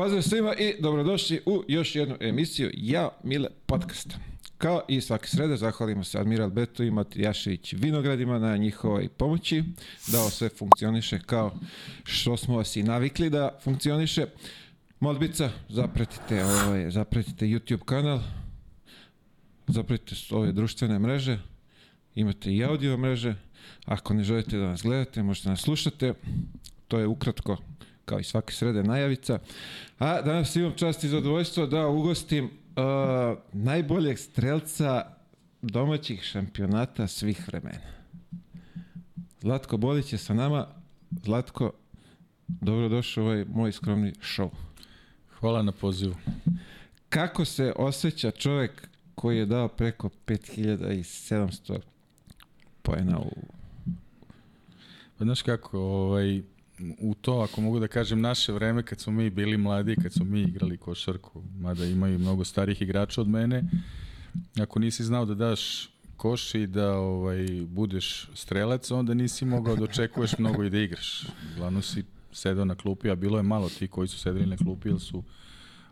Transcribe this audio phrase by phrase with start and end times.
[0.00, 4.14] Pozdrav svima i dobrodošli u još jednu emisiju Ja Mile Podcast.
[4.58, 9.64] Kao i svake srede zahvalimo se Admiral Beto i Matijašević Vinogradima na njihovoj pomoći
[10.12, 11.52] da ovo sve funkcioniše kao
[12.04, 14.26] što smo vas i navikli da funkcioniše.
[15.00, 18.20] Molbica, zapratite, ovaj, zapratite YouTube kanal,
[19.66, 21.38] zapratite ove društvene mreže,
[22.14, 23.34] imate i audio mreže,
[23.84, 26.14] ako ne želite da nas gledate, možete nas slušate,
[26.88, 27.56] to je ukratko
[28.04, 29.38] kao i svake srede najavica.
[29.98, 35.04] A danas imam čast i zadovoljstvo da ugostim uh, najboljeg strelca
[35.62, 38.00] domaćih šampionata svih vremena.
[39.40, 40.66] Zlatko Bolić je sa nama.
[41.22, 41.72] Zlatko,
[42.48, 44.50] dobrodošao u ovaj moj skromni show.
[45.40, 46.14] Hvala na pozivu.
[47.08, 51.78] Kako se osjeća čovek koji je dao preko 5700
[52.82, 53.30] poena u...
[55.18, 56.42] Pa znaš kako, ovaj,
[56.98, 60.24] u to, ako mogu da kažem, naše vreme kad smo mi bili mladi, kad smo
[60.24, 63.64] mi igrali košarku, mada imaju mnogo starih igrača od mene,
[64.60, 69.84] ako nisi znao da daš koš i da ovaj, budeš strelac, onda nisi mogao da
[69.84, 71.26] očekuješ mnogo i da igraš.
[71.56, 74.88] Glavno si sedao na klupi, a bilo je malo ti koji su sedeli na klupi,
[74.88, 75.24] jer su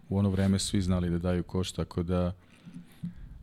[0.08, 2.32] u ono vreme svi znali da daju koš, tako da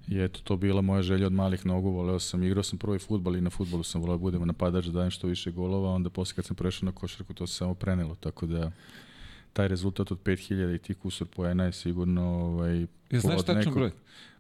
[0.08, 3.36] I eto, to bila moja želja od malih nogu, voleo sam, igrao sam prvi futbal
[3.36, 6.36] i na futbolu sam voleo da budem napadač, da dajem što više golova, onda posle
[6.36, 8.72] kad sam prešao na košarku to se samo prenelo, tako da
[9.54, 13.74] taj rezultat od 5000 i ti kusur poena je sigurno ovaj, Ja znaš tačno nekog,
[13.74, 13.92] broj?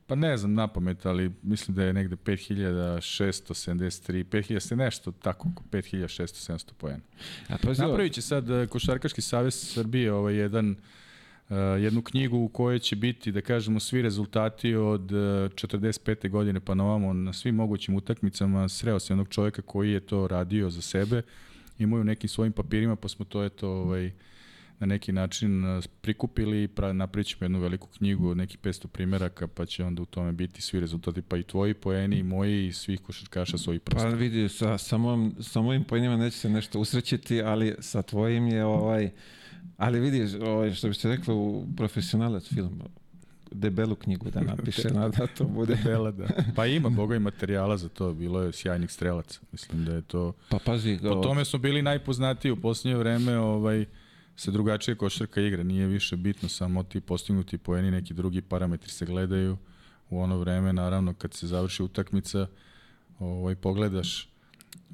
[0.08, 6.74] Pa ne znam na pamet, ali mislim da je negde 5673, 5000 nešto, tako, 5600-700
[6.78, 7.02] poena.
[7.50, 10.76] A je Napravit će sad eh, Košarkaški savez Srbije ovaj jedan Uh,
[11.54, 16.30] jednu knjigu u kojoj će biti, da kažemo, svi rezultati od uh, 45.
[16.30, 18.70] godine pa na ovamo na svim mogućim utakmicama.
[18.70, 21.22] Sreo se jednog čovjeka koji je to radio za sebe,
[21.80, 24.12] imaju nekim svojim papirima, pa smo to eto, ovaj,
[24.80, 28.88] na neki način uh, prikupili i pra, napravit ćemo jednu veliku knjigu od nekih 500
[28.88, 32.68] primjeraka, pa će onda u tome biti svi rezultati, pa i tvoji poeni, i moji,
[32.68, 34.10] i svih košarkaša svojih prosta.
[34.10, 38.48] Pa vidi, sa, sa, mojim, sa mojim poenima neće se nešto usrećiti, ali sa tvojim
[38.48, 39.12] je ovaj
[39.78, 42.82] Ali vidiš, ovaj, što bi se reklo u profesionalac film,
[43.52, 45.76] debelu knjigu da napiše, na da to bude.
[45.76, 46.28] Debela, da.
[46.56, 49.40] Pa ima, boga i materijala za to, bilo je sjajnih strelaca.
[49.52, 50.34] Mislim da je to...
[50.50, 51.00] Pa pazi...
[51.02, 53.86] Po tome smo bili najpoznatiji u posljednje vreme, ovaj,
[54.36, 59.06] se drugačije košarka igra, nije više bitno samo ti postignuti poeni, neki drugi parametri se
[59.06, 59.58] gledaju
[60.10, 62.48] u ono vreme, naravno kad se završi utakmica,
[63.20, 64.30] ovaj, pogledaš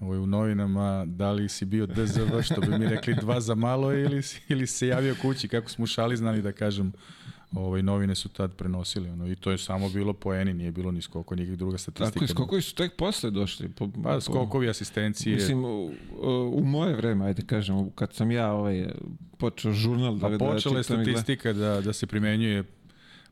[0.02, 3.94] ovaj, u novinama da li si bio DZV, što bi mi rekli dva za malo
[3.94, 6.94] ili, ili se javio kući, kako smo šali znali da kažem
[7.52, 9.10] ovaj, novine su tad prenosili.
[9.10, 12.20] Ono, I to je samo bilo po eni, nije bilo ni skoko, nikak druga statistika.
[12.20, 13.70] Tako, skokovi su tek posle došli.
[13.70, 15.36] Po, pa, skokovi, asistencije.
[15.36, 15.92] Mislim, u,
[16.54, 18.88] u moje vreme, ajde kažem, kad sam ja ovaj,
[19.38, 22.64] počeo žurnal da, pa, da počela je statistika da, da se primenjuje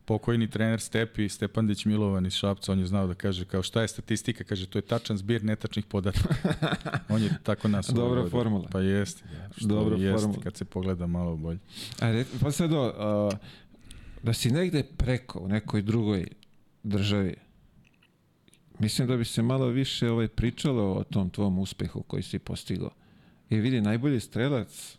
[0.09, 3.87] pokojni trener Stepi, Stepandić Milovan iz Šapca, on je znao da kaže kao šta je
[3.87, 6.35] statistika, kaže to je tačan zbir netačnih podataka.
[7.13, 8.29] on je tako nas Dobra uvodio.
[8.29, 8.67] formula.
[8.71, 9.23] Pa jeste.
[9.33, 10.43] Ja, što Dobra jest, formula.
[10.43, 11.59] kad se pogleda malo bolje.
[11.99, 13.37] Ajde, pa sad do, uh,
[14.23, 16.27] da si negde preko u nekoj drugoj
[16.83, 17.35] državi,
[18.79, 22.91] mislim da bi se malo više ovaj pričalo o tom tvom uspehu koji si postigao.
[23.49, 24.97] I vidi, najbolji strelac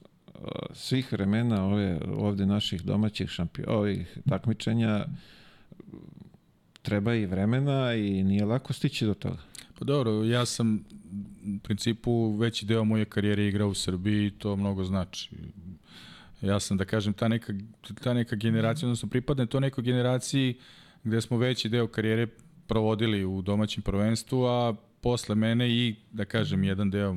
[0.73, 5.05] svih vremena ove, ovde naših domaćih šampion, ovih takmičenja
[6.83, 9.43] treba i vremena i nije lako stići do toga.
[9.79, 10.85] Pa dobro, ja sam
[11.57, 15.31] u principu veći deo moje karijere igrao u Srbiji i to mnogo znači.
[16.41, 17.53] Ja sam, da kažem, ta neka,
[18.03, 20.59] ta neka generacija, odnosno pripadne to nekoj generaciji
[21.05, 22.27] gde smo veći deo karijere
[22.67, 27.17] provodili u domaćem prvenstvu, a posle mene i, da kažem, jedan deo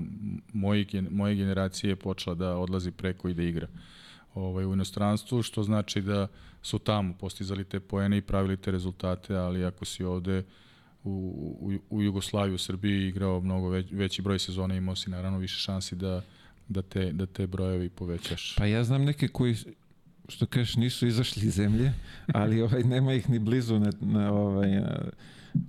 [0.54, 3.68] moje, moje generacije je počela da odlazi preko i da igra
[4.34, 6.28] ovaj, u inostranstvu, što znači da
[6.62, 10.44] su tamo postizali te poene i pravili te rezultate, ali ako si ovde
[11.04, 11.10] u,
[11.60, 15.60] u, u Jugoslaviji, u Srbiji igrao mnogo već, veći broj sezona, imao si naravno više
[15.60, 16.22] šansi da,
[16.68, 18.56] da, te, da te brojevi povećaš.
[18.58, 19.56] Pa ja znam neke koji
[20.28, 21.94] što kažeš nisu izašli iz zemlje,
[22.34, 25.00] ali ovaj nema ih ni blizu na, na ovaj na,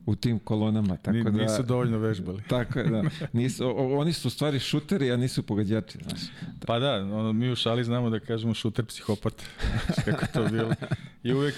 [0.06, 0.96] u tim kolonama.
[0.96, 2.42] Tako Ni, da, nisu dovoljno vežbali.
[2.48, 3.02] Tako je, da.
[3.32, 5.98] Nisu, o, oni su u stvari šuteri, a nisu pogađači.
[6.02, 6.20] Znaš.
[6.66, 9.42] Pa da, ono, mi u šali znamo da kažemo šuter psihopat.
[10.04, 10.74] kako to bilo.
[11.22, 11.54] I uvek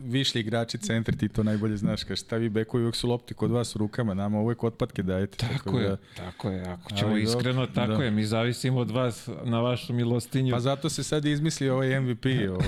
[0.00, 3.50] višli igrači centri, ti to najbolje znaš, kaže šta vi bekovi uvek su lopti kod
[3.50, 5.36] vas u rukama, nama uvek otpatke dajete.
[5.36, 7.72] Tako, tako je, da, tako je, ako ćemo ali, iskreno, da.
[7.72, 8.04] tako da.
[8.04, 10.52] je, mi zavisimo od vas na vašu milostinju.
[10.52, 12.24] Pa zato se sad izmisli ovaj MVP,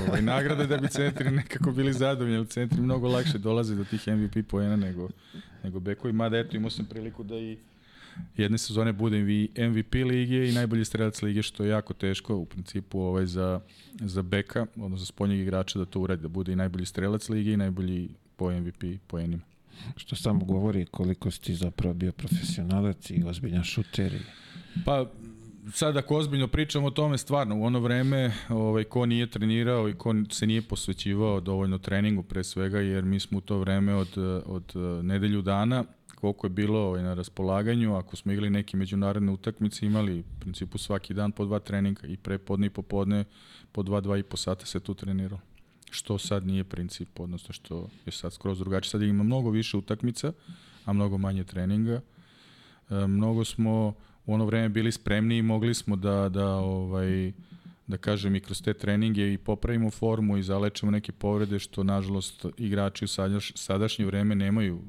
[0.08, 4.48] ovaj, nagrada da bi centri nekako bili zadovoljni, centri mnogo lakše dolaze do tih MVP
[4.48, 5.08] poena nego,
[5.62, 7.58] nego bekovi, mada eto imao sam priliku da i
[8.36, 9.20] jedne sezone bude
[9.70, 13.60] MVP lige i najbolji strelac lige, što je jako teško u principu ovaj, za,
[14.00, 17.52] za beka, odnosno za spoljnjeg igrača da to uradi, da bude i najbolji strelac lige
[17.52, 19.42] i najbolji po MVP poenima.
[19.96, 24.14] Što samo govori koliko si ti zapravo bio profesionalac i ozbiljan šuter.
[24.14, 24.18] I...
[24.84, 25.06] Pa,
[25.72, 29.94] sad ako ozbiljno pričamo o tome, stvarno, u ono vreme ovaj, ko nije trenirao i
[29.94, 34.18] ko se nije posvećivao dovoljno treningu pre svega, jer mi smo u to vreme od,
[34.46, 34.72] od
[35.02, 35.84] nedelju dana
[36.20, 40.78] koliko je bilo ovaj, na raspolaganju, ako smo igrali neke međunarodne utakmice, imali u principu
[40.78, 43.24] svaki dan po dva treninga i pre podne i popodne
[43.72, 45.40] po dva, dva i po sata se tu treniralo.
[45.90, 48.90] Što sad nije princip, odnosno što je sad skroz drugačije.
[48.90, 50.32] Sad ima mnogo više utakmica,
[50.84, 52.00] a mnogo manje treninga.
[52.90, 53.94] E, mnogo smo
[54.26, 57.32] u ono vreme bili spremni i mogli smo da, da ovaj,
[57.86, 62.46] da kažem i kroz te treninge i popravimo formu i zalečemo neke povrede što nažalost
[62.56, 64.82] igrači u sadaš, sadašnje vreme nemaju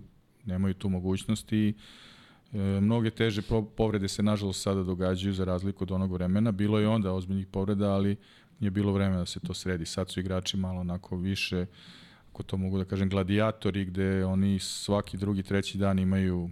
[0.46, 1.74] nemaju tu mogućnost i
[2.54, 3.42] e, mnoge teže
[3.76, 6.52] povrede se nažalost sada događaju za razliku od onog vremena.
[6.52, 8.16] Bilo je onda ozbiljnih povreda, ali
[8.60, 9.86] je bilo vreme da se to sredi.
[9.86, 11.66] Sad su igrači malo onako više,
[12.32, 16.50] ako to mogu da kažem, gladijatori, gde oni svaki drugi, treći dan imaju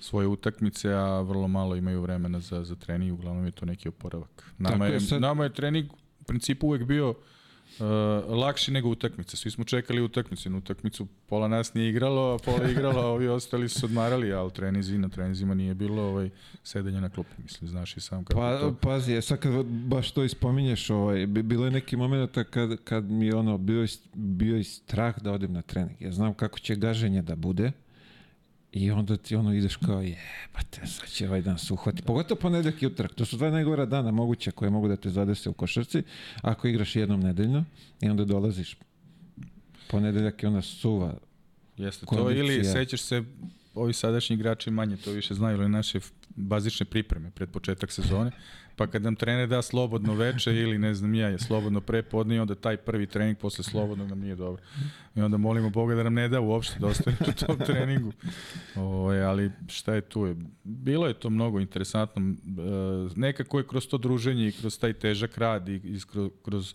[0.00, 4.52] svoje utakmice, a vrlo malo imaju vremena za, za trening, uglavnom je to neki oporavak.
[4.58, 5.20] Nama, je, sad...
[5.20, 7.16] nama je trening u principu uvek bio uh,
[8.28, 9.36] lakši nego utakmice.
[9.36, 10.50] Svi smo čekali utakmicu.
[10.50, 14.50] Na utakmicu pola nas nije igralo, a pola igralo, a ovi ostali su odmarali, ali
[14.50, 16.30] trenizi, na trenizima nije bilo ovaj,
[16.62, 17.42] sedenja na klupi.
[17.42, 18.74] Mislim, znaš i sam kako pa, to...
[18.74, 23.32] Pazi, je, sad kad baš to ispominješ, ovaj, bilo je neki moment kad, kad mi
[23.32, 26.02] ono, bio, bio i strah da odem na trening.
[26.02, 27.72] Ja znam kako će gaženje da bude,
[28.76, 32.02] I onda ti ono ideš kao jebate, sad će ovaj dan se uhvati.
[32.02, 33.14] Pogotovo ponedeljak i utrak.
[33.14, 36.02] To su dva najgora dana moguće koje mogu da te zadese u košarci.
[36.42, 37.64] Ako igraš jednom nedeljno
[38.00, 38.76] i onda dolaziš
[39.90, 41.14] ponedeljak i onda suva
[41.76, 43.24] Jeste to ili sećaš se
[43.74, 46.00] ovi sadašnji igrači manje to više znaju ili naše
[46.36, 48.30] bazične pripreme pred početak sezone.
[48.76, 52.54] Pa kad nam trener da slobodno veče ili ne znam ja je slobodno prepodne onda
[52.54, 54.62] taj prvi trening posle slobodnog nam nije dobro.
[55.14, 58.12] I onda molimo Boga da nam ne da uopšte da ostane u tom treningu.
[58.76, 60.26] O, ali šta je tu?
[60.26, 60.36] Je?
[60.64, 62.22] Bilo je to mnogo interesantno.
[62.22, 62.34] E,
[63.16, 66.74] nekako je kroz to druženje i kroz taj težak rad i kroz, kroz,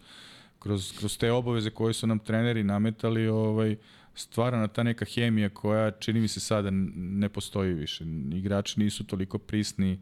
[0.59, 3.77] kroz, kroz te obaveze koje su nam treneri nametali ovaj,
[4.15, 8.05] stvarana ta neka hemija koja čini mi se sada ne postoji više.
[8.31, 9.99] Igrači nisu toliko prisni,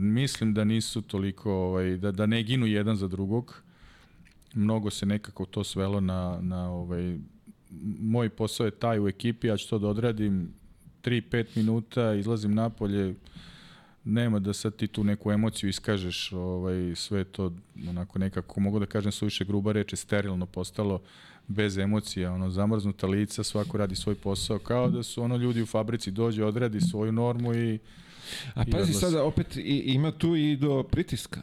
[0.00, 3.62] mislim da nisu toliko, ovaj, da, da ne ginu jedan za drugog.
[4.54, 7.18] Mnogo se nekako to svelo na, na ovaj,
[8.00, 10.52] moj posao je taj u ekipi, ja ću to da odradim
[11.02, 13.14] 3-5 minuta, izlazim napolje,
[14.04, 17.52] nema da sad ti tu neku emociju iskažeš, ovaj, sve to
[17.88, 21.02] onako nekako, mogu da kažem suviše gruba reče, sterilno postalo
[21.48, 25.66] bez emocija, ono, zamrznuta lica, svako radi svoj posao, kao da su ono ljudi u
[25.66, 27.78] fabrici dođe, odradi svoju normu i
[28.54, 31.42] A i pazi sada, opet i, ima tu i do pritiska.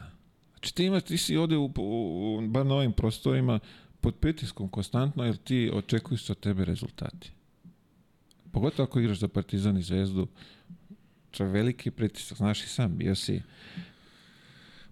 [0.52, 3.60] Znači ti, ima, ti si ovde u, u, u bar na ovim prostorima
[4.00, 7.32] pod pritiskom konstantno, jer ti očekuju od tebe rezultati.
[8.52, 10.26] Pogotovo ako igraš za Partizan i Zvezdu,
[11.30, 13.42] to je veliki pritisak, znaš i sam, bio si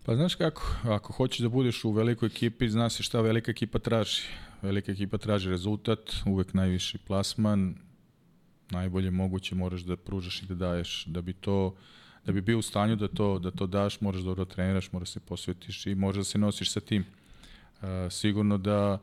[0.05, 4.23] Pa znaš kako, ako hoćeš da budeš u velikoj ekipi, znaš šta velika ekipa traži.
[4.62, 7.75] Velika ekipa traži rezultat, uvek najviši plasman,
[8.70, 11.05] najbolje moguće moraš da pružaš i da daješ.
[11.06, 11.75] Da bi to
[12.26, 15.08] da bi bio u stanju da to da to daš, moraš dobro da treniraš, moraš
[15.08, 17.05] da se posvetiš i možeš da se nosiš sa tim.
[17.82, 18.98] Uh, sigurno da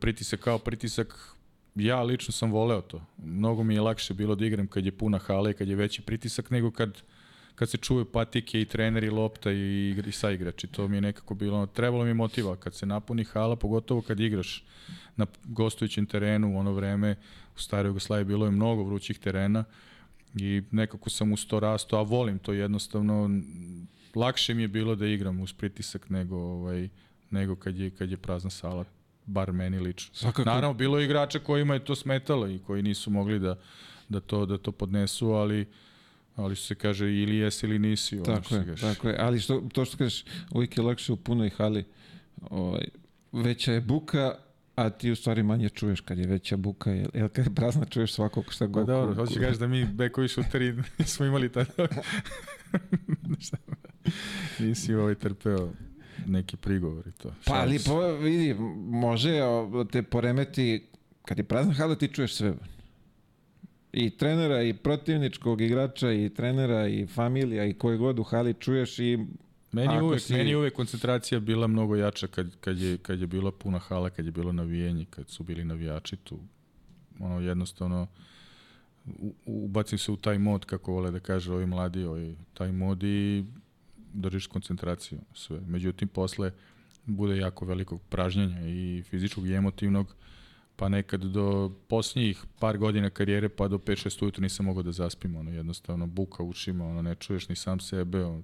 [0.00, 1.34] pritisak kao pritisak
[1.74, 3.02] ja lično sam voleo to.
[3.18, 6.02] Mnogo mi je lakše bilo da igram kad je puna hala i kad je veći
[6.02, 7.02] pritisak nego kad
[7.56, 10.66] kad se čuju patike i treneri lopta i, i sa igrači.
[10.66, 14.64] To mi je nekako bilo, trebalo mi motiva kad se napuni hala, pogotovo kad igraš
[15.16, 17.16] na gostujućem terenu u ono vreme
[17.56, 19.64] u staroj Jugoslaviji bilo je mnogo vrućih terena
[20.34, 23.30] i nekako sam uz to rasto, a volim to jednostavno.
[24.14, 26.88] Lakše mi je bilo da igram uz pritisak nego ovaj
[27.30, 28.84] nego kad je kad je prazna sala
[29.26, 30.14] bar meni lično.
[30.14, 30.50] Svakako.
[30.50, 33.58] Naravno bilo je igrača kojima je to smetalo i koji nisu mogli da
[34.08, 35.66] da to da to podnesu, ali
[36.36, 38.22] ali se kaže ili jesi ili nisi.
[38.22, 41.84] Tako je, tako je, ali što, to što kažeš, uvijek je lakše u punoj hali,
[42.50, 42.84] ovaj,
[43.32, 44.34] veća je buka,
[44.74, 47.84] a ti u stvari manje čuješ kad je veća buka, jer, jer kad je prazna
[47.84, 48.86] čuješ svakog šta god.
[48.86, 50.74] Pa dobro, hoćeš kažeš da mi bekovi šuteri
[51.12, 51.72] smo imali tada.
[54.58, 55.72] Nisi ovaj trpeo
[56.26, 57.34] neki prigovor i to.
[57.44, 59.40] Pa ali po, vidi, može
[59.92, 60.86] te poremeti,
[61.22, 62.54] kad je prazna hala ti čuješ sve
[63.96, 68.98] i trenera i protivničkog igrača i trenera i familija i koje god u hali čuješ
[68.98, 69.18] i
[69.72, 70.32] Meni uvek, si...
[70.32, 74.26] meni uvek koncentracija bila mnogo jača kad, kad, je, kad je bila puna hala, kad
[74.26, 76.38] je bilo navijenje, kad su bili navijači tu.
[77.20, 78.06] Ono, jednostavno,
[79.06, 83.02] u- ubacim se u taj mod, kako vole da kaže ovi mladi, ovaj, taj mod
[83.02, 83.44] i
[84.12, 85.60] držiš koncentraciju sve.
[85.66, 86.52] Međutim, posle
[87.06, 90.14] bude jako velikog pražnjenja i fizičkog i emotivnog,
[90.76, 95.36] pa nekad do posljednjih par godina karijere pa do 5-6 ujutru nisam mogao da zaspim,
[95.36, 98.42] ono jednostavno buka ušima, ono ne čuješ ni sam sebe, ono,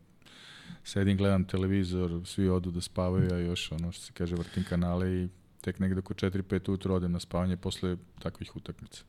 [0.84, 5.12] sedim, gledam televizor, svi odu da spavaju, a još ono što se kaže vrtim kanale
[5.12, 5.28] i
[5.60, 9.04] tek negde oko 4-5 ujutru odem na spavanje posle takvih utakmica.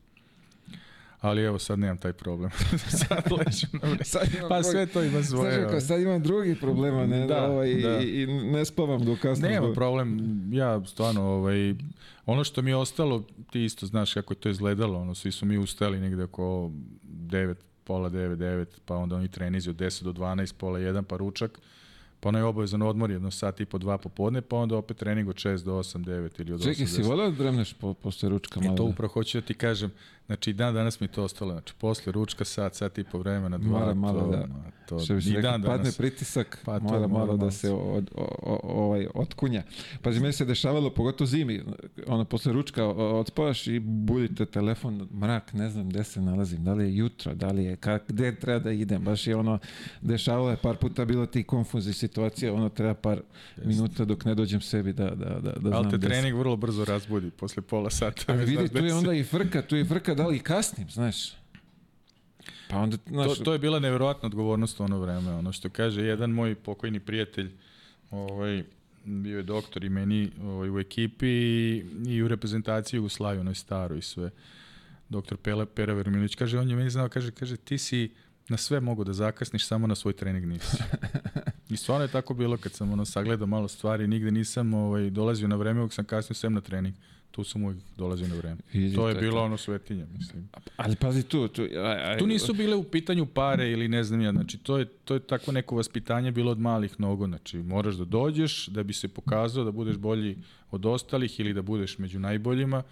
[1.24, 2.50] Ali evo sad nemam taj problem.
[3.00, 5.42] sad ležem na Sad Pa drugi- sve to ima svoje.
[5.42, 5.80] Znaš kako, ovaj.
[5.80, 7.98] sad imam drugi problema, ne, Da, ovaj, da.
[7.98, 9.48] I, i ne spavam do kasno.
[9.48, 10.18] Nema zbog- problem,
[10.52, 11.74] ja stvarno, ovaj,
[12.26, 15.46] ono što mi je ostalo, ti isto znaš kako je to izgledalo, ono, svi su
[15.46, 16.70] mi ustali negde oko
[17.04, 17.54] 9,
[17.84, 21.58] pola 9, 9, pa onda oni trenizi od 10 do 12, pola 1, pa ručak,
[22.20, 25.36] pa onaj obavezan odmor, jedno sat i po dva popodne, pa onda opet trening od
[25.36, 27.06] 6 do 8, 9 ili od 8 Čekaj, si 10.
[27.06, 28.74] voleo da dremneš po, posle ručka malo?
[28.74, 29.90] E to upravo hoću da ti kažem,
[30.26, 33.78] znači dan danas mi to ostalo, znači posle ručka sat, sat i po vremena, dva,
[33.80, 34.48] Mora malo to, da-
[34.88, 35.96] to, Što i rekao, dan padne danas.
[35.96, 39.62] pritisak, Pa to mora mora malo da se od, o, o, ovaj, otkunja.
[40.02, 41.62] Pazi, meni se dešavalo, pogotovo zimi,
[42.06, 46.84] ono, posle ručka odspavaš i budite telefon, mrak, ne znam gde se nalazim, da li
[46.84, 49.58] je jutro, da li je, kak, gde treba da idem, baš je ono,
[50.00, 53.20] dešavalo je par puta bilo ti konfuzi situacija, ono, treba par
[53.64, 56.84] minuta dok ne dođem sebi da, da, da, da znam Ali te trening vrlo brzo
[56.84, 58.32] razbudi, posle pola sata.
[58.32, 61.32] Već vidi, tu je onda i frka, tu je i frka da li kasnim, znaš.
[62.70, 65.32] Pa onda, znaš, To, to je bila neverovatna odgovornost u ono vreme.
[65.32, 67.50] Ono što kaže jedan moj pokojni prijatelj,
[68.10, 68.64] ovaj,
[69.04, 73.98] bio je doktor i meni ovaj, u ekipi i, i u reprezentaciji Jugoslavije, onoj staroj
[73.98, 74.30] i sve.
[75.08, 78.10] Doktor Pele, Pera Vermilić, kaže, on je meni znao, kaže, kaže, ti si
[78.48, 80.76] na sve mogu da zakasniš, samo na svoj trening nisi.
[81.70, 85.48] I stvarno je tako bilo kad sam ono sagledao malo stvari, nigde nisam ovaj, dolazio
[85.48, 86.94] na vreme, uvijek sam kasnio sem na trening.
[87.34, 88.56] Tu sam uvijek dolazio na vreme.
[88.72, 90.48] Vidi, To je bilo ono svetinje, mislim.
[90.76, 94.20] ali pazi tu, tu, aj, aj, Tu nisu bile u pitanju pare ili ne znam
[94.20, 97.94] ja, znači to je, to je tako neko vaspitanje bilo od malih nogu, znači moraš
[97.94, 100.36] da dođeš da bi se pokazao da budeš bolji
[100.70, 102.82] od ostalih ili da budeš među najboljima,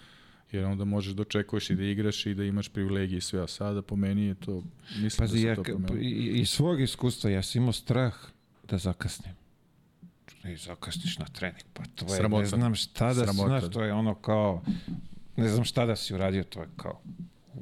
[0.53, 3.47] jer onda možeš da očekuješ i da igraš i da imaš privilegije i sve, a
[3.47, 4.63] sada po meni je to,
[4.97, 5.99] mislim Pazi, da se ja, to promenilo.
[6.01, 8.15] i, iz svog iskustva ja sam imao strah
[8.69, 9.42] da zakasnim.
[10.45, 12.43] I zakasniš na trening, pa to je, Sramota.
[12.43, 13.49] ne znam šta da, Sramota.
[13.49, 14.63] znaš, to je ono kao,
[15.37, 17.01] ne znam šta da si uradio, to je kao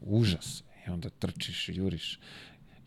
[0.02, 0.62] užas.
[0.86, 2.20] I onda trčiš, juriš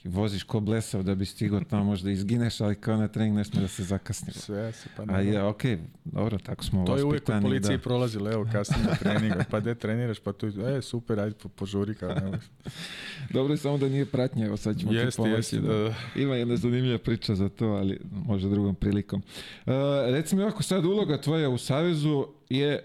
[0.03, 3.67] voziš ko blesav da bi stigao tamo, možda izgineš, ali kao na trening ne da
[3.67, 4.33] se zakasni.
[4.33, 5.25] Sve se pa A ne.
[5.25, 7.83] je, okej, dobro, tako smo To je uvijek u policiji da.
[7.83, 11.95] prolazilo, evo kasnije na treningu, pa gde treniraš, pa tu, e, super, ajde po, požuri,
[11.95, 12.39] kao ne
[13.33, 15.35] Dobro je samo da nije pratnja, evo sad ćemo ti Jeste, pomoći.
[15.35, 15.73] jeste, da.
[15.73, 15.95] da, da.
[16.21, 19.21] Ima jedna zanimljiva priča za to, ali možda drugom prilikom.
[19.65, 19.73] Uh,
[20.05, 22.83] reci mi ovako, sad uloga tvoja u Savezu je,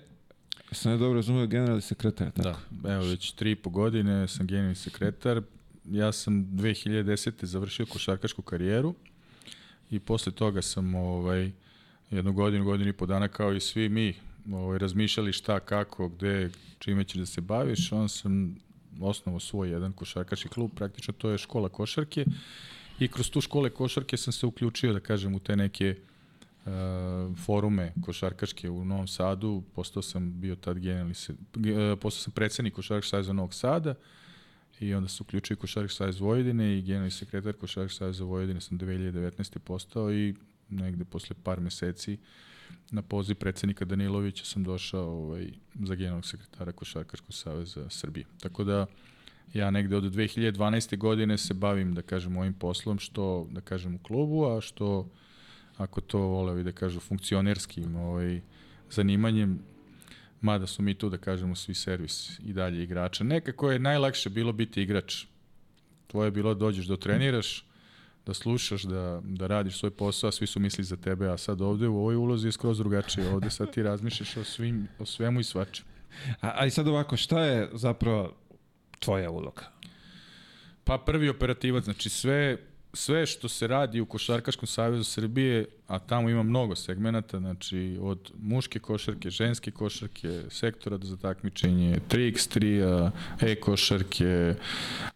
[0.73, 2.59] sam ne dobro razumio, generalni sekretar, tako?
[2.71, 5.43] Da, evo već tri i po godine sam generalni sekretar.
[5.91, 7.45] Ja sam 2010.
[7.45, 8.95] završio košarkašku karijeru
[9.91, 11.51] i posle toga sam ovaj,
[12.11, 14.15] jednu godinu, godinu i po dana kao i svi mi
[14.53, 17.93] ovaj, razmišljali šta, kako, gde, čime ćeš da se baviš.
[17.93, 18.57] On sam
[19.01, 22.25] osnovao svoj jedan košarkaški klub, praktično to je škola košarke
[22.99, 25.97] i kroz tu škole košarke sam se uključio, da kažem, u te neke
[26.65, 26.73] uh,
[27.45, 32.75] forume košarkaške u Novom Sadu, postao sam bio tad generalni, se, uh, postao sam predsednik
[32.75, 33.95] Košarkaškog saveza Novog Sada
[34.81, 38.79] i onda se uključio i Košarkaški savez Vojvodine i generalni sekretar Košarkaškog saveza Vojvodine sam
[38.79, 39.59] 2019.
[39.59, 40.35] postao i
[40.69, 42.19] negde posle par meseci
[42.91, 48.27] na poziv predsednika Danilovića sam došao ovaj, za generalnog sekretara Košarkaškog saveza Srbije.
[48.41, 48.87] Tako da
[49.55, 50.97] ja negde od 2012.
[50.97, 55.09] godine se bavim, da kažem, ovim poslom, što, da kažem, u klubu, a što,
[55.77, 58.41] ako to vole da kažu, funkcionerskim ovaj,
[58.91, 59.59] zanimanjem,
[60.41, 63.25] mada su mi tu, da kažemo, svi servis i dalje igrača.
[63.25, 65.25] Nekako je najlakše bilo biti igrač.
[66.07, 67.65] Tvoje je bilo dođeš da treniraš,
[68.27, 71.61] da slušaš, da, da radiš svoj posao, a svi su misli za tebe, a sad
[71.61, 73.29] ovde u ovoj ulozi je skroz drugačije.
[73.29, 75.85] Ovde sad ti razmišljaš o, svim, o svemu i svačem.
[76.41, 78.37] A, a i sad ovako, šta je zapravo
[78.99, 79.71] tvoja uloga?
[80.85, 82.57] Pa prvi operativac, znači sve,
[82.93, 88.33] sve što se radi u Košarkaškom savezu Srbije, a tamo ima mnogo segmenata, znači od
[88.43, 94.55] muške košarke, ženske košarke, sektora za takmičenje, 3x3, e-košarke,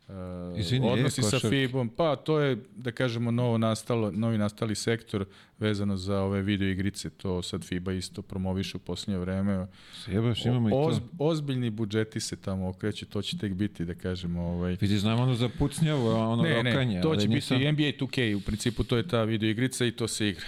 [0.09, 1.49] uh, Izvini, odnosi sa e-košarke.
[1.49, 5.25] FIBom, pa to je, da kažemo, novo nastalo, novi nastali sektor
[5.59, 9.67] vezano za ove video igrice, to sad FIBA isto promoviše u posljednje vreme.
[10.05, 11.05] Se jebaš, imamo i Oz, to.
[11.19, 15.35] ozbiljni budžeti se tamo okreću, to će tek biti, da kažemo, ovaj, Vidi, znam ono
[15.35, 16.97] za pucnjavu, a ono ne, rokanje.
[16.97, 17.59] ne, to će nisam...
[17.59, 20.45] biti NBA 2K, u principu to je ta video igrica i to se igra.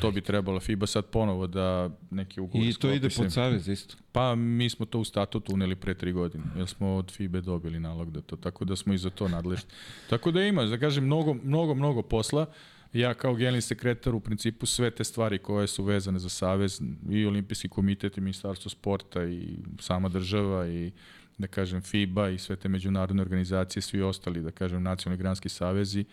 [0.00, 3.96] To bi trebalo FIBA sad ponovo da neki ugovor I to ide pod savez isto.
[4.12, 7.80] Pa mi smo to u statut uneli pre tri godine, jer smo od FIBE dobili
[7.80, 9.70] nalog da to, tako da smo i za to nadležni.
[10.10, 12.46] Tako da ima, da kažem, mnogo, mnogo, mnogo posla.
[12.92, 17.26] Ja kao generalni sekretar u principu sve te stvari koje su vezane za Savez i
[17.26, 20.92] Olimpijski komitet i Ministarstvo sporta i sama država i
[21.38, 26.04] da kažem FIBA i sve te međunarodne organizacije, svi ostali, da kažem, nacionalni granski savezi,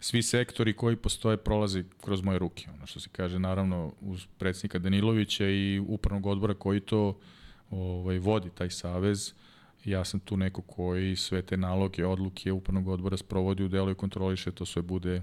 [0.00, 2.66] svi sektori koji postoje prolazi kroz moje ruke.
[2.74, 7.18] Ono što se kaže, naravno, uz predsjednika Danilovića i upravnog odbora koji to
[7.70, 9.32] ovaj, vodi, taj savez,
[9.84, 13.94] ja sam tu neko koji sve te naloge, odluke upravnog odbora sprovodi u delu i
[13.94, 15.22] kontroliše, to sve bude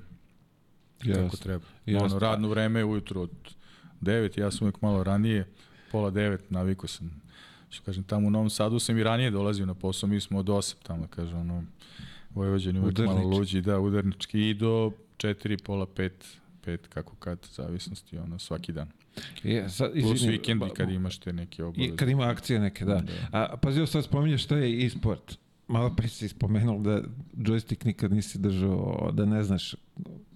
[0.97, 1.39] kako Jasno.
[1.43, 1.65] treba.
[1.85, 2.05] Jasno.
[2.05, 3.31] Ono, radno vreme je ujutro od
[4.01, 5.47] 9, ja sam uvek malo ranije,
[5.91, 7.21] pola 9, navikao sam.
[7.69, 10.45] Što kažem, tamo u Novom Sadu sam i ranije dolazio na posao, mi smo od
[10.45, 11.63] 8 tamo, kaže, ono,
[12.35, 16.09] Vojvođani uvek malo luđi, da, udarnički i do 4, pola 5,
[16.65, 18.87] 5, kako kad, zavisnosti, ono, svaki dan.
[19.43, 21.93] Je, sad, Plus izvini, vikendi ba- kad imaš te neke obaveze.
[21.93, 23.03] I kad ima akcije neke, da.
[23.31, 25.37] A pazi, evo sad spominješ šta je e-sport.
[25.67, 27.01] Malo pre si spomenuo da
[27.33, 29.75] joystick nikad nisi držao, da ne znaš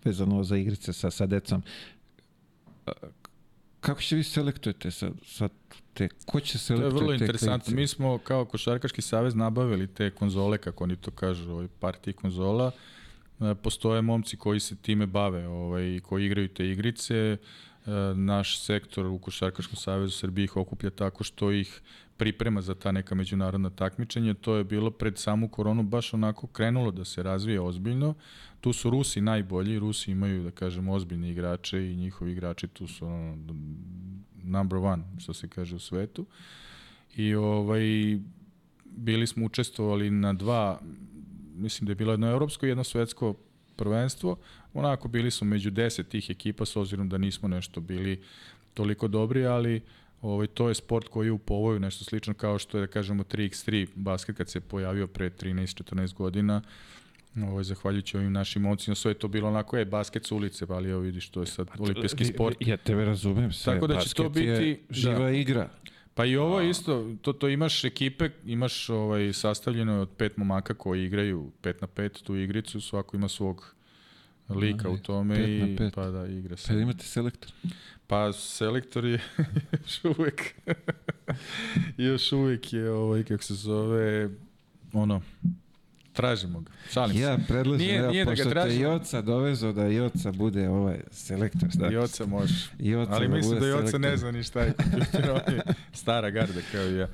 [0.06, 1.62] vezano za igrice sa, sa decom.
[3.80, 5.52] Kako će vi selektujete sad, sad
[5.94, 7.76] te, ko će To je vrlo te interesantno.
[7.76, 12.72] Mi smo kao Košarkaški savez nabavili te konzole, kako oni to kažu, ovaj partiji konzola.
[13.40, 17.16] E, Postoje momci koji se time bave, ovaj, koji igraju te igrice.
[17.16, 17.38] E,
[18.16, 21.82] Naš sektor u Košarkaškom savezu Srbije ih okuplja tako što ih
[22.18, 24.34] priprema za ta neka međunarodna takmičenja.
[24.34, 28.14] To je bilo pred samu koronu baš onako krenulo da se razvije ozbiljno.
[28.62, 33.06] Tu su Rusi najbolji, Rusi imaju, da kažem, ozbiljne igrače i njihovi igrači tu su
[33.08, 33.38] ono,
[34.44, 36.26] number one, što se kaže u svetu.
[37.16, 37.82] I ovaj,
[38.86, 40.82] bili smo učestvovali na dva,
[41.56, 43.36] mislim da je bilo jedno evropsko i jedno svetsko
[43.80, 44.38] prvenstvo.
[44.74, 48.20] Onako bili smo među deset tih ekipa s obzirom da nismo nešto bili
[48.74, 49.82] toliko dobri, ali
[50.22, 53.24] ovaj, to je sport koji je u povoju nešto slično kao što je, da kažemo,
[53.24, 56.62] 3x3 basket kad se pojavio pre 13-14 godina.
[57.44, 60.90] Ovaj, zahvaljujući ovim našim momcima, sve je to bilo onako, je, basket su ulice, ali
[60.90, 62.58] evo vidiš, to je sad olimpijski sport.
[62.60, 63.74] Ja tebe razumem sve.
[63.74, 65.30] Tako da će to basket je biti- živa da.
[65.30, 65.70] igra.
[66.20, 70.38] Pa i ovo je isto, to, to imaš ekipe, imaš ovaj, sastavljeno je od pet
[70.38, 73.76] momaka koji igraju pet na pet tu igricu, svako ima svog
[74.50, 75.94] lika u tome pet i pet.
[75.94, 76.74] pa da igra Pa se.
[76.74, 77.52] imate selektor.
[78.08, 79.22] Pa selektor je
[79.84, 80.42] još uvek
[81.98, 84.30] još uvek je ovaj kako se zove
[84.94, 85.22] ono
[86.20, 86.72] tražimo ga.
[86.92, 87.22] Šalim se.
[87.22, 88.76] Ja predlažem, Nije- evo, nije da ga pošto te.
[88.76, 91.70] Joca dovezo da Joca bude ovaj selektor.
[91.70, 91.88] Da.
[91.88, 92.54] Joca može.
[92.80, 94.02] Joca Ali mislim bude da Joca selektor.
[94.02, 94.74] ne zna ni šta je
[95.94, 97.08] stara garda kao i ja.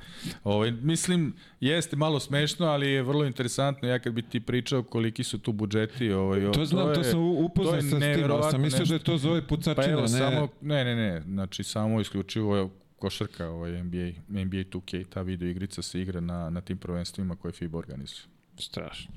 [0.44, 3.88] Ovaj, mislim, jeste malo smešno, ali je vrlo interesantno.
[3.88, 7.20] Ja kad bi ti pričao koliki su tu budžeti, ovaj, To znam, to, je- sam
[7.20, 9.86] u- upoznat to je sa tim, ali sam mislio da je to zove Pa pucačina,
[9.88, 10.08] evo, ne...
[10.08, 15.82] samo, ne, ne, ne, znači samo isključivo košarka, ovaj NBA, NBA 2K, ta video igrica
[15.82, 18.22] se igra na, na tim prvenstvima koje FIBA organizuje.
[18.58, 19.14] Strašno.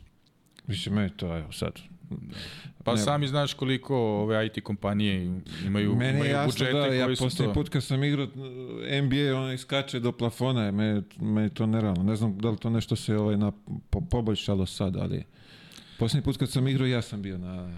[0.68, 1.80] Mislim, meni to, evo sad.
[2.84, 2.98] Pa Ne.
[2.98, 7.24] sami znaš koliko ove IT kompanije imaju, Meni imaju jasno budžete da, ja koji su
[7.24, 7.54] posljednji to...
[7.54, 8.28] put kad sam igrao
[9.04, 12.04] NBA, on iskače do plafona, meni, meni to nerealno.
[12.04, 13.52] Ne znam da li to nešto se ovaj, na,
[13.90, 15.24] po, poboljšalo sad, ali...
[16.00, 17.72] Posljednji put kad sam igrao, ja sam bio na,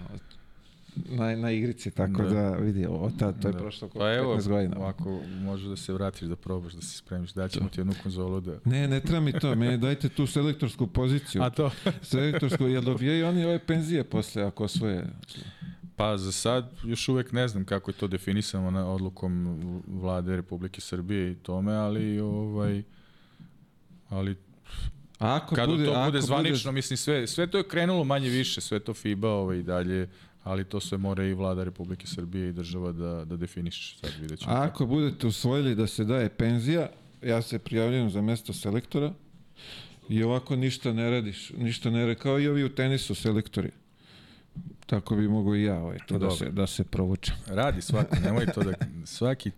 [0.96, 2.50] na, na igrici, tako da, Da.
[2.50, 3.58] vidi, o, ta, to je Da.
[3.58, 4.76] prošlo oko Pa evo, 15 godina.
[4.78, 8.58] ovako možeš da se vratiš da probaš, da se spremiš, daćemo ti jednu konzolu da...
[8.64, 11.42] Ne, ne treba mi to, meni dajte tu selektorsku poziciju.
[11.42, 11.70] A to?
[12.02, 15.06] Selektorsku, jel dobijaju oni ove penzije posle ako osvoje?
[15.96, 20.80] Pa za sad još uvek ne znam kako je to definisano na odlukom vlade Republike
[20.80, 22.82] Srbije i tome, ali ovaj
[24.08, 24.36] ali
[25.18, 28.28] ako kad bude, to ako bude zvanično, bude, mislim sve sve to je krenulo manje
[28.28, 30.08] više, sve to FIBA ovaj dalje,
[30.42, 34.52] ali to sve mora i vlada Republike Srbije i država da da definiše, sad videćemo.
[34.52, 34.66] a kako.
[34.66, 36.88] ako budete usvojili da se daje penzija,
[37.22, 39.12] ja se prijavljam za mesto selektora
[40.08, 43.70] i ovako ništa ne radiš, ništa ne radiš, kao i ovi u tenisu selektori.
[44.86, 46.36] Tako bi mogo i ja ovaj, to da Dobro.
[46.36, 47.34] se, da se provučem.
[47.46, 48.72] Radi svako, nemoj to da
[49.06, 49.50] svaki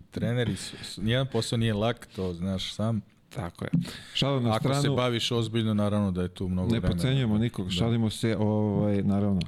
[0.83, 3.01] su- nijedan posao nije lak, to znaš sam.
[3.29, 3.69] Tako je.
[4.13, 6.95] Šalim na Ako stranu, se baviš ozbiljno, naravno da je tu mnogo ne vremena.
[6.95, 7.71] pocenjujemo nikog, Da.
[7.71, 9.41] šalimo se, ovaj, naravno,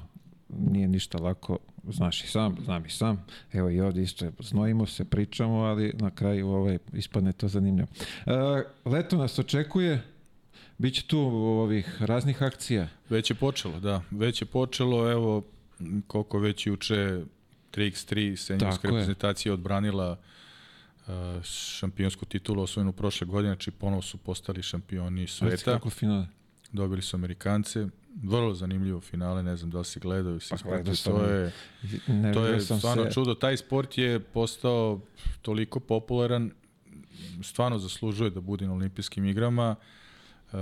[0.49, 1.57] nije ništa lako,
[1.89, 6.11] znaš i sam, znam i sam, evo i ovdje isto, znojimo se, pričamo, ali na
[6.11, 7.87] kraju ovaj, ispadne to zanimljivo.
[8.25, 8.31] E,
[8.85, 10.03] leto nas očekuje,
[10.77, 14.01] bit će tu ovih raznih akcija, Već je počelo, da.
[14.11, 15.43] Već je počelo, evo,
[16.07, 17.21] koliko već juče
[17.73, 20.17] 3x3 senjorska reprezentacija odbranila
[21.07, 25.73] uh, šampionsku titulu osvojenu prošle godine, znači ponovo su postali šampioni sveta.
[25.73, 26.27] kako finale.
[26.71, 27.87] Dobili su Amerikance,
[28.23, 31.51] vrlo zanimljivo finale, ne znam da li si gledao i si Pa gledao to je,
[32.07, 33.35] Ne, to je stvarno se- čudo.
[33.35, 34.99] Taj sport je postao
[35.41, 36.51] toliko popularan,
[37.43, 39.75] stvarno zaslužuje da bude na olimpijskim igrama.
[40.53, 40.57] E,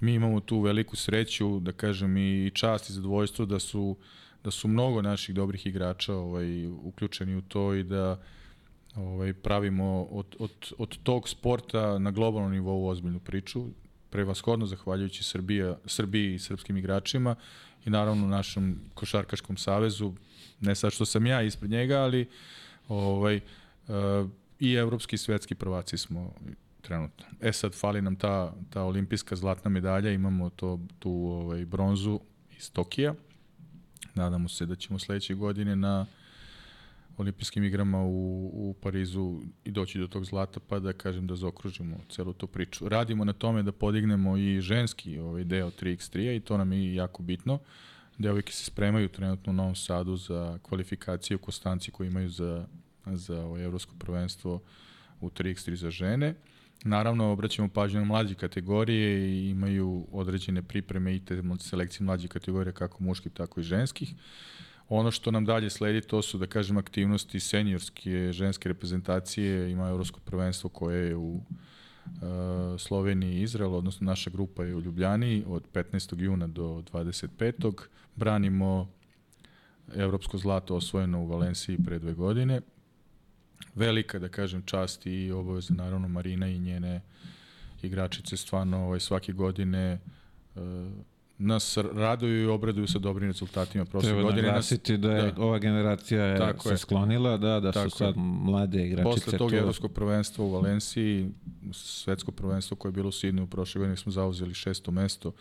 [0.00, 3.96] mi imamo tu veliku sreću, da kažem, i čast i zadovoljstvo da su,
[4.44, 8.20] da su mnogo naših dobrih igrača ovaj, uključeni u to i da
[8.96, 13.66] ovaj, pravimo od, od, od tog sporta na globalnom nivou ozbiljnu priču,
[14.14, 17.34] prevashodno zahvaljujući Srbija, Srbiji i srpskim igračima
[17.84, 20.12] i naravno našem košarkaškom savezu,
[20.60, 22.28] ne sad što sam ja ispred njega, ali
[22.88, 26.32] ovaj, uh, i evropski i svetski prvaci smo
[26.80, 27.26] trenutno.
[27.40, 32.20] E sad fali nam ta, ta olimpijska zlatna medalja, imamo to, tu ovaj, bronzu
[32.58, 33.14] iz Tokija.
[34.14, 36.06] Nadamo se da ćemo sledeće godine na
[37.16, 41.96] olimpijskim igrama u, u Parizu i doći do tog zlata, pa da kažem da zaokružimo
[42.08, 42.88] celu tu priču.
[42.88, 47.22] Radimo na tome da podignemo i ženski ovaj deo 3x3-a i to nam je jako
[47.22, 47.58] bitno.
[48.18, 52.66] Devojke se spremaju trenutno u Novom Sadu za kvalifikaciju Kostanci koji imaju za,
[53.06, 54.62] za ovaj, evropsko prvenstvo
[55.20, 56.34] u 3x3 za žene.
[56.84, 62.72] Naravno, obraćamo pažnju na mlađe kategorije i imaju određene pripreme i te selekcije mlađih kategorija
[62.72, 64.14] kako muških, tako i ženskih.
[64.88, 70.20] Ono što nam dalje sledi to su, da kažem, aktivnosti seniorske ženske reprezentacije, ima evropsko
[70.20, 71.40] prvenstvo koje je u uh,
[72.78, 76.20] Sloveniji i Izrael, odnosno naša grupa je u Ljubljani od 15.
[76.22, 77.72] juna do 25.
[78.16, 78.88] Branimo
[79.94, 82.60] evropsko zlato osvojeno u Valenciji pre dve godine.
[83.74, 87.00] Velika, da kažem, čast i obaveza naravno Marina i njene
[87.82, 89.98] igračice stvarno ovaj, svake godine
[90.54, 90.62] uh,
[91.38, 94.42] nas raduju i obraduju sa dobrim rezultatima prošle Treba godine.
[94.42, 95.42] Nas, naglasiti da je da.
[95.42, 96.78] ova generacija je Tako se je.
[96.78, 99.56] sklonila, da, da Tako su sad mlade igračice Posle tog tu.
[99.56, 101.30] evropskog prvenstva u Valenciji,
[101.72, 105.32] svetsko prvenstvo koje je bilo u Sidneju prošle godine, smo zauzeli šesto mesto,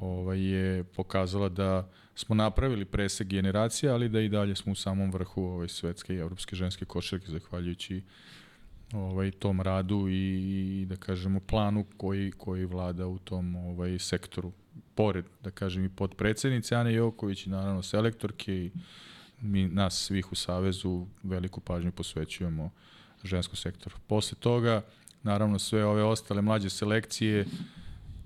[0.00, 5.10] ovaj, je pokazala da smo napravili presek generacija, ali da i dalje smo u samom
[5.10, 8.02] vrhu ovaj, svetske i evropske ženske košarke, zahvaljujući
[8.92, 14.52] ovaj tom radu i, i da kažemo planu koji koji vlada u tom ovaj sektoru
[14.96, 18.70] pored da kažem i podpredsednice Ane Joković i naravno selektorke i
[19.40, 22.70] mi nas svih u savezu veliku pažnju posvećujemo
[23.24, 23.96] ženskom sektoru.
[24.06, 24.82] Posle toga
[25.22, 27.46] naravno sve ove ostale mlađe selekcije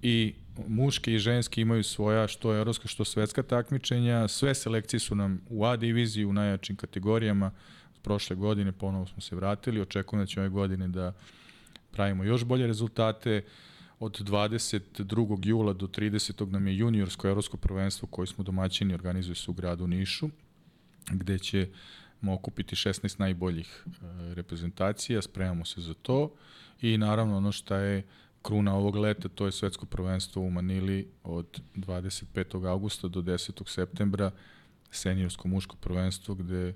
[0.02, 0.34] i
[0.68, 4.28] muške i ženske imaju svoja što evropska što svetska takmičenja.
[4.28, 7.50] Sve selekcije su nam u A diviziji u najjačim kategorijama
[8.02, 11.12] prošle godine ponovo smo se vratili, očekujem da će ove godine da
[11.92, 13.42] pravimo još bolje rezultate.
[14.00, 15.38] Od 22.
[15.48, 16.50] jula do 30.
[16.50, 20.28] nam je juniorsko evropsko prvenstvo koje smo domaćini organizuje se u gradu Nišu,
[21.10, 23.90] gde ćemo okupiti 16 najboljih e,
[24.34, 26.32] reprezentacija, spremamo se za to
[26.80, 28.06] i naravno ono što je
[28.42, 32.68] kruna ovog leta, to je svetsko prvenstvo u Manili od 25.
[32.68, 33.68] augusta do 10.
[33.68, 34.30] septembra,
[34.90, 36.74] seniorsko muško prvenstvo gde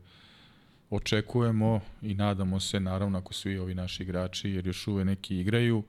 [0.91, 5.83] očekujemo i nadamo se, naravno ako svi ovi naši igrači, jer još uvek neki igraju,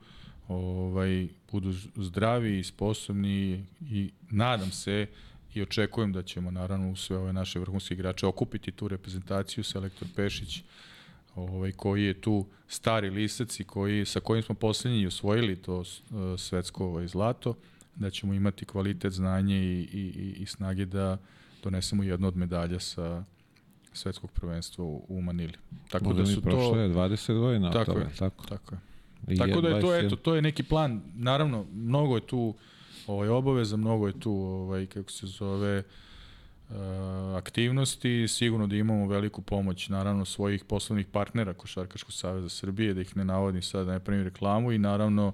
[0.48, 5.06] ovaj, budu zdravi i sposobni i nadam se
[5.54, 10.08] i očekujem da ćemo naravno u sve ove naše vrhunske igrače okupiti tu reprezentaciju, selektor
[10.16, 10.62] Pešić,
[11.34, 15.86] ovaj, koji je tu stari lisac i koji, sa kojim smo poslednji osvojili to uh,
[16.38, 17.54] svetsko ovaj, zlato,
[17.94, 21.18] da ćemo imati kvalitet, znanje i, i, i snage da
[21.62, 23.24] donesemo jednu od medalja sa
[23.92, 25.52] svetskog prvenstva u, u Manili.
[25.90, 26.78] Tako Boga da su prošlo to...
[26.78, 27.68] je 20 godina.
[27.68, 28.08] od Tako je.
[28.18, 28.46] Tako.
[28.46, 28.95] Tako je.
[29.38, 30.06] Tako da je to, 21.
[30.06, 31.02] eto, to je neki plan.
[31.14, 32.54] Naravno, mnogo je tu
[33.06, 35.82] ovaj, obaveza, mnogo je tu, ovaj, kako se zove,
[36.68, 36.76] uh,
[37.36, 38.28] aktivnosti.
[38.28, 43.24] Sigurno da imamo veliku pomoć, naravno, svojih poslovnih partnera Košarkaškog saveza Srbije, da ih ne
[43.24, 45.32] navodim sad, da ne pravim reklamu i naravno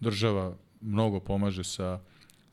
[0.00, 2.00] država mnogo pomaže sa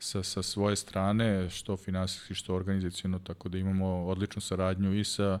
[0.02, 5.34] sa, sa svoje strane, što finansijski, što organizacijono, tako da imamo odličnu saradnju i sa
[5.34, 5.40] uh,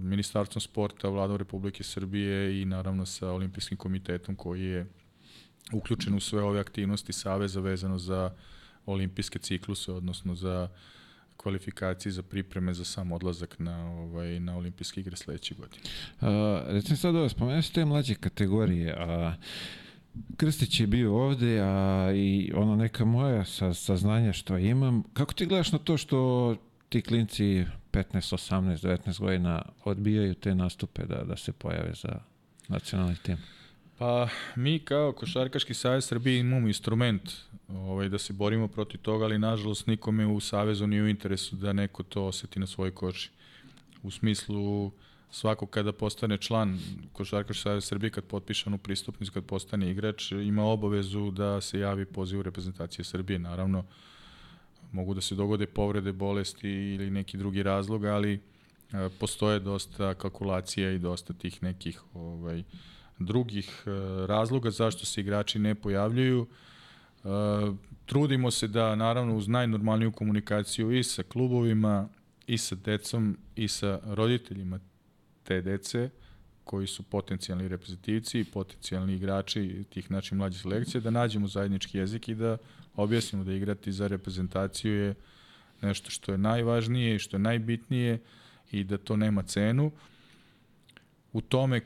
[0.00, 4.86] Ministarstvom sporta, Vladom Republike Srbije i naravno sa Olimpijskim komitetom koji je
[5.72, 8.30] uključen u sve ove aktivnosti Saveza vezano za
[8.86, 10.68] olimpijske cikluse, odnosno za
[11.36, 15.82] kvalifikacije za pripreme za sam odlazak na ovaj na olimpijske igre sledeće godine.
[16.20, 19.34] A, recimo sad ovo, spomenuo ste te mlađe kategorije, a
[20.36, 25.02] Krstić je bio ovde, a i ono neka moja sa, saznanja što imam.
[25.12, 26.56] Kako ti gledaš na to što
[26.88, 27.64] ti klinci
[27.96, 32.18] 15, 18, 19 godina odbijaju te nastupe da, da se pojave za
[32.68, 33.36] nacionalni tim?
[33.98, 37.32] Pa mi kao Košarkaški savez Srbije imamo instrument
[37.68, 41.72] ovaj, da se borimo protiv toga, ali nažalost nikome u savezu nije u interesu da
[41.72, 43.28] neko to oseti na svojoj koži.
[44.02, 44.92] U smislu
[45.30, 46.78] svako kada postane član
[47.12, 52.04] Košarkaški savez Srbije, kad potpiše onu pristupnicu, kad postane igrač, ima obavezu da se javi
[52.04, 53.38] pozivu reprezentacije Srbije.
[53.38, 53.84] Naravno,
[54.92, 58.40] Mogu da se dogode povrede, bolesti ili neki drugi razlog, ali e,
[59.20, 62.62] postoje dosta kalkulacija i dosta tih nekih ovaj,
[63.18, 63.90] drugih e,
[64.26, 66.46] razloga zašto se igrači ne pojavljuju.
[66.46, 67.28] E,
[68.06, 72.08] trudimo se da naravno uz najnormalniju komunikaciju i sa klubovima
[72.46, 74.80] i sa decom i sa roditeljima
[75.44, 76.10] te dece
[76.66, 82.34] koji su potencijalni reprezentativci potencijalni igrači tih naših mlađih selekcija, da nađemo zajednički jezik i
[82.34, 82.56] da
[82.96, 85.14] objasnimo da igrati za reprezentaciju je
[85.82, 88.18] nešto što je najvažnije i što je najbitnije
[88.72, 89.92] i da to nema cenu.
[91.32, 91.80] U tome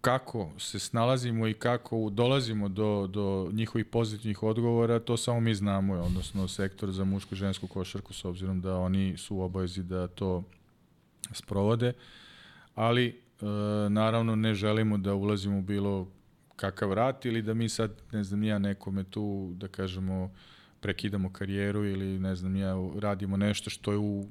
[0.00, 5.94] kako se snalazimo i kako dolazimo do, do njihovih pozitivnih odgovora, to samo mi znamo,
[5.94, 10.06] odnosno sektor za mušku i žensku košarku, s obzirom da oni su u obavezi da
[10.06, 10.44] to
[11.32, 11.92] sprovode,
[12.74, 13.27] ali
[13.90, 16.08] naravno ne želimo da ulazimo u bilo
[16.56, 20.30] kakav rat ili da mi sad, ne znam ja, nekome tu, da kažemo,
[20.80, 24.26] prekidamo karijeru ili ne znam ja, radimo nešto što je u,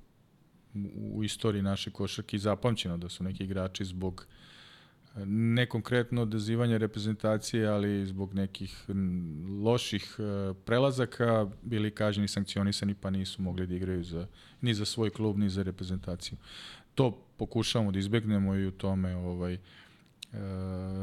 [0.95, 4.27] u istoriji naše košarke zapamćeno, da su neki igrači zbog
[5.25, 8.85] ne konkretno odazivanja reprezentacije, ali zbog nekih
[9.63, 14.27] loših e, prelazaka bili kažnjeni, sankcionisani, pa nisu mogli da igraju za,
[14.61, 16.37] ni za svoj klub, ni za reprezentaciju.
[16.95, 19.59] To pokušavamo da izbegnemo i u tome ovaj, e,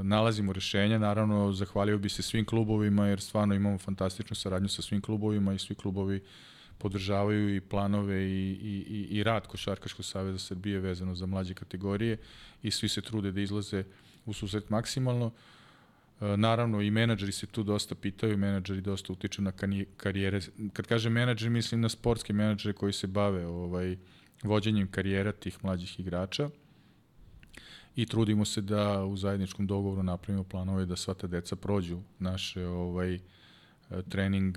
[0.03, 0.99] nalazimo rešenja.
[0.99, 5.59] Naravno, zahvalio bi se svim klubovima, jer stvarno imamo fantastičnu saradnju sa svim klubovima i
[5.59, 6.23] svi klubovi
[6.79, 12.17] podržavaju i planove i, i, i, i rad Košarkaškog saveza Srbije vezano za mlađe kategorije
[12.63, 13.85] i svi se trude da izlaze
[14.27, 15.31] u susret maksimalno.
[16.21, 19.53] E, naravno i menadžeri se tu dosta pitaju, menadžeri dosta utiču na
[19.97, 20.41] karijere.
[20.73, 23.97] Kad kažem menadžer, mislim na sportske menadžere koji se bave ovaj,
[24.43, 26.51] vođenjem karijera tih mlađih igrača
[27.97, 32.67] i trudimo se da u zajedničkom dogovoru napravimo planove da sva ta deca prođu naše
[32.67, 33.19] ovaj,
[34.09, 34.57] trening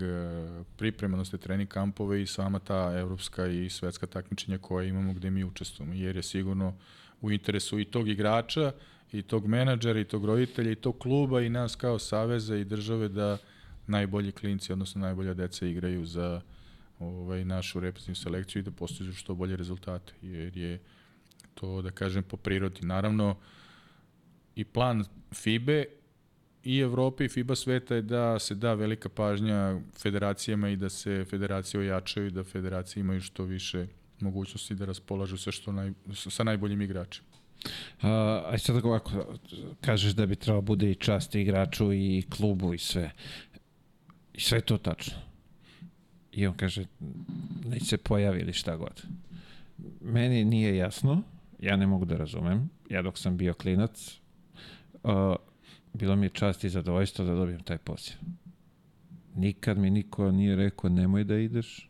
[0.77, 5.93] priprema, trening kampove i sama ta evropska i svetska takmičenja koja imamo gde mi učestvujemo,
[5.93, 6.73] jer je sigurno
[7.21, 8.71] u interesu i tog igrača
[9.11, 13.09] i tog menadžera i tog roditelja i tog kluba i nas kao saveza i države
[13.09, 13.37] da
[13.87, 16.41] najbolji klinci, odnosno najbolja deca igraju za
[16.99, 20.79] ovaj, našu reprezentativnu selekciju i da postižu što bolje rezultate, jer je
[21.53, 22.86] to, da kažem, po prirodi.
[22.86, 23.38] Naravno,
[24.55, 25.86] i plan FIBE
[26.63, 31.25] i Evrope i FIBA sveta je da se da velika pažnja federacijama i da se
[31.29, 33.88] federacije ojačaju i da federacije imaju što više
[34.19, 37.27] mogućnosti da raspolažu sa, što naj, sa najboljim igračima.
[38.01, 39.38] A, aj sad ovako,
[39.81, 43.12] kažeš da bi trebalo bude i čast igraču i klubu i sve.
[44.33, 45.26] I sve to tačno.
[46.38, 46.86] I on kaže,
[47.65, 49.04] neće se pojavi ili šta god.
[50.02, 51.21] Meni nije jasno,
[51.60, 54.19] ja ne mogu da razumem, ja dok sam bio klinac,
[55.04, 55.36] uh,
[55.93, 58.15] bilo mi je čast i zadovoljstvo da dobijem taj poziv.
[59.36, 61.89] Nikad mi niko nije rekao nemoj da ideš,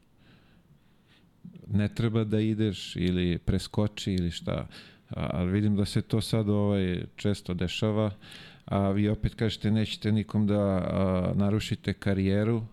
[1.68, 4.68] ne treba da ideš ili preskoči ili šta
[5.10, 8.12] ali vidim da se to sad ovaj, često dešava,
[8.66, 12.64] a vi opet kažete nećete nikom da a, narušite karijeru,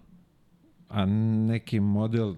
[0.88, 2.34] a neki model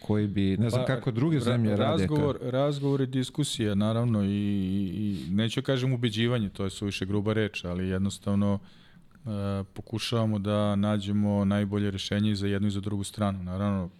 [0.00, 2.50] koji bi, ne znam pa, kako druge zemlje ra razgovor, rade.
[2.50, 2.50] Ka...
[2.50, 7.88] Razgovor i diskusija, naravno, i, i neću kažem ubeđivanje, to je suviše gruba reč, ali
[7.88, 9.28] jednostavno e,
[9.74, 13.42] pokušavamo da nađemo najbolje rešenje za jednu i za drugu stranu.
[13.42, 13.90] Naravno,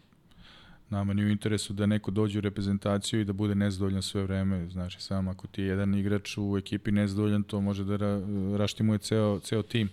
[0.90, 4.68] Nama nije u interesu da neko dođe u reprezentaciju i da bude nezadovoljan sve vreme.
[4.70, 8.20] Znači, samo ako ti je jedan igrač u ekipi nezadovoljan, to može da ra,
[8.56, 9.88] raštimuje ceo, ceo tim.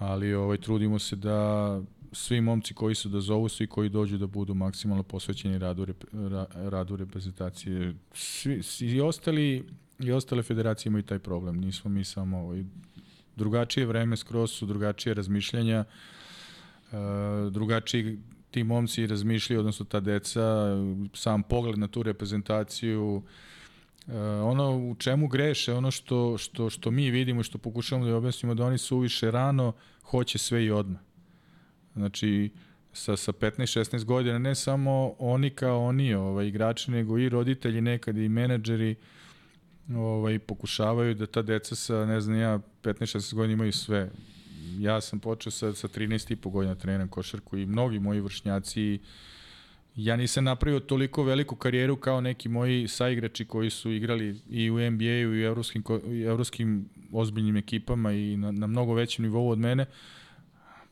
[0.00, 1.80] Ali ovaj, trudimo se da
[2.12, 6.04] svi momci koji su da zovu, svi koji dođu da budu maksimalno posvećeni radu, rep,
[6.12, 7.94] ra, radu reprezentacije.
[8.14, 9.64] Svi, i, ostali,
[9.98, 11.60] I ostale federacije imaju taj problem.
[11.60, 12.64] Nismo mi samo ovaj,
[13.36, 16.98] drugačije vreme, skroz su drugačije razmišljanja, uh,
[17.52, 18.18] drugačiji
[18.50, 20.76] ti momci razmišljaju, odnosno ta deca,
[21.14, 23.22] sam pogled na tu reprezentaciju,
[24.44, 28.54] ono u čemu greše, ono što, što, što mi vidimo i što pokušavamo da objasnimo,
[28.54, 31.00] da oni su više rano, hoće sve i odmah.
[31.94, 32.50] Znači,
[32.92, 38.16] sa, sa 15-16 godina, ne samo oni kao oni ovaj, igrači, nego i roditelji nekad
[38.16, 38.94] i menadžeri
[39.94, 44.10] ovaj, pokušavaju da ta deca sa, ne znam ja, 15-16 godina imaju sve
[44.78, 48.20] ja sam počeo sa, sa 13 i po godina da treniram košarku i mnogi moji
[48.20, 48.98] vršnjaci
[49.96, 54.90] ja nisam napravio toliko veliku karijeru kao neki moji saigrači koji su igrali i u
[54.90, 59.58] NBA-u i u evropskim, i evropskim ozbiljnim ekipama i na, na mnogo većem nivou od
[59.58, 59.86] mene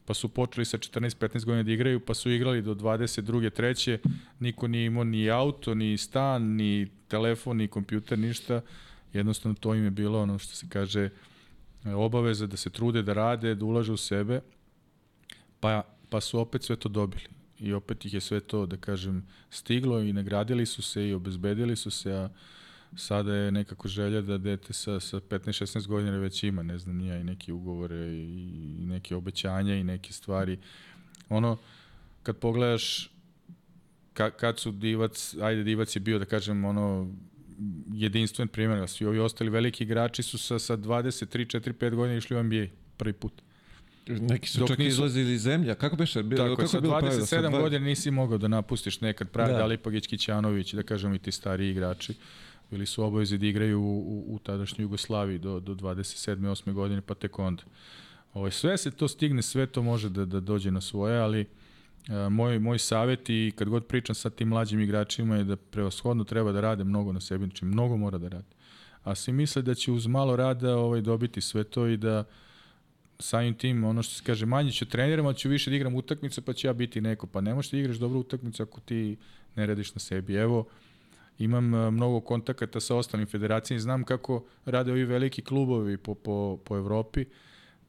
[0.09, 3.51] pa su počeli sa 14-15 godina da igraju, pa su igrali do 22.
[3.51, 3.99] treće,
[4.41, 8.61] niko nije imao ni auto, ni stan, ni telefon, ni kompjuter, ništa,
[9.13, 11.11] jednostavno to im je bilo ono što se kaže
[11.85, 14.41] obaveza da se trude da rade, da ulaže u sebe.
[15.61, 17.38] Pa pa su opet sve to dobili.
[17.61, 21.77] I opet ih je sve to, da kažem, stiglo i nagradili su se i obezbedili
[21.77, 22.29] su se, a
[22.97, 27.19] sada je nekako želja da dete sa, sa 15-16 godina već ima, ne znam, nija
[27.19, 30.59] i neke ugovore i, i neke obećanja i neke stvari.
[31.29, 31.59] Ono,
[32.23, 33.11] kad pogledaš
[34.13, 37.15] ka, kad su Divac, ajde Divac je bio da kažem ono
[37.93, 42.37] jedinstven primjer, svi ovi ostali veliki igrači su sa, sa 23, 4, 5 godina išli
[42.37, 42.67] u NBA
[42.97, 43.43] prvi put.
[44.09, 44.89] Neki su Dok čak nisu...
[44.89, 45.75] izlazili iz zemlja.
[45.75, 46.23] Kako beše?
[46.23, 49.59] Bilo, Tako, kako sa 27 godina nisi mogao da napustiš nekad pravi da.
[49.59, 52.15] Dalipagić Kićanović, da kažem i ti stari igrači.
[52.71, 56.37] Bili su obavezi da igraju u, u, u tadašnjoj Jugoslaviji do, do 27.
[56.37, 56.73] 8.
[56.73, 57.63] godine, pa tek onda.
[57.63, 61.47] Ovo, ovaj, sve se to stigne, sve to može da, da dođe na svoje, ali
[62.09, 66.25] E, moj, moj savjet i kad god pričam sa tim mlađim igračima je da prevashodno
[66.25, 68.57] treba da rade mnogo na sebi, znači mnogo mora da rade.
[69.05, 72.25] A svi misle da će uz malo rada ovaj, dobiti sve to i da
[73.19, 76.41] samim tim, ono što se kaže, manje ću treniram, ali ću više da igram utakmice,
[76.41, 77.27] pa ću ja biti neko.
[77.27, 79.17] Pa ne možeš da igraš dobru utakmicu ako ti
[79.57, 80.35] ne radiš na sebi.
[80.35, 80.67] Evo,
[81.39, 86.15] imam e, mnogo kontakata sa ostalim federacijama i znam kako rade ovi veliki klubovi po,
[86.15, 87.25] po, po Evropi.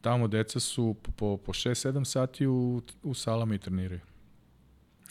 [0.02, 4.02] Tamo deca su po, po 6-7 sati u, u salama i treniraju.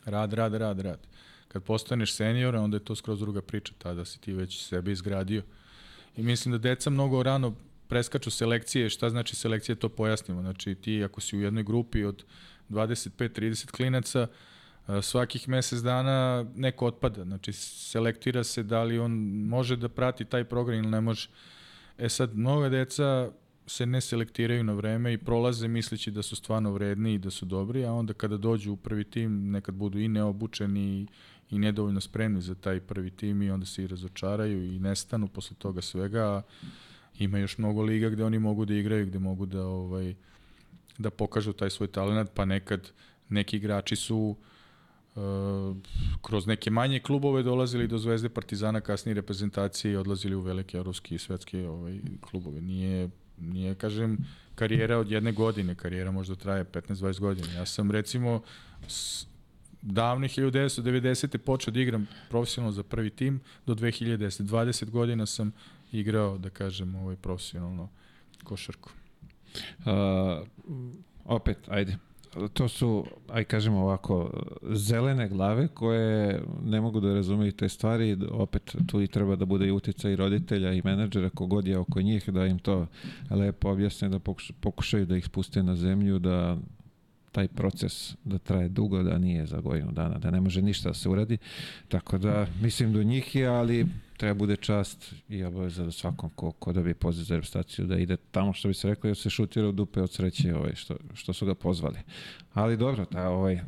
[0.04, 1.06] Rad, rad, rad, rad.
[1.48, 5.42] Kad postaneš senior, onda je to skroz druga priča, tada si ti već sebe izgradio.
[6.16, 7.54] I mislim da deca mnogo rano
[7.88, 10.40] preskaču selekcije, šta znači selekcija, to pojasnimo.
[10.40, 12.24] Znači ti ako si u jednoj grupi od
[12.68, 14.26] 25-30 klinaca,
[15.02, 17.24] svakih mesec dana neko otpada.
[17.24, 19.12] Znači selektira se da li on
[19.48, 21.28] može da prati taj program ili ne može.
[21.98, 23.30] E sad, mnoga deca
[23.66, 27.46] se ne selektiraju na vreme i prolaze misleći da su stvarno vredni i da su
[27.46, 31.06] dobri, a onda kada dođu u prvi tim nekad budu i neobučeni
[31.50, 35.56] i nedovoljno spremni za taj prvi tim i onda se i razočaraju i nestanu posle
[35.56, 36.24] toga svega.
[36.24, 36.42] A
[37.18, 40.14] ima još mnogo liga gde oni mogu da igraju, gde mogu da ovaj
[40.98, 42.90] da pokažu taj svoj talent, pa nekad
[43.28, 44.36] neki igrači su
[45.14, 45.76] uh,
[46.22, 51.14] kroz neke manje klubove dolazili do Zvezde Partizana, kasnije reprezentacije i odlazili u velike evropske
[51.14, 52.60] i svetske ovaj, klubove.
[52.60, 53.08] Nije
[53.40, 54.18] nije, kažem,
[54.54, 57.52] karijera od jedne godine, karijera možda traje 15-20 godina.
[57.52, 58.42] Ja sam, recimo,
[58.88, 59.26] s,
[59.82, 61.38] davne 1990.
[61.38, 64.42] počeo da igram profesionalno za prvi tim do 2010.
[64.42, 65.52] 20 godina sam
[65.92, 67.88] igrao, da kažem, ovaj profesionalno
[68.44, 68.90] košarku.
[69.78, 70.46] Uh,
[71.24, 71.96] opet, ajde,
[72.52, 74.30] to su, aj kažemo ovako,
[74.72, 79.66] zelene glave koje ne mogu da razumeju te stvari, opet tu i treba da bude
[79.66, 82.86] i utica i roditelja i menadžera kogod je oko njih, da im to
[83.30, 84.18] lepo objasne, da
[84.60, 86.56] pokušaju da ih spuste na zemlju, da
[87.32, 90.94] taj proces da traje dugo, da nije za godinu dana, da ne može ništa da
[90.94, 91.38] se uradi.
[91.88, 93.86] Tako da, mislim do njih je, ali
[94.18, 98.16] treba bude čast i obaveza da svakom ko, ko dobije poziv za reprezentaciju da ide
[98.16, 101.32] tamo što bi se reklo da se šutira u dupe od sreće ovaj, što, što
[101.32, 101.98] su ga pozvali.
[102.54, 103.60] Ali dobro, ta, ovaj,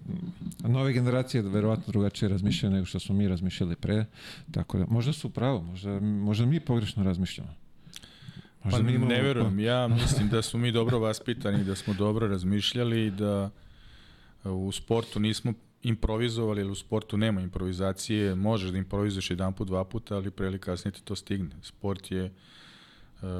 [0.59, 4.05] nove generacije verovatno drugačije razmišljaju nego što smo mi razmišljali pre,
[4.53, 7.55] tako da možda su pravo, možda, možda mi pogrešno razmišljamo.
[8.65, 11.95] Možda pa mi imamo, ne verujem, ja mislim da smo mi dobro vaspitani, da smo
[11.95, 13.51] dobro razmišljali i da
[14.45, 19.85] u sportu nismo improvizovali, ali u sportu nema improvizacije, možeš da improvizuješ jedan put, dva
[19.85, 21.51] puta, ali pre ili kasnije ti to stigne.
[21.63, 22.33] Sport je uh,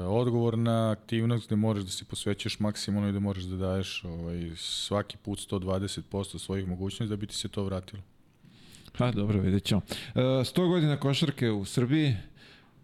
[0.07, 5.17] odgovorna aktivnost gde moraš da se posvećaš maksimalno i da moraš da daješ ovaj, svaki
[5.17, 8.01] put 120% svojih mogućnosti da bi ti se to vratilo.
[8.97, 9.81] Ha, dobro, vidjet ćemo.
[9.81, 12.15] Uh, 100 godina košarke u Srbiji,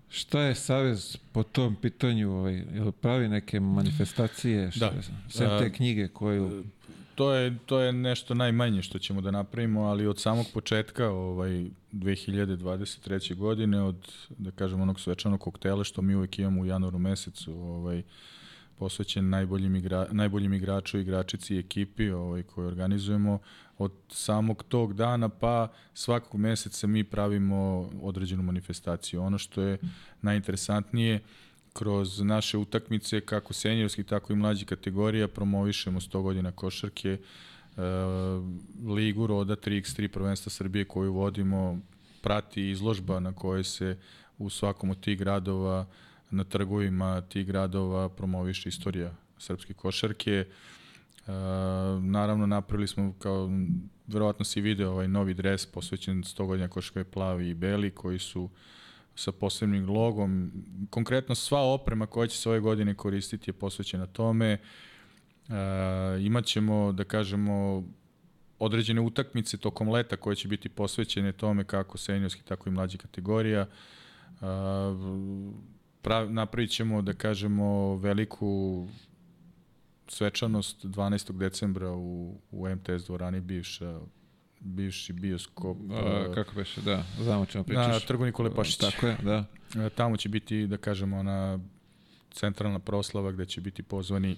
[0.10, 2.32] Šta je Savez po tom pitanju?
[2.32, 2.63] Ovaj,
[3.02, 4.72] pravi neke manifestacije?
[4.72, 5.02] Šta, da.
[5.30, 6.63] Sve te knjige koju
[7.18, 11.66] to je, to je nešto najmanje što ćemo da napravimo, ali od samog početka ovaj,
[11.94, 13.36] 2023.
[13.36, 18.04] godine, od, da kažem, onog svečanog koktela što mi uvek imamo u januaru mesecu, ovaj,
[18.80, 23.40] posvećen najboljim, igra, najboljim igraču, igračici i ekipi ovaj, koje organizujemo.
[23.78, 29.22] Od samog tog dana pa svakog meseca mi pravimo određenu manifestaciju.
[29.22, 29.78] Ono što je
[30.22, 31.20] najinteresantnije,
[31.78, 37.82] kroz naše utakmice, kako senjorskih, tako i mlađi kategorija, promovišemo 100 godina košarke, e,
[38.88, 41.80] ligu Roda 3x3 prvenstva Srbije koju vodimo,
[42.22, 43.98] prati izložba na kojoj se
[44.38, 45.86] u svakom od tih gradova,
[46.32, 50.34] na trgovima tih gradova promoviše istorija srpske košarke.
[50.34, 50.46] E,
[52.02, 53.50] naravno, napravili smo, kao
[54.08, 58.44] verovatno si video, ovaj novi dres posvećen 100 godina košarke plavi i beli, koji su
[58.44, 58.50] uh,
[59.18, 60.52] sa posebnim logom.
[60.90, 64.52] Konkretno sva oprema koja će se ove godine koristiti je posvećena tome.
[64.52, 64.60] E,
[66.22, 67.84] imaćemo, da kažemo,
[68.60, 73.62] određene utakmice tokom leta koje će biti posvećene tome kako seniorski, tako i mlađi kategorija.
[73.62, 73.68] E,
[76.02, 78.88] prav, napravit ćemo, da kažemo, veliku
[80.08, 81.38] svečanost 12.
[81.38, 84.00] decembra u, u MTS dvorani bivša
[84.60, 85.78] bivši bioskop.
[85.92, 87.88] A, kako beše, da, znamo čemu pričaš.
[87.88, 88.92] Na trgu Nikole Pašića.
[88.92, 89.46] Tako je, da.
[89.76, 91.60] E, Tamo će biti, da kažemo, ona
[92.32, 94.36] centralna proslava gde će biti pozvani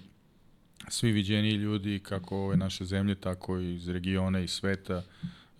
[0.87, 5.03] svi viđeni ljudi kako ove naše zemlje, tako i iz regiona i sveta,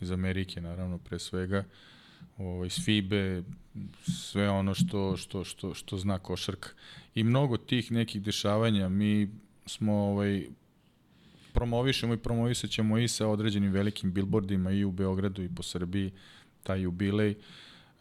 [0.01, 1.63] iz Amerike naravno pre svega,
[2.37, 3.43] ovo, iz FIBE,
[4.05, 6.69] sve ono što, što, što, što zna košarka.
[7.15, 9.29] I mnogo tih nekih dešavanja mi
[9.65, 10.47] smo ovaj,
[11.53, 16.11] promovišemo i promovisat ćemo i sa određenim velikim billboardima i u Beogradu i po Srbiji,
[16.63, 17.35] taj jubilej.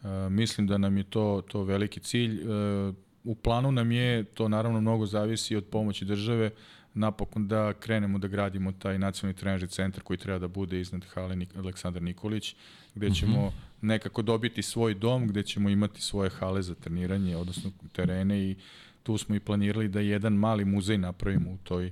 [0.01, 2.41] Uh, mislim da nam je to, to veliki cilj.
[2.41, 6.51] Uh, u planu nam je, to naravno mnogo zavisi od pomoći države,
[6.93, 11.35] napokon da krenemo da gradimo taj nacionalni trenažni centar koji treba da bude iznad hale
[11.35, 12.55] Nik Aleksandar Nikolić,
[12.95, 13.51] gde ćemo mm -hmm.
[13.81, 18.55] nekako dobiti svoj dom, gde ćemo imati svoje hale za treniranje, odnosno terene i
[19.03, 21.91] tu smo i planirali da jedan mali muzej napravimo u toj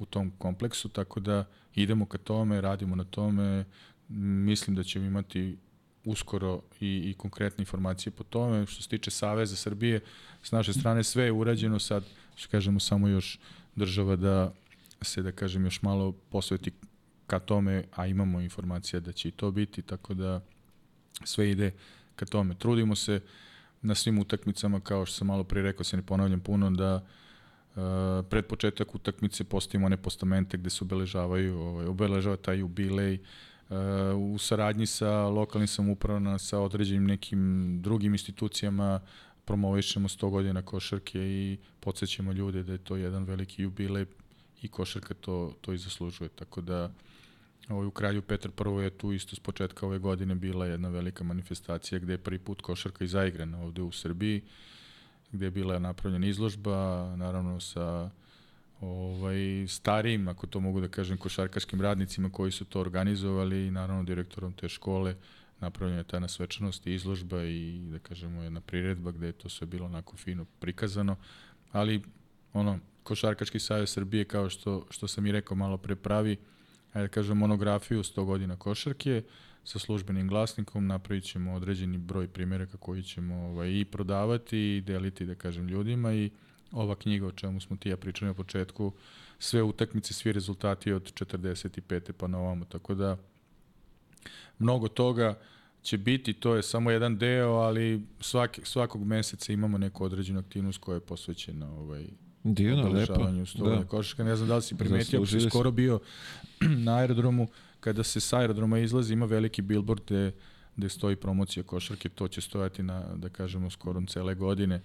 [0.00, 1.44] u tom kompleksu, tako da
[1.74, 3.64] idemo ka tome, radimo na tome,
[4.08, 5.56] mislim da ćemo imati
[6.04, 8.66] uskoro i, i konkretne informacije po tome.
[8.66, 10.00] Što se tiče Saveza Srbije,
[10.42, 12.04] s naše strane sve je urađeno, sad,
[12.36, 13.38] što kažemo, samo još
[13.76, 14.52] država da
[15.02, 16.72] se, da kažem, još malo posveti
[17.26, 20.40] ka tome, a imamo informacija da će i to biti, tako da
[21.24, 21.72] sve ide
[22.16, 22.54] ka tome.
[22.54, 23.20] Trudimo se
[23.82, 27.08] na svim utakmicama, kao što sam malo pre rekao, se ne ponavljam puno, da Uh,
[28.30, 33.76] pred početak utakmice postavimo one postamente gde se obeležavaju, ovaj, obeležava taj jubilej uh,
[34.34, 39.00] u saradnji sa lokalnim samoupravama, sa određenim nekim drugim institucijama
[39.44, 44.06] promovišemo 100 godina košarke i podsjećamo ljude da je to jedan veliki jubilej
[44.62, 46.28] i košarka to, to i zaslužuje.
[46.28, 46.92] Tako da
[47.68, 51.24] ovaj, u kralju Petar I je tu isto s početka ove godine bila jedna velika
[51.24, 54.42] manifestacija gde je prvi put košarka i zaigrana ovde u Srbiji.
[55.32, 58.10] Gde je bila napravljena izložba, naravno sa
[58.80, 64.02] ovaj, starijim, ako to mogu da kažem, košarkaškim radnicima koji su to organizovali i naravno
[64.04, 65.16] direktorom te škole.
[65.60, 69.66] Napravljena je ta svečanost i izložba i da kažemo jedna priredba gde je to sve
[69.66, 71.16] bilo onako fino prikazano,
[71.72, 72.02] ali
[72.52, 76.36] ono, Košarkaški savez Srbije kao što, što sam i rekao malo pre pravi,
[76.92, 79.22] ajde da kažem monografiju 100 godina košarke,
[79.64, 85.26] sa službenim glasnikom napravit ćemo određeni broj primjeraka koji ćemo ovaj, i prodavati i deliti,
[85.26, 86.30] da kažem, ljudima i
[86.72, 88.92] ova knjiga o čemu smo ti ja pričali na početku,
[89.38, 92.12] sve utakmice, svi rezultati od 45.
[92.12, 93.16] pa na ovamo, tako da
[94.58, 95.38] mnogo toga
[95.82, 100.78] će biti, to je samo jedan deo, ali svaki, svakog meseca imamo neku određenu aktivnost
[100.78, 102.06] koja je posvećena ovaj,
[102.44, 103.30] Divno, lepo.
[103.58, 103.84] Da.
[103.84, 106.00] Košarka, ne znam da li si primetio, si skoro bio
[106.84, 107.48] na aerodromu,
[107.80, 110.32] kada se sa aerodroma izlazi, ima veliki billboard gde,
[110.76, 114.80] gde stoji promocija košarke, to će stojati na, da kažemo, skorom cele godine,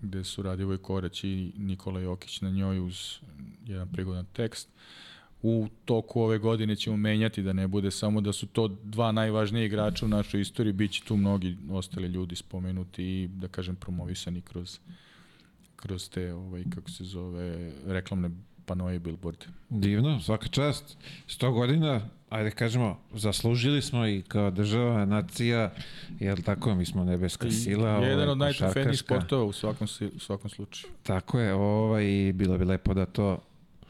[0.00, 3.18] gde su Radivoj Korać i Nikola Jokić na njoj uz
[3.66, 4.68] jedan prigodan tekst.
[5.42, 9.66] U toku ove godine ćemo menjati da ne bude samo da su to dva najvažnije
[9.66, 14.40] igrača u našoj istoriji, bit će tu mnogi ostali ljudi spomenuti i da kažem promovisani
[14.40, 14.78] kroz
[15.78, 18.30] kroz te ovaj kako se zove reklamne
[18.66, 19.44] panoje i billboard.
[19.68, 20.96] Divno, svaka čast.
[21.28, 25.72] 100 godina, ajde kažemo, zaslužili smo i kao država, nacija,
[26.20, 27.90] jel tako, mi smo nebeska sila.
[27.90, 30.92] Jedan ovaj, od najtrofejnijih sportova u svakom, u svakom slučaju.
[31.02, 33.38] Tako je, ovaj, bilo bi lepo da to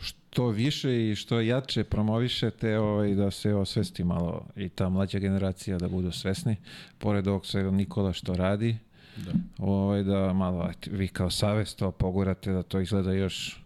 [0.00, 5.78] što više i što jače promovišete ovaj, da se osvesti malo i ta mlađa generacija
[5.78, 6.56] da budu svesni,
[6.98, 8.78] pored ovog svega Nikola što radi,
[9.16, 13.62] da, ovaj, da malo vi kao savest to pogurate da to izgleda još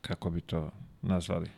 [0.00, 0.70] kako bi to
[1.02, 1.48] nazvali,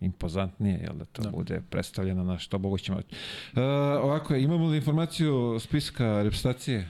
[0.00, 1.30] impozantnije, jel da to da.
[1.30, 3.08] bude predstavljeno na što moguće moći.
[3.52, 3.58] Uh,
[4.02, 6.88] ovako, imamo li informaciju spiska reprezentacije?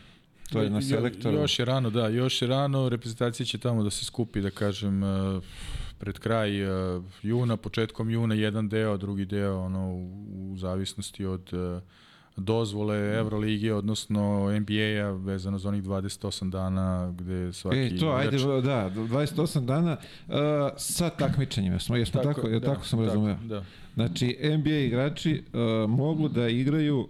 [0.53, 1.37] To je na selektoru.
[1.37, 4.51] Jo, još je rano, da, još je rano, reprezentacija će tamo da se skupi, da
[4.51, 5.43] kažem, uh,
[5.99, 11.53] pred kraj uh, juna, početkom juna jedan deo, drugi deo ono u, u zavisnosti od
[11.53, 11.83] uh,
[12.37, 17.79] dozvole Evrolige, odnosno NBA-a vezano za onih 28 dana gde svaki...
[17.79, 19.97] E, to, ajde, da, 28 dana
[20.29, 20.35] uh,
[20.77, 21.79] sa takmičenjima.
[21.79, 23.37] Smo, jesmo tako, tako, da, tako sam razumeo.
[23.45, 23.65] Da.
[23.95, 27.09] Znači, NBA igrači uh, mogu da igraju,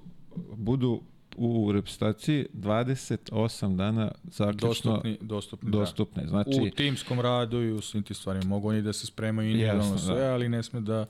[0.56, 1.00] budu
[1.38, 5.78] u reprezentaciji 28 dana zaključno dostupni, dostupni, da.
[5.78, 6.22] dostupne.
[6.22, 6.28] Da.
[6.28, 8.44] Znači, u timskom radu i u svim tim stvarima.
[8.44, 9.98] Mogu oni da se spremaju individualno da.
[9.98, 10.32] sve, da.
[10.32, 11.06] ali ne sme da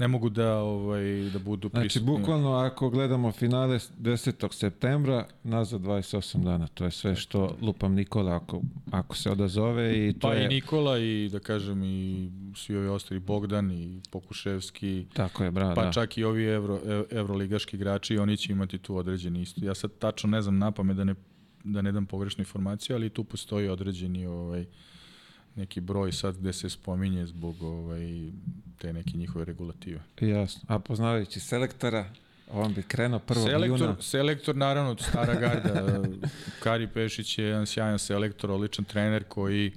[0.00, 2.06] ne mogu da ovaj da budu znači, prisutni.
[2.06, 4.52] Znači bukvalno ako gledamo finale 10.
[4.52, 6.66] septembra nazad 28 dana.
[6.66, 10.48] To je sve što lupam Nikola ako ako se odazove i to pa je i
[10.48, 15.06] Nikola i da kažem i svi ovi ostali Bogdan i Pokuševski.
[15.14, 15.92] Tako je, bravo, Pa da.
[15.92, 16.80] čak i ovi evro
[17.10, 19.66] evroligaški igrači, oni će imati tu određeni isto.
[19.66, 21.14] Ja sad tačno ne znam napame da ne
[21.64, 24.66] da ne dam pogrešnu informaciju, ali tu postoji određeni ovaj
[25.56, 28.30] neki broj sad gde se spominje zbog ovaj,
[28.78, 30.00] te neke njihove regulative.
[30.20, 30.62] Jasno.
[30.68, 32.04] A poznavajući selektora,
[32.52, 33.96] on bi krenuo prvo selektor, juna.
[34.00, 36.02] Selektor, naravno, stara garda.
[36.62, 39.72] Kari Pešić je jedan sjajan selektor, odličan trener koji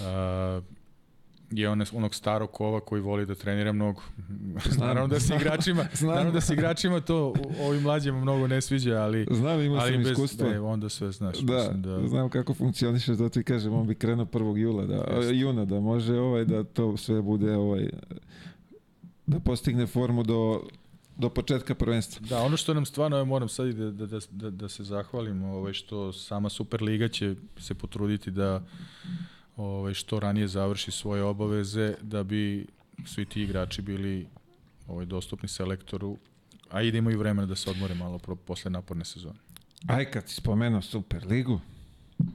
[0.00, 0.64] uh,
[1.50, 4.02] je on onog starog kova koji voli da trenira mnogo.
[4.70, 6.10] Znam, naravno da se igračima, znam.
[6.10, 10.02] naravno da se igračima to ovim mlađima mnogo ne sviđa, ali znam, ima ali sam
[10.02, 10.48] bez, iskustvo.
[10.48, 11.38] Da, onda sve znaš.
[11.38, 14.56] Da, da, znam kako funkcioniše, da ti kažem, on bi krenuo 1.
[14.56, 15.36] jula, da, Jeste.
[15.36, 17.88] juna, da može ovaj da to sve bude ovaj
[19.26, 20.62] da postigne formu do
[21.20, 22.26] do početka prvenstva.
[22.26, 25.72] Da, ono što nam stvarno, ja moram sad da, da, da, da se zahvalim, ovaj,
[25.72, 28.62] što sama Superliga će se potruditi da
[29.56, 32.66] ovaj, što ranije završi svoje obaveze da bi
[33.06, 34.26] svi ti igrači bili
[34.86, 36.18] ovaj, dostupni selektoru,
[36.70, 39.38] a i da imaju vremena da se odmore malo pro, posle naporne sezone.
[39.86, 41.60] Aj kad si spomenuo Superligu,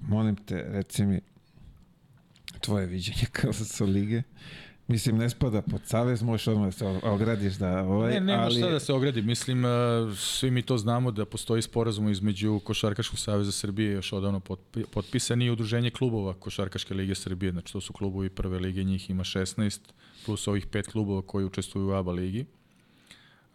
[0.08, 1.20] molim te, reci mi
[2.62, 4.22] tvoje viđenje KLS lige.
[4.88, 7.84] Mislim, ne spada pod savez, možeš odmah da se ogradiš da...
[7.84, 8.58] Ovaj, ne, nema ali...
[8.58, 9.22] šta da se ogradi.
[9.22, 9.72] Mislim, uh,
[10.18, 14.42] svi mi to znamo da postoji sporazum između Košarkaškog saveza Srbije još odavno
[14.92, 17.52] potpisan i udruženje klubova Košarkaške lige Srbije.
[17.52, 19.80] Znači, to su klubovi prve lige, njih ima 16,
[20.26, 22.46] plus ovih pet klubova koji učestvuju u ABA ligi.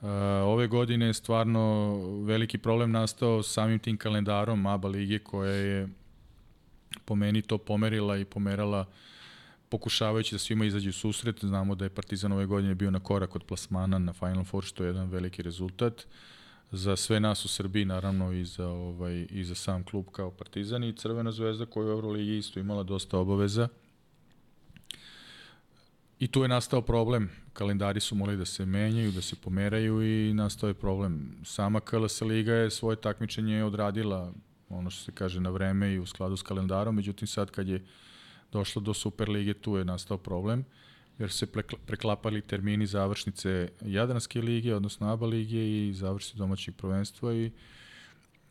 [0.01, 0.09] Uh,
[0.45, 5.89] ove godine je stvarno veliki problem nastao samim tim kalendarom ABA lige koja je
[7.05, 8.87] po meni to pomerila i pomerala uh,
[9.70, 11.44] pokušavajući da svima izađe u susret.
[11.44, 14.84] Znamo da je Partizan ove godine bio na korak od plasmana na Final Four, što
[14.84, 16.06] je jedan veliki rezultat
[16.72, 20.84] za sve nas u Srbiji, naravno i za, ovaj, i za sam klub kao Partizan
[20.84, 23.68] i Crvena zvezda koja u Euroligi isto imala dosta obaveza.
[26.18, 27.30] I tu je nastao problem.
[27.52, 31.36] Kalendari su morali da se menjaju, da se pomeraju i nastao je problem.
[31.44, 34.32] Sama KLS Liga je svoje takmičenje odradila,
[34.68, 37.84] ono što se kaže, na vreme i u skladu s kalendarom, međutim sad kad je
[38.53, 40.64] došlo do Superlige, tu je nastao problem,
[41.18, 41.46] jer se
[41.86, 47.51] preklapali termini završnice Jadranske lige, odnosno ABA lige i završnice domaćeg prvenstva i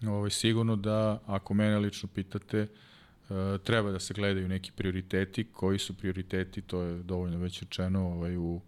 [0.08, 2.68] ovaj, sigurno da, ako mene lično pitate, e,
[3.64, 8.38] treba da se gledaju neki prioriteti, koji su prioriteti, to je dovoljno već rečeno ovaj,
[8.38, 8.62] u,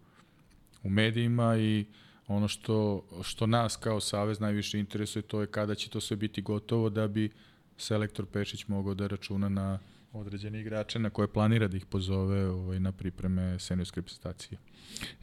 [0.83, 1.85] u medijima i
[2.27, 6.41] ono što, što nas kao Savez najviše interesuje to je kada će to sve biti
[6.41, 7.29] gotovo da bi
[7.77, 9.79] selektor Pešić mogao da računa na
[10.13, 14.59] određeni igrače na koje planira da ih pozove ovaj, na pripreme seniorske reprezentacije.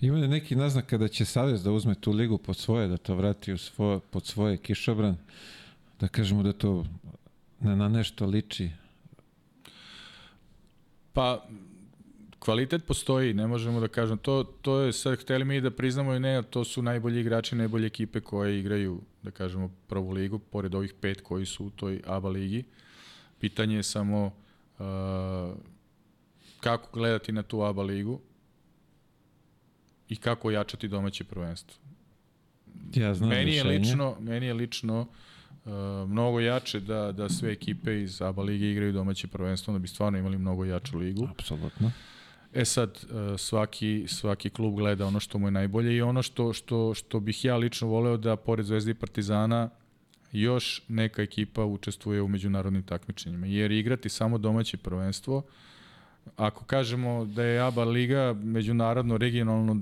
[0.00, 3.14] Ima li neki naznak kada će Savez da uzme tu ligu pod svoje, da to
[3.14, 5.16] vrati u svoje, pod svoje kišobran,
[6.00, 6.86] da kažemo da to
[7.60, 8.70] na, na nešto liči?
[11.12, 11.46] Pa,
[12.38, 14.18] kvalitet postoji, ne možemo da kažem.
[14.18, 17.86] To, to je sad, hteli mi da priznamo i ne, to su najbolji igrači, najbolje
[17.86, 22.28] ekipe koje igraju, da kažemo, prvu ligu, pored ovih pet koji su u toj ABA
[22.28, 22.64] ligi.
[23.40, 24.32] Pitanje je samo
[26.60, 28.20] kako gledati na tu ABA ligu
[30.08, 31.80] i kako jačati domaće prvenstvo.
[32.94, 35.72] Ja znam meni je lično, meni je lično uh,
[36.08, 40.18] mnogo jače da, da sve ekipe iz ABA lige igraju domaće prvenstvo, da bi stvarno
[40.18, 41.28] imali mnogo jaču ligu.
[41.30, 41.92] Apsolutno.
[42.54, 46.52] E sad, uh, svaki, svaki klub gleda ono što mu je najbolje i ono što,
[46.52, 49.70] što, što bih ja lično voleo da pored Zvezde i Partizana
[50.32, 53.46] još neka ekipa učestvuje u međunarodnim takmičenjima.
[53.46, 55.42] Jer igrati samo domaće prvenstvo,
[56.36, 59.80] ako kažemo da je ABA liga međunarodno, regionalno,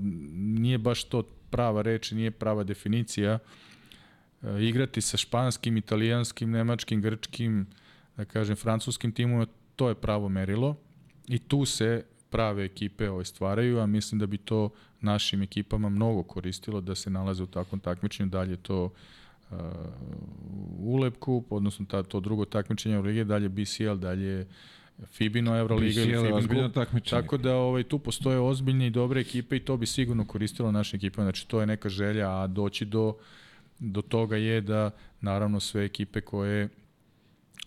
[0.59, 3.39] nije baš to prava reč, nije prava definicija.
[4.41, 7.67] E, igrati sa španskim, italijanskim, nemačkim, grčkim,
[8.17, 10.75] da kažem, francuskim timom, to je pravo merilo.
[11.27, 14.69] I tu se prave ekipe ovaj stvaraju, a mislim da bi to
[15.01, 18.91] našim ekipama mnogo koristilo da se nalaze u takvom takmičenju, dalje to uh,
[20.79, 24.47] ULEP kup, odnosno ta, to drugo takmičenje u Lige, dalje BCL, dalje
[25.05, 27.21] Fibino Euroliga ili Fibin takmičenje.
[27.21, 30.97] Tako da ovaj, tu postoje ozbiljne i dobre ekipe i to bi sigurno koristilo naše
[30.97, 31.21] ekipe.
[31.21, 33.15] Znači to je neka želja, a doći do,
[33.79, 34.91] do toga je da
[35.21, 36.69] naravno sve ekipe koje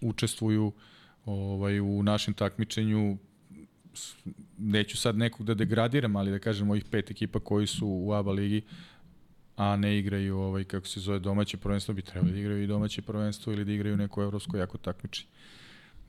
[0.00, 0.72] učestvuju
[1.24, 3.18] ovaj, u našem takmičenju
[4.58, 8.32] neću sad nekog da degradiram, ali da kažem ovih pet ekipa koji su u ABA
[8.32, 8.62] ligi
[9.60, 13.02] a ne igraju ovaj kako se zove domaće prvenstvo, bi trebali da igraju i domaće
[13.02, 15.26] prvenstvo ili da igraju neko evropsko jako takmiči.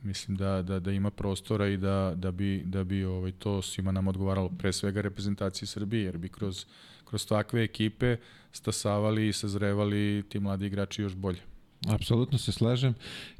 [0.03, 3.91] Mislim da, da, da ima prostora i da, da bi, da bi ovaj, to svima
[3.91, 6.65] nam odgovaralo pre svega reprezentacije Srbije, jer bi kroz,
[7.05, 8.17] kroz takve ekipe
[8.51, 11.41] stasavali i sazrevali ti mladi igrači još bolje.
[11.87, 12.93] Apsolutno se slažem.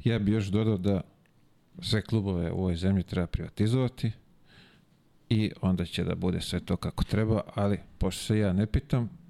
[0.04, 1.00] Ja bih još dodao da
[1.80, 4.12] sve klubove u ovoj zemlji treba privatizovati
[5.28, 9.21] i onda će da bude sve to kako treba, ali pošto se ja ne pitam,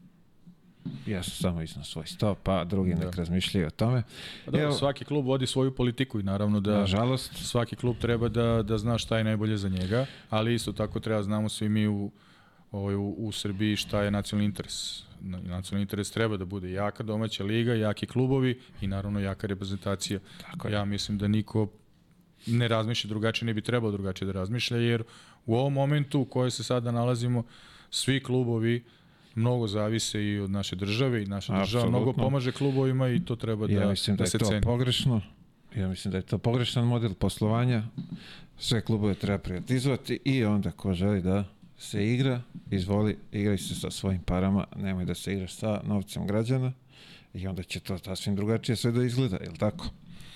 [1.07, 4.03] Ja sam samo iznao svoj stav, pa drugi nek razmišljaju o tome.
[4.45, 8.28] Pa dobro, Evo, svaki klub vodi svoju politiku i naravno da nažalost, svaki klub treba
[8.28, 11.87] da, da zna šta je najbolje za njega, ali isto tako treba znamo svi mi
[11.87, 12.11] u,
[12.70, 15.03] ovaj, u, u Srbiji šta je nacionalni interes.
[15.20, 20.18] Na- Nacionalni interes treba da bude jaka domaća liga, jaki klubovi i naravno jaka reprezentacija.
[20.41, 20.74] Tako je.
[20.74, 21.68] ja mislim da niko
[22.47, 25.03] ne razmišlja drugačije, ne bi trebalo drugačije da razmišlja, jer
[25.47, 27.45] u ovom momentu u kojoj se sada nalazimo,
[27.91, 28.85] svi klubovi
[29.35, 31.91] mnogo zavise i od naše države i naša država Apsolutno.
[31.91, 34.61] mnogo pomaže klubovima i to treba da, ja mislim da, da je se to ceni.
[34.61, 35.20] pogrešno.
[35.76, 37.83] Ja mislim da je to pogrešan model poslovanja.
[38.59, 41.45] Sve klubove treba privatizovati i onda ko želi da
[41.78, 46.72] se igra, izvoli, igraj se sa svojim parama, nemoj da se igraš sa novcem građana
[47.35, 49.87] i onda će to sasvim drugačije sve da izgleda, je li tako?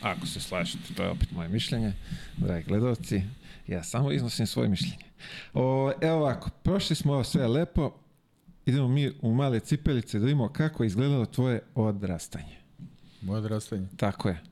[0.03, 1.93] Ako se slažete, to je opet moje mišljenje,
[2.37, 3.23] dragi gledalci,
[3.67, 5.05] ja samo iznosim svoje mišljenje.
[5.55, 7.93] O, evo ovako, prošli smo ovo sve lepo,
[8.67, 12.57] idemo mi u male cipelice da vidimo kako je izgledalo tvoje odrastanje.
[13.23, 13.87] Moje odrastanje.
[13.97, 14.43] Tako je.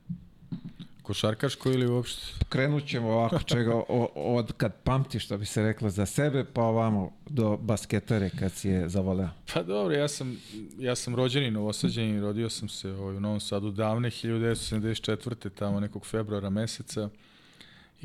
[1.01, 2.21] Košarkaško ili uopšte?
[2.49, 6.61] Krenut ćemo ovako čega o, od kad pamti što bi se reklo za sebe, pa
[6.61, 9.29] ovamo do basketare kad si je zavoleo.
[9.53, 10.37] Pa dobro, ja sam,
[10.77, 15.49] ja sam rođeni novosađeni, rodio sam se ovaj, u Novom Sadu davne, 1974.
[15.49, 17.09] tamo nekog februara meseca.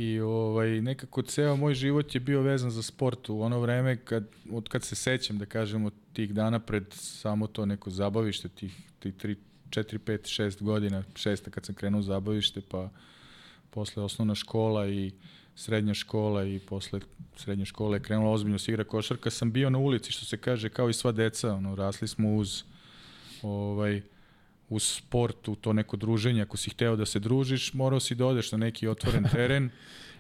[0.01, 4.29] I ovaj, nekako ceo moj život je bio vezan za sport u ono vreme kad,
[4.51, 9.15] od kad se sećam, da kažemo, tih dana pred samo to neko zabavište, tih, tih
[9.15, 9.37] 3,
[9.71, 12.89] 4, 5, 6 godina, šesta kad sam krenuo u zabavište, pa
[13.71, 15.13] posle osnovna škola i
[15.55, 17.01] srednja škola i posle
[17.37, 20.69] srednje škole je krenula ozbiljno se igra košarka, sam bio na ulici, što se kaže,
[20.69, 22.63] kao i sva deca, ono, rasli smo uz
[23.43, 24.03] ovaj, uz
[24.79, 28.53] sport, u to neko druženje, ako si hteo da se družiš, morao si da odeš
[28.53, 29.71] na neki otvoren teren,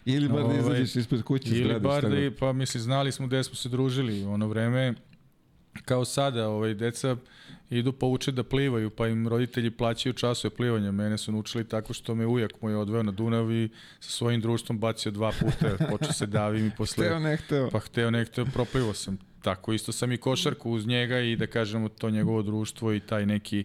[0.04, 1.80] Ili bar da Ovaj, izađeš ispred kuće ili zgrade.
[1.80, 4.94] bar da, i- pa misli, znali smo gde smo se družili u ono vreme,
[5.84, 7.16] kao sada, ovaj, deca
[7.70, 10.92] idu pa uče da plivaju, pa im roditelji plaćaju časove plivanja.
[10.92, 13.68] Mene su naučili tako što me ujak moj odveo na Dunav i
[14.00, 17.04] sa svojim društvom bacio dva puta, počeo se davim i posle...
[17.06, 17.70] Hteo, ne hteo.
[17.70, 19.18] Pa hteo ne hteo, proplivo sam.
[19.42, 23.26] Tako isto sam i košarku uz njega i da kažemo to njegovo društvo i taj
[23.26, 23.64] neki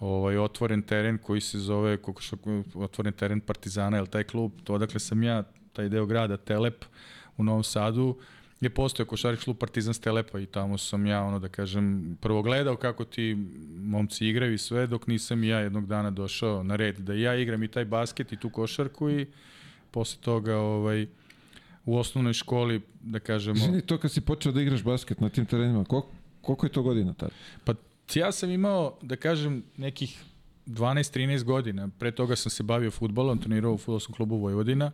[0.00, 5.00] ovaj otvoren teren koji se zove košarku, otvoren teren Partizana, jel taj klub, to odakle
[5.00, 5.42] sam ja,
[5.72, 6.84] taj deo grada Telep
[7.36, 8.16] u Novom Sadu,
[8.60, 12.42] je postojao košarkaški klub Partizan s Telepa i tamo sam ja, ono da kažem, prvo
[12.42, 13.36] gledao kako ti
[13.76, 17.62] momci igraju i sve, dok nisam ja jednog dana došao na red da ja igram
[17.62, 19.26] i taj basket i tu košarku i
[19.90, 21.06] posle toga ovaj,
[21.84, 23.56] u osnovnoj školi, da kažemo...
[23.56, 26.08] Izvini, to kad si počeo da igraš basket na tim terenima, koliko,
[26.40, 27.32] koliko je to godina tada?
[27.64, 27.74] Pa
[28.16, 30.24] ja sam imao, da kažem, nekih
[30.66, 31.88] 12-13 godina.
[31.98, 34.92] Pre toga sam se bavio futbolom, trenirao u futbolskom klubu Vojvodina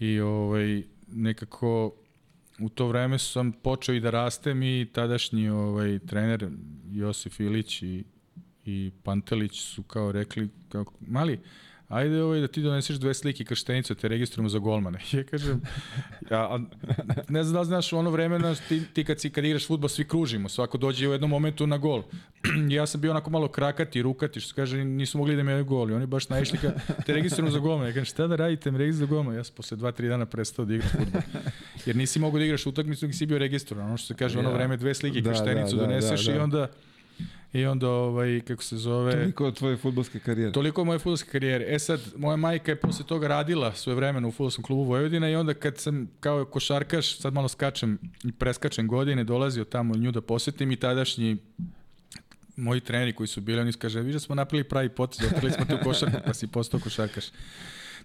[0.00, 1.94] i ovaj, nekako
[2.60, 6.48] u to vreme sam počeo i da rastem i tadašnji ovaj, trener
[6.90, 8.04] Josif Ilić i,
[8.64, 11.40] i Pantelić su kao rekli, kao, mali,
[11.92, 14.98] ajde ovaj, da ti doneseš dve slike krštenicu, te registrujemo za golmana.
[15.12, 15.60] Ja kažem,
[16.30, 16.60] ja, a,
[17.28, 19.88] ne znam da li znaš, ono vreme, znaš, ti, ti kad, si, kad igraš futbol,
[19.88, 22.02] svi kružimo, svako dođe u jednom momentu na gol.
[22.76, 25.90] ja sam bio onako malo krakati, rukati, što kaže, nisu mogli da me gol.
[25.90, 26.72] I oni baš naišli ka,
[27.06, 27.88] te registrujemo za golmana.
[27.88, 29.36] Ja kažem, šta da radite, me registrujemo za golmana.
[29.36, 31.20] Ja sam posle 2-3 dana prestao da igram futbol.
[31.86, 33.86] Jer nisi mogu da igraš utakmicu, dok si bio registrovan.
[33.86, 36.38] Ono što se kaže, ono vreme, dve slike, Da, krštenicu da, da, doneseš da, da.
[36.38, 36.68] i onda
[37.52, 39.12] I onda, ovaj, kako se zove...
[39.12, 40.52] Toliko od tvoje futbolske karijere.
[40.52, 41.74] Toliko moje fudbalske karijere.
[41.74, 45.34] E sad, moja majka je posle toga radila svoje vremena u fudbalskom klubu Vojvodina i
[45.34, 50.20] onda kad sam kao košarkaš, sad malo skačem i preskačem godine, dolazio tamo nju da
[50.20, 51.36] posetim i tadašnji
[52.56, 55.64] moji treneri koji su bili, oni kaže, vi da smo napravili pravi potez, otkrili smo
[55.64, 57.24] te u košarku, pa si postao košarkaš.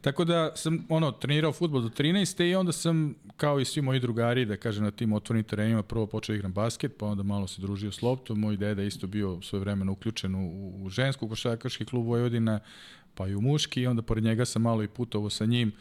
[0.01, 2.43] Tako da sam ono trenirao fudbal do 13.
[2.43, 6.07] i onda sam kao i svi moji drugari da kažem na tim otvorenim terenima prvo
[6.07, 8.39] počeo da igram basket, pa onda malo se družio s loptom.
[8.39, 12.59] Moj deda isto bio svoje vremena uključen u, u žensku košarkaški klub Vojvodina,
[13.15, 15.71] pa i u muški i onda pored njega sam malo i putovao sa njim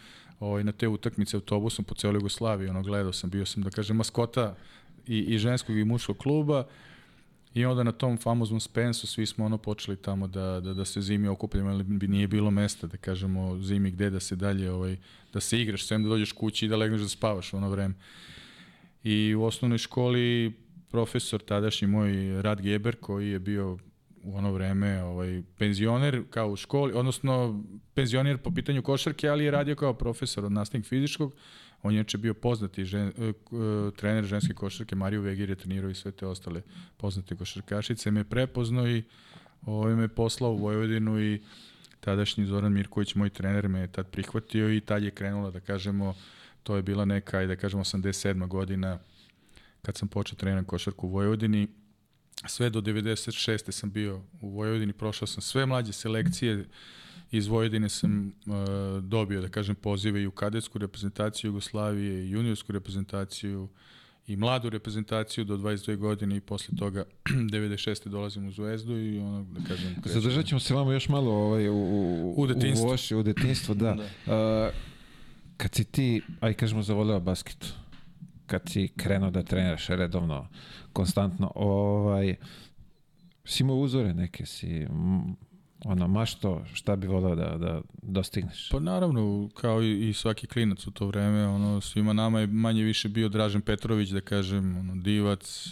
[0.41, 2.69] ovaj, na te utakmice autobusom po celoj Jugoslaviji.
[2.69, 4.57] Ono, gledao sam, bio sam da kažem maskota
[5.07, 6.67] i, i ženskog i muškog kluba.
[7.57, 11.01] I onda na tom famoznom Spensu svi smo ono počeli tamo da, da, da se
[11.01, 14.97] zimi okupljamo, ali bi nije bilo mesta, da kažemo, zimi gde da se dalje, ovaj,
[15.33, 17.95] da se igraš, sem da dođeš kući i da legneš da spavaš ono vreme.
[19.05, 20.53] I u osnovnoj školi
[20.91, 23.79] profesor, tadašnji moj Rad Geber, koji je bio
[24.23, 29.51] u ono vreme ovaj, penzioner kao u školi, odnosno penzioner po pitanju košarke, ali je
[29.51, 31.35] radio kao profesor od nastavnik fizičkog,
[31.83, 33.33] On je inače bio poznati žen, e, e,
[33.97, 36.63] trener ženske košarke, Mariju Vegir je trenirao i sve te ostale
[36.97, 38.11] poznate košarkašice.
[38.11, 39.03] Me prepoznao i
[39.63, 41.43] ovaj, me poslao u Vojvodinu i
[42.01, 46.15] tadašnji Zoran Mirković, moj trener, me je tad prihvatio i tad je krenula, da kažemo,
[46.63, 48.49] to je bila neka, ajde da kažemo, 87.
[48.49, 48.99] godina
[49.83, 51.69] kad sam počeo treniram košarku u Vojvodini
[52.45, 53.71] sve do 96.
[53.71, 56.65] sam bio u Vojvodini, prošao sam sve mlađe selekcije,
[57.31, 58.55] iz Vojvodine sam uh,
[59.03, 63.69] dobio, da kažem, pozive i u kadetsku reprezentaciju Jugoslavije, i juniorsku reprezentaciju,
[64.27, 68.09] i mladu reprezentaciju do 22 godine i posle toga 96.
[68.09, 69.95] dolazim u Zvezdu i ono, da kažem...
[70.03, 70.21] Krećem.
[70.21, 72.87] Zadržat ćemo se vama još malo ovaj, u, u, u detinstvu.
[72.87, 73.95] U, voši, u detinstvu, da.
[73.95, 74.67] da.
[74.67, 74.75] Uh,
[75.57, 77.75] kad si ti, aj kažemo, zavoleo basket,
[78.47, 80.49] kad si krenuo da treniraš redovno,
[80.93, 82.37] konstantno, ovaj,
[83.45, 84.87] si imao uzore neke, si
[85.85, 88.69] ono, mašto, šta bi volao da, da dostigneš?
[88.71, 92.83] Pa naravno, kao i, i svaki klinac u to vreme, ono, svima nama je manje
[92.83, 95.69] više bio Dražen Petrović, da kažem, ono, divac,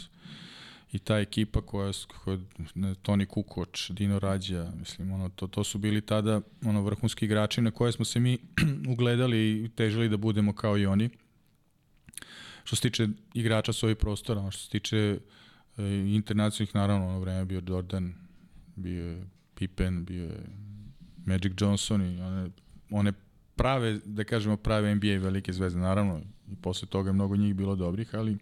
[0.95, 1.93] i ta ekipa koja,
[2.25, 2.39] koja
[3.03, 7.71] Toni Kukoč, Dino Rađa, mislim, ono, to, to su bili tada ono, vrhunski igrači na
[7.71, 8.39] koje smo se mi
[8.93, 11.11] ugledali i težili da budemo kao i oni.
[12.65, 15.83] Što se tiče igrača s ovih prostora, što se tiče e,
[16.15, 18.15] internacionalnih, naravno, ono vreme bio Jordan,
[18.77, 20.47] bio je Pippen, bio je
[21.27, 22.51] Magic Johnson i one,
[22.91, 23.13] one
[23.57, 27.77] prave, da kažemo, prave NBA velike zvezde, naravno, i posle toga je mnogo njih bilo
[27.77, 28.39] dobrih, ali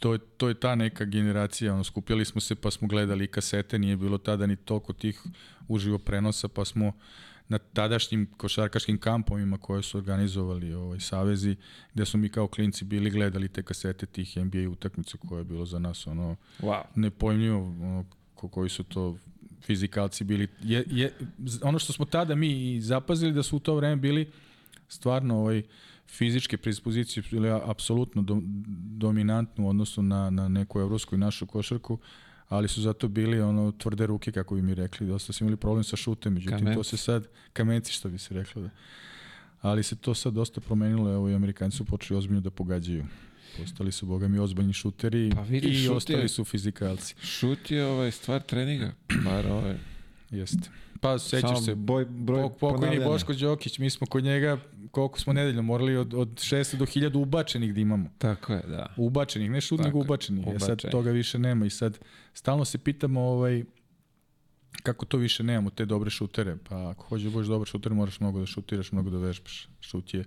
[0.00, 3.78] to je, to je ta neka generacija, ono, skupljali smo se pa smo gledali kasete,
[3.78, 5.22] nije bilo tada ni toliko tih
[5.68, 6.92] uživo prenosa, pa smo
[7.48, 11.56] na tadašnjim košarkaškim kampovima koje su organizovali ovaj savezi,
[11.94, 15.66] gde su mi kao klinci bili gledali te kasete tih NBA utakmica koje je bilo
[15.66, 16.82] za nas ono wow.
[16.94, 19.16] nepojmljivo ono, ko, koji su to
[19.62, 20.48] fizikalci bili.
[20.62, 21.12] Je, je,
[21.62, 24.30] ono što smo tada mi zapazili da su u to vreme bili
[24.88, 25.62] stvarno ovaj,
[26.08, 28.38] fizičke predispozicije bile apsolutno do,
[28.98, 31.98] dominantne u odnosu na, na neku evropsku i našu košarku,
[32.48, 35.06] ali su zato bili ono tvrde ruke, kako bi mi rekli.
[35.06, 36.76] Dosta su imali problem sa šutem, međutim Kamenci.
[36.76, 38.62] to se sad, kamenci što bi se reklo.
[38.62, 38.70] Da.
[39.60, 43.04] Ali se to sad dosta promenilo, evo i Amerikanci su počeli ozbiljno da pogađaju.
[43.58, 47.14] Postali su, boga mi, ozbiljni šuteri pa vidi, i šut ostali je, su fizikalci.
[47.22, 48.92] Šut je ovaj stvar treninga,
[49.24, 49.76] bar ovaj.
[50.30, 50.70] Jeste.
[51.00, 54.58] Pa sećaš se, boj, broj pokojni Boško Đokić, mi smo kod njega,
[54.90, 58.10] koliko smo nedeljno morali, od, od 600 do 1000 ubačenih da imamo.
[58.18, 58.94] Tako je, da.
[58.96, 60.46] Ubačenih, ne šut, nego ubačenih.
[60.46, 61.98] Ja e sad toga više nema i sad
[62.34, 63.64] stalno se pitamo ovaj,
[64.82, 66.56] kako to više nemamo, te dobre šutere.
[66.68, 69.68] Pa ako hoćeš da budeš dobar šuter, moraš mnogo da šutiraš, mnogo da vežbaš.
[69.80, 70.24] Šut je,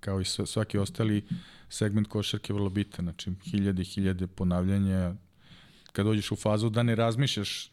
[0.00, 1.24] kao i svaki ostali
[1.68, 5.14] segment košarke vrlo bitan, znači hiljade i hiljade ponavljanja,
[5.92, 7.70] kad dođeš u fazu da ne razmišljaš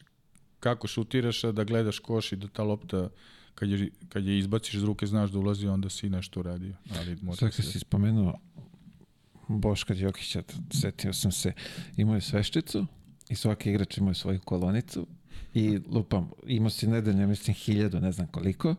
[0.60, 3.08] kako šutiraš, a da gledaš koš i da ta lopta
[3.54, 6.74] kad je, kad je izbaciš iz ruke znaš da ulazi, onda si nešto uradio.
[6.98, 8.34] Ali Sad kad si spomenuo
[9.48, 11.52] Boška Đokića, setio sam se,
[11.96, 12.86] imao je sveščicu
[13.28, 15.06] i svaki igrač imao je svoju kolonicu
[15.54, 18.74] i lupam, imao si nedeljno, mislim, hiljadu, ne znam koliko,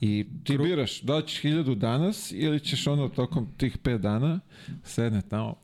[0.00, 4.40] I ti biraš da li ćeš hiljadu danas ili ćeš ono tokom tih pet dana
[4.84, 5.63] sedne tamo,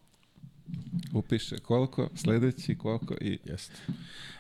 [1.13, 3.39] upiše koliko, sledeći koliko i...
[3.45, 3.75] Jeste.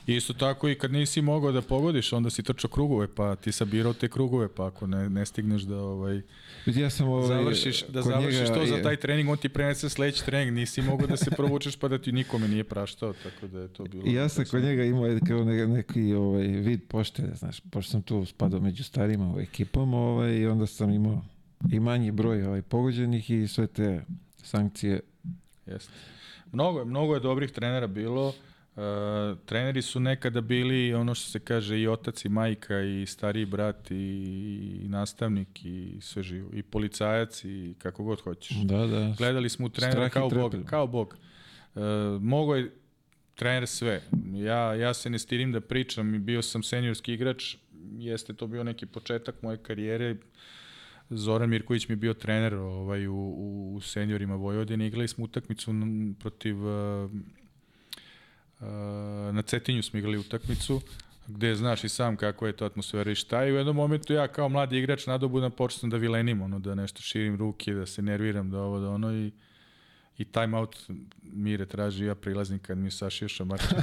[0.06, 3.92] Isto tako i kad nisi mogao da pogodiš, onda si trčao krugove, pa ti sabirao
[3.92, 6.20] te krugove, pa ako ne, ne stigneš da ovaj,
[6.66, 10.24] ja sam ovaj, završiš, da završiš njega, to za taj trening, on ti prenese sledeći
[10.24, 13.68] trening, nisi mogao da se provučeš pa da ti nikome nije praštao, tako da je
[13.68, 14.02] to bilo...
[14.06, 18.02] I ja sam kod njega imao kao ne, neki ovaj, vid poštene, znaš, pošto sam
[18.02, 21.24] tu spadao među starima u ekipom, ovaj, i onda sam imao
[21.72, 24.02] i manji broj ovaj, pogođenih i sve te
[24.42, 25.00] sankcije.
[25.66, 25.92] Jeste.
[26.52, 28.32] Mnogo je, mnogo je dobrih trenera bilo,
[28.76, 33.46] Uh, treneri su nekada bili ono što se kaže i otac i majka i stariji
[33.46, 33.94] brat i,
[34.84, 38.56] i nastavnik i sve živo i policajac i kako god hoćeš.
[38.56, 39.14] Da, da.
[39.18, 41.16] Gledali smo u trenera kao bog, kao bog.
[41.74, 41.82] Uh,
[42.20, 42.70] mogo je
[43.34, 44.02] trener sve.
[44.34, 47.56] Ja, ja se ne stirim da pričam, bio sam seniorski igrač,
[47.98, 50.16] jeste to bio neki početak moje karijere.
[51.10, 53.14] Zoran Mirković mi je bio trener ovaj, u,
[53.74, 54.86] u seniorima Vojvodine.
[54.86, 55.72] Igrali smo utakmicu
[56.18, 57.10] protiv uh,
[59.32, 60.80] na Cetinju smo igrali utakmicu,
[61.26, 64.28] gde znaš i sam kako je to atmosfera i šta i u jednom momentu ja
[64.28, 68.50] kao mladi igrač nadobudam počnem da vilenim, ono, da nešto širim ruke, da se nerviram,
[68.50, 69.30] da ovo, da ono i
[70.18, 70.76] i time out
[71.22, 73.76] Mire traži ja prilazim kad mi sašio šamarče.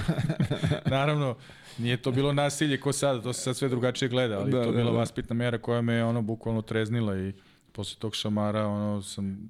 [0.86, 1.36] Naravno,
[1.78, 4.70] nije to bilo nasilje ko sada, to se sad sve drugačije gleda, ali da, to
[4.70, 4.98] je da, bila da.
[4.98, 7.34] vaspitna mera koja me ono bukvalno treznila i
[7.72, 9.50] posle tog šamara ono sam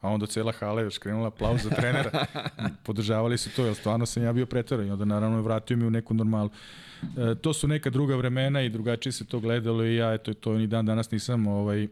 [0.00, 2.26] a onda cela hala je krenula aplauz za trenera.
[2.86, 5.90] Podržavali su to, jer stvarno sam ja bio pretvoran i onda naravno vratio mi u
[5.90, 6.50] neku normalu.
[7.02, 10.58] E, to su neka druga vremena i drugačije se to gledalo i ja eto to
[10.58, 11.88] ni dan danas nisam ovaj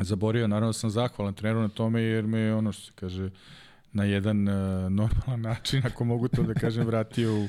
[0.00, 3.30] zaborio, naravno sam zahvalan treneru na tome jer me ono što se kaže
[3.92, 4.54] na jedan uh,
[4.92, 7.42] normalan način, ako mogu to da kažem, vratio u,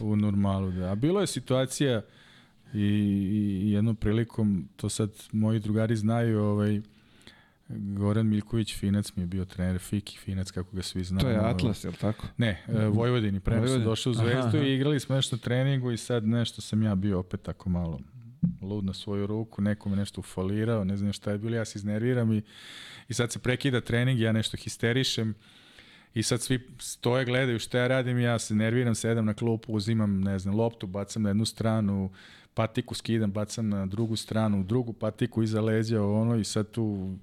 [0.00, 0.70] u, u normalu.
[0.70, 0.90] Da.
[0.90, 2.02] A bilo je situacija
[2.74, 2.78] i,
[3.64, 6.80] i jednom prilikom, to sad moji drugari znaju, ovaj,
[7.68, 11.20] Goran Miljković Finac mi je bio trener, Fiki Finac, kako ga svi znamo.
[11.20, 12.26] To je Atlas, je li tako?
[12.36, 13.90] Ne, e, Vojvodini, pre nego sam Vojvodini.
[13.90, 14.58] došao u Zvezdu Aha, aha.
[14.58, 18.00] i igrali smo nešto treningu i sad nešto sam ja bio opet tako malo
[18.62, 21.78] lud na svoju ruku, neko me nešto ufalirao, ne znam šta je bilo, ja se
[21.78, 22.42] iznerviram i,
[23.08, 25.34] i sad se prekida trening, ja nešto histerišem
[26.14, 30.20] i sad svi stoje, gledaju šta ja radim, ja se nerviram, sedam na klupu, uzimam,
[30.20, 32.10] ne znam, loptu, bacam na jednu stranu,
[32.54, 37.16] patiku skidam, bacam na drugu stranu, drugu patiku iza leđa, ono, i sad tu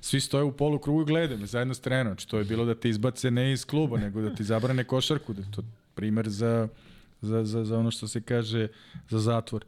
[0.00, 2.12] svi stoje u polu krugu i gledaju me zajedno s trenerom.
[2.12, 5.32] Znači, to je bilo da ti izbace ne iz kluba, nego da ti zabrane košarku,
[5.32, 5.62] da to
[5.94, 6.68] primer za,
[7.20, 8.68] za, za, za ono što se kaže
[9.08, 9.64] za zatvor.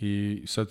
[0.00, 0.68] I sad,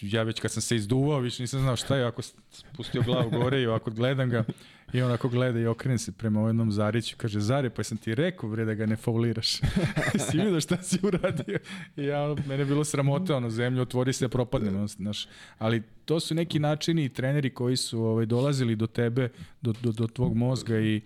[0.00, 3.62] ja već kad sam se izduvao, više nisam znao šta je, ako spustio glavu gore
[3.62, 4.44] i ovako gledam ga
[4.92, 8.50] i onako gleda i okrene se prema jednom Zariću, kaže, Zare, pa sam ti rekao,
[8.50, 9.52] bre, da ga ne fauliraš.
[10.30, 11.58] si vidio šta si uradio?
[11.96, 15.28] I ja, mene je bilo sramote, ono, zemlju otvori se, propadne, ono, znaš.
[15.58, 19.28] Ali to su neki načini i treneri koji su ovaj, dolazili do tebe,
[19.62, 21.00] do, do, do tvog mozga i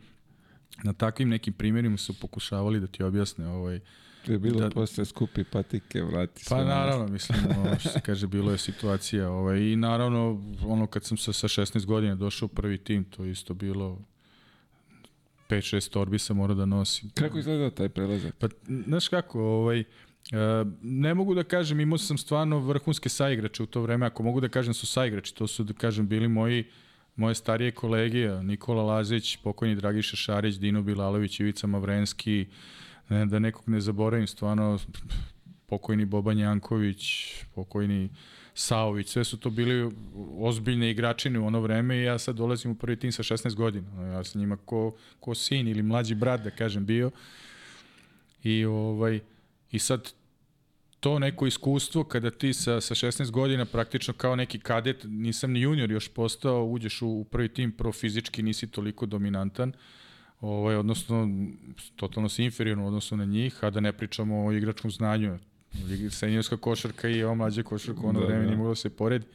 [0.84, 3.80] na takvim nekim primjerima su pokušavali da ti objasne ovaj,
[4.26, 7.78] To je bilo Da- da, posle skupi patike, vrati Pa sve na naravno, mislim, ono,
[7.80, 9.30] što se kaže, bilo je situacija.
[9.30, 13.24] Ovaj, I naravno, ono kad sam sa, sa 16 godina došao u prvi tim, to
[13.24, 13.98] je isto bilo
[15.48, 17.10] 5-6 torbi sam morao da nosim.
[17.14, 18.34] Kako izgledao taj prelazak?
[18.38, 18.48] Pa,
[18.86, 19.84] znaš kako, ovaj, e,
[20.82, 24.48] ne mogu da kažem, imao sam stvarno vrhunske saigrače u to vreme, ako mogu da
[24.48, 26.64] kažem su saigrači, to su, da kažem, bili moji
[27.16, 32.46] moje starije kolege, Nikola Lazić, pokojni Dragiša Šarić, Dino Bilalović, Ivica Mavrenski,
[33.08, 34.78] ne, da nekog ne zaboravim, stvarno
[35.66, 38.08] pokojni Boban Janković, pokojni
[38.54, 39.92] Saović, sve su to bili
[40.38, 44.02] ozbiljne igračine u ono vreme i ja sad dolazim u prvi tim sa 16 godina.
[44.02, 47.10] Ja sam njima ko, ko sin ili mlađi brat, da kažem, bio.
[48.42, 49.20] I, ovaj,
[49.70, 50.12] I sad
[51.00, 55.60] to neko iskustvo kada ti sa, sa 16 godina praktično kao neki kadet, nisam ni
[55.60, 59.72] junior još postao, uđeš u, u prvi tim pro fizički, nisi toliko dominantan,
[60.40, 61.28] ovaj, odnosno
[61.96, 65.38] totalno si inferiorno u odnosu na njih, a da ne pričamo o igračkom znanju.
[66.10, 68.46] Senjorska košarka i ova mlađa košarka u ono Da, vreme da.
[68.46, 69.26] nije moglo da se poredi.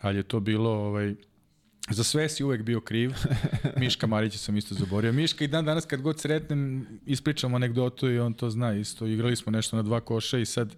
[0.00, 1.14] Ali je to bilo ovaj,
[1.90, 3.12] Za sve si uvek bio kriv.
[3.80, 5.12] Miška Marića sam isto zaborio.
[5.12, 9.06] Miška i dan danas kad god sretnem ispričam anegdotu i on to zna isto.
[9.06, 10.74] Igrali smo nešto na dva koša i sad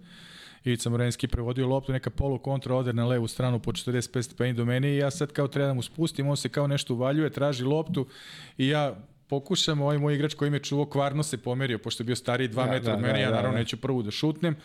[0.63, 4.65] Ivica Morenski prevodio loptu, neka polu kontra ode na levu stranu po 45 stepeni do
[4.65, 7.63] mene i ja sad kao treba da mu spustim, on se kao nešto uvaljuje, traži
[7.63, 8.07] loptu
[8.57, 8.95] i ja
[9.27, 12.53] pokušam, ovaj moj igrač koji me čuvao kvarno se pomerio, pošto je bio stariji 2
[12.55, 13.59] Da, metra da, od mene, da, ja da, naravno da.
[13.59, 14.55] neću prvu da šutnem,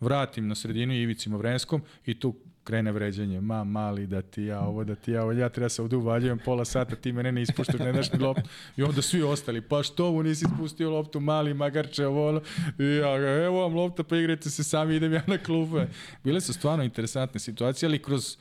[0.00, 2.34] vratim na sredinu Ivici Movrenskom i tu
[2.70, 5.82] krene vređanje, ma mali da ti ja ovo, da ti ja ovo, ja treba se
[5.82, 8.48] ovde uvaljujem pola sata, ti mene ne ispuštaš, ne daš mi loptu.
[8.76, 12.40] I onda svi ostali, pa što mu nisi ispustio loptu, mali magarče, ovo.
[12.78, 15.86] I ja ga, evo vam lopta, pa igrajte se sami, idem ja na klupe.
[16.24, 18.36] Bile su stvarno interesantne situacije, ali kroz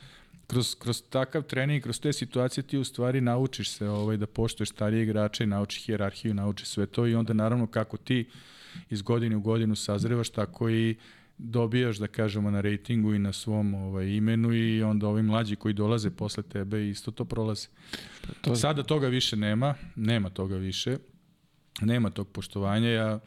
[0.48, 4.70] kroz, kroz takav trening, kroz te situacije ti u stvari naučiš se ovaj, da poštuješ
[4.70, 8.26] starije igrače, naučiš hijerarhiju, naučiš sve to i onda naravno kako ti
[8.90, 10.96] iz godine u godinu sazrevaš, tako i
[11.40, 15.74] dobijaš, da kažemo, na rejtingu i na svom ovaj, imenu i onda ovi mlađi koji
[15.74, 17.68] dolaze posle tebe isto to prolaze.
[18.42, 20.98] To, Sada toga više nema, nema toga više,
[21.82, 22.90] nema tog poštovanja.
[22.90, 23.20] Ja,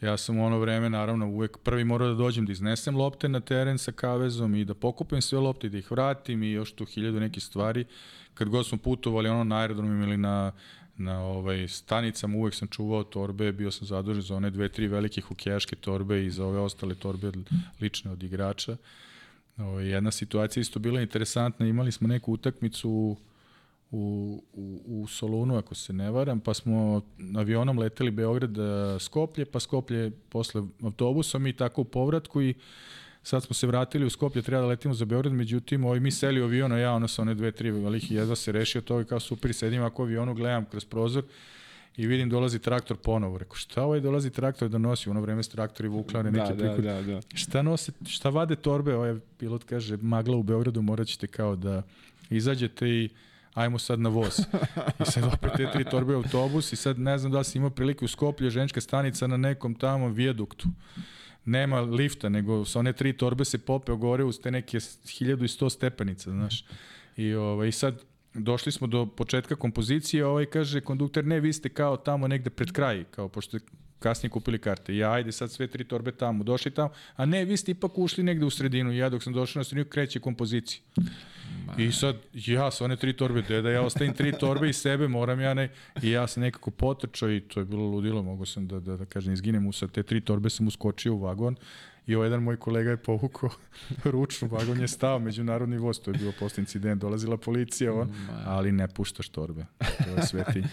[0.00, 3.40] ja sam u ono vreme, naravno, uvek prvi morao da dođem da iznesem lopte na
[3.40, 6.84] teren sa kavezom i da pokupim sve lopte i da ih vratim i još tu
[6.84, 7.84] hiljadu nekih stvari.
[8.34, 10.52] Kad god smo putovali ono na aerodromima ili na,
[11.00, 15.20] na ovaj, stanicama, uvek sam čuvao torbe, bio sam zadužen za one dve, tri velike
[15.20, 17.32] hokejaške torbe i za ove ostale torbe
[17.80, 18.76] lične od igrača.
[19.56, 23.16] Ovaj, jedna situacija isto bila interesantna, imali smo neku utakmicu u
[23.92, 24.42] u,
[24.86, 27.02] u, Solunu, ako se ne varam, pa smo
[27.36, 32.54] avionom leteli Beograd eh, Skoplje, pa Skoplje posle autobusom i tako u povratku i
[33.22, 36.40] sad smo se vratili u Skoplje, treba da letimo za Beograd, međutim, ovaj, mi seli
[36.40, 39.04] u avion, a ja ono sa one dve, tri velike, jedva se rešio to i
[39.04, 41.24] kao super, sedim ako avionu, gledam kroz prozor
[41.96, 43.38] i vidim dolazi traktor ponovo.
[43.38, 45.08] Rekao, šta ovaj dolazi traktor da nosi?
[45.08, 46.84] U ono vreme su traktori vuklane, neki da, da, prikod.
[46.84, 47.20] da, da.
[47.34, 48.94] Šta nose, šta vade torbe?
[48.94, 51.82] Ovaj pilot kaže, magla u Beogradu, morat ćete kao da
[52.30, 53.08] izađete i
[53.54, 54.40] ajmo sad na voz.
[55.00, 57.70] I sad opet te tri torbe autobus i sad ne znam da li si imao
[57.70, 60.68] prilike u Skoplje, ženska stanica na nekom tamo vijaduktu.
[61.44, 66.30] Nema lifta, nego sa one tri torbe se popeo gore uz te neke 1100 stepenica,
[66.30, 66.64] znaš.
[67.16, 71.68] I, ovaj, i sad došli smo do početka kompozicije, ovaj kaže kondukter, ne, vi ste
[71.68, 73.58] kao tamo negde pred kraj, kao pošto
[74.00, 74.96] kasnije kupili karte.
[74.96, 78.24] Ja, ajde sad sve tri torbe tamo, došli tamo, a ne, vi ste ipak ušli
[78.24, 78.92] negde u sredinu.
[78.92, 80.82] Ja dok sam došao na sredinu, kreće kompozicija.
[81.78, 85.40] I sad, ja sa one tri torbe, da ja ostavim tri torbe i sebe, moram
[85.40, 85.68] ja ne,
[86.02, 89.04] i ja sam nekako potrčao i to je bilo ludilo, mogo sam da, da, da
[89.04, 91.56] kažem, izginem sa te tri torbe, sam uskočio u vagon
[92.06, 93.50] i ovaj jedan moj kolega je povukao
[94.04, 98.72] ručnu, vagon je stao, međunarodni voz, to je bio posto incident, dolazila policija, on, ali
[98.72, 100.62] ne puštaš torbe, to je sveti.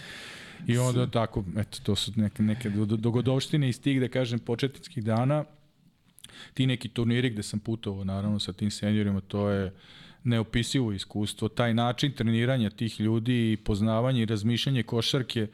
[0.66, 5.44] I onda tako, eto, to su neke, neke dogodovštine iz tih, da kažem, početničkih dana,
[6.54, 9.72] ti neki turniri gde sam putovao, naravno, sa tim seniorima, to je
[10.24, 11.48] neopisivo iskustvo.
[11.48, 15.46] Taj način treniranja tih ljudi i poznavanje i razmišljanje košarke,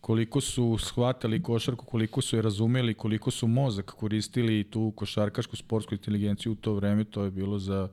[0.00, 5.94] koliko su shvatali košarku, koliko su je razumeli, koliko su mozak koristili tu košarkašku sportsku
[5.94, 7.88] inteligenciju u to vreme, to je bilo za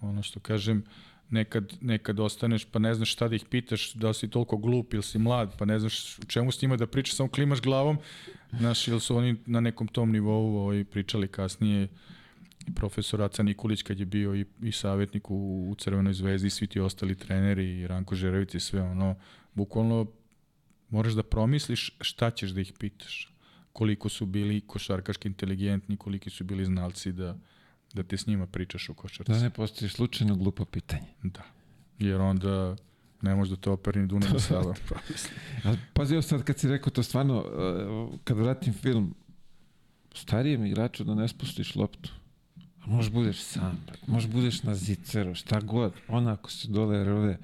[0.00, 0.82] ono što kažem,
[1.30, 5.02] nekad, nekad ostaneš pa ne znaš šta da ih pitaš, da si toliko glup ili
[5.02, 7.98] si mlad, pa ne znaš čemu s njima da pričaš, samo klimaš glavom,
[8.58, 11.88] znaš, ili su oni na nekom tom nivou ovaj, pričali kasnije
[12.74, 16.80] profesor Aca Nikolić kad je bio i, i savjetnik u, u Crvenoj zvezdi, svi ti
[16.80, 19.16] ostali treneri i Ranko Žerović i sve ono,
[19.54, 20.06] bukvalno
[20.90, 23.34] moraš da promisliš šta ćeš da ih pitaš.
[23.72, 27.36] Koliko su bili košarkaški inteligentni, koliki su bili znalci da,
[27.94, 29.32] da ti s njima pričaš o košarci.
[29.32, 31.06] Da ne postoji slučajno glupo pitanje.
[31.22, 31.42] Da.
[31.98, 32.76] Jer onda
[33.22, 34.74] ne može da te operi ni Dunav Sava.
[35.64, 39.14] Ali pazi, sad kad si rekao to stvarno, uh, kad vratim film,
[40.14, 42.10] starijem igraču da ne spustiš loptu.
[42.56, 45.92] A možeš budeš sam, možeš budeš na ziceru, šta god.
[46.08, 47.38] Onako se dole rove.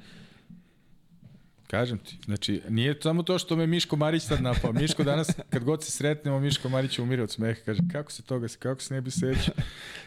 [1.74, 4.72] Kažem ti, znači, nije samo to što me Miško Marić sad napao.
[4.72, 7.60] Miško danas, kad god se sretnemo, Miško Marić umire od smeha.
[7.64, 9.54] Kaže, kako se toga, kako se ne bi sećao?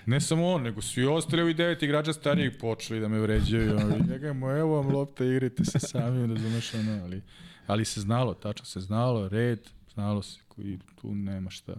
[0.06, 3.76] Ne samo on, nego svi ostali ovi devet igrača starijih počeli da me vređaju.
[3.76, 7.22] Ono, njega mu, evo vam lopta, igrite se sami, razumeš ono, ali,
[7.68, 9.60] ali se znalo, tačno se znalo, red,
[9.94, 11.74] znalo se, koji tu nema šta.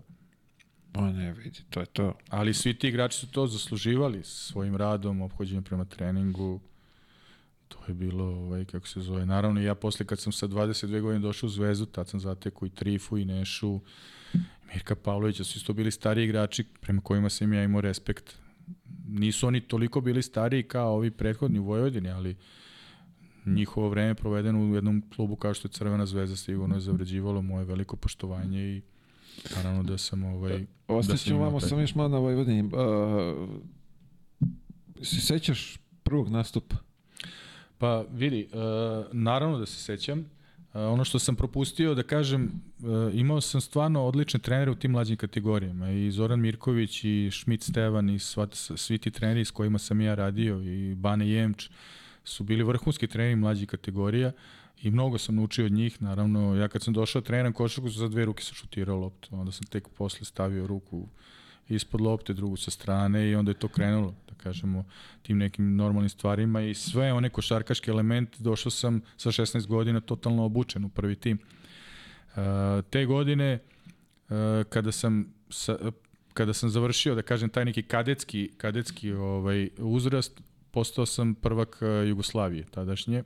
[0.95, 2.15] O ne, vidi, to je to.
[2.29, 6.61] Ali svi ti igrači su to zasluživali svojim radom, obhođenjem prema treningu,
[7.69, 11.21] To je bilo, ovaj, kako se zove, naravno ja posle kad sam sa 22 godine
[11.21, 13.81] došao u Zvezdu, tad sam zatekao i Trifu i Nešu,
[14.73, 18.39] Mirka Pavlovića, su isto bili stari igrači prema kojima sam ja imao respekt.
[19.09, 22.37] Nisu oni toliko bili stariji kao ovi prethodni u Vojvodini, ali
[23.47, 27.65] njihovo vreme provedeno u jednom klubu kao što je Crvena zvezda sigurno je zavređivalo moje
[27.65, 28.83] veliko poštovanje i
[29.57, 32.63] naravno da sam ovaj Ostaćemo da vamo sam još malo na Vojvodini.
[32.63, 32.71] Uh,
[35.03, 36.77] se sećaš prvog nastupa?
[37.79, 40.19] Pa vidi, uh, naravno da se sećam.
[40.19, 40.25] Uh,
[40.75, 45.17] ono što sam propustio da kažem, uh, imao sam stvarno odlične trenere u tim mlađim
[45.17, 45.91] kategorijama.
[45.91, 50.15] I Zoran Mirković i Šmit Stevan i sva, svi ti treneri s kojima sam ja
[50.15, 51.71] radio i Bane Jemč
[52.25, 54.33] su bili vrhunski treneri mlađih kategorija
[54.83, 56.03] i mnogo sam naučio od njih.
[56.03, 59.29] Naravno, ja kad sam došao treneram košarku, za dve ruke sam šutirao loptu.
[59.33, 61.09] Onda sam tek posle stavio ruku
[61.69, 64.85] ispod lopte, drugu sa strane i onda je to krenulo, kažemo,
[65.23, 70.45] tim nekim normalnim stvarima i sve one košarkaške elemente došao sam sa 16 godina totalno
[70.45, 71.39] obučen u prvi tim.
[71.39, 72.43] Uh,
[72.91, 74.37] te godine uh,
[74.69, 75.77] kada sam sa,
[76.35, 82.09] kada sam završio da kažem taj neki kadetski kadetski ovaj uzrast postao sam prvak uh,
[82.09, 83.23] Jugoslavije tadašnje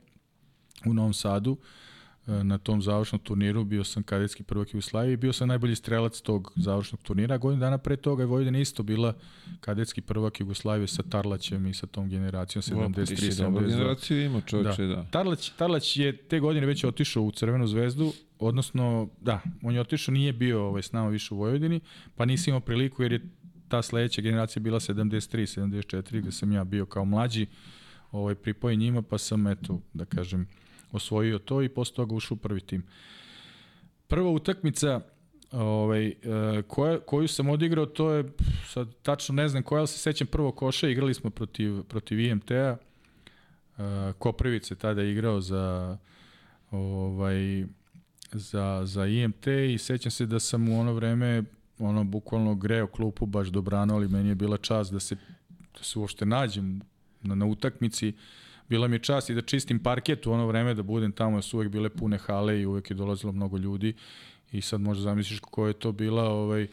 [0.85, 1.51] u Novom Sadu.
[1.51, 1.92] Uh, E,
[2.25, 6.53] na tom završnom turniru, bio sam kadetski prvak Jugoslavije i bio sam najbolji strelac tog
[6.55, 7.37] završnog turnira.
[7.37, 9.13] Godin dana pre toga je Vojvodina isto bila
[9.59, 13.67] kadetski prvak Jugoslavije sa Tarlaćem i sa tom generacijom 73 72.
[13.69, 14.95] generaciju ima čovječe, da.
[14.95, 15.05] da.
[15.11, 20.13] Tarlać, Tarlać je te godine već otišao u Crvenu zvezdu, odnosno, da, on je otišao,
[20.13, 21.79] nije bio ovaj, s nama više u Vojvodini,
[22.15, 23.21] pa nisi imao priliku jer je
[23.67, 27.45] ta sledeća generacija bila 73, 74, gde sam ja bio kao mlađi,
[28.11, 30.47] ovaj, pripojen njima, pa sam, eto, da kažem,
[30.93, 32.83] osvojio to i posle toga ušao u prvi tim.
[34.07, 35.01] Prva utakmica
[35.51, 36.15] ovaj, e,
[36.67, 38.23] koja, koju sam odigrao, to je,
[38.67, 42.53] sad tačno ne znam koja, ali se sećam prvo koša, igrali smo protiv, protiv IMT-a,
[42.55, 42.77] e,
[44.19, 45.97] Koprivice tada igrao za
[46.71, 47.65] ovaj,
[48.31, 51.43] za, za IMT i sećam se da sam u ono vreme
[51.79, 55.15] ono bukvalno greo klupu baš dobrano, ali meni je bila čast da se
[55.77, 56.81] da se uopšte nađem
[57.21, 58.07] na, na utakmici.
[58.09, 58.15] Uh,
[58.69, 61.69] bila mi čast i da čistim parket u ono vreme, da budem tamo, su uvek
[61.69, 63.93] bile pune hale i uvek je dolazilo mnogo ljudi
[64.51, 66.67] i sad možda zamisliš kako je to bila, ovaj,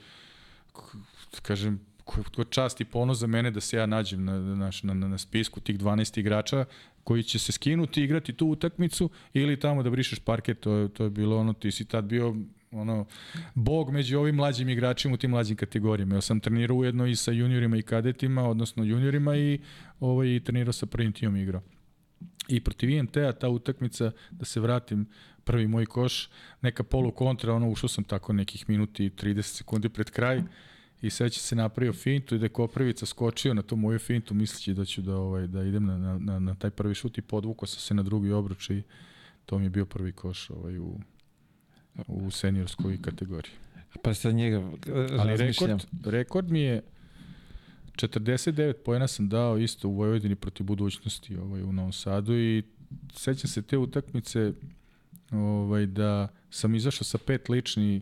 [1.43, 5.19] kažem, ko čast i ponos za mene da se ja nađem na, na, na, na
[5.19, 6.65] spisku tih 12 igrača
[7.05, 11.05] koji će se skinuti, igrati tu utakmicu ili tamo da brišeš parket, to je, to
[11.05, 12.37] je bilo ono, ti si tad bio
[12.71, 13.07] ono,
[13.55, 16.15] bog među ovim mlađim igračima u tim mlađim kategorijama.
[16.15, 19.61] Ja sam trenirao ujedno i sa juniorima i kadetima, odnosno juniorima i
[20.01, 21.63] ovaj, i trenirao sa prvim timom igrao.
[22.51, 25.07] I protiv IMT-a ta utakmica, da se vratim,
[25.45, 26.29] prvi moj koš,
[26.63, 30.43] neka polu kontra, ono, ušao sam tako nekih minuti i 30 sekundi pred kraj
[31.03, 34.75] i seća se napravio fintu i da je Koprivica skočio na tu moju fintu misleći
[34.75, 37.81] da ću da, ovaj, da idem na, na, na taj prvi šut i podvukao sam
[37.81, 38.83] se na drugi obruč i
[39.47, 41.01] to mi je bio prvi koš ovaj, u,
[42.07, 43.53] u seniorskoj kategoriji.
[44.03, 44.71] Pa sa njega
[45.19, 46.83] Ali rekord, rekord mi je
[47.97, 52.63] 49 pojena sam dao isto u Vojvodini protiv budućnosti ovaj, u Novom Sadu i
[53.13, 54.53] sećam se te utakmice
[55.31, 58.01] ovaj, da sam izašao sa pet lični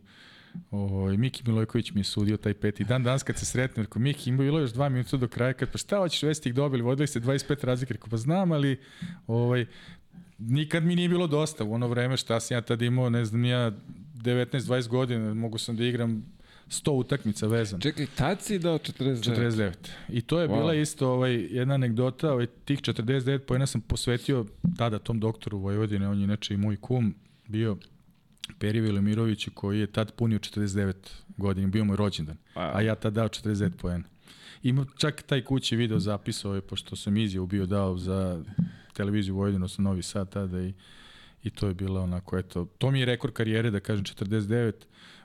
[0.71, 4.31] Ovaj Miki Milojković mi je sudio taj peti dan danas kad se sretnem, rekao Miki
[4.31, 7.07] ima bilo još 2 minuta do kraja, kad pa šta hoćeš vesti ih dobili, vodili
[7.07, 8.81] se 25 razlike, rekao pa znam, ali
[9.27, 9.67] ovaj
[10.39, 13.45] nikad mi nije bilo dosta u ono vreme šta sam ja tad imao, ne znam,
[13.45, 13.73] ja
[14.15, 16.38] 19-20 godina, mogu sam da igram
[16.69, 17.81] 100 utakmica vezan.
[17.81, 19.23] Čekaj, tad si dao 49?
[19.23, 19.73] 49.
[20.09, 20.59] I to je wow.
[20.59, 24.47] bila isto ovaj, jedna anegdota, ovaj, tih 49 pojena sam posvetio
[24.79, 27.15] tada tom doktoru Vojvodine, on je inače i moj kum,
[27.49, 27.77] bio
[28.59, 30.95] Peri Velimirović koji je tad punio 49
[31.37, 34.05] godina, bio moj rođendan, a, a ja tad dao 49 pojena.
[34.63, 38.45] Ima čak taj kući video zapisao je, pošto sam izjavu bio dao za
[38.93, 40.73] televiziju Vojvodinu, odnosno Novi Sad tada i,
[41.43, 44.73] i to je bilo onako, eto, to mi je rekord karijere, da kažem, 49,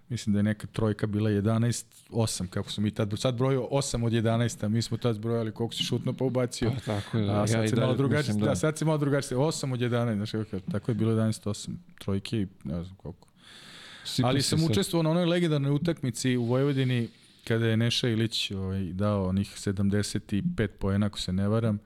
[0.09, 4.05] mislim da je neka trojka bila 11, 8, kako smo mi tad, sad brojio 8
[4.05, 6.71] od 11, a mi smo tad brojali koliko si šutno pa ubacio.
[6.71, 7.41] Pa, tako je, da.
[7.41, 8.45] A sad ja se malo drugačije, da.
[8.45, 11.69] da, sad se malo drugačije, 8 od 11, znači kako, tako je bilo 11, 8
[11.99, 13.27] trojke i ne znam koliko.
[14.05, 17.09] Sipa Ali sam učestvovao na onoj legendarnoj utakmici u Vojvodini
[17.47, 21.79] kada je Neša Ilić ovaj, dao onih 75 poena, ako se ne varam,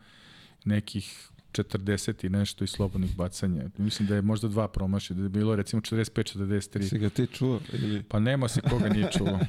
[0.66, 1.30] nekih
[1.64, 3.64] 40 i nešto i slobodnih bacanja.
[3.78, 6.90] Mislim da je možda dva promašio, da je bilo recimo 45-43.
[6.90, 7.60] Si ga ti čuo?
[7.74, 8.04] Ili?
[8.04, 9.40] Pa nema se koga nije čuo.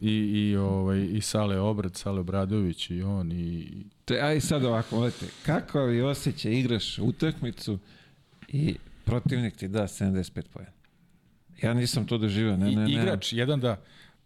[0.00, 3.68] I, i, ovaj, i Sale Obrad, Sale Obradović i on i
[4.04, 7.78] Te, aj sad ovako, molite, kako vi osjeća igraš utakmicu
[8.48, 10.72] i protivnik ti da 75 pojena?
[11.62, 12.92] Ja nisam to doživio, ne, ne, ne.
[12.92, 13.82] igrač, jedan da.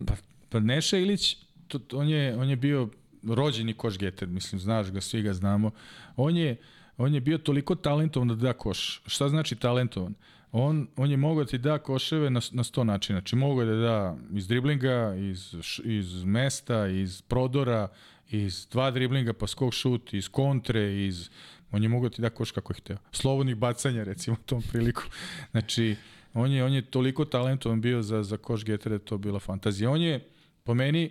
[0.07, 0.15] Pa,
[0.49, 1.37] pa Neša Ilić,
[1.69, 2.89] to, on, je, on je bio
[3.29, 5.71] rođeni koš geter, mislim, znaš ga, svi ga znamo.
[6.17, 6.57] On je,
[6.97, 9.03] on je bio toliko talentovan da da koš.
[9.07, 10.15] Šta znači talentovan?
[10.53, 13.19] On, on je mogao da ti da koševe na, na sto načina.
[13.19, 15.55] Znači, mogao je da da iz driblinga, iz,
[15.85, 17.89] iz mesta, iz prodora,
[18.31, 21.31] iz dva driblinga, pa skok šut, iz kontre, iz...
[21.71, 22.97] On je mogao da ti da koš kako je hteo.
[23.13, 25.03] Slobodnih bacanja, recimo, u tom priliku.
[25.51, 25.97] Znači,
[26.35, 29.91] on je, on je toliko talentovan bio za, za koš getere, to bila fantazija.
[29.91, 30.29] On je,
[30.65, 31.11] po meni,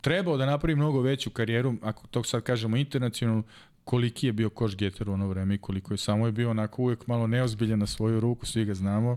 [0.00, 3.42] trebao da napravi mnogo veću karijeru, ako to sad kažemo internacionalno,
[3.84, 6.82] koliki je bio koš geter u ono vreme i koliko je samo je bio onako
[6.82, 9.16] uvek malo neozbiljan na svoju ruku, svi ga znamo.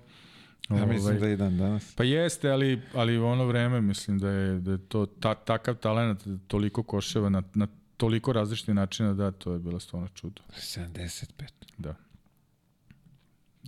[0.70, 1.96] Ja mislim Ovaj, da i dan danas.
[1.96, 5.76] Pa jeste, ali, ali u ono vreme mislim da je, da je to ta, takav
[5.76, 7.68] talent, toliko koševa na, na
[7.98, 10.42] toliko različitih načina, da, to je bilo stvarno čudo.
[10.50, 11.26] 75.
[11.78, 11.96] Da.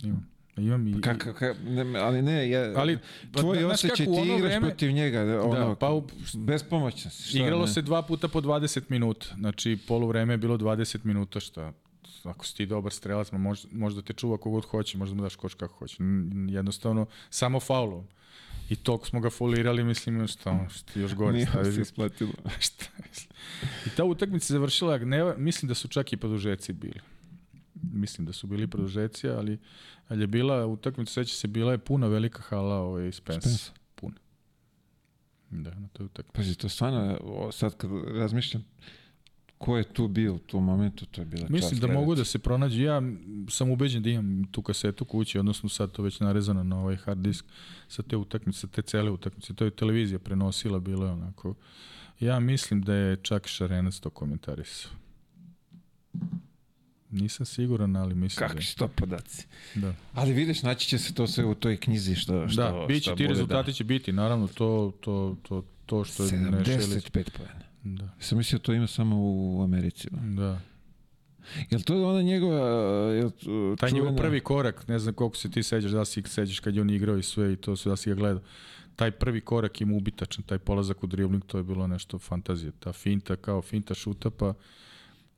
[0.02, 0.30] Imam.
[0.60, 1.00] Imam i...
[1.00, 2.98] Kako, ka, ne, ali ne, ja, Ali,
[3.32, 7.10] pa, tvoj znaš osjećaj ti igraš vreme- protiv njega, da, ono, Da, pa u, bespomoćno
[7.10, 7.38] si.
[7.38, 7.68] Igralo ne?
[7.68, 9.26] se dva puta po 20 minuta.
[9.38, 11.72] Znači, poluvreme je bilo 20 minuta, šta
[12.24, 15.16] ako si ti dobar strelac, ma može, može da te čuva kogod hoće, može da
[15.16, 15.96] mu daš koš kako hoće.
[16.48, 18.06] Jednostavno, samo faulom.
[18.70, 21.74] I toliko smo ga folirali, mislim, šta, šta još gore Nije staviš.
[21.74, 22.32] se isplatilo.
[22.58, 22.84] šta.
[23.86, 27.00] I ta utakmica završila, ne, mislim da su čak i produžeci bili.
[27.82, 29.58] Mislim da su bili produžeci, ali,
[30.08, 33.48] ali je bila utakmica, seća se, bila je puna velika hala ovaj, Spence.
[33.48, 33.70] Spence.
[33.94, 34.16] Puna.
[35.50, 36.36] Da, na toj utakmici.
[36.36, 38.64] Pazi, to stvarno, o, sad kad razmišljam,
[39.58, 42.00] ko je tu bio u tom momentu, to je bila čast Mislim da gledati.
[42.00, 42.82] mogu da se pronađe.
[42.82, 43.02] Ja
[43.50, 47.18] sam ubeđen da imam tu kasetu kući, odnosno sad to već narezano na ovaj hard
[47.20, 47.44] disk
[47.88, 49.54] sa te utakmice, sa te cele utakmice.
[49.54, 51.54] To je televizija prenosila, bilo je onako.
[52.20, 54.92] Ja mislim da je čak Šarenac to komentarisao.
[57.10, 59.46] Nisam siguran, ali mislim Kakvi da su to podaci?
[59.74, 59.80] je.
[59.80, 62.96] Da, Ali vidiš, naći će se to sve u toj knjizi što, što, da bit
[62.96, 66.50] će, što ti bude, rezultati će biti, naravno, to, to, to, to što je da.
[66.50, 66.82] Nešelić.
[67.04, 67.60] 75 pojena.
[67.84, 70.08] Da, Sam mislio to ima samo u Americi.
[70.12, 70.60] da.
[71.70, 72.66] Jel to ona njegova...
[73.12, 76.22] Jel, to- Taj njegov čuvena- prvi korak, ne znam koliko se ti sećaš, da si
[76.26, 78.42] sećaš kad je on igrao i sve i to sve, da si ga gledao.
[78.96, 82.72] Taj prvi korak im ubitačan, taj polazak u dribling, to je bilo nešto fantazije.
[82.80, 84.54] Ta finta kao finta šuta, pa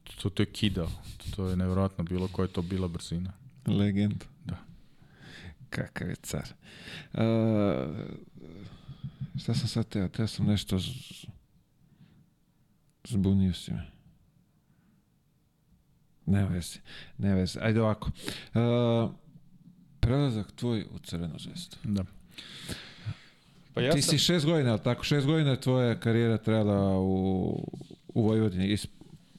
[0.04, 0.90] to, to je kidao.
[1.36, 3.32] To je nevjerojatno bilo koja je to bila brzina.
[3.66, 4.26] Legenda.
[4.44, 4.56] Da.
[5.70, 6.48] Kakav je car.
[7.12, 7.20] Uh,
[9.40, 10.08] šta sam sad teo?
[10.08, 10.78] Teo sam nešto...
[10.78, 10.88] Z...
[13.08, 13.90] Zbunio si me.
[16.26, 16.78] Ne veze.
[17.18, 17.60] Ne veze.
[17.62, 18.10] Ajde ovako.
[18.54, 19.10] Uh,
[20.00, 21.76] prelazak tvoj u Crvenu zvezdu.
[21.84, 22.04] Da.
[23.74, 25.04] Pa Ja Ti si šest godina, ali tako?
[25.04, 27.68] Šest godina je tvoja karijera trajala u,
[28.08, 28.72] u Vojvodini.
[28.72, 28.86] Is,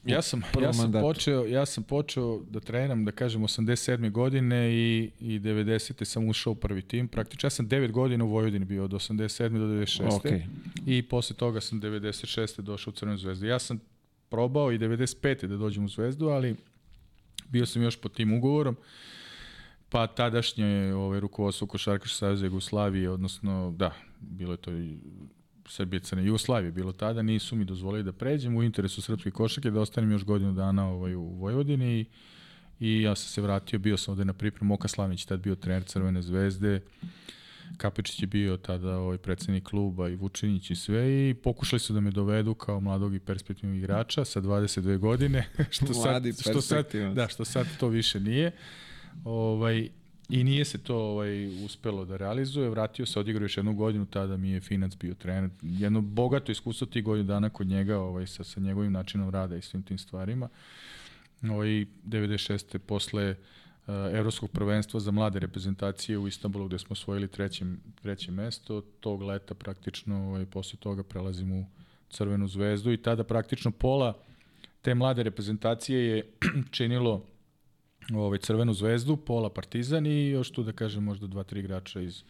[0.06, 1.06] Ja sam, ja sam mandatu.
[1.06, 4.10] počeo, ja sam počeo da treniram, da kažem, 87.
[4.10, 6.04] godine i, i 90.
[6.04, 7.08] sam ušao u prvi tim.
[7.08, 9.58] Praktično ja sam 9 godina u Vojvodini bio, od 87.
[9.58, 10.16] do 96.
[10.16, 10.46] Okej.
[10.86, 12.60] I posle toga sam 96.
[12.60, 13.46] došao u Crvenu zvezdu.
[13.46, 13.80] Ja sam
[14.28, 15.46] probao i 95.
[15.46, 16.56] da dođem u zvezdu, ali
[17.48, 18.76] bio sam još pod tim ugovorom.
[19.88, 24.98] Pa tadašnje ovaj, rukovodstvo Košarkaš Saveza Jugoslavije, odnosno, da, bilo je to i
[25.68, 29.80] Srbije Crne Jugoslavije bilo tada, nisu mi dozvolili da pređem u interesu srpske košake, da
[29.80, 32.06] ostanem još godinu dana ovaj, u Vojvodini i,
[32.80, 35.84] i ja sam se vratio, bio sam ovde na pripremu, Oka Slavnić tad bio trener
[35.84, 36.80] Crvene zvezde,
[37.76, 42.00] Kapičić je bio tada ovaj predsednik kluba i Vučinić i sve i pokušali su da
[42.00, 46.86] me dovedu kao mladog i perspektivnog igrača sa 22 godine, što Mladi, sad, što sad,
[47.14, 48.52] da, što sad to više nije.
[49.24, 49.88] Ovaj,
[50.28, 54.36] I nije se to ovaj uspelo da realizuje, vratio se, odigrao još jednu godinu, tada
[54.36, 55.50] mi je Finac bio trener.
[55.62, 59.62] Jedno bogato iskustvo tih godinu dana kod njega, ovaj, sa, sa njegovim načinom rada i
[59.62, 60.48] svim tim stvarima.
[61.42, 62.78] Ovaj, 96.
[62.78, 67.64] posle uh, evropskog prvenstva za mlade reprezentacije u Istanbulu gde smo osvojili treće,
[68.02, 71.66] treće mesto, tog leta praktično ovaj, posle toga prelazim u
[72.10, 74.14] Crvenu zvezdu i tada praktično pola
[74.84, 76.30] te mlade reprezentacije je
[76.76, 77.26] činilo
[78.12, 82.22] ovaj, Crvenu zvezdu, pola Partizan i još tu da kažem možda dva, tri igrača iz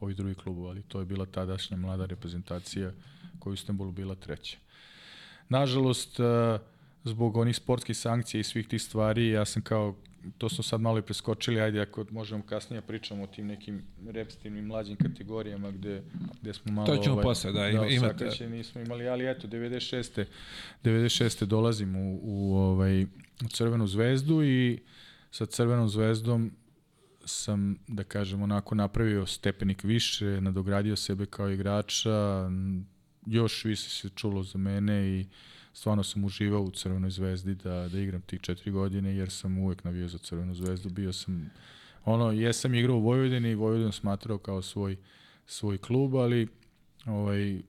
[0.00, 2.92] ovih drugih klubova, ali to je bila tadašnja mlada reprezentacija
[3.38, 4.56] koja u Istanbulu bila treća.
[5.48, 6.58] Nažalost, eh,
[7.04, 9.96] zbog onih sportskih sankcija i svih tih stvari, ja sam kao,
[10.38, 13.82] to smo sad malo i preskočili, ajde ako možemo kasnije da pričamo o tim nekim
[14.08, 16.02] repstivnim mlađim kategorijama gde,
[16.42, 16.86] gde smo malo...
[16.86, 20.24] To ćemo posle, da, ima- imate- osakaćeni nismo imali, ali eto, 96.
[20.84, 21.44] 96.
[21.44, 23.02] dolazim u, u, ovaj,
[23.44, 24.78] u Crvenu zvezdu i
[25.32, 26.50] sa Crvenom zvezdom
[27.24, 32.50] sam, da kažem, onako napravio stepenik više, nadogradio sebe kao igrača,
[33.26, 35.26] još više se čulo za mene i
[35.72, 39.84] stvarno sam uživao u Crvenoj zvezdi da, da igram tih četiri godine, jer sam uvek
[39.84, 41.50] navio za Crvenu zvezdu, bio sam,
[42.04, 44.96] ono, jesam igrao u Vojvodini i Vojvodinu smatrao kao svoj,
[45.46, 46.48] svoj klub, ali
[47.06, 47.62] ovaj,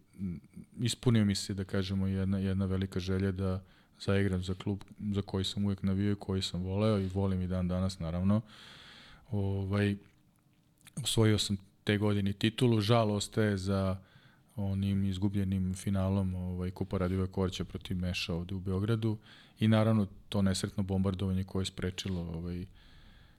[0.79, 3.63] ispunio mi se, da kažemo, jedna, jedna velika želja da
[4.05, 7.47] zaigram za klub za koji sam uvek navio i koji sam voleo i volim i
[7.47, 8.41] dan danas, naravno.
[9.31, 9.95] Ovaj,
[11.03, 13.97] osvojio sam te godine titulu, žal ostaje za
[14.55, 19.17] onim izgubljenim finalom ovaj, Kupa Radivoja Korća protiv Meša ovde u Beogradu
[19.59, 22.65] i naravno to nesretno bombardovanje koje je sprečilo ovaj,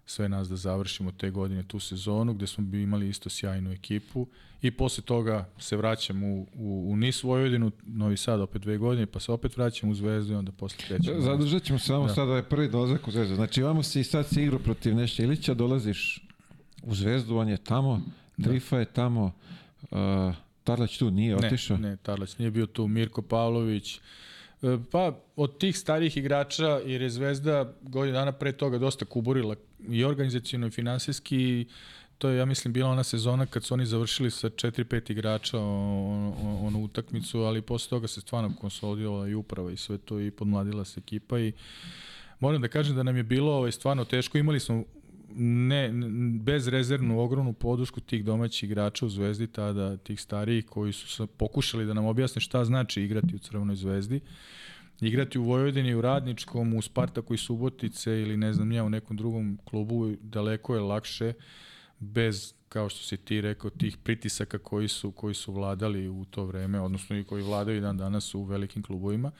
[0.06, 4.26] sve nas da završimo te godine tu sezonu gde smo bi imali isto sjajnu ekipu
[4.62, 9.06] i posle toga se vraćam u, u, u Nis Vojvodinu, Novi Sad opet dve godine,
[9.06, 11.20] pa se opet vraćam u Zvezdu i onda posle krećemo.
[11.20, 12.08] Zadržat ćemo se samo Da.
[12.08, 12.14] da.
[12.14, 13.34] sada je prvi dolazak u Zvezdu.
[13.34, 16.28] Znači, vamo si i sad si igrao protiv Neša Ilića, dolaziš
[16.82, 18.00] u Zvezdu, on je tamo,
[18.36, 18.48] Da.
[18.48, 19.32] Trifa je tamo,
[19.90, 19.98] uh,
[20.64, 21.76] Tarlać tu nije otišao.
[21.76, 23.96] Ne, ne, Tarlać nije bio tu, Mirko Pavlović.
[23.96, 24.00] E,
[24.90, 29.56] Pa, od tih starijih igrača, jer je Zvezda godinu dana pre toga dosta kuburila
[29.88, 31.66] i organizacijno i finansijski,
[32.18, 36.84] to je, ja mislim, bila ona sezona kad su oni završili sa 4-5 igrača onu
[36.84, 41.00] utakmicu, ali posle toga se stvarno konsolidovala i uprava i sve to i podmladila se
[41.00, 41.52] ekipa i
[42.40, 44.38] moram da kažem da nam je bilo ovaj, stvarno teško.
[44.38, 44.84] Imali smo
[45.36, 51.08] ne, n- bezrezervnu ogromnu podušku tih domaćih igrača u Zvezdi tada, tih starijih koji su
[51.08, 54.20] sa, pokušali da nam objasne šta znači igrati u Crvenoj Zvezdi.
[55.00, 59.16] Igrati u Vojvodini, u Radničkom, u Spartaku i Subotice ili ne znam ja u nekom
[59.16, 61.32] drugom klubu daleko je lakše
[61.98, 66.44] bez kao što si ti rekao tih pritisaka koji su koji su vladali u to
[66.44, 69.30] vreme odnosno i koji vladaju dan danas u velikim klubovima.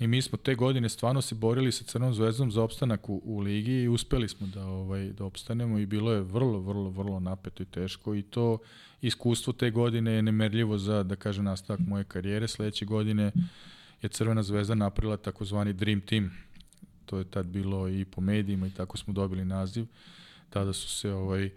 [0.00, 3.40] I mi smo te godine stvarno se borili sa Crnom zvezdom za opstanak u, u
[3.40, 7.62] ligi i uspeli smo da ovaj da opstanemo i bilo je vrlo vrlo vrlo napeto
[7.62, 8.58] i teško i to
[9.02, 12.48] iskustvo te godine je nemerljivo za da kažem nastavak moje karijere.
[12.48, 13.32] Sledeće godine
[14.02, 16.30] je Crvena zvezda napravila takozvani Dream Team.
[17.06, 19.86] To je tad bilo i po medijima i tako smo dobili naziv.
[20.50, 21.50] Tada su se ovaj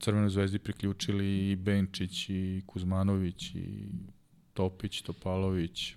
[0.00, 3.88] Crvenoj zvezdi priključili i Benčić i Kuzmanović i
[4.54, 5.94] Topić, Topalović,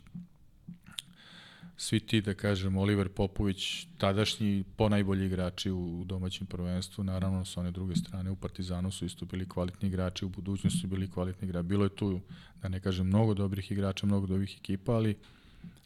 [1.77, 7.71] svi ti, da kažem, Oliver Popović, tadašnji ponajbolji igrači u domaćem prvenstvu, naravno sa one
[7.71, 11.67] druge strane u Partizanu su isto bili kvalitni igrači, u budućnosti su bili kvalitni igrači.
[11.67, 12.19] Bilo je tu,
[12.61, 15.17] da ne kažem, mnogo dobrih igrača, mnogo dobrih ekipa, ali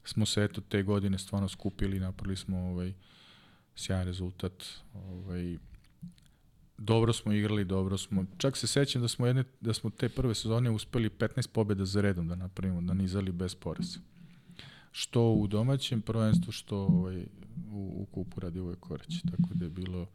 [0.03, 2.93] smo se eto te godine stvarno skupili i napravili smo ovaj,
[3.75, 4.65] sjajan rezultat.
[4.93, 5.57] Ovaj,
[6.77, 8.25] dobro smo igrali, dobro smo.
[8.37, 12.01] Čak se sećam da smo jedne da smo te prve sezone uspeli 15 pobeda za
[12.01, 13.99] redom da napravimo, da nizali bez poreza
[14.91, 17.25] što u domaćem prvenstvu, što ovaj,
[17.71, 19.21] u, u kupu Radivoj Koreć.
[19.31, 20.07] Tako da je bilo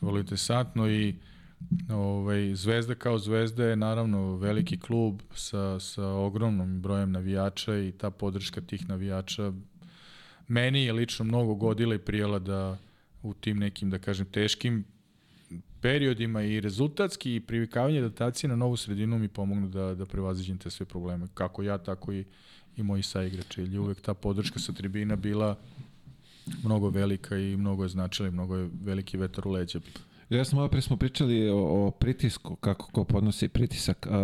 [0.00, 1.14] vrlo interesantno i
[1.90, 8.10] ovaj, Zvezda kao Zvezda je naravno veliki klub sa, sa ogromnom brojem navijača i ta
[8.10, 9.52] podrška tih navijača
[10.48, 12.78] meni je lično mnogo godila i prijela da
[13.22, 14.84] u tim nekim, da kažem, teškim
[15.80, 20.70] periodima i rezultatski i privikavanje adaptacije na novu sredinu mi pomognu da, da prevaziđem te
[20.70, 21.28] sve probleme.
[21.34, 22.24] Kako ja, tako i,
[22.76, 23.62] i moji saigrači.
[23.62, 25.56] Je uvek ta podrška sa tribina bila
[26.64, 29.80] mnogo velika i mnogo je značila i mnogo je veliki vetar u leđa.
[30.30, 34.06] Ja sam malo pre smo pričali o, o pritisku, kako ko podnosi pritisak.
[34.10, 34.18] A,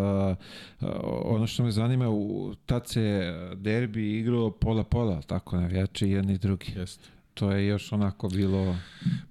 [0.81, 0.87] a,
[1.25, 6.73] ono što me zanima, u, tad se derbi igrao pola-pola, tako navijači jedni i drugi.
[6.77, 7.09] Jeste.
[7.35, 8.77] To je još onako bilo...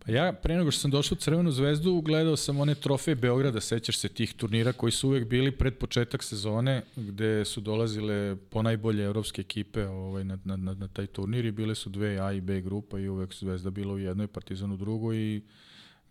[0.05, 3.61] Pa ja, pre nego što sam došao u Crvenu zvezdu, gledao sam one trofeje Beograda,
[3.61, 8.61] sećaš se tih turnira koji su uvek bili pred početak sezone, gde su dolazile po
[8.61, 12.31] najbolje evropske ekipe ovaj, na, na, na, na taj turnir i bile su dve A
[12.33, 15.41] i B grupa i uvek su Zvezda bila u jednoj, Partizan u drugoj i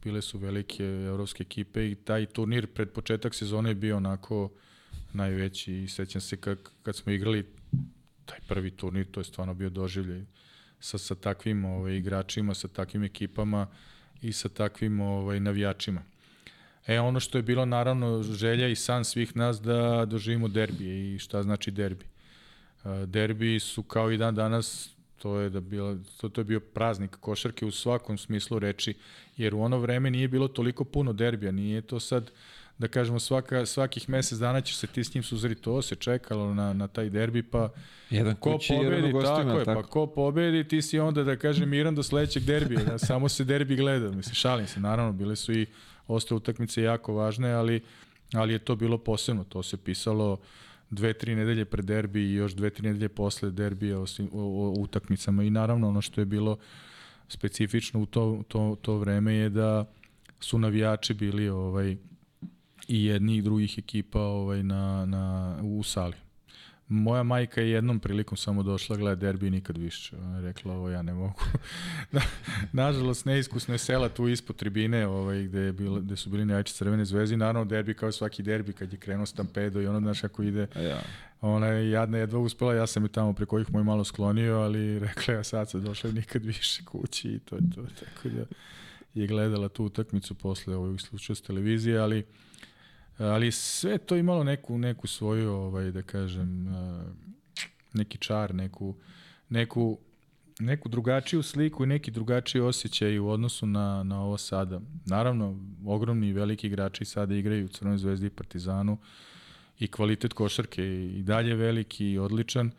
[0.04, 4.50] bile su velike evropske ekipe i taj turnir pred početak sezone je bio onako
[5.12, 7.46] najveći i sećam se kad, kad smo igrali
[8.24, 10.24] taj prvi turnir, to je stvarno bio doživljaj
[10.80, 13.66] sa, sa takvim ovaj, igračima, sa takvim ekipama
[14.22, 16.02] i sa takvim ovaj, navijačima.
[16.86, 21.18] E, ono što je bilo naravno želja i san svih nas da doživimo derbije i
[21.18, 22.04] šta znači derbi.
[22.04, 26.60] E, derbi su kao i dan danas to je da bilo to, to je bio
[26.60, 28.94] praznik košarke u svakom smislu reči
[29.36, 32.30] jer u ono vreme nije bilo toliko puno derbija nije to sad
[32.80, 36.54] da kažemo svaka svakih mesec dana će se ti s njim suzreti to se čekalo
[36.54, 37.68] na na taj derbi pa
[38.10, 39.82] Jedan ko kući, pobedi jedan gostima, tako je tako.
[39.82, 43.44] pa ko pobedi ti si onda da kažem miran do sledećeg derbija da samo se
[43.44, 45.66] derbi gleda mislim šalim se naravno bile su i
[46.06, 47.80] ostale utakmice jako važne ali
[48.34, 50.38] ali je to bilo posebno to se pisalo
[50.90, 54.40] dve, tri nedelje pre derbi i još dve, tri nedelje posle derbija o, svim- o,
[54.40, 56.58] o utakmicama i naravno ono što je bilo
[57.28, 59.84] specifično u to, to, to vreme je da
[60.40, 61.96] su navijači bili ovaj
[62.90, 66.14] i jedni i drugih ekipa ovaj na, na, u sali.
[66.88, 70.16] Moja majka je jednom prilikom samo došla gleda derbi i nikad više.
[70.16, 71.40] Ona je rekla ovo ja ne mogu.
[72.72, 76.74] nažalost neiskusno je sela tu ispod tribine ovaj, gde, je bilo, gde su bili najjači
[76.74, 77.36] crvene zvezde.
[77.36, 81.00] Naravno derbi kao svaki derbi kad je krenuo stampedo i ono znaš kako ide Ja.
[81.40, 84.98] Ona je jadna jedva uspela, ja sam je tamo preko ovih moj malo sklonio, ali
[85.06, 87.82] rekla je sad se došla nikad više kući i to je to.
[87.82, 88.44] Tako da
[89.14, 92.24] je gledala tu utakmicu posle ovog slučaja s televizije, ali
[93.20, 97.02] ali sve to imalo neku neku svoju ovaj da kažem eh,
[97.92, 98.94] neki čar, neku
[99.48, 99.98] neku
[100.60, 104.80] neku drugačiju sliku i neki drugačiji osjećaj u odnosu na, na ovo sada.
[105.06, 108.98] Naravno, ogromni i veliki igrači sada igraju u Crvenoj zvezdi i Partizanu
[109.78, 110.84] i kvalitet košarke
[111.18, 112.70] i dalje veliki i odličan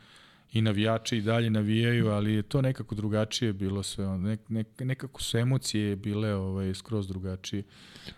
[0.53, 4.17] i navijači i dalje navijaju, ali je to nekako drugačije bilo sve.
[4.17, 7.63] Nek, nek, nekako su emocije bile ovaj, skroz drugačije.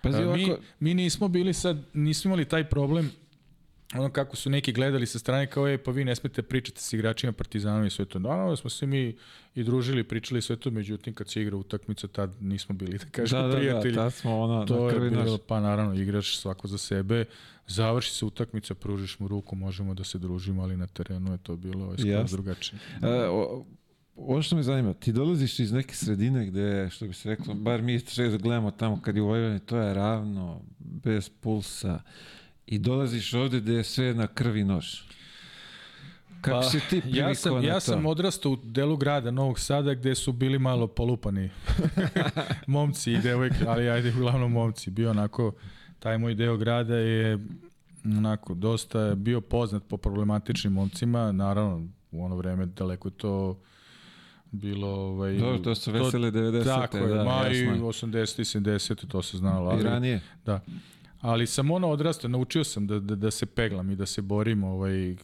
[0.01, 3.11] Pazi, mi, ovako, mi nismo bili sad, nismo imali taj problem
[3.95, 6.95] ono kako su neki gledali sa strane kao je pa vi ne smete pričati sa
[6.95, 8.19] igračima Partizana i sve to.
[8.19, 9.15] Naravno da smo se mi
[9.55, 13.41] i družili, pričali sve to, međutim kad se igra utakmica tad nismo bili da kažemo
[13.41, 13.95] da, da, da, prijatelji.
[13.95, 15.39] tad smo ono, to na je krvi bilo, naš.
[15.47, 17.25] pa naravno igraš svako za sebe,
[17.67, 21.55] završi se utakmica, pružiš mu ruku, možemo da se družimo, ali na terenu je to
[21.55, 22.37] bilo ovaj, Jasno.
[22.37, 22.79] drugačije.
[23.01, 23.65] E, o-
[24.15, 27.81] ovo što me zanima, ti dolaziš iz neke sredine gde, što bi se reklo, bar
[27.81, 31.99] mi šest gledamo tamo kad je u Vojvodini, to je ravno, bez pulsa.
[32.67, 34.85] I dolaziš ovde gde je sve na krvi nož.
[36.41, 39.93] Kako Pa, si ti ja sam, na ja sam odrastao u delu grada Novog Sada
[39.93, 41.49] gde su bili malo polupani
[42.67, 44.91] momci i devojke, ali ajde uglavnom momci.
[44.91, 45.53] Bio onako,
[45.99, 47.39] taj moj deo grada je
[48.05, 53.59] onako, dosta je bio poznat po problematičnim momcima, naravno u ono vreme daleko je to
[54.51, 56.63] bilo ovaj Dobro, to su vesele 90.
[56.63, 57.87] Tako je, da, ma i jasno.
[57.87, 60.21] 80 i 70 to se znalo, ali I ranije.
[60.45, 60.59] Da.
[61.23, 64.63] Ali sam ono odrastao, naučio sam da, da, da se peglam i da se borim.
[64.63, 65.15] Ovaj,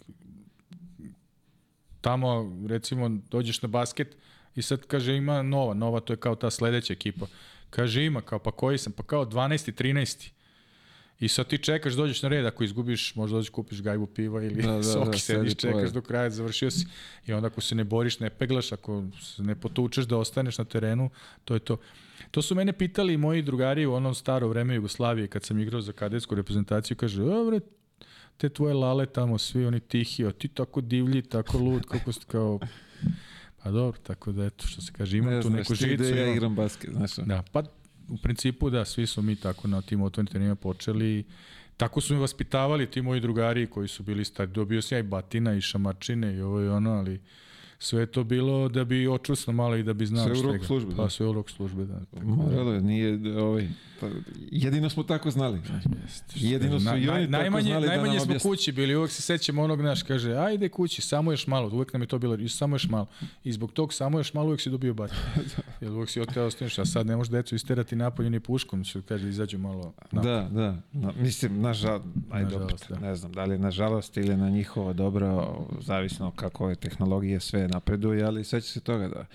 [2.01, 4.17] tamo, recimo, dođeš na basket
[4.55, 7.25] i sad kaže ima nova, nova to je kao ta sledeća ekipa.
[7.69, 9.83] Kaže ima, kao pa koji sam, pa kao 12.
[9.83, 10.29] 13.
[11.19, 14.61] I sad ti čekaš, dođeš na red, ako izgubiš, možda dođeš kupiš gajbu piva ili
[14.61, 16.87] Da, da, soki, da, sediš, čekaš do kraja, završio si.
[17.27, 20.65] I onda ako se ne boriš, ne peglaš, ako se ne potučeš da ostaneš na
[20.65, 21.09] terenu,
[21.45, 21.77] to je to.
[22.31, 25.91] To su mene pitali moji drugari u onom staro vreme Jugoslavije kad sam igrao za
[25.91, 27.59] kadetsku reprezentaciju, kaže, dobre,
[28.37, 32.25] te tvoje lale tamo, svi oni tihi, a ti tako divlji, tako lud, kako ste
[32.25, 32.59] kao...
[33.63, 35.93] Pa dobro, tako da eto, što se kaže, imam Ne tu znaš neku žicu.
[35.93, 37.15] gde ja imam- igram basket, znaš.
[37.15, 37.63] Da, pa
[38.09, 41.25] u principu da, svi smo mi tako na tim otvorenim terenima počeli.
[41.77, 44.51] Tako su me vaspitavali ti moji drugari koji su bili stari.
[44.51, 47.21] Dobio sam ja i batina i šamačine i ovo i ono, ali
[47.79, 50.65] sve je to bilo da bi očusno malo i da bi znao Sve šta ga-
[50.65, 51.09] službe, Pa da.
[51.09, 51.99] sve u rok službe, da.
[52.11, 53.67] Da- Moralo je, nije, ovaj,
[53.99, 54.07] pa,
[54.41, 55.59] jedino smo tako znali.
[55.67, 55.83] znaš.
[56.35, 58.49] Jedino su Na- i oni tako najmanje, znali da najmanje nam smo objasne.
[58.49, 62.01] kući bili, uvek se sećamo onog naš, kaže, ajde kući, samo još malo, uvek nam
[62.01, 63.05] je to bilo, "Još samo još malo.
[63.43, 65.11] I zbog tog samo još malo uvek si dobio bat.
[65.81, 69.01] Jer uvek si oteo ostaneš, a sad ne možeš decu isterati napolje ni puškom, što
[69.01, 70.31] kaže, izađu malo napolje.
[70.31, 70.75] Da, da.
[70.93, 73.07] Na, mislim, nažal, aj Nažalost, dobro, da.
[73.07, 77.68] ne znam, da li je nažalost ili na njihovo dobro, zavisno kako ove tehnologije sve
[77.69, 79.25] napreduje, ali seća se toga da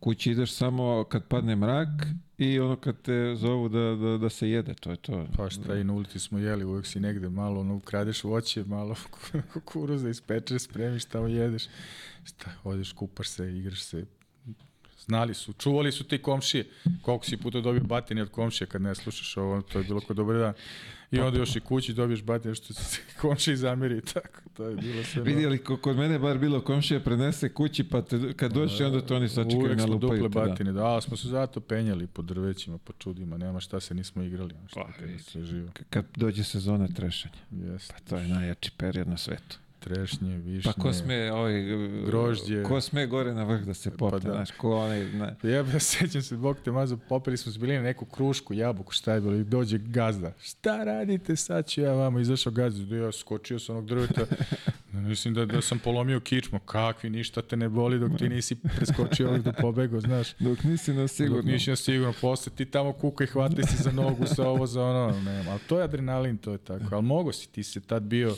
[0.00, 1.88] kući ideš samo kad padne mrak
[2.38, 5.26] i ono kad te zovu da, da, da se jede, to je to.
[5.36, 8.94] Pa šta i na ulici smo jeli, uvek si negde malo, ono, kradeš voće, malo
[9.52, 11.68] kukuruza ispečeš, spremiš, tamo jedeš.
[12.24, 14.04] Šta, odeš, kupaš se, igraš se,
[15.06, 16.64] Znali su, čuvali su ti komšije.
[17.02, 20.16] Koliko si puta dobio batine od komšije kad ne slušaš ovo, to je bilo kod
[20.16, 20.52] dobar dan.
[21.10, 24.40] I onda još i kući dobiješ batine što se komšiji zameri tako.
[24.56, 25.22] To je bilo sve.
[25.22, 29.28] Vidjeli, kod mene bar bilo komšija prenese kući, pa te, kad dođeš onda to oni
[29.28, 30.22] sačekaju Uvijek na smo lupaju.
[30.22, 30.80] duple te, batine, da.
[30.82, 31.00] da.
[31.00, 34.92] smo se zato penjali po drvećima, po čudima, nema šta se nismo igrali, šta Pa,
[34.92, 35.08] kad.
[35.64, 35.84] Da.
[35.90, 37.34] Kad dođe sezona trešanja.
[37.50, 37.94] Jeste.
[37.94, 39.58] Pa to je najjači period na svetu.
[39.86, 40.72] Trešnje, višnje.
[40.72, 41.62] Pa ko sme, ovaj,
[42.06, 42.62] Grožđe.
[42.62, 44.32] Ko sme gore na vrh da se popne, Pa da.
[44.32, 47.74] znaš, ko onaj, na, Ja ja sećam se, Bog te mazo, popeli smo se bili
[47.74, 50.32] na neku krušku, jabuku, šta je bilo, i dođe gazda.
[50.42, 54.26] Šta radite, sad ću ja vama, izašao gazda, ja skočio sa onog drveta,
[54.92, 59.28] mislim da, da sam polomio kičmu, kakvi, ništa te ne boli dok ti nisi preskočio
[59.28, 60.34] ovdje do pobego, znaš.
[60.38, 61.36] dok nisi na sigurno.
[61.36, 64.66] Dok nisi na sigurno, posle ti tamo kuka i hvati se za nogu, sa ovo,
[64.66, 67.80] za ono, ne, ali to je adrenalin, to je tako, ali mogo si, ti si
[67.80, 68.36] tad bio,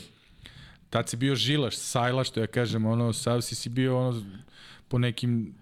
[0.89, 4.21] tad si bio žilaš, sajla, što ja kažem, ono, sav si si bio, ono,
[4.87, 5.55] po nekim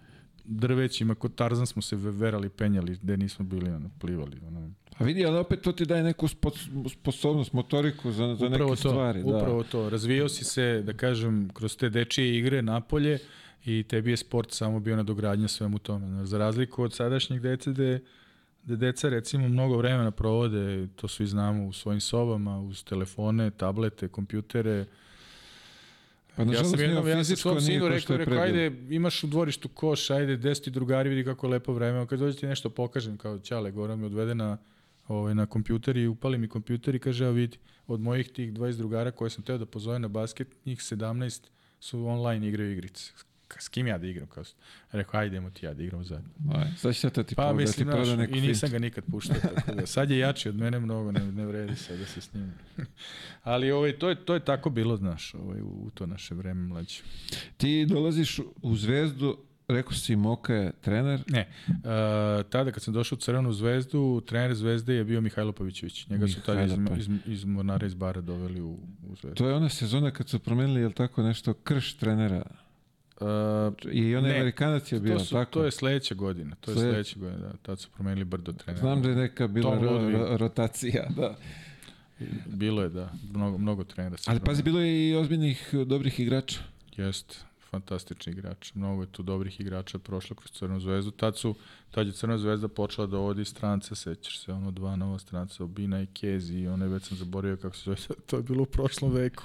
[0.46, 4.72] drvećima, kod Tarzan smo se verali, penjali, gde nismo bili, ono, plivali, ono.
[4.98, 6.52] A vidi, ali opet to ti daje neku spo,
[6.90, 9.24] sposobnost, motoriku za, za upravo neke to, stvari.
[9.24, 9.38] da.
[9.38, 13.20] Upravo to, razvijao si se, da kažem, kroz te dečije igre napolje
[13.66, 16.26] i tebi je sport samo bio nadogradnja svemu tome.
[16.26, 18.00] Za razliku od sadašnjih dece gde,
[18.64, 24.08] gde deca recimo mnogo vremena provode, to svi znamo, u svojim sobama, uz telefone, tablete,
[24.08, 24.86] kompjutere,
[26.38, 30.10] Pa, ja sam jednom, ja sam svom sinu rekao, rekao, ajde, imaš u dvorištu koš,
[30.10, 33.18] ajde, gde su ti drugari, vidi kako je lepo vreme, kad dođe ti nešto pokažem,
[33.18, 34.58] kao Ćale, Gora mi odvede na,
[35.08, 37.58] ovaj, na kompjuter i upali mi kompjuter i kaže, evo vidi,
[37.88, 41.44] od mojih tih 20 drugara koje sam teo da pozove na basket, njih 17
[41.80, 43.12] su online igraju igrice.
[43.60, 44.28] S kim ja da igram?
[44.28, 44.44] Kao,
[44.92, 46.30] rekao, ajde, idemo ti ja da igramo zajedno.
[46.56, 49.04] Aj, Sad to ti Pa pa, da ti mislim, proda neku i nisam ga nikad
[49.12, 49.36] puštao.
[49.56, 52.34] Tako da, sad je jači od mene mnogo, ne, ne vredi sad da se s
[52.34, 52.54] njim.
[53.44, 56.62] Ali ovaj, to, je, to je tako bilo, znaš, ovaj, u, u to naše vreme
[56.68, 57.02] mlađe.
[57.58, 59.38] Ti dolaziš u Zvezdu,
[59.68, 61.76] rekao si Moka je trener, Ne, uh,
[62.50, 66.08] tada kad sam došao u Crvenu zvezdu, trener zvezde je bio Mihajlo Pavićević.
[66.08, 68.72] Njega su tada iz, Mihajlo iz, iz Mornara iz Bara doveli u,
[69.04, 69.36] u zvezdu.
[69.36, 72.46] to je ona sezona kad su promenili, jel tako, nešto krš trenera.
[73.22, 73.28] Uh,
[73.92, 75.52] I onaj Ne, Amerikanac je bio, su, tako?
[75.52, 76.56] to je sledeća godina.
[76.56, 77.54] To je Slede- sledeća godina, da.
[77.62, 78.80] Tad su promenili brdo trenera.
[78.82, 81.36] Znam da je neka bila ro, ro, rotacija, da.
[82.46, 83.12] Bilo je, da.
[83.34, 84.16] Mnogo, mnogo trenera.
[84.26, 86.60] Ali pazi, bilo je i ozbiljnih dobrih igrača.
[86.98, 88.74] Jest, fantastični igrač.
[88.74, 91.12] Mnogo je tu dobrih igrača prošlo kroz Crvenu zvezdu.
[91.12, 91.56] Tad, su,
[91.92, 96.02] tad je Crvena zvezda počela da vodi strance, sećaš se, ono dva nova stranca, Obina
[96.02, 99.12] i Kezi, i onaj već sam zaboravio kako se zove, to je bilo u prošlom
[99.14, 99.44] veku.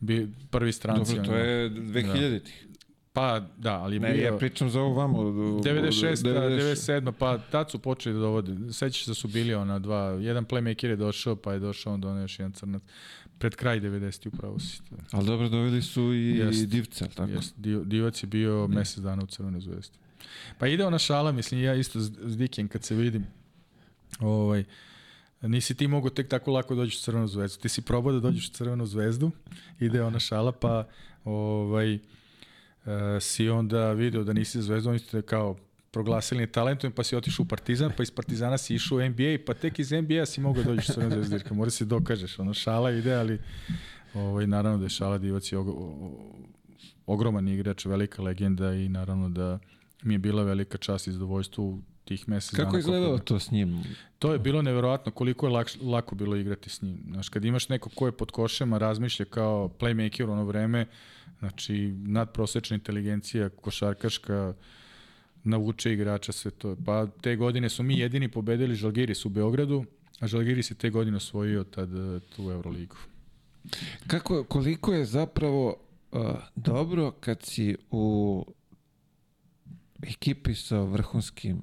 [0.00, 1.14] Bi, prvi stranci.
[1.16, 2.66] Dobro, to je 2000-ih.
[3.12, 4.24] Pa, da, ali je Ne, bio...
[4.24, 5.18] ja pričam za ovo vamo.
[5.18, 8.72] 96, 97, pa tad su počeli da dovode.
[8.72, 12.08] Sećaš se da su bili ona dva, jedan playmaker je došao, pa je došao onda
[12.08, 12.82] onaj još jedan crnac.
[13.38, 14.80] Pred kraj 90 upravo si.
[15.10, 16.62] Ali dobro, doveli su i, Jest.
[16.62, 17.32] i divca, jel tako?
[17.32, 19.98] Jest, Divac je bio mesec dana u Crvenoj zvezdi.
[20.58, 23.26] Pa ide ona šala, mislim, ja isto s, Dikijem kad se vidim,
[24.20, 24.64] ovaj,
[25.42, 27.62] nisi ti mogu tek tako lako dođeš u Crvenu zvezdu.
[27.62, 29.30] Ti si probao da dođeš u Crvenu zvezdu,
[29.80, 30.86] ide ona šala, pa
[31.24, 31.98] ovaj,
[33.20, 35.56] si onda video da nisi za zvezdu, oni su te kao
[35.90, 39.54] proglasili talentom, pa si otišao u Partizan, pa iz Partizana si išao u NBA, pa
[39.54, 42.90] tek iz NBA si mogao dođeš u Crvenu zvezdu, jer mora se dokažeš, ono šala
[42.90, 43.38] ide, ali
[44.14, 45.66] ovaj, naravno da je šala Divac je og,
[47.06, 49.58] ogroman igrač, velika legenda i naravno da
[50.02, 52.64] mi je bila velika čast i zadovoljstvo u tih mesec dana.
[52.64, 53.82] Kako je koliko- izgledalo to s njim?
[54.18, 56.98] To je bilo neverovatno koliko je lakš, lako bilo igrati s njim.
[57.10, 60.86] Znaš, kad imaš neko ko je pod košema, razmišlja kao playmaker u ono vreme,
[61.42, 64.54] znači nadprosečna inteligencija, košarkaška,
[65.44, 66.76] navuče igrača sve to.
[66.86, 69.84] Pa te godine su mi jedini pobedili Žalgiris u Beogradu,
[70.20, 72.96] a Žalgiris je te godine osvojio tad eh, tu Euroligu.
[74.06, 75.76] Kako, koliko je zapravo
[76.12, 76.20] uh,
[76.56, 78.46] dobro kad si u
[80.02, 81.62] ekipi sa vrhunskim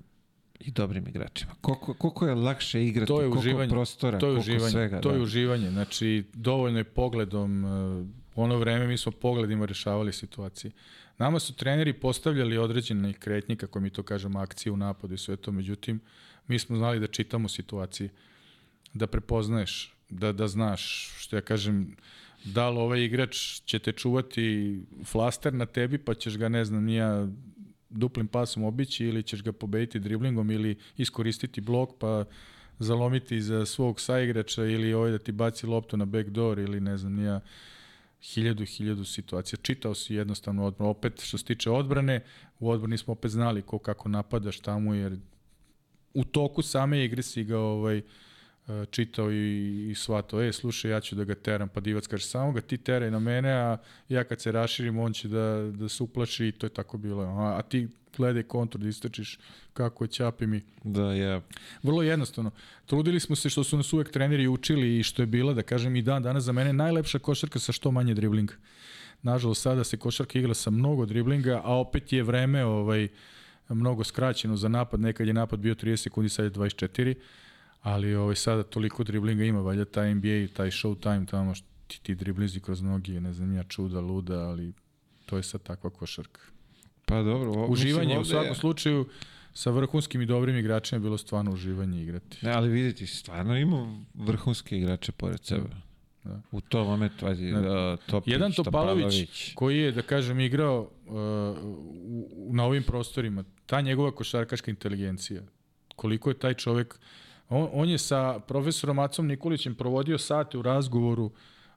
[0.60, 1.52] i dobrim igračima?
[1.62, 3.70] Koliko, koliko je lakše igrati, To je koliko uživanje.
[3.70, 4.72] prostora, to je koliko uživanje.
[4.72, 5.02] svega.
[5.02, 5.24] to je da.
[5.24, 5.70] uživanje.
[5.70, 7.66] Znači, dovoljno je pogledom.
[7.66, 10.72] eh, Ono vreme mi smo pogledima rešavali situacije.
[11.18, 15.36] Nama su treneri postavljali određene kretnje, kako mi to kažemo, akcije u napadu i sve
[15.36, 15.52] to.
[15.52, 16.00] Međutim,
[16.48, 18.10] mi smo znali da čitamo situacije,
[18.94, 21.96] da prepoznaješ, da, da znaš, što ja kažem,
[22.44, 26.84] da li ovaj igrač će te čuvati flaster na tebi, pa ćeš ga, ne znam,
[26.84, 27.28] nija
[27.90, 32.26] duplim pasom obići ili ćeš ga pobediti driblingom ili iskoristiti blok pa
[32.80, 37.14] zalomiti za svog saigrača ili ovaj da ti baci loptu na backdoor ili ne znam
[37.14, 37.40] nija
[38.22, 39.60] hiljadu, hiljadu situacija.
[39.62, 40.90] Čitao si jednostavno odbranu.
[40.90, 42.24] Opet, što se tiče odbrane,
[42.60, 45.18] u odbrani smo opet znali ko kako napada, šta mu, jer
[46.14, 48.04] u toku same igre si ga ovaj, e,
[48.92, 52.52] čitao i, i svato, e, slušaj, ja ću da ga teram, pa divac kaže, samo
[52.52, 53.78] ga ti teraj na mene, a
[54.10, 57.24] ja kad se raširim, on će da, da se uplaši i to je tako bilo.
[57.24, 57.88] A, a ti
[58.18, 59.40] gledaj kontru da istračiš
[59.74, 60.62] kako je ćapi mi.
[60.84, 61.42] Da, ja.
[61.84, 62.52] Vrlo jednostavno.
[62.86, 65.96] Trudili smo se što su nas uvek treneri učili i što je bila, da kažem,
[65.96, 68.54] i dan danas za mene najlepša košarka sa što manje driblinga.
[69.22, 73.08] Nažalost, sada se košarka igra sa mnogo driblinga, a opet je vreme ovaj,
[73.70, 75.00] mnogo skraćeno za napad.
[75.00, 77.16] Nekad je napad bio 30 sekundi, sad je 24
[77.82, 82.16] ali ovaj, sada toliko driblinga ima, valjda taj NBA, taj showtime tamo, što ti, ti
[82.16, 84.74] driblizi kroz nogi, ne znam ja, čuda, luda, ali
[85.26, 86.42] to je sad takva košarka.
[87.06, 87.52] Pa dobro.
[87.54, 89.08] O, Uživanje mislim, u svakom je- slučaju
[89.54, 92.38] sa vrhunskim i dobrim igračima je bilo stvarno uživanje igrati.
[92.42, 95.70] Ne, ali vidite, stvarno ima vrhunske igrače pored sebe.
[96.24, 96.42] Da.
[96.52, 97.60] U tom momentu, ajde, Da.
[97.62, 97.98] da.
[98.00, 99.54] Topić, Jedan Topalović Topalović.
[99.56, 105.42] koji je, da kažem, igrao uh, u, na ovim prostorima, ta njegova košarkaška inteligencija,
[105.96, 107.00] koliko je taj čovek,
[107.50, 111.32] on, on je sa profesorom Acom Nikolićem provodio sate u razgovoru,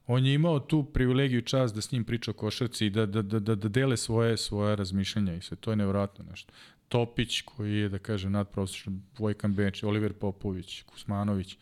[0.07, 3.05] on je imao tu privilegiju i čast da s njim priča o košarci i da,
[3.05, 6.53] da, da, da, da dele svoje, svoje razmišljanja i sve, to je nevjerojatno nešto.
[6.87, 11.57] Topić koji je, da kažem, nadprosječno, Vojkan Beč, Oliver Popović, Kusmanović,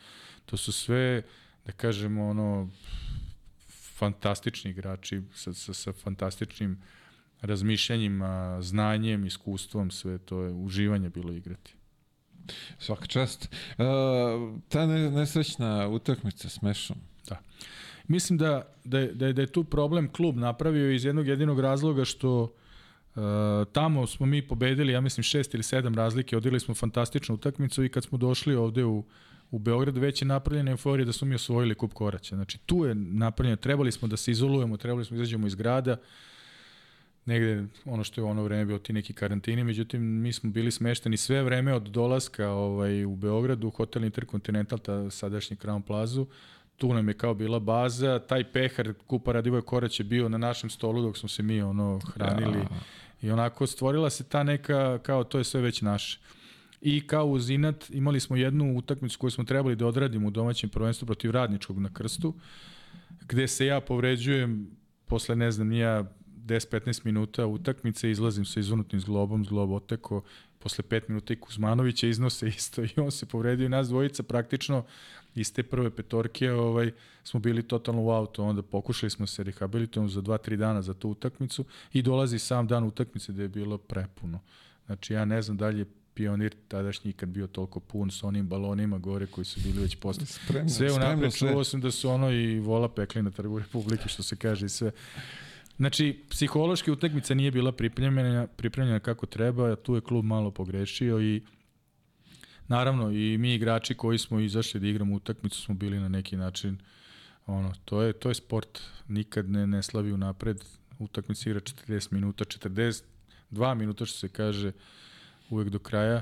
[0.46, 1.24] to su sve,
[1.66, 2.70] da kažemo, ono,
[3.98, 6.82] fantastični igrači sa, sa, sa fantastičnim
[7.42, 11.76] razmišljanjima, znanjem, iskustvom, sve to je uživanje bilo igrati.
[12.80, 13.50] Svaka čast.
[13.78, 13.86] Uh,
[14.70, 16.98] ta ne, nesrećna utakmica s Mešom.
[18.08, 21.60] Mislim da, da, je, da, je, da je tu problem klub napravio iz jednog jedinog
[21.60, 23.22] razloga što uh,
[23.72, 27.90] tamo smo mi pobedili, ja mislim, šest ili sedam razlike, odigrali smo fantastičnu utakmicu i
[27.90, 29.04] kad smo došli ovde u,
[29.52, 32.36] u Beograd, već je napravljena euforija da smo mi osvojili kup Koraća.
[32.36, 35.98] Znači, tu je napravljeno, trebali smo da se izolujemo, trebali smo da izađemo iz grada,
[37.26, 40.72] negde ono što je u ono vreme bio ti neki karantini, međutim mi smo bili
[40.72, 46.28] smešteni sve vreme od dolaska ovaj, u Beogradu, u hotel Intercontinental, ta sadašnji Crown Plazu,
[46.78, 50.70] tu nam je kao bila baza, taj pehar Kupa Radivoje Korać je bio na našem
[50.70, 52.68] stolu dok smo se mi ono hranili Ja.
[53.22, 56.20] i onako stvorila se ta neka, kao to je sve već naše.
[56.82, 60.70] I kao uz Inat imali smo jednu utakmicu koju smo trebali da odradimo u domaćem
[60.70, 62.34] prvenstvu protiv Radničkog na Krstu,
[63.28, 64.68] gde se ja povređujem
[65.06, 66.06] posle ne znam nija
[66.46, 70.22] 10-15 minuta utakmice, izlazim sa izvonutnim zglobom, zglob oteko,
[70.60, 74.84] posle 5 minuta i Kuzmanovića iznose isto i on se povredio i nas dvojica praktično
[75.36, 76.92] iz te prve petorke ovaj,
[77.24, 81.10] smo bili totalno u auto, onda pokušali smo se rehabilitujemo za 2-3 dana za tu
[81.10, 84.40] utakmicu i dolazi sam dan utakmice da je bilo prepuno.
[84.86, 88.48] Znači ja ne znam da li je pionir tadašnji ikad bio toliko pun sa onim
[88.48, 90.26] balonima gore koji su bili već posle.
[90.26, 94.24] Spremno, Sve unapred čuo sam da su ono i vola pekli na trgu Republike, što
[94.24, 94.92] se kaže i sve.
[95.82, 101.42] Znači, psihološki utakmica nije bila pripremljena, pripremljena kako treba, tu je klub malo pogrešio i
[102.68, 106.78] naravno i mi igrači koji smo izašli da igramo utakmicu smo bili na neki način
[107.46, 110.64] ono, to je, to je sport, nikad ne, ne slavi unapred,
[111.00, 114.72] utakmica igra 40 minuta, 42 minuta što se kaže
[115.50, 116.22] uvek do kraja,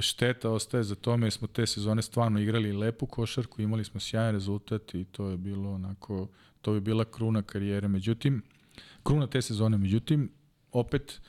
[0.00, 4.32] šteta ostaje za tome jer smo te sezone stvarno igrali lepu košarku, imali smo sjajan
[4.32, 6.28] rezultat i to je bilo onako,
[6.60, 7.88] to bi bila kruna karijere.
[7.88, 8.42] Međutim,
[9.02, 10.30] kruna te sezone, međutim,
[10.72, 11.20] opet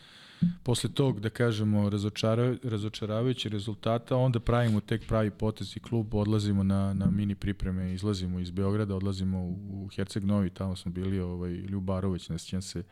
[0.64, 6.64] posle tog, da kažemo, razočara, razočaravajući rezultata, onda pravimo tek pravi potez i klub, odlazimo
[6.64, 11.20] na, na mini pripreme, izlazimo iz Beograda, odlazimo u, u Herceg Novi, tamo smo bili,
[11.20, 12.84] ovaj, Ljubarović, ne sjećam se,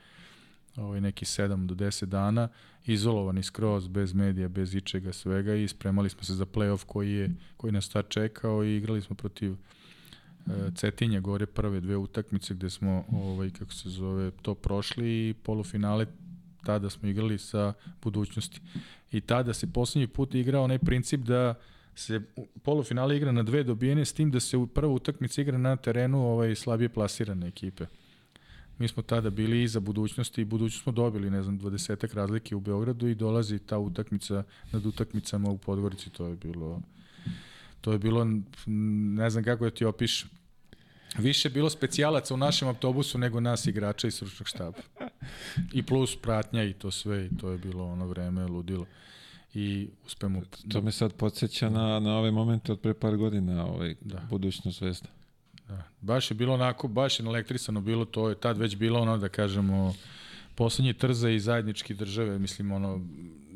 [0.76, 2.48] ovaj, neki 7 do 10 dana,
[2.86, 7.36] izolovani skroz, bez medija, bez ičega, svega i spremali smo se za play-off koji, je,
[7.58, 9.56] koji nas tad čekao i igrali smo protiv
[10.76, 16.06] Cetinja gore prve dve utakmice gde smo ovaj kako se zove to prošli i polufinale
[16.66, 18.62] tada smo igrali sa budućnosti.
[19.12, 21.56] I tada se poslednji put igrao onaj princip da
[21.96, 22.22] se
[22.64, 26.26] polufinale igra na dve dobijene s tim da se u prva utakmica igra na terenu
[26.26, 27.86] ovaj slabije plasirane ekipe.
[28.80, 32.60] Mi smo tada bili iza budućnosti i budućnost smo dobili, ne znam, 20 razlike u
[32.60, 36.82] Beogradu i dolazi ta utakmica nad utakmicama u Podgorici, to je bilo
[37.82, 38.28] to je bilo,
[38.66, 40.30] ne znam kako da ti opišem.
[41.18, 44.78] Više bilo specijalaca u našem autobusu nego nas igrača i stručnog štaba.
[45.74, 48.86] I plus pratnja i to sve i to je bilo ono vreme ludilo.
[49.54, 50.42] I uspemo...
[50.72, 54.16] To me sad podsjeća na, na ove momente od pre par godina, ovaj, Da.
[54.16, 54.22] da.
[54.30, 55.08] budućnost zvezda.
[55.68, 55.84] Da.
[56.02, 59.30] Baš je bilo onako, baš je elektrisano bilo, to je tad već bilo ono da
[59.30, 59.94] kažemo
[60.56, 63.02] poslednji trza i zajednički države, mislim ono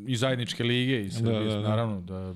[0.08, 1.70] i zajedničke lige i Srbije, Da, da, da.
[1.70, 2.36] naravno da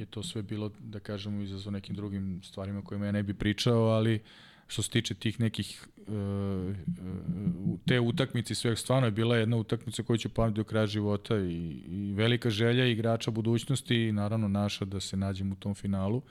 [0.00, 3.82] je to sve bilo da kažemo izazvo nekim drugim stvarima kojima ja ne bi pričao,
[3.82, 4.20] ali
[4.66, 10.02] što se tiče tih nekih uh, uh, te utakmice sve stvarno je bila jedna utakmica
[10.02, 14.84] koju ću pamati do kraja života i, i velika želja igrača budućnosti i naravno naša
[14.84, 16.22] da se nađemo u tom finalu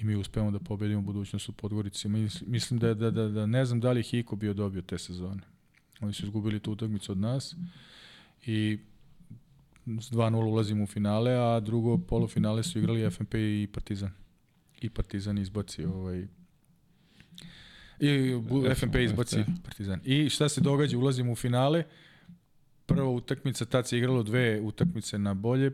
[0.00, 2.08] i mi uspemo da pobedimo budućnost u Podgorici.
[2.46, 5.42] Mislim da, da, da, da ne znam da li Hiko bio dobio te sezone.
[6.00, 7.56] Oni su izgubili tu utakmicu od nas
[8.46, 8.78] i
[9.86, 14.10] s 2-0 ulazimo u finale, a drugo polufinale su igrali FNP i Partizan.
[14.80, 16.26] I Partizan izbaci ovaj
[18.00, 18.40] I
[18.74, 20.00] FNP izbaci Partizan.
[20.04, 20.98] I šta se događa?
[20.98, 21.84] Ulazimo u finale.
[22.86, 25.72] Prva utakmica, tad se igralo dve utakmice na bolje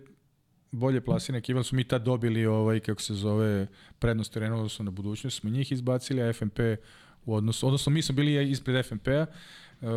[0.71, 3.67] bolje plasine ekipa, su mi tad dobili ovaj, kako se zove,
[3.99, 6.59] prednost terena odnosno na budućnost, smo njih izbacili, a FNP
[7.25, 9.27] u odnosu, odnosno mi smo bili ispred FNP-a,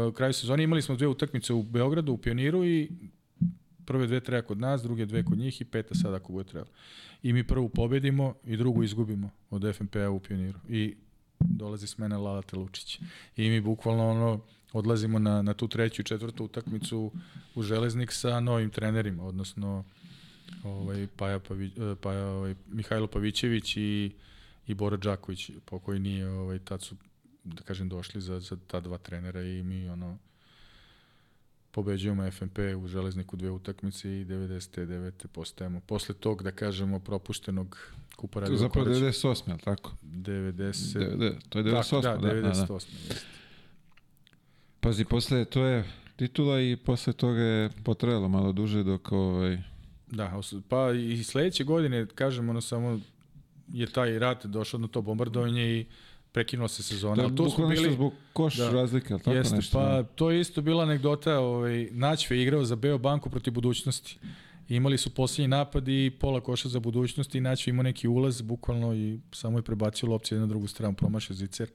[0.10, 2.92] u kraju sezone imali smo dve utakmice u Beogradu, u Pioniru i
[3.92, 6.72] prve dve treba kod nas, druge dve kod njih i peta sada ako bude trebalo.
[7.24, 10.60] I mi prvu pobedimo i drugu izgubimo od FNP-a u Pioniru.
[10.70, 10.96] I
[11.40, 13.00] dolazi s mene Lala Telučić.
[13.38, 14.40] I mi bukvalno ono,
[14.74, 17.12] odlazimo na, na tu treću i četvrtu utakmicu
[17.56, 19.84] u Železnik sa novim trenerima, odnosno
[20.64, 24.12] ovaj, Paja, Pavi, Paja ovaj, Mihajlo Pavićević i,
[24.68, 26.96] i Bora Đaković, po koji nije, ovaj, tad su,
[27.44, 30.18] da kažem, došli za, za ta dva trenera i mi, ono,
[31.72, 35.28] pobeđujemo FNP u Železniku dve utakmice i 99.
[35.28, 35.80] postajemo.
[35.80, 37.78] Posle tog, da kažemo, propuštenog
[38.16, 39.92] kupa Radio To je zapravo 98, je li tako?
[40.04, 40.52] 90...
[40.52, 42.68] 90, to je 98, tak, da, da, 98.
[42.68, 43.16] da, da.
[44.80, 45.84] Pazi, posle to je
[46.16, 49.58] titula i posle toga je potrajalo malo duže dok ovaj...
[50.08, 53.00] Da, pa i sledeće godine, kažem, ono samo
[53.68, 55.86] je taj rat došao na to bombardovanje i
[56.32, 57.28] prekinuo se sezona.
[57.28, 59.78] Da, tu smo bili zbog koš da, razlike, tako jeste, nešto.
[59.78, 60.04] Pa da.
[60.04, 64.18] to je isto bila anegdota, ovaj Naćve igrao za Beo banku protiv budućnosti.
[64.70, 68.94] Imali su posljednji napad i pola koša za budućnost i Naćve imao neki ulaz bukvalno
[68.94, 71.70] i samo je prebacio lopće na drugu stranu, promašao zicer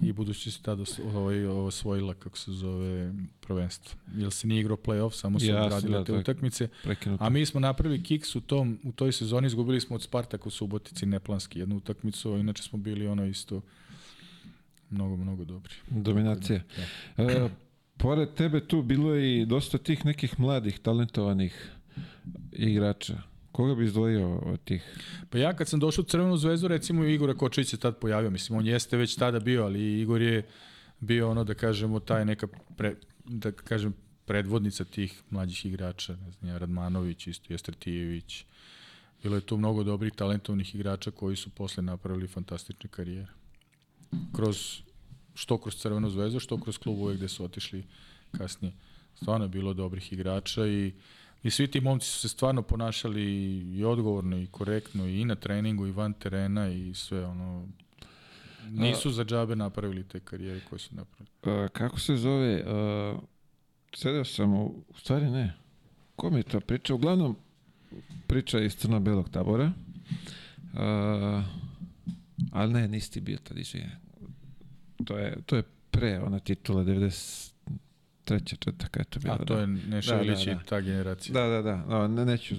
[0.00, 3.98] i budući se tada ovaj, osvojila, kako se zove, prvenstvo.
[4.14, 6.68] Jer se nije igrao play-off, samo su odradili da, te utakmice.
[6.82, 7.24] Prekinuto.
[7.24, 10.50] A mi smo napravili kiks u, tom, u toj sezoni, izgubili smo od Spartaka u
[10.50, 13.60] Subotici neplanski jednu utakmicu, inače smo bili ono isto
[14.90, 15.74] mnogo, mnogo dobri.
[15.90, 16.62] Dominacija.
[17.16, 17.22] Da.
[17.22, 17.48] E,
[17.96, 21.72] pored tebe tu bilo je i dosta tih nekih mladih, talentovanih
[22.52, 23.22] igrača.
[23.56, 24.82] Koga bi izdvojio od tih?
[25.30, 28.30] Pa ja kad sam došao u Crvenu zvezdu, recimo Igora Kočić se tad pojavio.
[28.30, 30.46] Mislim, on jeste već tada bio, ali Igor je
[31.00, 32.46] bio ono, da kažemo, taj neka,
[32.76, 33.94] pre, da kažem,
[34.26, 36.16] predvodnica tih mlađih igrača.
[36.16, 38.44] Ne znam, Radmanović, isto Jestretijević.
[39.22, 43.32] Bilo je tu mnogo dobrih, talentovnih igrača koji su posle napravili fantastične karijere.
[44.32, 44.80] Kroz,
[45.34, 47.84] što kroz Crvenu zvezdu, što kroz klubove gde su otišli
[48.38, 48.74] kasnije.
[49.14, 50.92] Stvarno je bilo dobrih igrača i
[51.42, 53.24] I svi ti momci su se stvarno ponašali
[53.76, 57.68] i odgovorno i korektno i na treningu i van terena i sve ono
[58.70, 61.30] nisu za džabe napravili te karijere koje su napravili.
[61.42, 62.64] A, kako se zove?
[62.66, 63.18] A,
[63.94, 65.54] sedeo sam u, u stvari ne.
[66.16, 66.94] Ko mi je to priča?
[66.94, 67.36] Uglavnom
[68.26, 69.72] priča iz Crno-Belog tabora.
[70.74, 71.42] A,
[72.52, 73.90] ali ne, nisi ti bio tad izvinja.
[75.04, 77.52] To je, to je pre ona titula 90
[78.26, 79.34] treća, četvrta, je to bilo.
[79.34, 79.60] A to da.
[79.60, 80.60] je Neša da, Ilić da, da.
[80.60, 81.32] ta generacija.
[81.32, 81.76] Da, da, da.
[81.76, 82.54] No, ne, neću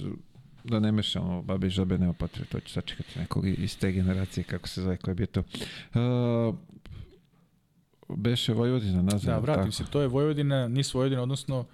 [0.63, 4.67] da ne mešamo babi žabe nema potrebe, to ću sačekati nekog iz te generacije, kako
[4.67, 5.39] se zove, ko je bio to.
[5.39, 6.55] Uh,
[8.17, 9.21] beše Vojvodina nazad.
[9.21, 9.71] Da, vratim tako.
[9.71, 11.65] se, to je Vojvodina, nis Vojvodina, odnosno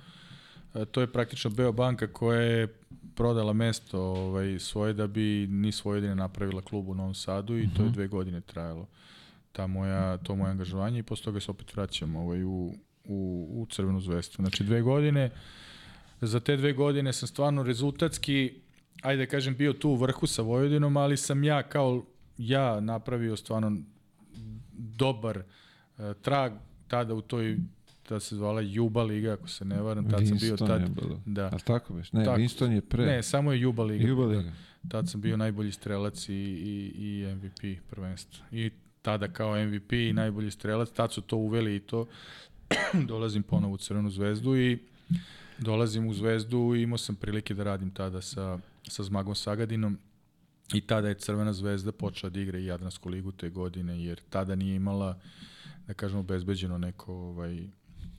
[0.76, 2.68] e, to je praktično Beobanka koja je
[3.16, 7.68] prodala mesto ovaj, svoje da bi nis Vojvodina napravila klub u Novom Sadu i uh
[7.68, 7.76] -huh.
[7.76, 7.94] to je mhm.
[7.94, 8.88] dve godine trajalo
[9.52, 12.74] ta moja, to moje angažovanje i posle toga se opet vraćam ovaj, u,
[13.04, 14.36] u, u Crvenu zvestu.
[14.36, 15.30] Znači dve godine,
[16.22, 18.54] za te dve godine sam stvarno rezultatski,
[19.02, 22.06] ajde da kažem, bio tu u vrhu sa Vojvodinom, ali sam ja kao
[22.38, 23.78] ja napravio stvarno
[24.74, 26.54] dobar uh, trag
[26.88, 27.58] tada u toj
[28.10, 30.82] da se zvala Juba Liga, ako se ne varam, tad Winston sam bio tad.
[30.82, 31.22] Je bilo.
[31.26, 31.46] Da.
[31.46, 32.12] A tako biš?
[32.12, 32.42] Ne, tako.
[32.42, 33.06] Winston je pre.
[33.06, 34.08] Ne, samo je Juba Liga.
[34.08, 34.42] Juba Liga.
[34.42, 34.90] Da.
[34.90, 38.46] Tad sam bio najbolji strelac i, i, i MVP prvenstva.
[38.52, 38.72] I
[39.02, 42.08] tada kao MVP i najbolji strelac, tad su to uveli i to
[43.08, 44.80] dolazim ponovo u Crvenu zvezdu i
[45.58, 49.98] dolazim u zvezdu i imao sam prilike da radim tada sa, sa Zmagom Sagadinom
[50.74, 54.56] i tada je Crvena zvezda počela da igra i Jadransku ligu te godine, jer tada
[54.56, 55.20] nije imala,
[55.88, 57.68] da kažemo, obezbeđeno neko ovaj,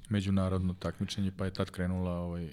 [0.09, 2.49] međunarodno takmičenje, pa je tad krenula ovaj,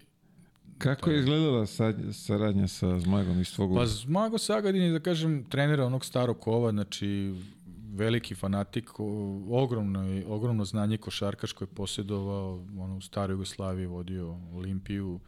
[0.78, 1.66] Kako je izgledala
[2.12, 6.72] saradnja sa Zmagom iz tvog Pa Zmago Sagadin je, da kažem, trenera onog starog kova,
[6.72, 7.34] znači
[7.94, 8.90] veliki fanatik,
[9.50, 15.20] ogromno, ogromno znanje košarkaško je posjedovao, ono, u staroj Jugoslaviji vodio Olimpiju,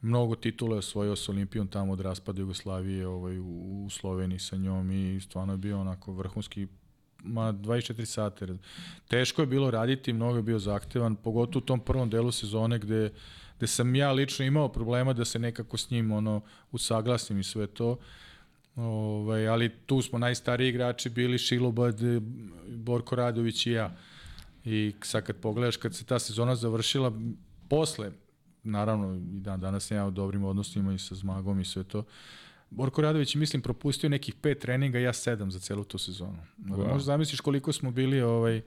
[0.00, 4.56] mnogo titula je osvojio s Olimpijom tamo od raspada Jugoslavije ovaj, u, u Sloveniji sa
[4.56, 6.66] njom i stvarno je bio onako vrhunski
[7.24, 8.46] ma 24 sata.
[9.08, 13.12] Teško je bilo raditi, mnogo je bio zahtevan, pogotovo u tom prvom delu sezone gde,
[13.56, 16.40] gde sam ja lično imao problema da se nekako s njim ono,
[16.72, 17.98] usaglasim i sve to.
[18.76, 22.00] Ovaj, ali tu smo najstariji igrači bili Šilobad,
[22.68, 23.96] Borko Radović i ja.
[24.64, 27.12] I sad kad pogledaš, kad se ta sezona završila,
[27.68, 28.10] posle,
[28.62, 32.04] naravno i dan danas ja u dobrim odnosima i sa Zmagom i sve to,
[32.70, 36.38] Borko Radović mislim propustio nekih pet treninga, ja sedam za celu tu sezonu.
[36.58, 36.92] Wow.
[36.92, 38.62] Možda zamisliš koliko smo bili ovaj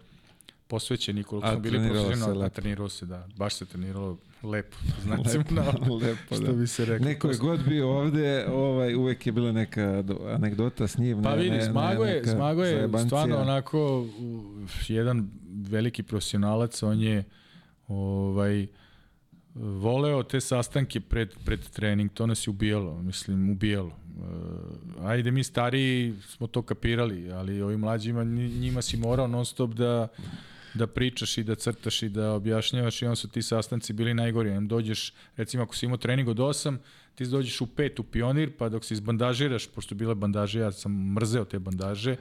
[0.70, 5.64] posvećeni, koliko smo bili profesionalni, trenirao se, da, baš se treniralo lepo, znači lepo, na,
[6.06, 6.52] lepo, što da.
[6.52, 7.08] bi se rekao.
[7.08, 10.04] Neko je god bio ovde, ovaj, uvek je bila neka
[10.36, 11.24] anegdota s njim.
[11.24, 14.06] Pa vidi, Smago je, Smago je stvarno onako
[14.88, 15.30] jedan
[15.70, 17.24] veliki profesionalac, on je
[17.88, 18.68] ovaj,
[19.56, 23.91] voleo te sastanke pred, pred trening, to nas je ubijalo, mislim, ubijalo.
[24.20, 29.72] Uh, ajde, mi stariji smo to kapirali, ali ovi mlađima, njima si morao non stop
[29.72, 30.08] da,
[30.74, 34.50] da pričaš i da crtaš i da objašnjavaš i on su ti sastanci bili najgori.
[34.50, 36.78] Im dođeš, recimo ako si imao trening od 8,
[37.16, 41.14] ti dođeš u 5 u pionir, pa dok se izbandažiraš, pošto bile bandaže, ja sam
[41.14, 42.16] mrzeo te bandaže,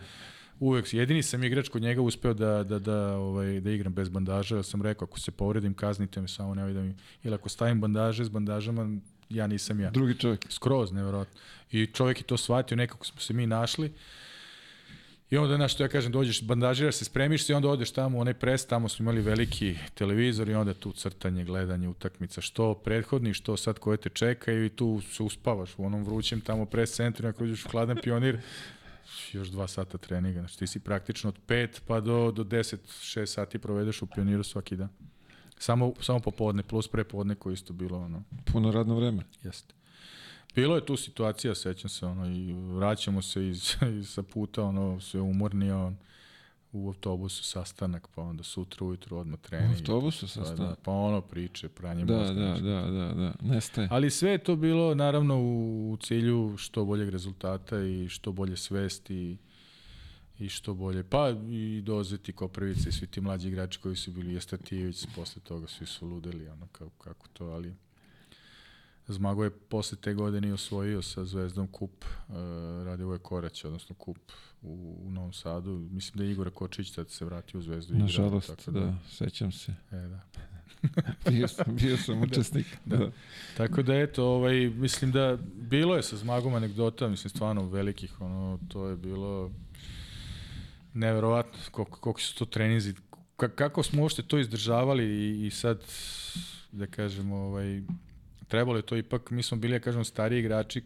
[0.60, 4.56] uvek, jedini sam igrač kod njega uspeo da, da, da, ovaj, da igram bez bandaža,
[4.56, 7.80] ja sam rekao, ako se povredim, kaznite me samo, ne da mi, ili ako stavim
[7.80, 8.98] bandaže s bandažama,
[9.30, 9.90] ja nisam ja.
[9.90, 10.46] Drugi čovjek.
[10.48, 11.40] Skroz, nevjerojatno.
[11.72, 13.92] I čovjek je to shvatio, nekako smo se mi našli.
[15.30, 18.18] I onda, znaš, što ja kažem, dođeš, bandažiraš se, spremiš se i onda odeš tamo
[18.18, 22.74] u onaj pres, tamo smo imali veliki televizor i onda tu crtanje, gledanje, utakmica, što
[22.74, 26.92] prethodni, što sad koje te čekaju i tu se uspavaš u onom vrućem tamo pres
[26.92, 28.38] centru, ako uđeš u hladan pionir,
[29.32, 30.40] još dva sata treninga.
[30.40, 34.42] Znači ti si praktično od 5 pa do, do 10, 6 sati provedeš u pioniru
[34.42, 34.88] svaki dan.
[35.58, 38.22] Samo, samo popodne, plus prepodne koje isto bilo ono.
[38.52, 39.22] Puno radno vreme.
[39.42, 39.77] Jeste.
[40.60, 45.00] Bilo je tu situacija, sećam se, ono, i vraćamo se iz, iz sa puta, ono,
[45.00, 45.96] sve umorni, on,
[46.72, 49.70] u autobusu sastanak, pa onda sutra ujutru odmah trening.
[49.70, 50.58] U autobusu sastanak?
[50.58, 52.40] Da, da, pa ono priče, pranje da, mozga.
[52.40, 53.88] Da, da, da, da, nestaje.
[53.90, 58.56] Ali sve je to bilo naravno u, u cilju što boljeg rezultata i što bolje
[58.56, 59.36] svesti
[60.38, 64.34] i što bolje, pa i dozeti Koprivice i svi ti mlađi igrači koji su bili
[64.34, 67.74] Jestatijević, posle toga svi su ludeli, ono, kako, kako to, ali
[69.08, 72.34] Zmago je posle te godine osvojio sa Zvezdom kup, uh,
[72.84, 74.18] radio je Korać, odnosno kup
[74.62, 75.70] u, u Novom Sadu.
[75.90, 77.94] Mislim da je Igor Kočić tad se vratio u Zvezdu.
[77.94, 79.74] Nažalost, tako da, da, sećam se.
[79.90, 80.20] E, da.
[81.30, 82.66] bio, sam, bio sam učesnik.
[82.84, 83.10] da, da.
[83.56, 88.58] Tako da, eto, ovaj, mislim da bilo je sa Zmagom anegdota, mislim, stvarno velikih, ono,
[88.68, 89.50] to je bilo
[90.94, 92.94] neverovatno koliko, koliko su to trenizi,
[93.36, 95.84] kako smo uopšte to izdržavali i, i sad,
[96.72, 97.82] da kažemo, ovaj,
[98.48, 100.82] trebalo je to ipak, mi smo bili, ja kažem, stariji igrači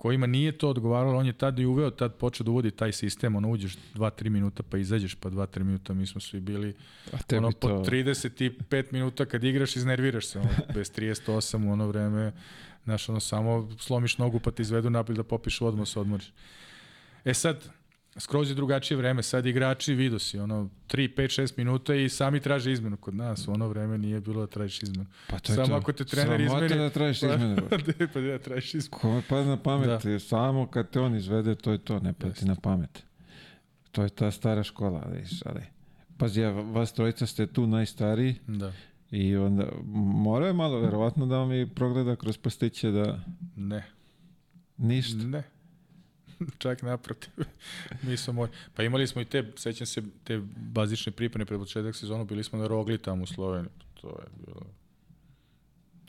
[0.00, 3.36] kojima nije to odgovaralo, on je tad i uveo, tad počeo da uvodi taj sistem,
[3.36, 6.74] ono uđeš 2-3 minuta pa izađeš pa 2-3 minuta, mi smo svi bili
[7.12, 7.84] A ono po to...
[7.84, 12.32] 35 minuta kad igraš iznerviraš se, ono, bez 38 u ono vreme,
[12.84, 16.32] znaš, ono samo slomiš nogu pa te izvedu napolje da popiš odmah se odmoriš.
[17.24, 17.68] E sad,
[18.16, 22.40] skroz je drugačije vreme, sad igrači vidu si, ono, 3, 5, 6 minuta i sami
[22.40, 22.96] traže izmenu.
[22.96, 25.06] Kod nas u ono vreme nije bilo da tražiš izmenu.
[25.28, 25.74] Pa to je samo to.
[25.74, 26.68] ako te trener izmeni...
[26.68, 27.56] Samo da tražiš izmenu.
[27.70, 27.76] Pa,
[28.12, 29.00] pa da tražiš izmenu.
[29.00, 30.18] Kome pa na pamet, da.
[30.18, 33.02] samo kad te on izvede, to je to, ne pati na pamet.
[33.92, 35.60] To je ta stara škola, viš, ali...
[36.16, 38.34] Pazi, ja, vas trojica ste tu najstariji.
[38.46, 38.72] Da.
[39.10, 43.20] I onda, mora je malo, verovatno, da vam i progleda kroz prstiće da...
[43.56, 43.86] Ne.
[44.76, 45.16] Ništa?
[45.16, 45.42] Ne.
[46.58, 47.30] čak naprotiv.
[48.02, 48.48] Mi smo moj...
[48.74, 52.58] Pa imali smo i te, sećam se, te bazične pripreme pred početak sezonu, bili smo
[52.58, 53.72] na Rogli tamo u Sloveniji.
[54.00, 54.60] To je bilo...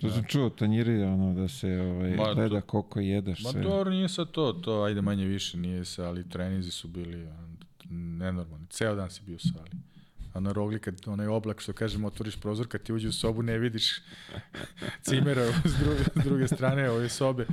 [0.01, 3.43] To sam čuo, tanjiri, ono, da se ovaj, ma, gleda to, koliko jedeš.
[3.43, 3.61] Ma sve.
[3.61, 7.27] dobro, nije sa to, to ajde manje više nije se, ali trenizi su bili
[7.89, 8.67] nenormalni.
[8.69, 9.69] Ceo dan si bio u sali.
[10.33, 13.41] A na rogli, kad onaj oblak, što kažemo, otvoriš prozor, kad ti uđe u sobu,
[13.41, 14.01] ne vidiš
[15.05, 17.47] cimera s druge, s druge strane ove sobe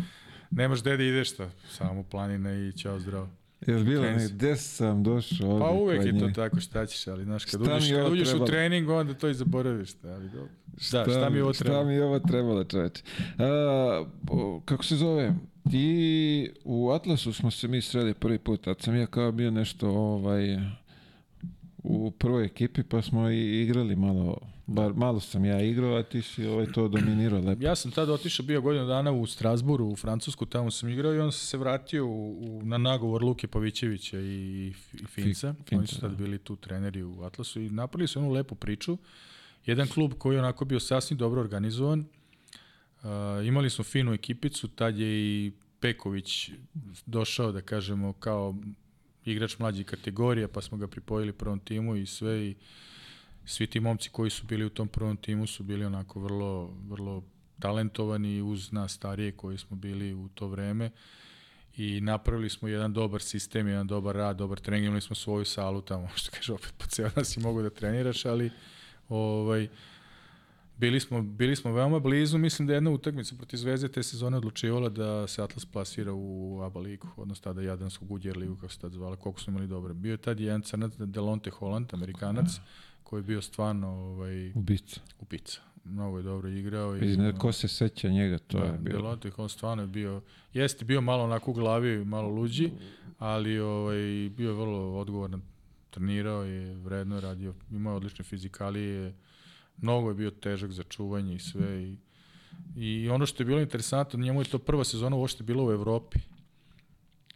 [0.51, 3.29] nemaš gde da ideš šta, samo planina i ćao zdravo.
[3.67, 5.65] Jel bilo ne, gde sam došao ovde?
[5.65, 8.91] Pa uvek je to tako, šta ćeš, ali znaš, kad uđeš, kad uđeš u trening,
[8.91, 9.91] onda to i zaboraviš.
[10.05, 10.49] Ali dobro.
[10.79, 11.83] Šta, šta, šta mi ovo trebalo?
[11.83, 13.03] Šta mi ovo trebalo, čoveče?
[13.39, 14.05] A,
[14.65, 15.35] kako se zove?
[15.71, 19.91] Ti u Atlasu smo se mi sreli prvi put, tad sam ja kao bio nešto
[19.91, 20.57] ovaj,
[21.79, 24.39] u prvoj ekipi, pa smo i igrali malo
[24.71, 27.65] Bar malo sam ja igrao, a ti si ovaj to dominirao lepo.
[27.65, 31.19] Ja sam tada otišao bio godinu dana u Strasburu, u Francusku, tamo sam igrao i
[31.19, 35.55] on se vratio u, u, na nagovor Luke Pavićevića i, i Finca.
[35.69, 36.17] Fi, Oni su tad da.
[36.17, 38.99] bili tu treneri u Atlasu i napravili su onu lepu priču.
[39.67, 42.01] Jedan klub koji je onako bio sasvim dobro organizovan.
[42.01, 43.09] Uh,
[43.47, 46.51] imali smo finu ekipicu, tad je i Peković
[47.07, 48.55] došao, da kažemo, kao
[49.25, 52.55] igrač mlađih kategorija, pa smo ga pripojili prvom timu i sve i
[53.49, 57.23] svi ti momci koji su bili u tom prvom timu su bili onako vrlo, vrlo
[57.59, 60.91] talentovani uz nas starije koji smo bili u to vreme.
[61.77, 65.81] I napravili smo jedan dobar sistem, jedan dobar rad, dobar trening, imali smo svoju salu
[65.81, 68.51] tamo, što kaže opet po ceo nas i mogu da treniraš, ali
[69.09, 69.69] ovaj,
[70.77, 74.37] bili smo, bili smo veoma blizu, mislim da je jedna utakmica protiv Zvezde te sezone
[74.37, 78.79] odlučivala da se Atlas plasira u ABA ligu, odnosno tada Jadranskog Udjer ligu, kako se
[78.79, 79.95] tad zvala, koliko smo imali dobro.
[79.95, 82.49] Bio je tad jedan crnac, Delonte Holland, Amerikanac,
[83.09, 85.01] koji je bio stvarno ovaj, Ubica.
[85.21, 85.61] ubica.
[85.85, 86.97] Mnogo je dobro igrao.
[86.97, 88.97] I ne, ko se seća njega, to da, je bilo.
[88.97, 90.23] Delonte Holland stvarno je bio,
[90.53, 92.71] jeste bio malo onako u glavi, malo luđi,
[93.19, 95.43] ali ovaj, bio je vrlo odgovoran,
[95.91, 99.15] trenirao je, vredno je radio, imao odlične fizikalije,
[99.77, 101.97] mnogo je bio težak za čuvanje i sve i
[102.77, 106.19] I ono što je bilo interesantno, njemu je to prva sezona uopšte bilo u Evropi.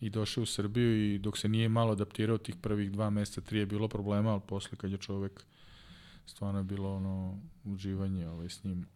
[0.01, 3.59] I došao u Srbiju i dok se nije malo adaptirao tih prvih dva meseca, tri
[3.59, 5.44] je bilo problema, ali posle kad je čovek
[6.27, 8.86] stvarno je bilo ono uživanje ovaj, s njim.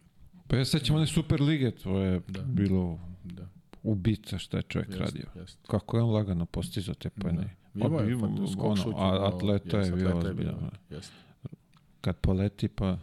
[0.47, 2.41] Pa ja sećam one Super Lige, to je Da.
[2.41, 3.47] bilo Da,
[3.83, 5.25] ubica šta je čovjek jeste, radio.
[5.35, 5.59] jeste.
[5.67, 7.55] Kako je on lagano postizao te poene.
[7.73, 7.85] Da.
[7.85, 10.55] Je Ima- skok ono, je a- atleta je jeste, bio
[10.89, 11.13] Jeste.
[12.01, 12.97] Kad poleti pa...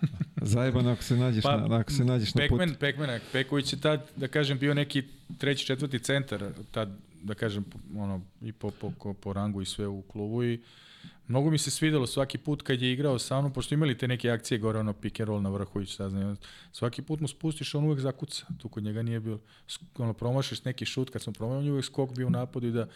[0.42, 2.58] Zajebano ako se nađeš, Pa, na, ako se nađeš na put.
[2.58, 5.02] Pekmen, Pekmena, Peković je tad, da kažem, bio neki
[5.38, 6.88] treći, četvrti centar, tad,
[7.22, 7.64] da kažem,
[7.96, 10.60] ono, i po, po, po, po rangu i sve u klubu i
[11.28, 14.30] mnogo mi se svidelo svaki put kad je igrao sa mnom, pošto imali te neke
[14.30, 16.36] akcije gore, ono pick and roll na vrhu i šta znam,
[16.72, 19.38] svaki put mu spustiš, on uvek zakuca, tu kod njega nije bilo,
[19.98, 22.72] ono, promašiš neki šut, kad smo promašili, on je uvek skok bio u napadu i
[22.72, 22.88] da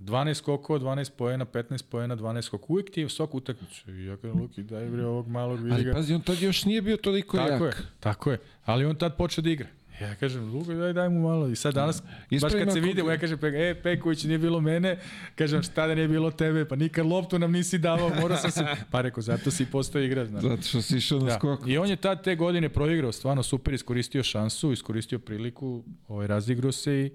[0.00, 2.70] 12 skokova, 12 poena, 15 poena, 12 skok.
[2.70, 3.90] Uvijek ti je svak utakmicu.
[3.90, 6.82] I ja kažem, Luki, daj bre ovog malog vidi Ali pazi, on tad još nije
[6.82, 7.78] bio toliko Tako jak.
[7.78, 8.38] je, tako je.
[8.64, 9.68] Ali on tad počeo da igra.
[10.00, 11.48] Ja kažem, Luka, daj, daj mu malo.
[11.48, 14.98] I sad danas, baš Ispravim kad se vidimo, ja kažem, e, Peković nije bilo mene,
[15.34, 18.64] kažem, šta da nije bilo tebe, pa nikad loptu nam nisi davao, morao sam se,
[18.90, 20.42] pa rekao, zato si postao igrač, znaš.
[20.42, 21.34] Zato što si išao na Da.
[21.34, 21.60] skok.
[21.66, 26.72] I on je tad te godine proigrao, stvarno super, iskoristio šansu, iskoristio priliku, ovaj, razigrao
[26.72, 27.10] se i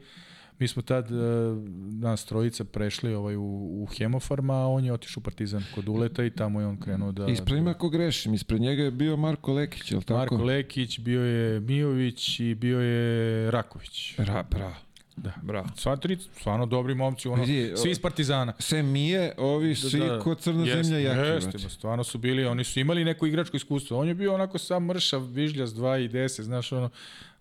[0.59, 1.17] mi smo tad, uh,
[2.01, 3.43] nas trojica, prešli ovaj, u,
[3.83, 7.11] u Hemofarma, a on je otišao u Partizan kod Uleta i tamo je on krenuo
[7.11, 7.27] da...
[7.27, 10.19] Ispravim ako grešim, ispred njega je bio Marko Lekić, je li tako?
[10.19, 14.15] Marko Lekić, bio je Mijović i bio je Raković.
[14.17, 14.75] Ra, bra.
[15.23, 15.33] Da.
[15.41, 15.65] Bra.
[15.75, 18.53] Sva tri, stvarno dobri momci, ono, Vidi, svi iz Partizana.
[18.59, 21.29] Sem Mije, ovi svi ko crna jeste, zemlja jaki.
[21.29, 23.99] Jeste, ba, stvarno su bili, oni su imali neko igračko iskustvo.
[23.99, 26.89] On je bio onako sam mršav, vižljas, 2 i 10, znaš, ono,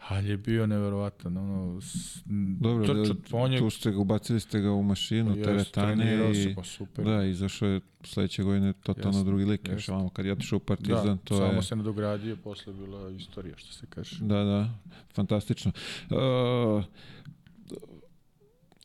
[0.09, 2.23] ali je bio neverovatan, ono, s,
[2.61, 6.31] Dobro, trčao, da, on je, tu ste ga, ubacili ste ga u mašinu, Jeste, teretane
[6.31, 6.35] i...
[6.35, 7.05] se, pa super.
[7.05, 9.69] Da, izašao je sledeće godine totalno Jeste, drugi lik.
[9.69, 11.63] Još ovamo kad je otišao u Partizan, da, to samo je...
[11.63, 14.17] se nadogradio, posle bila istorija, što se kaže.
[14.21, 14.71] Da, da,
[15.15, 15.73] fantastično.
[16.11, 16.85] Uh,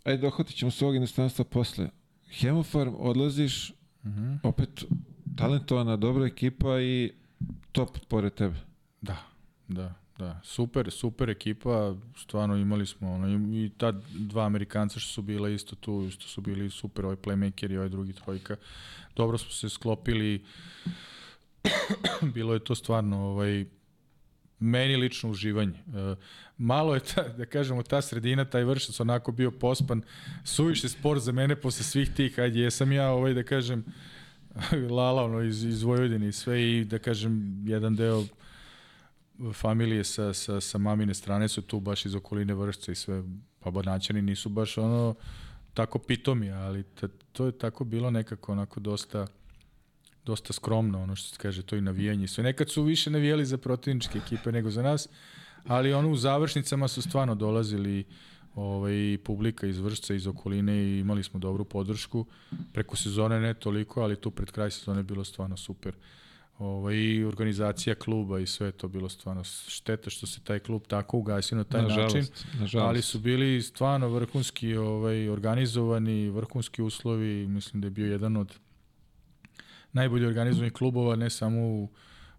[0.04, 1.90] ajde, dohvatit ćemo se ovog inostranstva posle.
[2.32, 3.74] Hemofarm, odlaziš,
[4.06, 4.34] Mhm.
[4.44, 4.84] opet
[5.38, 7.12] talentovana, dobra ekipa i
[7.72, 8.56] top pored tebe.
[9.02, 9.18] Da,
[9.68, 10.40] da, da.
[10.44, 15.50] Super, super ekipa, stvarno imali smo ono, i, i ta dva Amerikanca što su bila
[15.50, 18.56] isto tu, što su bili super, ovaj playmaker i ovaj drugi trojka.
[19.16, 20.44] Dobro smo se sklopili,
[22.24, 23.66] bilo je to stvarno ovaj,
[24.64, 25.74] meni lično uživanje.
[25.78, 26.16] E,
[26.58, 30.02] malo je, ta, da kažemo, ta sredina, taj vršac onako bio pospan,
[30.44, 33.86] suviše spor za mene posle svih tih, ajde, jesam ja ovaj, da kažem,
[34.98, 38.24] Lala ono, iz, iz Vojvodine i sve i da kažem, jedan deo
[39.54, 43.24] familije sa, sa, sa mamine strane su tu baš iz okoline vršca i sve,
[43.60, 45.16] pa banaćani nisu baš ono
[45.74, 49.28] tako pitomi, ali ta, to je tako bilo nekako onako dosta
[50.26, 52.28] dosta skromno, ono što se kaže, to i navijanje.
[52.28, 55.10] Sve nekad su više navijali za protivničke ekipe nego za nas,
[55.68, 58.06] ali ono u završnicama su stvarno dolazili
[58.56, 62.26] ovaj, publika iz Vršca, iz okoline i imali smo dobru podršku.
[62.74, 65.94] Preko sezone ne toliko, ali tu pred kraj sezone je bilo stvarno super.
[66.60, 71.18] Ovaj, I organizacija kluba i sve to bilo stvarno šteta što se taj klub tako
[71.18, 72.60] ugasio na taj Nažalost, način.
[72.60, 72.90] nažalost.
[72.90, 77.48] Ali su bili stvarno vrhunski ovaj, organizovani, vrhunski uslovi.
[77.48, 78.54] Mislim da je bio jedan od
[79.94, 81.90] najbolje organizovanih klubova, ne samo u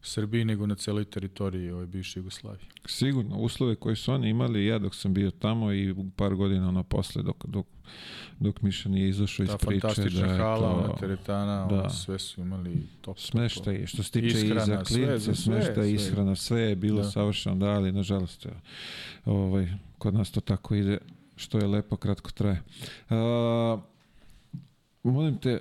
[0.02, 2.66] Srbiji, nego na celoj teritoriji ove bivše Jugoslavije.
[2.86, 6.82] Sigurno, uslove koje su oni imali, ja dok sam bio tamo i par godina ono
[6.82, 7.66] posle, dok, dok,
[8.40, 9.80] dok Miša nije izašao iz Ta priče.
[9.80, 11.74] fantastična da je hala, to ona teretana, da.
[11.80, 12.86] ono, sve su imali top.
[13.00, 13.18] top.
[13.18, 15.92] smeštaj, što se tiče i Ishrana, za klince, za sve, smeštaj, sve.
[15.92, 17.10] ishrana, sve je bilo Da.
[17.10, 18.46] savršeno, da, ali nažalost,
[19.24, 19.68] ovaj,
[19.98, 20.98] kod nas to tako ide,
[21.36, 22.62] što je lepo, kratko traje.
[23.10, 23.78] A,
[25.02, 25.60] molim te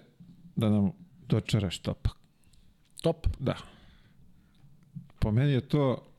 [0.55, 0.91] da nam
[1.33, 2.13] dočaraš topak.
[3.01, 3.27] Top.
[3.39, 3.57] Da.
[5.19, 6.13] Po meni je to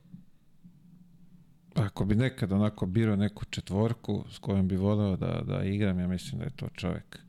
[1.75, 6.07] ako bi nekad onako birao neku četvorku s kojom bi voleo da, da igram, ja
[6.07, 7.19] mislim da je to čovek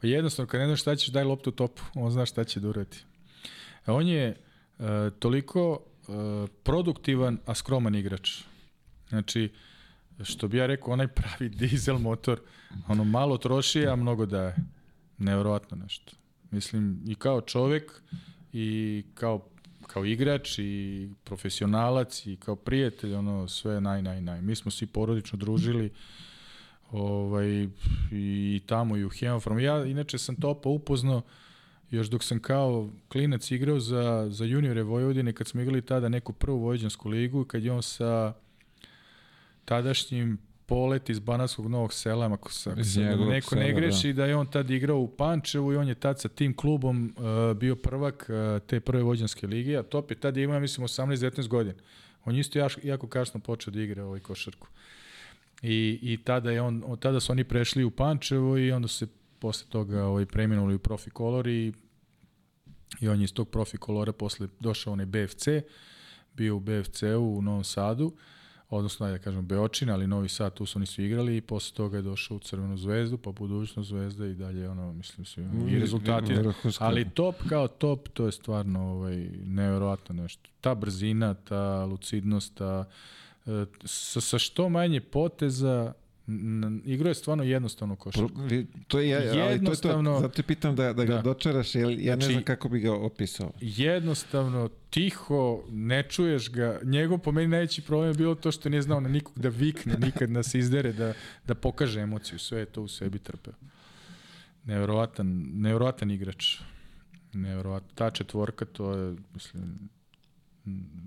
[0.00, 2.68] Pa jednostavno, kad ne znaš šta ćeš, daj loptu topu, on zna šta će da
[2.68, 2.96] uradi.
[3.86, 4.36] A on je
[4.78, 4.86] uh,
[5.18, 6.14] toliko uh,
[6.62, 8.42] produktivan, a skroman igrač.
[9.08, 9.52] Znači,
[10.22, 12.40] što bi ja rekao, onaj pravi dizel motor,
[12.88, 14.56] ono malo troši, a mnogo daje.
[15.24, 16.12] Nevrovatno nešto.
[16.50, 18.02] Mislim, i kao čovek,
[18.52, 19.48] i kao
[19.86, 24.42] kao igrač i profesionalac i kao prijatelj, ono sve naj, naj, naj.
[24.42, 25.90] Mi smo svi porodično družili
[26.90, 27.68] ovaj,
[28.12, 29.60] i tamo i u Hemofrom.
[29.60, 31.22] Ja inače sam Topa upoznao
[31.90, 36.32] još dok sam kao klinac igrao za, za juniore Vojvodine, kad smo igrali tada neku
[36.32, 38.34] prvu vojvođansku ligu, kad je on sa
[39.64, 42.74] tadašnjim polet iz Banatskog Novog sela, ako se,
[43.26, 44.22] neko sela, ne greši, da.
[44.22, 47.56] da je on tad igrao u Pančevu i on je tad sa tim klubom uh,
[47.56, 51.76] bio prvak uh, te prve vođanske lige, a Top je tad imao, mislim, 18-19 godina.
[52.24, 54.68] On isto jako, jako kasno počeo da igra ovaj košarku.
[55.62, 59.06] I, i tada, je on, od tada su oni prešli u Pančevo i onda se
[59.38, 61.72] posle toga ovaj, preminuli u Profi Color i,
[63.00, 65.48] i on je iz tog Profi Colora posle došao onaj BFC,
[66.34, 68.12] bio u BFC-u u Novom Sadu,
[68.76, 71.96] odnosno, da kažem, Beočin, ali Novi Sad, tu su oni svi igrali i posle toga
[71.96, 76.32] je došao u Crvenu zvezdu, pa budućnost zvezda i dalje, ono, mislim, mm, i rezultati.
[76.78, 80.50] Ali top kao top, to je stvarno ovaj, nevjerovatno nešto.
[80.60, 82.84] Ta brzina, ta lucidnost, ta,
[83.84, 85.92] sa, sa što manje poteza
[86.84, 88.40] Igro je stvarno jednostavno košarku.
[88.88, 91.22] To je, ja, jednostavno, ali to je to, zato pitam da, da ga da.
[91.22, 93.52] dočaraš, jer ja znači, ne znam kako bi ga opisao.
[93.60, 96.80] Jednostavno, tiho, ne čuješ ga.
[96.82, 99.96] Njegov po meni najveći problem je bilo to što nije znao na nikog da vikne,
[99.98, 101.14] nikad se izdere, da,
[101.46, 102.38] da pokaže emociju.
[102.38, 103.54] Sve je to u sebi trpeo.
[104.64, 106.58] Neverovatan, neverovatan igrač.
[107.32, 107.90] Neverovatan.
[107.94, 109.88] Ta četvorka, to je, mislim,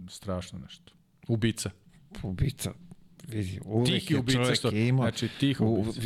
[0.09, 0.93] strašno nešto.
[1.27, 1.69] Ubica.
[2.23, 2.73] Ubica.
[3.27, 6.01] Vidi, uvek je ubica što, ima, znači tih ubica.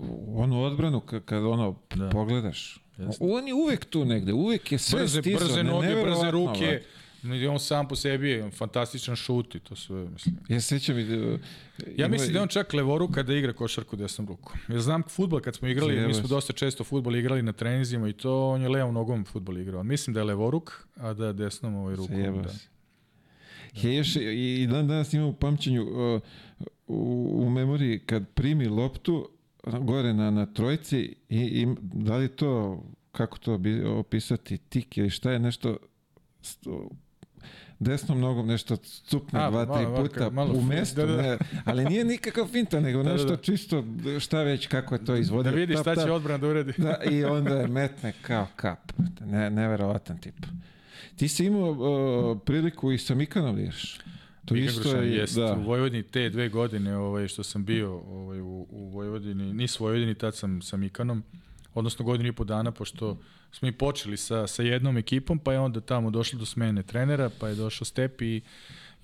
[0.00, 2.10] U, onu odbranu kad ono da.
[2.10, 3.24] pogledaš, Jeste.
[3.24, 5.48] on je uvek tu negde, uvek je sve brze, stizao.
[5.48, 6.82] Brze noge, brze ruke,
[7.34, 10.36] I on sam po sebi je fantastičan šut i to sve, mislim.
[10.48, 11.38] Ja sećam i da...
[11.96, 14.52] Ja mislim da on čak levoru kada igra košarku desnom rukom.
[14.68, 16.08] Ja znam futbol kad smo igrali, Zjebas.
[16.08, 19.58] mi smo dosta često futbol igrali na trenizima i to on je levom nogom futbol
[19.58, 19.82] igrao.
[19.82, 22.16] Mislim da je levoruk, a da je desnom ovaj rukom.
[22.16, 22.52] Zjebas.
[22.52, 22.75] Da.
[23.82, 26.20] Još i dan danas imam u pamćenju uh,
[26.86, 29.28] u, u memoriji kad primi loptu
[29.80, 30.98] gore na, na trojci
[31.28, 32.82] i, i da li to,
[33.12, 35.76] kako to bi opisati, tik ili šta je nešto
[36.42, 36.90] sto,
[37.78, 41.22] desnom nogom nešto cupne A, dva, malo, tri puta malo, u mestu, da, da.
[41.22, 43.42] Ne, ali nije nikakav finta, nego da, nešto da, da.
[43.42, 43.84] čisto
[44.20, 45.52] šta već kako je to izvodio.
[45.52, 46.72] Da vidi šta će odbran da uredi.
[46.78, 48.92] Da, I onda je metne kao kap.
[49.20, 50.46] Ne, neverovatan tip.
[51.16, 53.98] Ti si imao uh, priliku i sa Mikanom još.
[54.44, 55.54] To Mika isto je, jest, da.
[55.54, 59.84] u Vojvodini te dve godine ovaj, što sam bio ovaj, u, u Vojvodini, nis u
[59.84, 61.22] Vojvodini, tad sam sa Mikanom,
[61.74, 63.18] odnosno godinu i po dana, pošto
[63.52, 67.30] smo i počeli sa, sa jednom ekipom, pa je onda tamo došlo do smene trenera,
[67.40, 68.42] pa je došao Stepi i,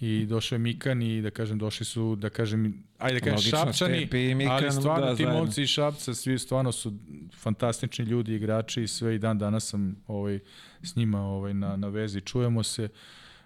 [0.00, 4.08] i došao je Mikan i da kažem došli su da kažem ajde da kažem Šapčani
[4.34, 6.92] Mikan, ali stvarno da, ti momci iz Šapca svi stvarno su
[7.36, 10.38] fantastični ljudi igrači i sve i dan danas sam ovaj
[10.82, 12.88] s njima ovaj na na vezi čujemo se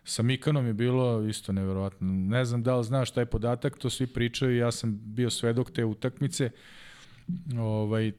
[0.07, 2.13] Sa Mikanom je bilo isto neverovatno.
[2.13, 5.85] Ne znam da li znaš taj podatak, to svi pričaju, ja sam bio svedok te
[5.85, 6.51] utakmice.
[7.59, 8.13] Ovaj,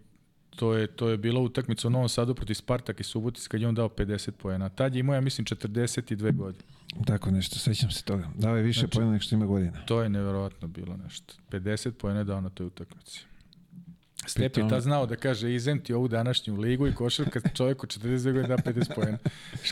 [0.56, 3.68] to je, to je bila utakmica u Novom Sadu protiv Spartak i Subotic kad je
[3.68, 4.70] on dao 50 poena.
[4.70, 6.64] Tad je imao, ja mislim, 42 godine.
[7.06, 8.28] Tako nešto, sećam se toga.
[8.36, 9.86] Dao je više znači, poena nego što ima godina.
[9.86, 11.34] To je neverovatno bilo nešto.
[11.52, 13.26] 50 poena je dao na toj utakmici.
[14.28, 18.34] Stepi ta znao da kaže izem ti ovu današnju ligu i košarka čovjek od 40
[18.34, 19.18] godina da 50 pojena.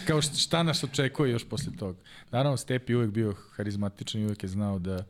[0.08, 2.00] Kao šta nas očekuje još posle toga.
[2.32, 5.04] Naravno Stepi uvek bio harizmatičan i uvek je znao da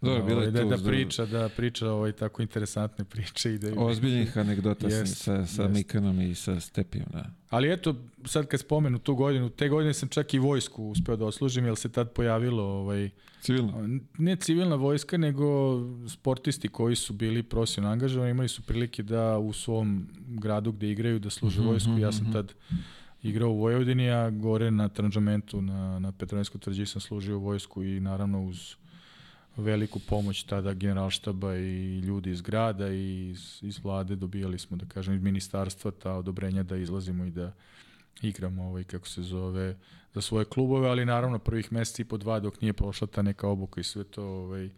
[0.00, 4.38] Dobro, bilo je da, da, priča, da priča ovaj tako interesantne priče i da ozbiljnih
[4.38, 5.72] anegdota yes, sa sa yes.
[5.72, 7.30] Mikanom i sa Stepijom, da.
[7.50, 7.94] Ali eto,
[8.24, 11.76] sad kad spomenu tu godinu, te godine sam čak i vojsku uspeo da oslužim, jer
[11.76, 13.10] se tad pojavilo ovaj
[13.40, 14.00] civilna.
[14.18, 15.78] Ne civilna vojska, nego
[16.08, 21.18] sportisti koji su bili profesionalno angažovani, imali su prilike da u svom gradu gde igraju
[21.18, 21.98] da služe mm -hmm, vojsku.
[21.98, 22.32] Ja sam mhm.
[22.32, 22.52] tad
[23.22, 28.00] igrao u Vojvodini, a gore na Tranžamentu, na, na Petrovinskoj tvrđi sam služio vojsku i
[28.00, 28.74] naravno uz
[29.56, 34.86] veliku pomoć tada generalštaba i ljudi iz grada i iz, iz vlade dobijali smo, da
[34.86, 37.52] kažem, iz ministarstva ta odobrenja da izlazimo i da
[38.22, 39.76] igramo ovaj, kako se zove,
[40.14, 43.48] za svoje klubove, ali naravno prvih meseci i po dva dok nije prošla ta neka
[43.48, 44.70] obuka i sve to, ovaj,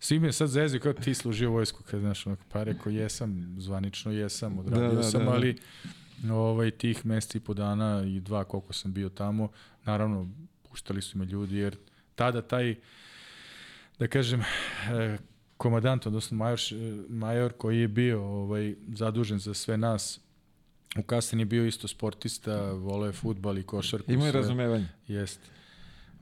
[0.00, 4.12] svi me sad zezio kao ti služio vojsku, kad znaš, onak, pa rekao jesam, zvanično
[4.12, 5.32] jesam, odradio da, da, sam, da, da.
[5.32, 5.58] ali
[6.30, 9.48] ovaj, tih meseci i po dana i dva koliko sam bio tamo,
[9.84, 10.28] naravno,
[10.68, 11.76] puštali su me ljudi, jer
[12.14, 12.74] tada taj
[14.00, 15.18] da kažem, e,
[15.56, 16.60] komadant, odnosno major,
[17.08, 20.20] major koji je bio ovaj, zadužen za sve nas
[20.98, 24.12] U je bio isto sportista, voleo je futbal i košarku.
[24.12, 24.88] Imao je razumevanje.
[25.08, 25.48] Jeste.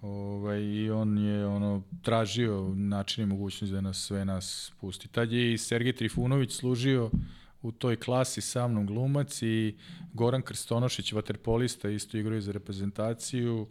[0.03, 5.09] Ovaj, I on je ono tražio način i mogućnost da nas sve nas pusti.
[5.09, 7.11] Tad je i Sergej Trifunović služio
[7.63, 9.77] u toj klasi sa mnom glumac i
[10.13, 13.67] Goran Krstonošić, vaterpolista, isto igrao za reprezentaciju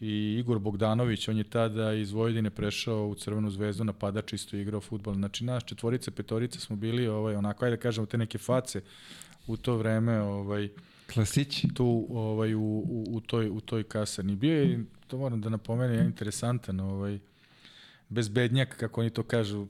[0.00, 4.80] i Igor Bogdanović, on je tada iz Vojvodine prešao u Crvenu zvezdu, napadač isto igrao
[4.80, 5.14] futbol.
[5.14, 8.80] Znači, naš četvorica, petorica smo bili, ovaj, onako, ajde da kažemo, te neke face
[9.46, 10.68] u to vreme, ovaj,
[11.14, 11.68] Klasići.
[11.74, 14.36] tu ovaj, u, u, u, toj, u toj kasarni.
[14.36, 17.18] Bio je, to moram da napomenem, interesantan ovaj,
[18.08, 19.68] bezbednjak, kako oni to kažu, uh,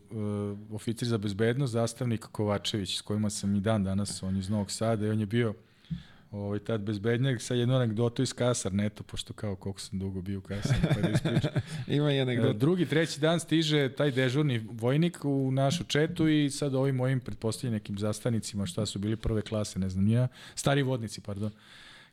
[0.72, 5.06] oficir za bezbednost, zastavnik Kovačević, s kojima sam i dan danas, on iz Novog Sada
[5.06, 5.54] i on je bio
[6.36, 10.38] ovaj, tad bezbednjak sa jednu anegdotu iz kasar, neto, pošto kao koliko sam dugo bio
[10.38, 11.50] u kasar, pa da ispričam.
[11.96, 12.52] Ima i anegdota.
[12.52, 17.72] Drugi, treći dan stiže taj dežurni vojnik u našu četu i sad ovim mojim, pretpostavljam,
[17.72, 21.50] nekim zastanicima, šta su bili prve klase, ne znam, ja, stari vodnici, pardon,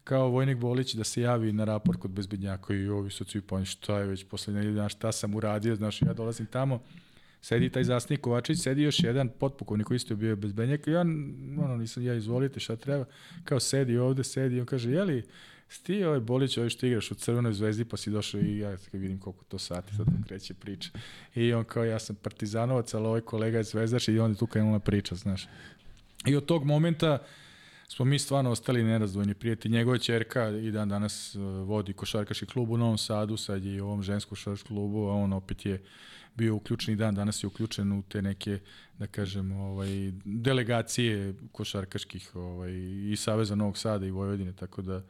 [0.03, 3.65] kao vojnik Bolić da se javi na raport kod bezbednjaka i ovi su svi poni
[3.65, 6.79] šta je već posle nedelje dana šta sam uradio, znaš, ja dolazim tamo,
[7.43, 11.01] sedi taj zasnik Kovačić, sedi još jedan potpukovnik koji isto bio bezbednjak i ja,
[11.59, 13.05] ono, nisam, ja izvolite šta treba,
[13.43, 15.23] kao sedi ovde, sedi, on kaže, jeli,
[15.69, 19.01] sti ovaj Bolić, ovaj što igraš u Crvenoj zvezdi, pa si došao i ja kad
[19.01, 20.89] vidim koliko to sati, sad kreće priča.
[21.35, 24.47] I on kao, ja sam partizanovac, ali ovaj kolega je zvezdaš i on je tu
[24.47, 25.47] krenula priča, znaš.
[26.25, 27.17] I od tog momenta
[27.87, 29.73] smo mi stvarno ostali nerazdvojni prijatelji.
[29.73, 33.81] Njegova čerka i dan danas uh, vodi košarkaški klub u Novom Sadu, sad je i
[33.81, 35.81] u ovom ženskom košarkaškom klubu, a on opet je
[36.35, 38.59] bio uključen i dan danas je uključen u te neke
[38.99, 42.71] da kažem ovaj delegacije košarkaških ovaj
[43.11, 45.03] i Saveza Novog Sada i Vojvodine tako da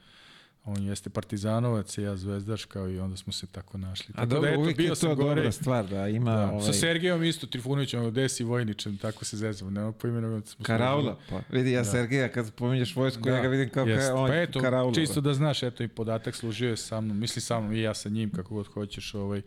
[0.65, 4.14] on jeste partizanovac, ja zvezdaš kao i onda smo se tako našli.
[4.14, 5.30] A tako dobro, da, eto, uvijek bio je to gore.
[5.30, 6.35] dobra stvar, da ima...
[6.35, 10.41] Da, ovaj, Sa Sergejom isto, Trifunovićem, gde si vojničem, tako se zezamo, nema pojmena.
[10.61, 11.85] Karaula, pa vidi ja Da.
[11.85, 14.94] Sergeja kad pominješ vojsku, ja ga vidim kao ka, on pa eto, Karaula.
[14.94, 17.94] čisto da znaš, eto i podatak služio je sa mnom, misli sa mnom i ja
[17.94, 19.41] sa njim, kako god hoćeš, ovaj,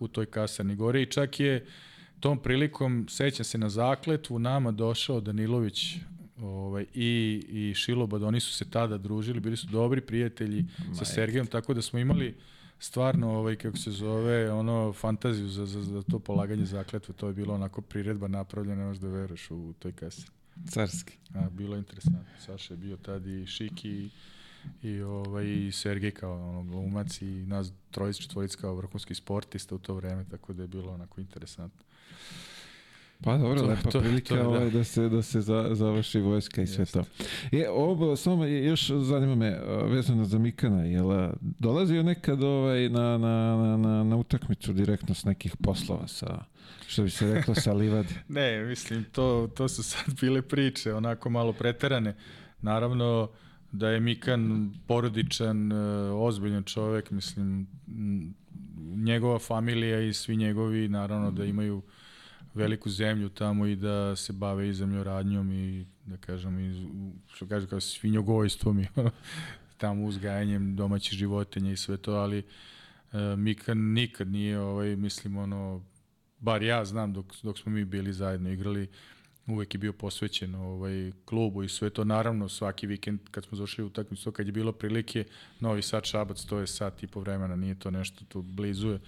[0.00, 1.66] u toj kasarni gore i čak je
[2.20, 5.96] tom prilikom, sećam se na zakletvu, nama došao Danilović
[6.42, 10.64] ovaj, i, i Šilobad, oni su se tada družili, bili su dobri prijatelji
[10.98, 12.34] sa Sergejom, tako da smo imali
[12.78, 17.34] stvarno, ovaj, kako se zove, ono, fantaziju za, za, za to polaganje zakletve, to je
[17.34, 20.26] bilo onako priredba napravljena, možda veruješ u toj kasi.
[20.68, 21.16] Carski.
[21.34, 22.40] A, bilo je interesantno.
[22.46, 24.10] Saša je bio tad i Šiki i,
[24.82, 29.78] i, ovaj, i Sergej kao ono, glumac i nas trojic, četvoric kao vrhunski sportista u
[29.78, 31.84] to vreme, tako da je bilo onako interesantno.
[33.22, 34.48] Pa dobro, To- lepa to- prilika to je, da.
[34.48, 37.04] ovaj, da se, da se za, završi vojska i sve to.
[37.52, 42.88] Je, ovo, samo još zanima me, a, vezano za Mikana, jel a, dolazio nekad ovaj,
[42.88, 46.44] na, na, na, na, na utakmicu direktno s nekih poslova sa,
[46.86, 48.14] što bi se reklo, sa livadi?
[48.28, 52.14] Ne, mislim, to, to su sad bile priče, onako malo preterane.
[52.62, 53.30] Naravno
[53.72, 55.76] da je Mikan porodičan, e,
[56.10, 57.66] ozbiljan čovek, mislim,
[58.96, 61.82] njegova familija i svi njegovi, naravno da imaju
[62.54, 66.88] veliku zemlju tamo i da se bave i zemljoradnjom i da kažem i
[67.26, 68.86] što kaže kao svinjogojstvom i
[69.80, 75.82] tamo uzgajanjem domaćih životinja i sve to, ali e, Mikan nikad nije ovaj mislim ono
[76.38, 78.88] bar ja znam dok, dok smo mi bili zajedno igrali
[79.46, 82.04] uvek je bio posvećen ovaj klubu i sve to.
[82.04, 85.24] Naravno svaki vikend kad smo došli u utakmicu kad je bilo prilike
[85.60, 89.00] Novi Sad Šabac to je sat i po vremena nije to nešto tu blizu je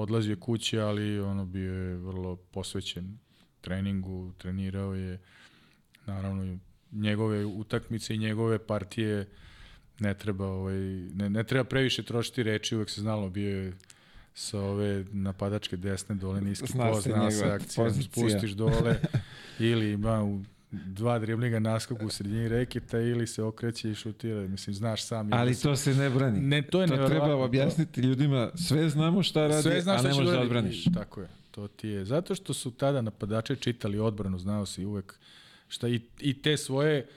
[0.00, 3.18] odlazio kući ali ono bio je vrlo posvećen
[3.60, 5.18] treningu trenirao je
[6.06, 6.58] naravno
[6.92, 9.28] njegove utakmice i njegove partije
[9.98, 10.78] ne treba ovaj
[11.14, 13.72] ne, ne treba previše trošiti reči uvek se znalo bio je
[14.34, 18.12] sa ove napadačke desne dole niski Zna post, se akcija, pozicija.
[18.12, 19.00] spustiš dole
[19.70, 24.40] ili ima u dva driblinga naskoku u sredini reketa ili se okreće i šutira.
[24.40, 25.32] Mislim, znaš sam.
[25.32, 26.40] Ali to se ne brani.
[26.40, 30.08] Ne, to je to treba objasniti ljudima, sve znamo šta radi, Sve znaš a ne
[30.08, 30.46] možeš da uradi.
[30.46, 30.86] odbraniš.
[30.86, 31.28] I Tako je.
[31.50, 32.04] To ti je.
[32.04, 35.14] Zato što su tada napadači čitali odbranu, znao si uvek
[35.68, 37.08] šta i, i te svoje uh,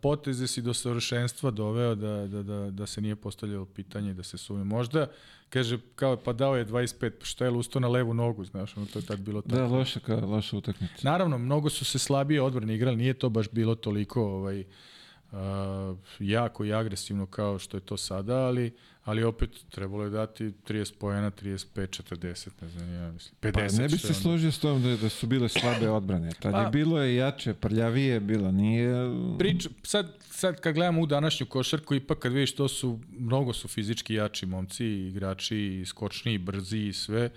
[0.00, 4.38] poteze si do savršenstva doveo da, da, da, da se nije postavljalo pitanje da se
[4.38, 4.64] sume.
[4.64, 5.06] Možda,
[5.48, 8.86] kaže, kao pa dao je 25, pa šta je lusto na levu nogu, znaš, ono
[8.86, 9.56] to je tad bilo tako.
[9.56, 10.94] Da, loša, ka, loša utakmica.
[11.02, 14.66] Naravno, mnogo su se slabije odbrane igrali, nije to baš bilo toliko ovaj, uh,
[16.18, 18.72] jako i agresivno kao što je to sada, ali,
[19.04, 23.52] ali opet trebalo je dati 30 pojena, 35, 40, ne znam, ja mislim, 50.
[23.52, 26.32] Pa ne bi se je složio s tom da, da su bile slabe odbrane.
[26.40, 28.94] Tad Pa- je bilo je jače, prljavije bilo, nije...
[29.38, 33.68] Priča, sad, sad kad gledamo u današnju košarku, ipak kad vidiš to su, mnogo su
[33.68, 37.22] fizički jači momci, igrači, skočni, brzi i sve.
[37.22, 37.36] da,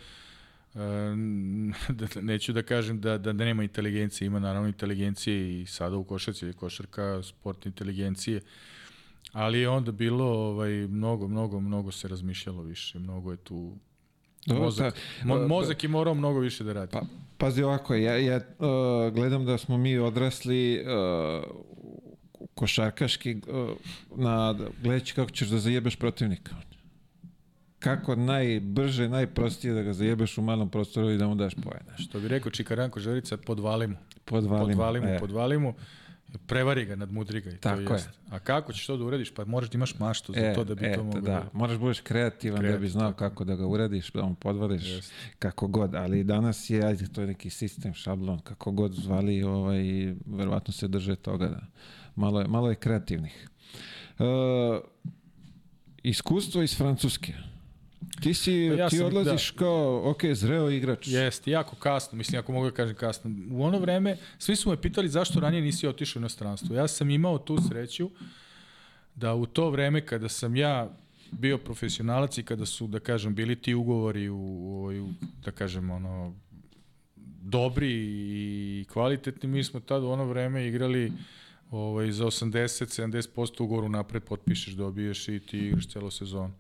[2.22, 6.54] neću da kažem da, da nema inteligencije, ima naravno inteligencije i sada u košarci je
[6.54, 8.42] košarka, sport inteligencije,
[9.32, 13.78] ali je onda bilo ovaj, mnogo, mnogo, mnogo se razmišljalo više, mnogo je tu
[14.46, 16.92] Dobro, mozak, ta, mo, mozak je morao mnogo više da radi.
[16.92, 17.02] Pa,
[17.38, 21.44] pazi ovako, ja, ja uh, gledam da smo mi odrasli uh,
[22.56, 23.70] košarkaški uh,
[24.16, 26.56] na gledajući kako ćeš da zajebeš protivnika
[27.86, 31.98] kako najbrže, najprostije da ga zajebeš u malom prostoru i da mu daš pojedna.
[31.98, 33.95] Što bi rekao Čikaranko Žorica, podvali mu.
[34.26, 35.20] Podvali, podvali mu, e.
[35.20, 35.74] podvali mu.
[36.48, 37.98] Prevari ga, nadmudri ga i Tako to je.
[37.98, 38.10] jest.
[38.30, 39.34] A kako ćeš to da uradiš?
[39.34, 41.22] Pa moraš da imaš maštu za E, to da bi e, to mogao.
[41.22, 43.20] Da, moraš budeš kreativan da bi znao tako.
[43.20, 45.14] kako da ga uradiš, da mu podvališ Jest.
[45.40, 49.84] kako god, ali danas je, ajde, to je neki sistem, šablon, kako god zvali, ovaj,
[50.26, 51.62] verovatno se drže toga da
[52.16, 53.49] malo je, malo je kreativnih.
[54.20, 54.26] Uh,
[56.03, 57.34] iskustvo iz Francuske.
[58.22, 61.08] Ti si, Pa ja ti odlaziš kao, ok, zreo igrač.
[61.08, 63.32] Jeste, jako kasno, mislim, ako mogu da kažem kasno.
[63.52, 66.76] U ono vreme, svi su me pitali zašto ranije nisi otišao u inostranstvo.
[66.76, 68.10] Ja sam imao tu sreću
[69.16, 70.90] da u to vreme kada sam ja
[71.32, 75.10] bio profesionalac i kada su, da kažem, bili ti ugovori u, u, u
[75.46, 76.34] da kažem, ono,
[77.42, 81.12] dobri i kvalitetni, mi smo tad u ono vreme igrali
[81.72, 86.54] ovaj, za 80-70% ugovoru napred potpišeš, dobiješ i ti igraš celu sezonu.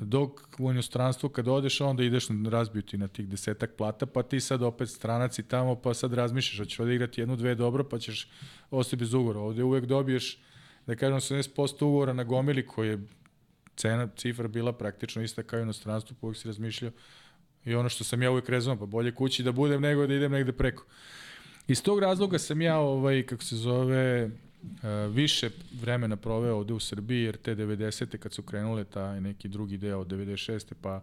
[0.00, 4.40] Dok u inostranstvu kad odeš, onda ideš razbiju ti na tih desetak plata, pa ti
[4.40, 7.98] sad opet stranac i tamo, pa sad razmišljaš, hoćeš ovde igrati jednu, dve dobro, pa
[7.98, 8.28] ćeš
[8.70, 9.40] ostati bez ugovora.
[9.40, 10.38] Ovde uvek dobiješ,
[10.86, 12.98] da kažem, 80% ugovora na gomili koji je
[13.76, 16.92] cena, cifra bila praktično ista kao i inostranstvu, pa uvek si razmišljao
[17.64, 20.32] i ono što sam ja uvek rezao, pa bolje kući da budem nego da idem
[20.32, 20.84] negde preko.
[21.66, 24.30] Iz tog razloga sam ja, ovaj, kako se zove,
[25.10, 28.16] više vremena proveo ovde u Srbiji, jer te 90.
[28.16, 30.74] kad su krenule taj neki drugi deo od 96.
[30.80, 31.02] pa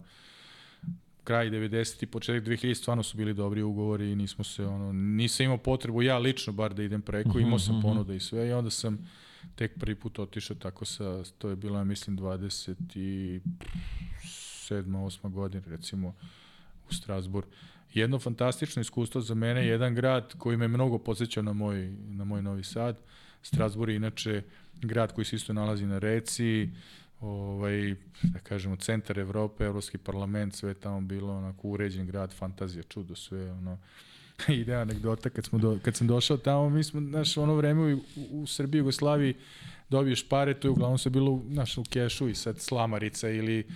[1.24, 2.04] kraj 90.
[2.04, 6.02] i početak 2000 stvarno su bili dobri ugovori i nismo se ono nisam imao potrebu
[6.02, 9.10] ja lično bar da idem preko, imao sam ponuda i sve i onda sam
[9.56, 13.40] tek prvi put otišao tako sa to je bilo ja mislim 27.
[14.70, 15.32] 8.
[15.32, 16.16] godina recimo
[16.90, 17.48] u Strasbourg.
[17.94, 22.42] Jedno fantastično iskustvo za mene, jedan grad koji me mnogo podsjećao na moj, na moj
[22.42, 22.98] Novi Sad.
[23.44, 24.42] Strasbourg je inače
[24.82, 26.70] grad koji se isto nalazi na reci,
[27.20, 32.84] ovaj, da kažemo, centar Evrope, Evropski parlament, sve je tamo bilo onako uređen grad, fantazija,
[32.84, 33.78] čudo, sve ono,
[34.62, 38.00] ide anegdota kad, smo do, kad sam došao tamo, mi smo, znaš, ono vreme u,
[38.32, 39.36] u Srbiji, Jugoslaviji,
[39.90, 43.68] dobiješ pare, to je uglavnom se bilo znaš, u kešu i sad slamarica ili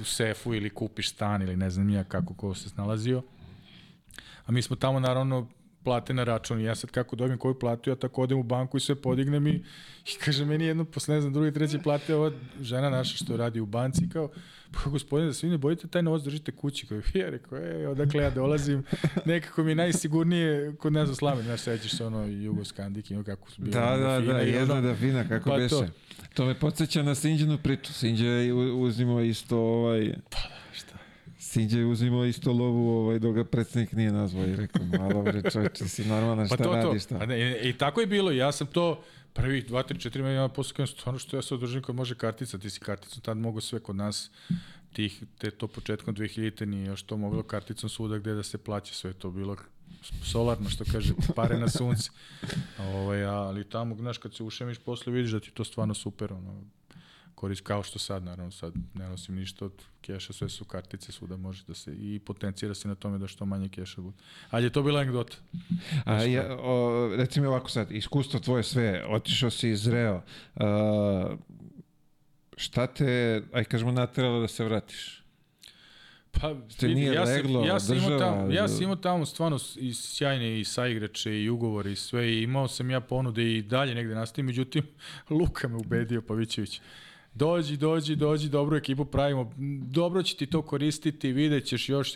[0.00, 3.22] u sefu ili kupiš stan ili ne znam ja kako ko se snalazio.
[4.46, 5.48] A mi smo tamo naravno
[5.84, 8.76] plate na račun i ja sad kako dobijem koju platu, ja tako odem u banku
[8.76, 9.50] i sve podignem i,
[10.06, 13.60] i kaže meni jedno posle ne znam drugi treći plate ova žena naša što radi
[13.60, 14.28] u banci kao
[14.72, 18.22] pa gospodine da svi ne bojite taj novac držite kući kao ja rekao e odakle
[18.22, 18.82] ja dolazim
[19.24, 23.50] nekako mi je najsigurnije kod nas u Slamen znaš sećaš se ono Jugoskandik ima kako
[23.50, 25.68] su bili Da, da, fine da, jedna da fina, kako Pa beše.
[25.68, 25.86] to.
[26.34, 26.46] To.
[26.46, 27.92] me podsjeća na Sinđinu priču.
[27.92, 30.14] Sinđa je uzimao isto ovaj...
[30.30, 30.61] Pa šta?
[31.52, 35.50] Sinđa je uzimao isto lovu ovaj, dok ga predsednik nije nazvao i rekao, malo bre
[35.50, 37.16] čovječe, si normalan, šta Pa to, radiš, to.
[37.16, 37.26] šta?
[37.26, 38.30] Ne, i, I tako je bilo.
[38.30, 39.02] Ja sam to
[39.32, 42.70] prvih 2, 3, 4 miliona posle stvarno što ja se održim kad može kartica, ti
[42.70, 44.30] si karticom tad mogu sve kod nas
[44.92, 48.94] tih, te to početkom 2000-te nije još to moglo karticom svuda gde da se plaća
[48.94, 49.56] sve to bilo
[50.24, 52.10] solarno što kaže pare na sunce
[52.94, 56.62] ovaj, ali tamo znaš kad se ušemiš posle vidiš da ti to stvarno super ono,
[57.34, 61.36] korist kao što sad naravno sad ne nosim ništa od keša sve su kartice svuda
[61.36, 64.16] može da se i potencira se na tome da što manje keša bude
[64.50, 65.36] ali je to bila anegdota
[66.04, 70.22] A, ja, o, reci mi ovako sad, iskustvo tvoje sve, otišao si zreo,
[70.56, 71.36] a,
[72.56, 75.22] šta te, aj kažemo, nateralo da se vratiš?
[76.40, 79.26] Pa, Ste vidi, nije ja sam, leglo, ja sam država, tamo, ja sam imao tamo
[79.26, 83.62] stvarno i sjajne i saigrače i ugovore i sve i imao sam ja ponude i
[83.62, 84.82] dalje negde nastavim, međutim
[85.30, 86.80] Luka me ubedio Pavićević.
[87.34, 89.52] Dođi, dođi, dođi, dobru ekipu pravimo,
[89.86, 92.12] dobro će ti to koristiti, vidjet ćeš još.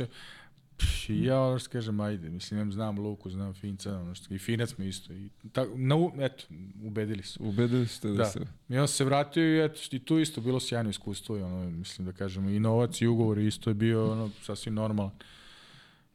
[0.77, 4.77] Pš, ja ono što kažem, ajde, mislim, znam Luku, znam Finca, ono što, i Finac
[4.79, 5.13] mi isto.
[5.13, 6.45] I, ta, na, eto,
[6.85, 7.49] ubedili su.
[7.49, 8.25] Ubedili ste da, Da.
[8.25, 8.41] se...
[8.69, 12.07] I onda se vratio i eto, i tu isto bilo sjajno iskustvo i ono, mislim
[12.07, 15.13] da kažemo, i novac i ugovor isto je bio ono, sasvim normalan.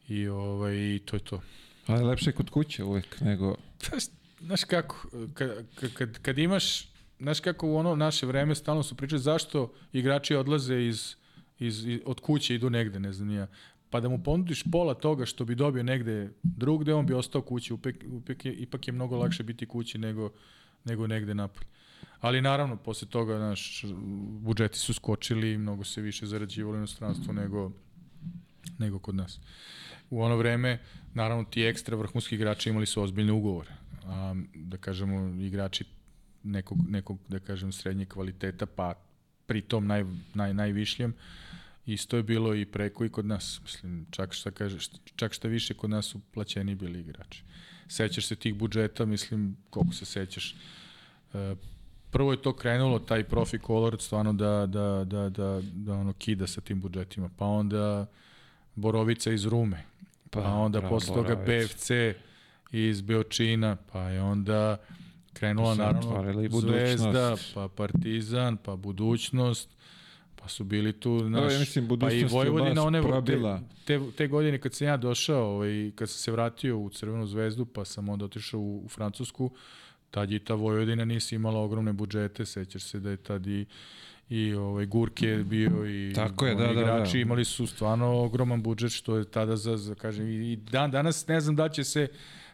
[0.07, 1.41] I, ovaj, i to je to.
[1.88, 3.56] Ali lepše je kod kuće uvek nego...
[3.90, 3.98] Pa,
[4.41, 6.88] znaš kako, kad, kad, kad imaš,
[7.22, 11.15] znaš kako u ono naše vreme stalno su pričali zašto igrači odlaze iz,
[11.60, 13.48] iz, iz, od kuće idu negde, ne znam ja.
[13.89, 17.73] Pa da mu ponudiš pola toga što bi dobio negde drugde, on bi ostao kući.
[17.73, 20.31] Upek, upek je, ipak je mnogo lakše biti kući nego,
[20.85, 21.68] nego negde napolje.
[22.19, 23.85] Ali naravno, posle toga, naš,
[24.39, 27.72] budžeti su skočili, mnogo se više zarađivalo u inostranstvu nego,
[28.77, 29.39] nego kod nas.
[30.10, 30.80] U ono vreme,
[31.14, 33.72] naravno, ti ekstra vrhunski igrači imali su ozbiljne ugovore.
[34.06, 35.84] A, da kažemo, igrači
[36.43, 38.93] nekog, nekog da kažem, srednje kvaliteta, pa
[39.45, 41.13] pri tom naj, naj, najvišljem,
[41.85, 43.59] isto je bilo i preko i kod nas.
[43.63, 44.77] Mislim, čak šta, kaže,
[45.15, 47.43] čak šta više kod nas su plaćeni bili igrači.
[47.88, 50.55] Sećaš se tih budžeta, mislim, koliko se sećaš.
[51.34, 51.55] E,
[52.11, 56.47] prvo je to krenulo, taj profi color, stvarno da, da, da, da, da ono kida
[56.47, 57.30] sa tim budžetima.
[57.38, 58.05] Pa onda
[58.76, 59.84] Borovica iz Rume,
[60.30, 61.89] pa, pa onda bravo, posle toga BFC
[62.72, 64.77] iz Beočina, pa je onda
[65.33, 69.69] krenula naravno Zvezda, pa Partizan, pa budućnost,
[70.35, 73.61] pa su bili tu naš, no, ja mislim, pa i Vojvodina one probila.
[73.85, 77.27] te, te, te godine kad sam ja došao, ovaj, kad sam se vratio u Crvenu
[77.27, 79.51] zvezdu, pa sam onda otišao u, u Francusku,
[80.11, 83.65] tad je ta Vojvodina nisi imala ogromne budžete, sećaš se da je tad i
[84.31, 87.21] i ovaj Gurke bio i Tako je, da, da, igrači da, da.
[87.21, 91.41] imali su stvarno ogroman budžet što je tada za, za kažem i dan danas ne
[91.41, 92.07] znam da će se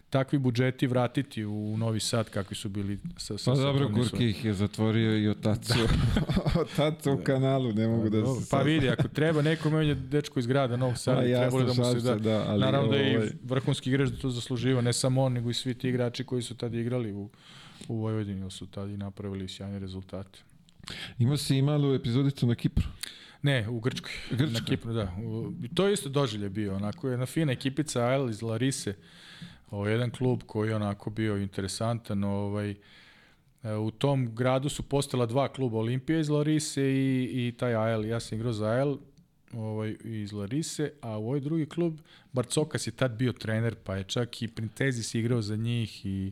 [0.10, 4.46] takvi budžeti vratiti u Novi Sad kakvi su bili sa sa Pa dobro, Gurki ih
[4.46, 5.74] je zatvorio i otacu.
[5.74, 6.62] Da.
[6.62, 8.50] otacu u kanalu, ne mogu da, se...
[8.52, 11.86] Pa vidi, ako treba neko menja dečko iz grada Novog Sada, pa, trebalo da mu
[11.86, 12.16] se da...
[12.16, 15.34] da ali naravno da je i ovaj- vrhunski igrač da to zasluživo, ne samo on,
[15.34, 17.30] nego i svi ti igrači koji su tada igrali u,
[17.88, 20.40] u Vojvodini, su tada i napravili sjajne rezultate.
[21.20, 22.86] Ima si i malu epizodicu na Kipru.
[23.42, 24.12] Ne, u Grčkoj.
[24.30, 24.48] Grčkoj.
[24.48, 25.16] Na Kipru, da.
[25.24, 26.76] U, to je isto doživlje bio.
[26.76, 28.94] Onako jedna fina ekipica Ajl iz Larise.
[29.72, 32.24] Ovo, jedan klub koji je onako bio interesantan.
[32.24, 32.76] Ovaj,
[33.64, 38.06] e, u tom gradu su postala dva kluba, Olimpija iz Larise i, i taj Ajl.
[38.06, 38.96] Ja sam igrao za Ajl
[39.54, 42.00] ovaj, iz Larise, a u ovaj drugi klub,
[42.34, 46.32] Barcokas je tad bio trener, pa je čak i Printezis igrao za njih i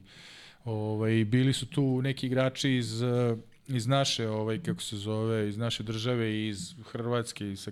[0.66, 3.04] ovaj, bili su tu neki igrači iz
[3.68, 7.72] iz naše, ovaj, kako se zove, iz naše države i iz Hrvatske i sa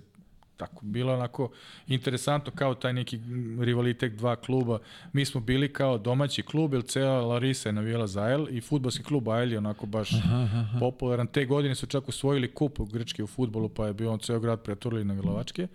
[0.56, 1.50] tako bilo onako
[1.86, 3.20] interesantno kao taj neki
[3.60, 4.78] rivalitet dva kluba.
[5.12, 9.02] Mi smo bili kao domaći klub, jer cela Larisa je navijela za Ajl i futbolski
[9.02, 10.78] klub Ajl je onako baš aha, aha.
[10.80, 11.26] popularan.
[11.26, 14.40] Te godine su čak osvojili kup u Grčke u futbolu, pa je bio on ceo
[14.40, 15.66] grad preturili na Glavačke.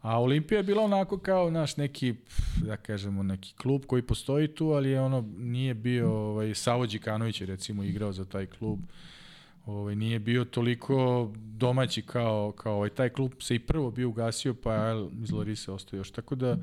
[0.00, 2.14] A Olimpija je bila onako kao naš neki,
[2.56, 7.40] da kažemo, neki klub koji postoji tu, ali je ono, nije bio, ovaj, Savo Đikanović
[7.40, 8.78] je recimo igrao za taj klub.
[8.78, 8.88] Uh,
[9.66, 14.54] ovaj, nije bio toliko domaći kao, kao ovaj, taj klub se i prvo bio ugasio,
[14.54, 16.10] pa je iz Lorise ostao još.
[16.10, 16.58] Tako da,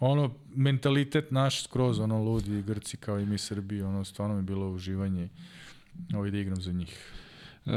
[0.00, 4.44] ono, mentalitet naš skroz, ono, ludi Grci kao i mi Srbi, ono, stvarno mi je
[4.44, 5.28] bilo uživanje
[6.14, 7.12] ovaj, da igram za njih.
[7.66, 7.72] Uh,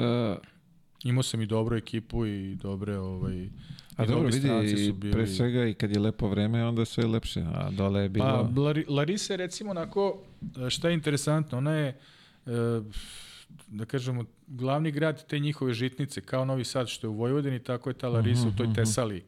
[1.03, 3.49] Imao sam i dobru ekipu i dobre, ovaj,
[3.95, 5.13] A dobro, vidi, su bili...
[5.13, 8.51] pre svega i kad je lepo vreme, onda sve je lepše, a dole je bilo...
[8.55, 10.19] Pa, Larisa je recimo onako,
[10.69, 11.97] šta je interesantno, ona je,
[12.45, 12.51] uh,
[13.67, 17.89] da kažemo, glavni grad te njihove žitnice, kao Novi Sad što je u Vojvodini, tako
[17.89, 18.81] je ta Larisa uh -huh, u toj mhm, mhm.
[18.81, 19.23] Tesali.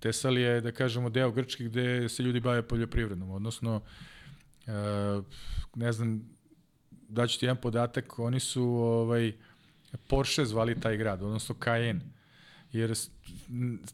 [0.00, 3.80] Tesali je, da kažemo, deo Grčke gde se ljudi bave poljoprivrednom, odnosno,
[4.66, 4.72] e,
[5.74, 6.28] ne znam,
[6.90, 9.32] daću ti jedan podatak, oni su ovaj,
[10.08, 12.13] Porsche zvali taj grad, odnosno Cayenne
[12.74, 12.94] jer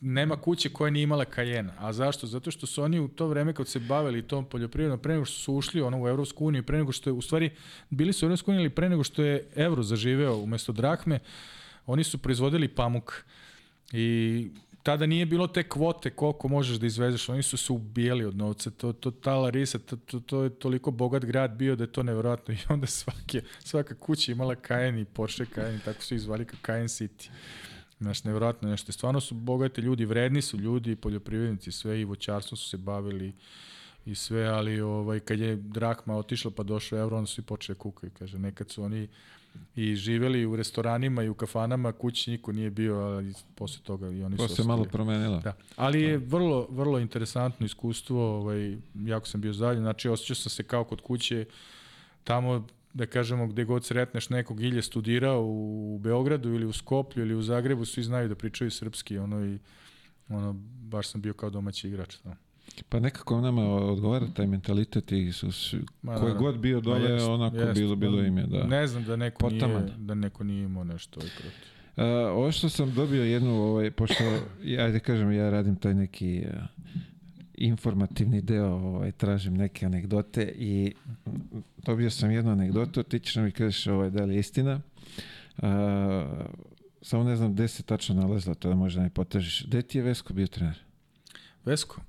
[0.00, 1.72] nema kuće koja nije imala Kajena.
[1.78, 2.26] A zašto?
[2.26, 5.38] Zato što su oni u to vreme kad se bavili tom poljoprivredom, pre nego što
[5.38, 7.50] su ušli ono, u Evropsku uniju, pre nego što je, u stvari,
[7.90, 11.18] bili su u Evropsku uniju, ali pre nego što je evro zaživeo umesto drahme,
[11.86, 13.24] oni su proizvodili pamuk.
[13.92, 14.50] I
[14.82, 18.70] tada nije bilo te kvote koliko možeš da izvezeš, oni su se ubijali od novca,
[18.70, 22.02] to, to ta Larisa, to, to, to je toliko bogat grad bio da je to
[22.02, 26.58] nevjerojatno i onda svake, svaka kuća imala Cayenne i Porsche Cayenne, tako su izvali kao
[26.62, 27.28] Cayenne City.
[28.00, 28.92] Znaš, nevjerojatno nešto.
[28.92, 33.32] Stvarno su bogati ljudi, vredni su ljudi, poljoprivrednici, sve i voćarstvo su se bavili
[34.06, 37.76] i sve, ali ovaj, kad je Drakma otišla pa došao evro, onda su i počeli
[37.76, 38.10] da kukaju.
[38.18, 39.08] Kaže, nekad su oni
[39.76, 44.22] i živeli u restoranima i u kafanama, kući niko nije bio, ali posle toga i
[44.22, 45.40] oni to su se malo promenilo.
[45.40, 45.56] Da.
[45.76, 50.62] Ali je vrlo, vrlo interesantno iskustvo, ovaj, jako sam bio zadovoljan, znači osjećao sam se
[50.62, 51.44] kao kod kuće,
[52.24, 57.22] tamo da kažemo, gde god sretneš nekog ili je studirao u Beogradu ili u Skoplju
[57.22, 59.58] ili u Zagrebu, svi znaju da pričaju srpski, ono i
[60.28, 60.52] ono,
[60.82, 62.16] baš sam bio kao domaći igrač.
[62.24, 62.36] Da.
[62.88, 65.76] Pa nekako nama odgovara taj mentalitet i su, su
[66.18, 68.66] koji god bio dole, jest, onako jest, bilo, bilo im je, da.
[68.66, 69.84] Ne znam da neko, Potaman.
[69.84, 71.30] nije, da neko nije imao nešto ovaj.
[71.96, 74.24] Uh, ovo što sam dobio jednu, ovaj, pošto,
[74.78, 76.60] ajde kažem, ja radim taj neki uh,
[77.60, 80.92] informativni deo, ovaj, tražim neke anegdote i
[81.76, 84.80] dobio sam jednu anegdotu, ti ćeš mi kažeš ovaj, da li je istina.
[85.56, 85.68] Uh,
[87.02, 89.66] samo ne znam gde se tačno nalazila, to da možda ne potražiš.
[89.66, 90.78] Gde ti je Vesko bio trener?
[91.64, 92.00] Vesko?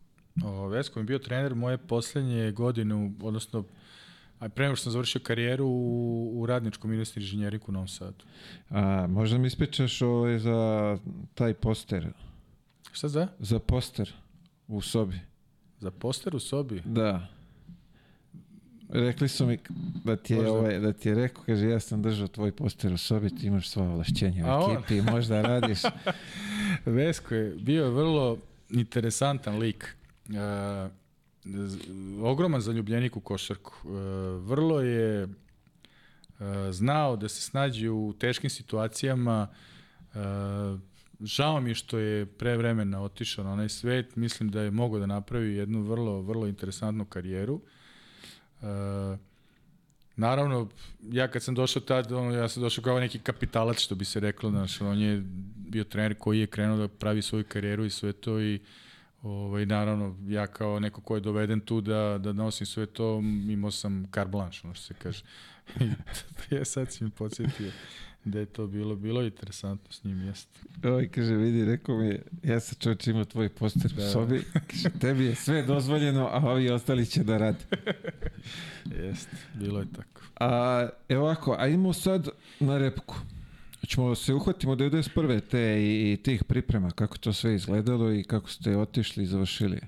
[0.43, 3.65] O, Vesko mi bio trener moje poslednje godine, odnosno
[4.41, 8.25] A pre nego što sam završio karijeru u, u radničkom industri inženjeriku u Novom Sadu.
[8.69, 10.97] A, možda mi ispričaš ovaj za
[11.33, 12.07] taj poster?
[12.91, 13.27] Šta za?
[13.39, 14.13] Za poster.
[14.67, 15.19] u sobi.
[15.81, 16.81] Za poster u sobi?
[16.85, 17.27] Da.
[18.89, 19.59] Rekli su mi
[20.03, 20.53] da ti je, Možda.
[20.53, 23.69] ovaj, da ti je rekao, kaže, ja sam držao tvoj poster u sobi, ti imaš
[23.69, 24.77] sva ovlašćenja u on?
[24.77, 25.79] ekipi, možda radiš.
[26.85, 28.37] Vesko je bio vrlo
[28.69, 29.95] interesantan lik.
[30.29, 30.89] E,
[32.23, 33.73] ogroman zaljubljenik u košarku.
[33.85, 33.91] E,
[34.37, 35.27] vrlo je e,
[36.71, 39.47] znao da se snađe u teškim situacijama.
[40.13, 40.17] E,
[41.23, 44.15] žao mi što je pre vremena otišao na onaj svet.
[44.15, 47.61] Mislim da je mogao da napravi jednu vrlo, vrlo interesantnu karijeru.
[48.61, 49.17] E,
[50.15, 50.67] Naravno,
[51.11, 54.19] ja kad sam došao tad, ono, ja sam došao kao neki kapitalac, što bi se
[54.19, 55.23] reklo, znaš, on je
[55.55, 58.59] bio trener koji je krenuo da pravi svoju karijeru i sve to i
[59.21, 63.19] ovaj, naravno, ja kao neko ko je doveden tu da, da nosim sve to,
[63.49, 65.23] imao sam car blanche, ono što se kaže.
[66.51, 67.71] Ja sad si mi podsjetio
[68.25, 70.59] da je to bilo, bilo interesantno s njim, jeste.
[70.83, 74.07] Ovaj, kaže, vidi, rekao mi je, ja sam čovječ imao tvoj poster Da.
[74.07, 77.65] u sobi, kaže, tebi je sve dozvoljeno, a ovi ostali će da rade.
[79.03, 80.21] Jeste, bilo je tako.
[80.39, 82.27] A, evo ovako, ajmo sad
[82.59, 83.15] na repku.
[83.87, 85.41] Ćemo se uhvatimo 91.
[85.51, 89.79] te i, i tih priprema, kako to sve izgledalo i kako ste otišli i završili.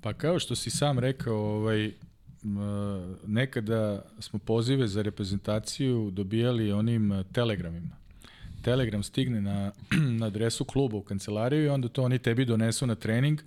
[0.00, 1.92] Pa kao što si sam rekao, ovaj,
[3.26, 7.96] nekada smo pozive za reprezentaciju dobijali onim eh, telegramima.
[8.62, 9.72] Telegram stigne na,
[10.20, 13.40] na adresu kluba u kancelariju i onda to oni tebi donesu na trening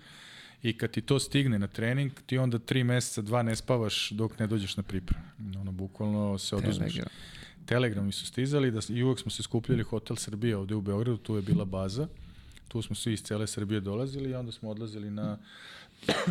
[0.64, 4.40] i kad ti to stigne na trening, ti onda tri meseca, dva ne spavaš dok
[4.40, 5.26] ne dođeš na pripremu.
[5.62, 6.94] Ono, bukvalno se oduzmeš.
[6.94, 7.14] Telegram.
[7.66, 11.36] Telegrami su stizali da, i uvek smo se skupljali Hotel Srbija ovde u Beogradu, tu
[11.36, 12.08] je bila baza.
[12.68, 15.38] Tu smo svi iz cele Srbije dolazili i onda smo odlazili na,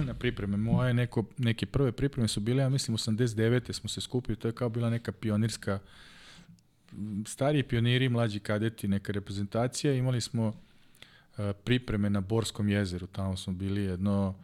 [0.07, 0.57] na pripreme.
[0.57, 3.73] Moje neko, neke prve pripreme su bile, ja mislim, 89.
[3.73, 5.79] smo se skupili, to je kao bila neka pionirska
[7.27, 9.95] stariji pioniri, mlađi kadeti, neka reprezentacija.
[9.95, 10.55] Imali smo uh,
[11.65, 14.35] pripreme na Borskom jezeru, tamo smo bili jedno,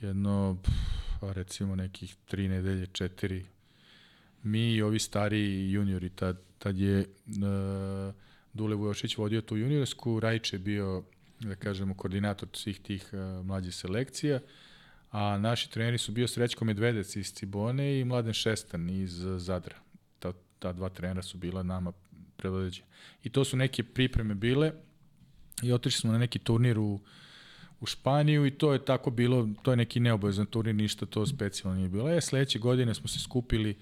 [0.00, 3.44] jedno pff, recimo nekih tri nedelje, četiri,
[4.42, 8.14] mi i ovi stariji juniori, tad, tad je uh,
[8.52, 11.02] Dule Vujošić vodio tu juniorsku, Rajče bio,
[11.48, 14.40] da kažemo, koordinator svih tih uh, mlađih selekcija,
[15.10, 19.76] a naši treneri su bio Srećko Medvedec iz Cibone i Mladen Šestan iz uh, Zadra.
[20.18, 21.92] Ta, ta dva trenera su bila nama
[22.36, 22.82] predvodeđe.
[23.24, 24.72] I to su neke pripreme bile
[25.62, 27.00] i otišli smo na neki turnir u,
[27.80, 31.78] u Španiju i to je tako bilo, to je neki neobavezan turnir, ništa to specijalno
[31.78, 32.10] nije bilo.
[32.10, 33.76] E, sledeće godine smo se skupili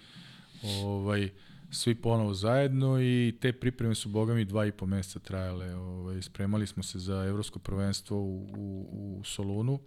[0.63, 1.31] ovaj,
[1.71, 5.75] svi ponovo zajedno i te pripreme su, boga mi, dva i po meseca trajale.
[5.75, 8.89] Ovaj, spremali smo se za evropsko prvenstvo u, u,
[9.19, 9.81] u Solunu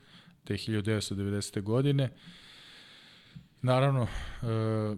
[0.43, 1.61] te 1990.
[1.61, 2.09] godine.
[3.61, 4.95] Naravno, e,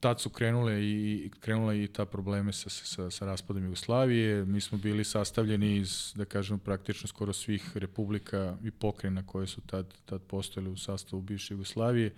[0.00, 4.44] tad su krenule i krenule i ta probleme sa, sa, sa raspadom Jugoslavije.
[4.44, 9.60] Mi smo bili sastavljeni iz, da kažemo, praktično skoro svih republika i pokrena koje su
[9.60, 12.14] tad, tad postojile u sastavu bivše Jugoslavije.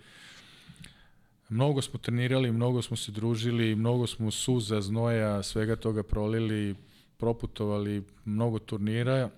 [1.49, 6.75] Mnogo smo trenirali, mnogo smo se družili, mnogo smo suza, znoja, svega toga prolili,
[7.17, 9.29] proputovali mnogo turnira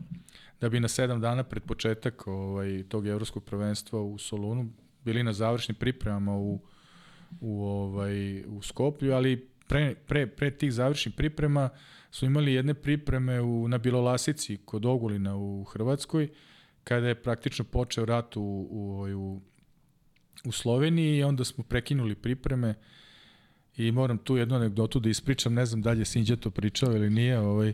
[0.61, 4.69] da bi na sedam dana pred početak ovaj, tog evropskog prvenstva u Solunu
[5.03, 6.59] bili na završnim pripremama u,
[7.41, 11.69] u, ovaj, u Skoplju, ali pre, pre, pre tih završnih priprema
[12.11, 16.29] su imali jedne pripreme u, na Bilolasici kod Ogulina u Hrvatskoj,
[16.83, 19.41] kada je praktično počeo rat u, u, u,
[20.43, 22.75] u Sloveniji i onda smo prekinuli pripreme
[23.77, 26.91] i moram tu jednu anegdotu da ispričam, ne znam da li je Sinđa to pričao
[26.95, 27.73] ili nije, ovaj,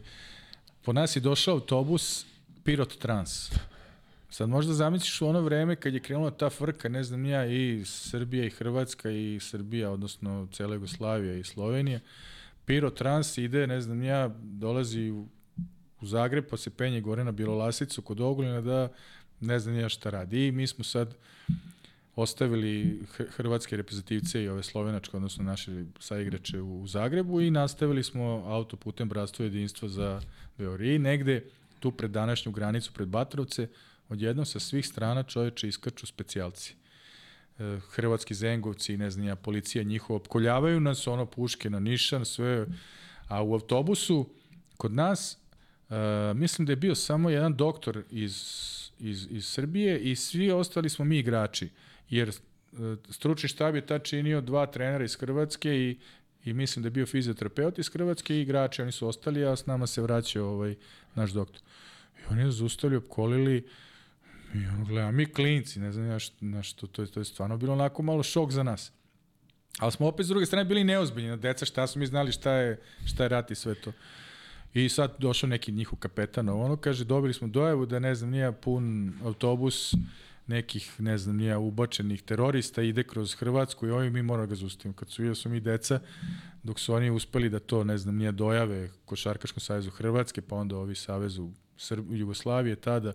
[0.81, 2.25] po nas je došao autobus
[2.63, 3.51] Pirot Trans.
[4.29, 7.85] Sad možda zamisliš u ono vreme kad je krenula ta frka, ne znam ja, i
[7.85, 11.99] Srbija i Hrvatska i Srbija, odnosno cela Jugoslavija i Slovenija,
[12.65, 15.27] Piro Trans ide, ne znam ja, dolazi u,
[16.01, 18.89] u Zagreb pa se penje gore na Bilolasicu kod Ogulina da
[19.39, 20.47] ne znam ja šta radi.
[20.47, 21.15] I mi smo sad
[22.15, 29.09] ostavili hrvatske reprezentativce i ove slovenačke, odnosno naše saigrače u Zagrebu i nastavili smo autoputem
[29.09, 30.21] Bratstvo jedinstva za
[30.57, 30.89] Beograd.
[30.89, 31.45] I negde
[31.79, 33.67] tu pred današnju granicu, pred Batrovce,
[34.09, 36.75] odjednom sa svih strana čoveče iskrču specijalci.
[37.59, 42.65] E, hrvatski zengovci, ne znam ja, policija njihova, opkoljavaju nas, ono, puške na nišan, sve,
[43.27, 44.29] a u autobusu,
[44.77, 45.37] kod nas,
[45.89, 45.95] e,
[46.33, 48.33] mislim da je bio samo jedan doktor iz,
[48.99, 51.69] iz, iz Srbije i svi ostali smo mi igrači,
[52.11, 52.33] jer e,
[53.09, 55.97] stručni štab je tad činio dva trenera iz Hrvatske i
[56.45, 59.65] i mislim da je bio fizioterapeut iz Hrvatske i igrači, oni su ostali, a s
[59.65, 60.75] nama se vraćao ovaj,
[61.15, 61.61] naš doktor.
[62.19, 63.67] I oni nas zaustavili, opkolili,
[64.53, 67.25] i ono gleda, mi klinci, ne znam ja što, na što to, je, to je
[67.25, 68.91] stvarno bilo onako malo šok za nas.
[69.79, 72.81] Ali smo opet s druge strane bili neozbiljni, deca šta smo mi znali šta je,
[73.05, 73.91] šta je rat i sve to.
[74.73, 78.51] I sad došao neki njihov kapetan, ono kaže, dobili smo dojavu da ne znam, nije
[78.51, 79.93] pun autobus,
[80.47, 84.99] nekih, ne znam, nija ubačenih terorista, ide kroz Hrvatsku i ovi mi moramo ga zaustaviti.
[84.99, 85.99] Kad su, su mi deca,
[86.63, 90.77] dok su oni uspeli da to, ne znam, nije dojave Košarkaškom savezu Hrvatske, pa onda
[90.77, 93.13] ovi savezu Srb, Jugoslavije tada,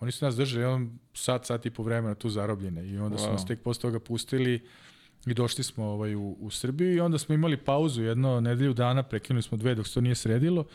[0.00, 3.24] oni su nas držali on sat, sat i po vremena tu zarobljene i onda wow.
[3.24, 4.60] su nas tek posle toga pustili
[5.26, 9.02] i došli smo ovaj, u, u Srbiju i onda smo imali pauzu jedno nedelju dana,
[9.02, 10.66] prekinuli smo dve dok se to nije sredilo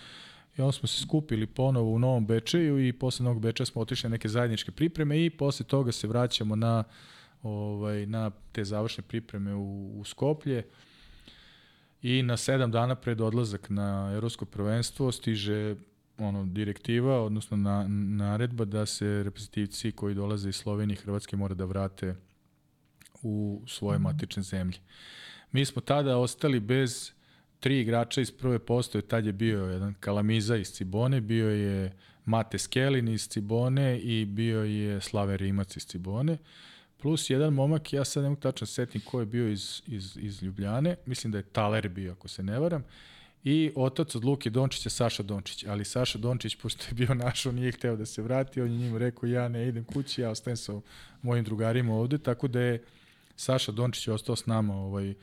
[0.58, 4.10] i onda smo se skupili ponovo u Novom Bečeju i posle Novog Bečeja smo otišli
[4.10, 6.84] na neke zajedničke pripreme i posle toga se vraćamo na
[7.44, 10.64] ovaj, na te završne pripreme u, u Skoplje
[12.02, 15.76] i na sedam dana pred odlazak na evropsko prvenstvo stiže
[16.18, 21.56] ono direktiva, odnosno na, naredba da se reprezentativci koji dolaze iz Slovenije i Hrvatske mora
[21.56, 22.16] da vrate
[23.22, 24.04] u svoje mhm.
[24.04, 24.78] matične zemlje.
[25.52, 27.12] Mi smo tada ostali bez
[27.62, 31.94] tri igrača iz prve postoje, tad je bio jedan Kalamiza iz Cibone, bio je
[32.26, 36.38] Mate Skelin iz Cibone i bio je Slave Rimac iz Cibone.
[37.02, 40.96] Plus jedan momak, ja sad ne tačno setim ko je bio iz, iz, iz Ljubljane,
[41.06, 42.84] mislim da je Taler bio, ako se ne varam,
[43.44, 45.66] i otac od Luke Dončića, Saša Dončić.
[45.66, 48.78] Ali Saša Dončić, pošto je bio naš, on nije hteo da se vrati, on je
[48.78, 50.74] njima rekao, ja ne idem kući, ja ostajem sa
[51.22, 52.84] mojim drugarima ovde, tako da je
[53.36, 55.14] Saša Dončić ostao s nama ovaj,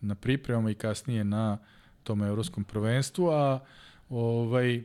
[0.00, 1.58] na pripremama i kasnije na
[2.06, 3.60] tom evropskom prvenstvu, a
[4.10, 4.82] ovaj,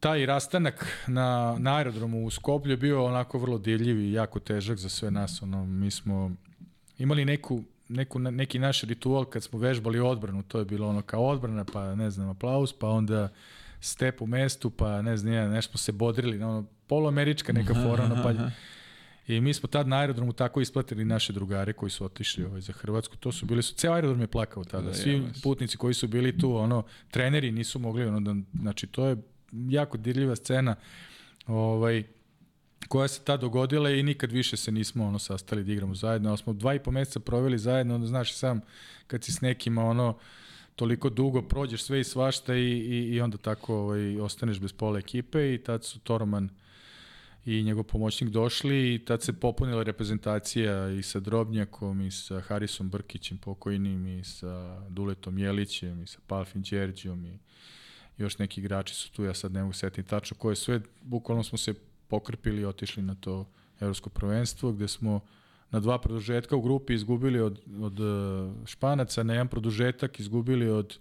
[0.00, 4.78] taj rastanak na, na aerodromu u Skoplju je bio onako vrlo divljiv i jako težak
[4.78, 5.42] za sve nas.
[5.42, 6.30] Ono, mi smo
[6.98, 11.24] imali neku, neku, neki naš ritual kad smo vežbali odbranu, to je bilo ono kao
[11.24, 13.28] odbrana, pa ne znam, aplauz, pa onda
[13.80, 18.22] step u mestu, pa ne znam, nešto smo se bodrili, ono, poluamerička neka fora, ono,
[18.22, 18.32] pa
[19.36, 22.72] I mi smo tad na aerodromu tako isplatili naše drugare koji su otišli ovaj, za
[22.72, 23.16] Hrvatsku.
[23.16, 24.88] To su bili su, ceo aerodrom je plakao tada.
[24.88, 29.06] Da, Svi putnici koji su bili tu, ono, treneri nisu mogli, ono, da, znači to
[29.06, 29.16] je
[29.52, 30.74] jako dirljiva scena.
[31.46, 32.04] Ovaj,
[32.88, 36.38] koja se ta dogodila i nikad više se nismo ono sastali da igramo zajedno, ali
[36.38, 38.60] smo dva i po meseca proveli zajedno, onda znaš sam
[39.06, 40.18] kad si s nekima ono
[40.76, 44.98] toliko dugo prođeš sve i svašta i, i, i onda tako ovaj, ostaneš bez pola
[44.98, 46.48] ekipe i tad su Toroman
[47.44, 52.90] i njegov pomoćnik došli i tad se popunila reprezentacija i sa Drobnjakom i sa Harisom
[52.90, 57.38] Brkićem pokojnim i sa Duletom Jelićem i sa Palfin Đerđijom i
[58.18, 61.58] još neki igrači su tu, ja sad ne mogu setiti tačno koje sve, bukvalno smo
[61.58, 61.74] se
[62.08, 63.48] pokrpili i otišli na to
[63.80, 65.20] evropsko prvenstvo gde smo
[65.70, 70.98] na dva produžetka u grupi izgubili od, od eh, Španaca, na jedan produžetak izgubili od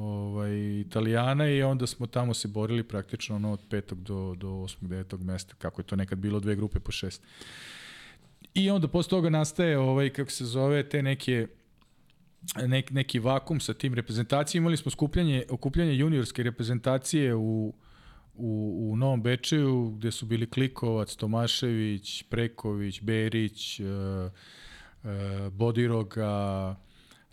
[0.00, 4.90] ovaj, Italijana i onda smo tamo se borili praktično ono od petog do, do osmog,
[4.90, 7.22] devetog mesta, kako je to nekad bilo, dve grupe po šest.
[8.54, 11.46] I onda posle toga nastaje, ovaj, kako se zove, te neke
[12.66, 14.64] nek, neki vakum sa tim reprezentacijama.
[14.64, 17.74] Imali smo skupljanje, okupljanje juniorske reprezentacije u,
[18.34, 26.76] u, u Novom Bečeju, gde su bili Klikovac, Tomašević, Preković, Berić, uh, uh, Bodiroga,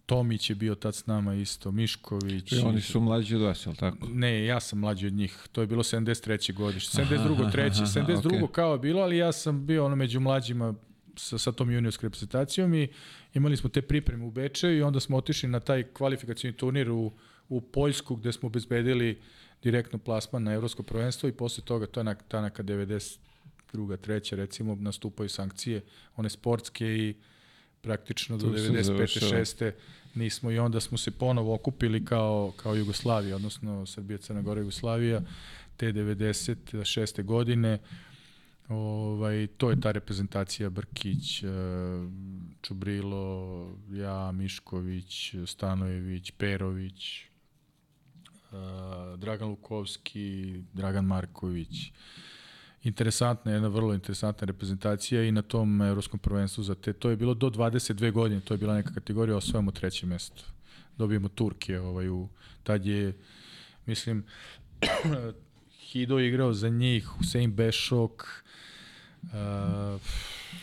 [0.07, 2.51] Tomić je bio tad s nama isto, Mišković.
[2.51, 4.07] I oni su mlađi od vas, je li tako?
[4.07, 5.47] Ne, ja sam mlađi od njih.
[5.51, 6.53] To je bilo 73.
[6.53, 7.03] godište.
[7.03, 7.51] 72.
[7.51, 7.81] treći.
[7.81, 8.21] 72.
[8.21, 8.51] Okay.
[8.51, 10.73] kao je bilo, ali ja sam bio ono među mlađima
[11.15, 12.87] sa, sa tom juniorskom reprezentacijom i
[13.33, 17.11] imali smo te pripreme u Bečeju i onda smo otišli na taj kvalifikacijni turnir u,
[17.49, 19.21] u Poljsku gde smo obezbedili
[19.63, 23.97] direktno plasman na evropsko prvenstvo i posle toga, to je na, ta neka 92.
[23.97, 25.81] treća recimo, nastupaju sankcije,
[26.15, 27.15] one sportske i
[27.81, 29.33] praktično do 95.
[29.33, 29.71] 6.
[30.15, 35.21] nismo i onda smo se ponovo okupili kao, kao Jugoslavija, odnosno Srbija, Crna Gora, Jugoslavija,
[35.77, 37.23] te 96.
[37.23, 37.79] godine.
[38.69, 41.47] Ovaj, to je ta reprezentacija Brkić, e,
[42.61, 47.27] Čubrilo, ja, Mišković, Stanojević, Perović, e,
[49.17, 51.91] Dragan Lukovski, Dragan Marković,
[52.87, 57.33] interesantna, jedna vrlo interesantna reprezentacija i na tom evropskom prvenstvu za te, to je bilo
[57.33, 60.43] do 22 godine, to je bila neka kategorija, osvojamo treće mesto.
[60.97, 62.27] Dobijemo Turke, ovaj, u,
[62.63, 63.17] tad je,
[63.85, 64.23] mislim,
[65.91, 68.43] Hido igrao za njih, Husein Bešok,
[69.23, 70.01] uh,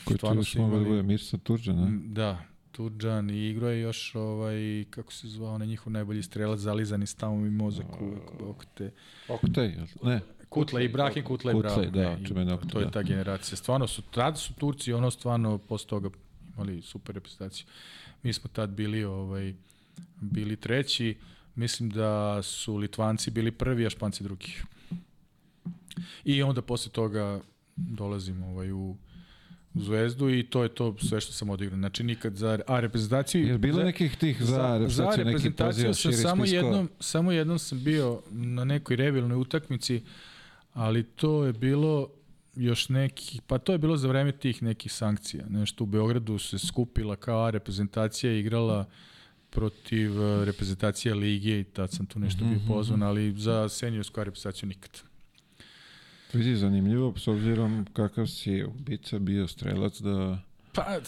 [0.05, 2.01] Koji tu još mogao da bude Mirsa Turđan, ne?
[2.05, 7.07] Da, Turđan i igrao je još ovaj, kako se zvao, onaj njihov najbolji strelac, zalizani
[7.07, 8.91] stavom mi mozak uvek, Okte.
[9.29, 10.21] Okte, ne?
[10.55, 13.57] Kutle, Ibrahim Kutle, Kutle da, čuveno To je ta generacija.
[13.57, 16.11] Stvarno su, tada su Turci, ono stvarno posle toga
[16.55, 17.67] imali super reprezentaciju.
[18.23, 19.55] Mi smo tad bili, ovaj,
[20.21, 21.17] bili treći,
[21.55, 24.53] mislim da su Litvanci bili prvi, a Španci drugi.
[26.25, 27.41] I onda posle toga
[27.77, 28.97] dolazimo ovaj, u,
[29.75, 31.79] u Zvezdu i to je to sve što sam odigrao.
[31.79, 36.13] Znači nikad za a reprezentaciju Je bilo nekih tih za, za reprezentaciju, za reprezentaciju sam
[36.13, 40.03] samo jednom samo jednom sam bio na nekoj revilnoj utakmici
[40.75, 42.09] ali to je bilo
[42.57, 45.45] još neki, pa to je bilo za vreme tih nekih sankcija.
[45.49, 48.85] Nešto u Beogradu se skupila kao reprezentacija igrala
[49.51, 54.25] protiv uh, reprezentacije Lige i tad sam tu nešto bio Mhm, pozvan, ali za seniorsku
[54.25, 54.91] reprezentaciju nikad.
[56.33, 60.39] Vidi, zanimljivo, s obzirom kakav si ubica bio strelac da...
[60.73, 61.01] Pa,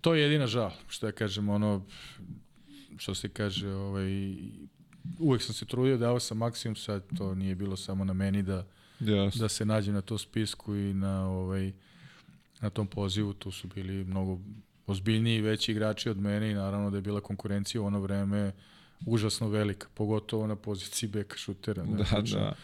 [0.00, 1.84] to je jedina žal, što ja kažem, ono,
[2.96, 4.36] što se kaže, ovaj,
[5.18, 8.66] uvek sam se trudio, dao sam maksimum, sad to nije bilo samo na meni da,
[9.00, 9.40] Jasno.
[9.40, 11.72] da se nađem na tom spisku i na, ovaj,
[12.60, 14.38] na tom pozivu, tu su bili mnogo
[14.86, 18.52] ozbiljniji i veći igrači od mene i naravno da je bila konkurencija u ono vreme
[19.06, 21.82] užasno velika, pogotovo na poziciji beka šutera.
[21.84, 22.54] Da, znači, da.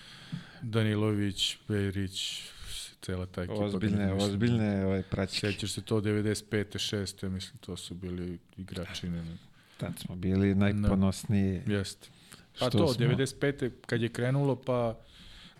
[0.62, 2.42] Danilović, Berić,
[3.02, 3.64] cela ta ekipa.
[3.64, 5.52] Ozbiljne, mislim, ozbiljne ovaj, praćke.
[5.52, 6.96] Sećaš se to 95.
[6.96, 7.28] 6.
[7.28, 9.36] mislim to su bili igrači ne, ne.
[9.76, 11.62] Tad smo bili najponosniji.
[11.66, 12.08] Jeste.
[12.58, 13.06] Pa to smo?
[13.06, 13.70] 95.
[13.86, 14.98] kad je krenulo pa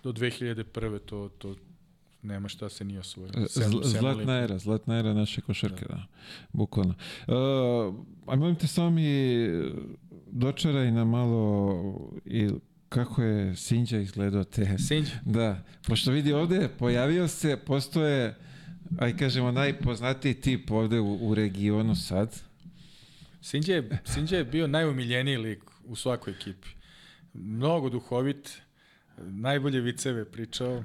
[0.02, 0.64] do 2001.
[0.98, 1.56] to to
[2.22, 3.46] nema šta se nije osvojilo.
[3.82, 6.06] Zlatna era, zlatna era naše košarke, da.
[6.52, 6.94] Bukvalno.
[7.26, 7.34] Uh,
[8.26, 9.04] a molim te samo mi
[10.26, 11.74] dočaraj na malo
[12.24, 12.48] i
[12.88, 14.78] kako je Sinđa izgledao te.
[14.78, 18.34] Sinđ, Da, pošto vidi ovde, pojavio se, postoje,
[18.98, 22.40] aj kažemo, najpoznatiji tip ovde u, u regionu sad.
[23.40, 26.68] Sinđe, je- Sinđe je bio najumiljeniji lik u svakoj ekipi.
[27.34, 28.61] Mnogo duhovit,
[29.27, 30.85] najbolje viceve pričao, e,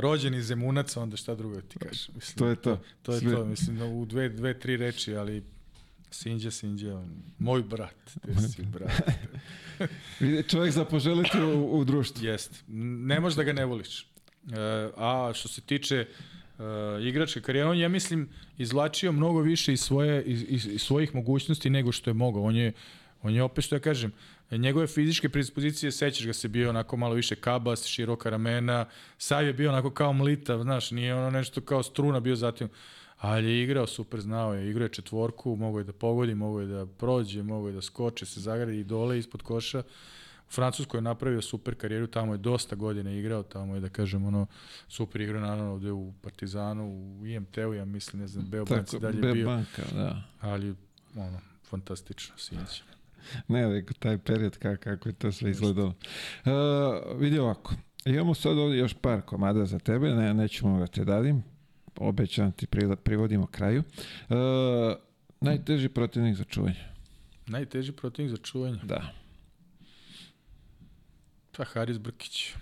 [0.00, 2.08] rođen iz Zemunaca, onda šta drugo ti kažeš.
[2.14, 2.80] Mislim, To je to.
[3.02, 3.32] To je Sve.
[3.34, 5.42] to, mislim, u dve, dve, tri reči, ali
[6.10, 8.92] Sinđe, Sinđe, on, moj brat, ti si brat.
[10.50, 12.24] Čovjek za poželiti u, u društvu.
[12.24, 12.64] Jest.
[12.68, 14.00] Ne možeš da ga ne voliš.
[14.00, 14.06] E,
[14.96, 16.06] a što se tiče e,
[17.02, 18.28] igračke karijere, on je, ja mislim,
[18.58, 22.42] izvlačio mnogo više iz, svoje, iz, iz, iz svojih mogućnosti nego što je mogao.
[22.42, 22.72] On je,
[23.22, 24.12] on je opet, što ja kažem,
[24.58, 28.86] njegove fizičke predispozicije, sećaš ga se bio onako malo više kabas, široka ramena,
[29.18, 32.68] sav je bio onako kao mlitav, znaš, nije ono nešto kao struna bio zatim,
[33.18, 36.66] ali je igrao super, znao je, igrao je četvorku, mogo je da pogodi, mogo je
[36.66, 39.82] da prođe, mogo je da skoče, se zagradi i dole ispod koša.
[40.48, 44.24] U Francuskoj je napravio super karijeru, tamo je dosta godina igrao, tamo je da kažem
[44.26, 44.46] ono
[44.88, 49.20] super igrao naravno ovde u Partizanu, u IMT-u, ja mislim, ne znam, Beobanci Tako, dalje
[49.20, 50.22] Be bio, banka, da.
[50.40, 50.74] ali
[51.16, 52.82] ono, fantastično, Sinć.
[53.48, 55.94] Ne, nego taj period kako, kako je to sve izgledalo.
[56.44, 57.74] Uh, vidi ovako,
[58.04, 61.42] imamo sad ovdje još par komada za tebe, ne, nećemo ga te dadim,
[61.96, 63.82] obećam ti pri, privodimo kraju.
[64.28, 64.36] Uh,
[65.40, 66.84] najteži protivnik za čuvanje.
[67.46, 68.78] Najteži protivnik za čuvanje.
[68.82, 69.12] Da.
[71.56, 72.54] Pa Haris Brkić.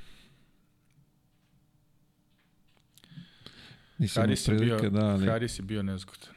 [3.98, 5.26] Nisam Haris je, bio, da, ali...
[5.26, 6.31] Haris je bio nezgodan.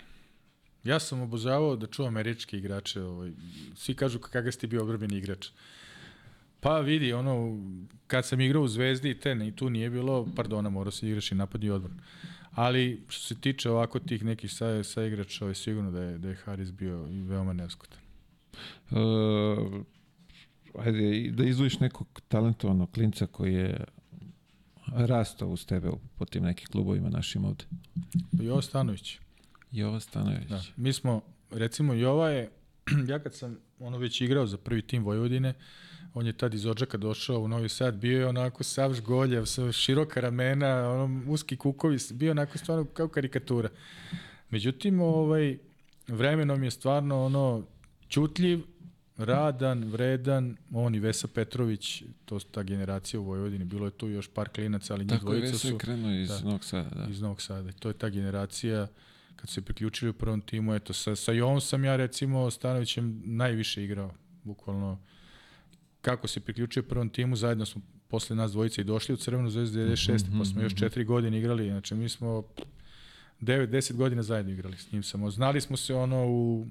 [0.85, 3.01] Ja sam obožavao da čuvam američke igrače.
[3.01, 3.31] Ovaj.
[3.75, 5.47] Svi kažu kakav si ti bio obrambeni igrač.
[6.59, 7.59] Pa vidi, ono,
[8.07, 11.31] kad sam igrao u Zvezdi i te, i tu nije bilo, pardona, morao se igraš
[11.31, 11.99] i napad i odbran.
[12.51, 16.29] Ali što se tiče ovako tih nekih sa, sa igrača, ovaj, sigurno da je, da
[16.29, 17.99] je Haris bio i veoma nezgodan.
[18.91, 19.85] Uh,
[20.79, 23.83] ajde, da izvojiš nekog talentovanog klinca koji je
[24.87, 27.65] rastao uz tebe po tim nekim klubovima našim ovde.
[28.31, 29.19] Jovo Stanović.
[29.75, 30.49] Jova Stanović.
[30.49, 30.61] Da.
[30.77, 31.21] Mi smo,
[31.51, 32.49] recimo, Jova je,
[33.11, 35.53] ja kad sam ono već igrao za prvi tim Vojvodine,
[36.13, 39.71] on je tad iz Odžaka došao u Novi Sad, bio je onako sav žgoljav, sa
[39.71, 43.69] široka ramena, ono, uski kukovi, bio onako stvarno kao karikatura.
[44.49, 45.57] Međutim, ovaj,
[46.07, 47.63] vremenom je stvarno ono,
[48.09, 48.61] ćutljiv,
[49.17, 54.09] radan, vredan, on i Vesa Petrović, to su ta generacija u Vojvodini, bilo je tu
[54.09, 56.39] još par klinaca, ali njih Tako je dvojica Vesa su krenuo iz da.
[56.39, 57.07] Novog Sada, da.
[57.11, 57.71] iz Novog Sada.
[57.71, 58.87] To je ta generacija
[59.35, 63.21] kad su se priključili u prvom timu, eto, sa, sa Jovom sam ja recimo Stanovićem
[63.25, 64.11] najviše igrao,
[64.43, 64.99] bukvalno
[66.01, 69.79] kako se priključio prvom timu, zajedno smo posle nas dvojice i došli u Crvenu zvezdu
[69.79, 70.39] 96.
[70.39, 72.43] pa smo još četiri godine igrali, znači mi smo
[73.41, 75.31] 9-10 godina zajedno igrali s njim samo.
[75.31, 76.67] Znali smo se ono u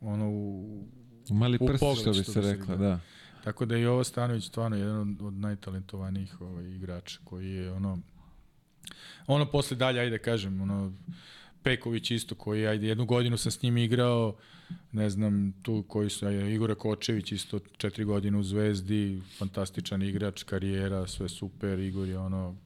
[0.00, 0.84] ono u
[1.30, 2.76] Mali U prst, pogled, što bi se rekla, reklo.
[2.76, 3.00] da.
[3.44, 7.98] Tako da je Jovo Stanović stvarno jedan od, od najtalentovanijih ovaj, igrača koji je ono
[9.26, 10.92] ono posle dalje, ajde da kažem, ono
[11.62, 14.36] Peković isto koji, ajde, jednu godinu sam s njim igrao,
[14.92, 20.42] ne znam, tu koji su, ajde, Igora Kočević isto četiri godine u Zvezdi, fantastičan igrač,
[20.42, 22.56] karijera, sve super, Igor je ono,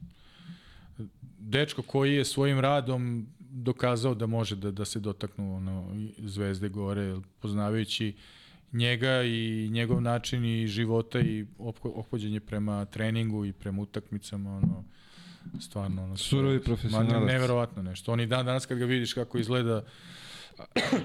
[1.39, 7.15] dečko koji je svojim radom dokazao da može da, da se dotaknu ono, Zvezde gore,
[7.39, 8.13] poznavajući
[8.71, 14.83] njega i njegov način i života i opho- ophođenje prema treningu i prema utakmicama, ono,
[15.59, 17.09] stvarno, ono, Surovi profesionalac.
[17.19, 18.11] ne, neverovatno nešto.
[18.11, 19.83] On i dan danas kad ga vidiš kako izgleda,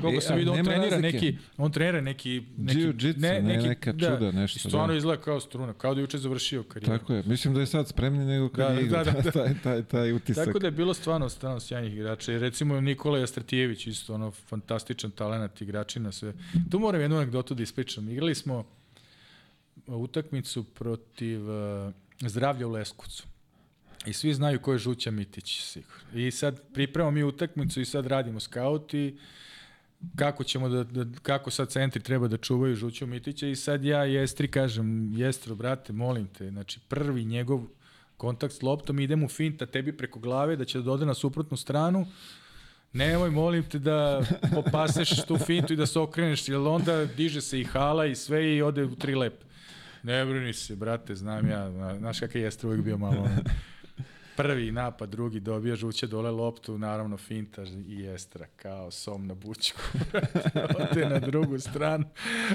[0.01, 1.13] Koliko sam E, a vidio, on trenira razlike.
[1.13, 4.97] neki, on trenira neki, neki Jiu-jitsu, ne, neka čuda, nešto, I stvarno da.
[4.97, 6.99] izgleda kao struna, kao da je juče završio karijeru.
[6.99, 7.23] Tako je.
[7.23, 9.05] Mislim da je sad spremni nego kad Da, je igrao.
[9.05, 9.31] da, da, da.
[9.33, 10.47] taj, taj, taj utisak.
[10.47, 12.33] Tako da je bilo stvarno, stvarno sjajnih igrača.
[12.33, 16.33] I recimo Nikola Jastratijević, isto ono fantastičan talent igračina sve.
[16.71, 18.09] Tu moram jednu anegdotu da ispričam.
[18.09, 18.65] Igrali smo
[19.89, 23.25] utakmicu protiv uh, Zdravlja u Leskovcu.
[24.07, 26.21] I svi znaju ko je Žuća Mitić, sigurno.
[26.21, 29.19] I sad pripremamo mi utakmicu i sad radimo scout i
[30.17, 34.05] kako ćemo da, da, kako sad centri treba da čuvaju Žuću Mitića i sad ja
[34.05, 37.61] Jestri kažem, Jestro, brate, molim te, znači prvi njegov
[38.17, 41.57] kontakt s loptom, idem u finta tebi preko glave da će da dode na suprotnu
[41.57, 42.07] stranu,
[42.93, 44.23] nemoj, molim te da
[44.55, 48.57] popaseš tu fintu i da se okreneš, jer onda diže se i hala i sve
[48.57, 49.45] i ode u tri lepe.
[50.03, 53.43] Ne brini se, brate, znam ja, znaš kakav Jestro uvijek bio malo ono,
[54.43, 59.81] prvi napad, drugi dobija žuće dole loptu, naravno finta i Estra, kao som na bučku.
[60.91, 62.05] Ode na drugu stranu.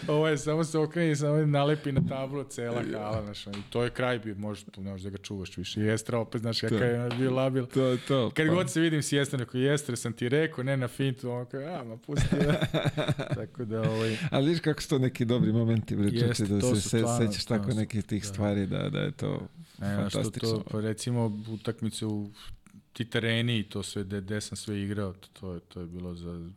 [0.08, 3.22] Ovo je samo se okreni i samo nalepi na tablu cela hala.
[3.24, 5.82] Znaš, I to je kraj bio, možeš, možeš da ga čuvaš više.
[5.82, 7.66] I Estra opet, znaš, kakav je bio labil.
[7.66, 8.32] To to.
[8.36, 8.54] Kad pa.
[8.54, 11.62] god se vidim s Jestra, neko Jestra sam ti rekao, ne na fintu, on kao,
[11.62, 12.54] a, ma pusti da.
[13.40, 17.46] Tako da, ovaj, Ali vidiš kako su to neki dobri momenti, bre, da se sećaš
[17.46, 18.28] tako nekih tih da.
[18.28, 19.48] stvari, da, da je to
[19.78, 22.30] Ne, znaš, što to, pa recimo utakmice u
[22.94, 26.16] ti tereni i to sve, gde, gde sam sve igrao, to, je, to je bilo
[26.16, 26.50] za,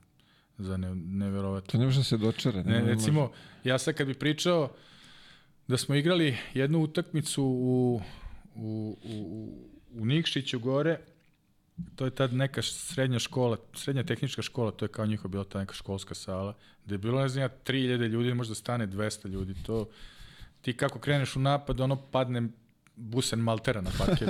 [0.58, 1.72] za ne, neverovatno.
[1.72, 2.62] To ne može da se dočara.
[2.62, 2.92] Ne, može.
[2.92, 3.32] recimo,
[3.64, 4.72] ja sad kad bi pričao
[5.68, 8.00] da smo igrali jednu utakmicu u,
[8.54, 10.98] u, u, u, u Nikšiću gore,
[11.96, 15.58] to je tad neka srednja škola, srednja tehnička škola, to je kao njihova bila ta
[15.58, 19.54] neka školska sala, gde je bilo, ne znam ja, 3000 ljudi, možda stane 200 ljudi,
[19.66, 19.88] to
[20.62, 22.48] ti kako kreneš u napad, ono padne
[22.98, 24.28] busen maltera na parket.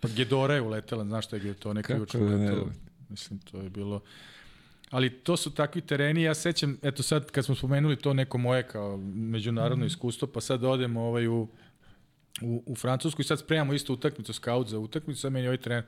[0.00, 2.68] pa Gedora je uletela, znaš šta je to neka ne, to,
[3.08, 4.00] mislim, to je bilo...
[4.90, 8.62] Ali to su takvi tereni, ja sećam, eto sad kad smo spomenuli to neko moje
[8.62, 11.48] kao međunarodno iskustvo, pa sad odemo ovaj u,
[12.42, 15.84] u, u Francusku i sad spremamo istu utakmicu, scout za utakmicu, sad meni ovaj teren,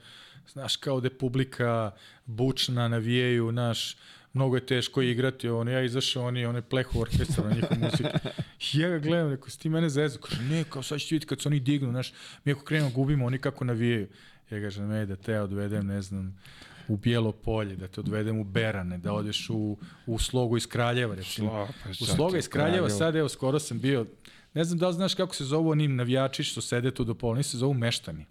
[0.52, 1.90] znaš, kao da je publika
[2.26, 3.96] bučna, navijaju, naš,
[4.32, 8.08] mnogo je teško igrati, on, ja izašao, oni, one plehu orkestra na njihovu muziku.
[8.72, 10.18] Ja ga gledam, rekao, si ti mene zezu?
[10.18, 12.12] Kaže, ne, kao sad ću vidjeti kad se oni dignu, znaš,
[12.44, 14.08] mi ako krenemo gubimo, oni kako navijaju.
[14.50, 16.38] Ja kažem, ne, da te ja odvedem, ne znam,
[16.88, 21.14] u Bijelo polje, da te odvedem u Berane, da odeš u, u slogu iz Kraljeva,
[21.14, 21.50] recimo.
[21.50, 22.98] Slo- pa U sloga iz Kraljeva, Kraljevo?
[22.98, 24.06] sad evo, skoro sam bio,
[24.54, 27.32] ne znam da li znaš kako se zovu oni navijači što sede tu do pola,
[27.32, 28.26] oni se zovu meštani.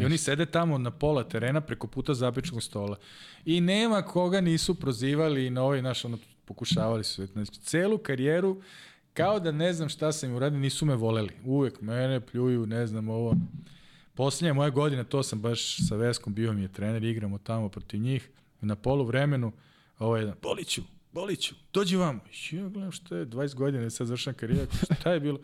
[0.00, 2.96] I oni sede tamo na pola terena preko puta zabičnog stola.
[3.44, 7.26] I nema koga nisu prozivali na ovaj naš, ono, pokušavali su.
[7.26, 8.62] Znači, celu karijeru,
[9.14, 11.30] kao da ne znam šta sam im uradio, nisu me voleli.
[11.44, 13.36] Uvek mene pljuju, ne znam ovo.
[14.14, 18.00] Poslednja moja godina, to sam baš sa Veskom, bio mi je trener, igramo tamo protiv
[18.00, 18.30] njih.
[18.60, 19.52] Na polu vremenu,
[19.98, 22.20] ovo je jedan, Boliću, Boliću, dođi vamo.
[22.52, 25.40] I Ja gledam šta je, 20 godina, sad završam karijeru, šta je bilo?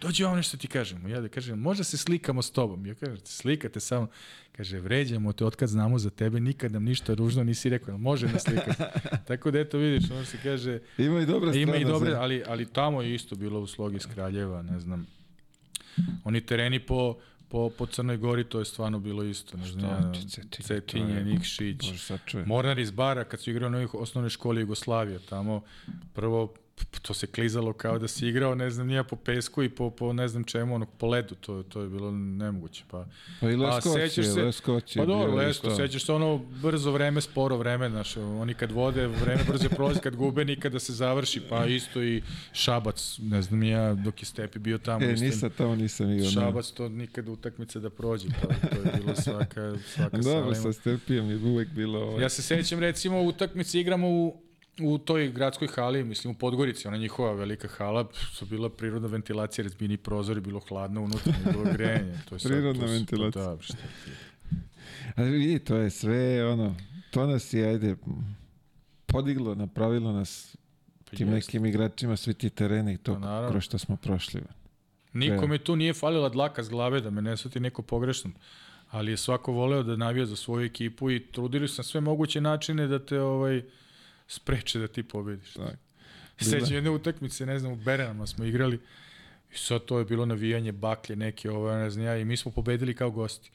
[0.00, 1.08] Dođi vamo nešto ti kažemo.
[1.08, 2.86] Ja da kažem, možda se slikamo s tobom.
[2.86, 4.08] Ja kažem, slikate samo.
[4.52, 8.42] Kaže, vređamo te, otkad znamo za tebe, nikad nam ništa ružno nisi rekao, može nas
[8.42, 8.82] slikati.
[9.28, 12.42] Tako da eto vidiš, ono se kaže, Ima i dobra ima i dobre, za- ali,
[12.46, 15.06] ali tamo je isto bilo u slogi iz Kraljeva, ne znam.
[16.24, 17.16] Oni tereni po,
[17.54, 19.56] po, po Crnoj Gori, to je stvarno bilo isto.
[19.56, 21.76] Ne znam, Cetinje, Cetinje, je- Nikšić.
[21.82, 22.44] Bože.
[22.46, 25.62] Mornar iz Bara, kad su igrao na ovih osnovne škole Jugoslavije, tamo
[26.12, 26.54] prvo
[27.02, 30.12] to se klizalo kao da si igrao, ne znam, nije po pesku i po, po
[30.12, 32.84] ne znam čemu, ono, po ledu, to, to je bilo nemoguće.
[32.90, 33.06] Pa,
[33.40, 35.76] Pa i sećaš je, se- Leskovac je pa dobro, bio Lesko, isto.
[35.76, 40.16] sećaš se ono brzo vreme, sporo vreme, znaš, oni kad vode, vreme brzo prolazi, kad
[40.16, 42.22] gube, nikada se završi, pa isto i
[42.52, 46.30] Šabac, ne znam ja, dok je Stepi bio tamo, E, nisam tamo, nisam igrao.
[46.30, 51.30] Šabac to nikada utakmice da prođe, to, to je bilo svaka, svaka Dobro, sa Stepijem
[51.30, 52.00] je uvek bilo...
[52.00, 52.22] Ovaj.
[52.22, 54.43] Ja se sećam recimo utakmice igramo u
[54.80, 59.62] u toj gradskoj hali, mislim u Podgorici, ona njihova velika hala, su bila prirodna ventilacija,
[59.62, 62.18] razbini prozori, bilo hladno unutra, bilo grejanje.
[62.28, 63.54] To je sad, Prirodna to ventilacija.
[63.54, 64.10] Da, šta ti.
[65.16, 66.74] Ali vidi, to je sve, ono,
[67.10, 67.96] to nas je, ajde,
[69.06, 70.56] podiglo, napravilo nas
[71.10, 71.34] Pa tim jeste.
[71.34, 74.42] nekim igračima, svi ti tereni to Pa kroz što smo prošli.
[75.12, 78.30] Nikome tu nije falila dlaka s glave, da me ne shvati neko pogrešno.
[78.90, 82.40] Ali je svako voleo da navija za svoju ekipu i trudili su na sve moguće
[82.40, 83.62] načine da te ovaj
[84.26, 85.52] spreče da ti pobediš.
[85.52, 85.76] Tak.
[86.40, 88.78] Sećam jedne utakmice, ne znam, u Berenama smo igrali
[89.54, 92.50] i sad to je bilo navijanje baklje neke, ovo, ne znam ja, i mi smo
[92.50, 93.50] pobedili kao gosti.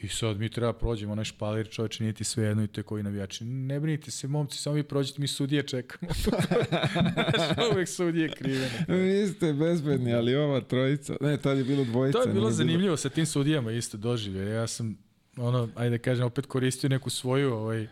[0.00, 2.84] I sad mi treba prođemo onaj špalir, čovječe, nije ti sve jedno i to je
[2.84, 3.44] koji navijači.
[3.44, 6.12] Ne brinite se, momci, samo vi prođete, mi sudije čekamo.
[7.34, 8.70] Znaš, uvek sudije krive.
[8.88, 12.18] Vi ste bezbedni, ali ova trojica, ne, tad je bilo dvojica.
[12.18, 14.50] To je bilo zanimljivo sa tim sudijama isto doživlje.
[14.50, 14.98] Ja sam,
[15.36, 17.86] ono, ajde da kažem, opet koristio neku svoju ovaj,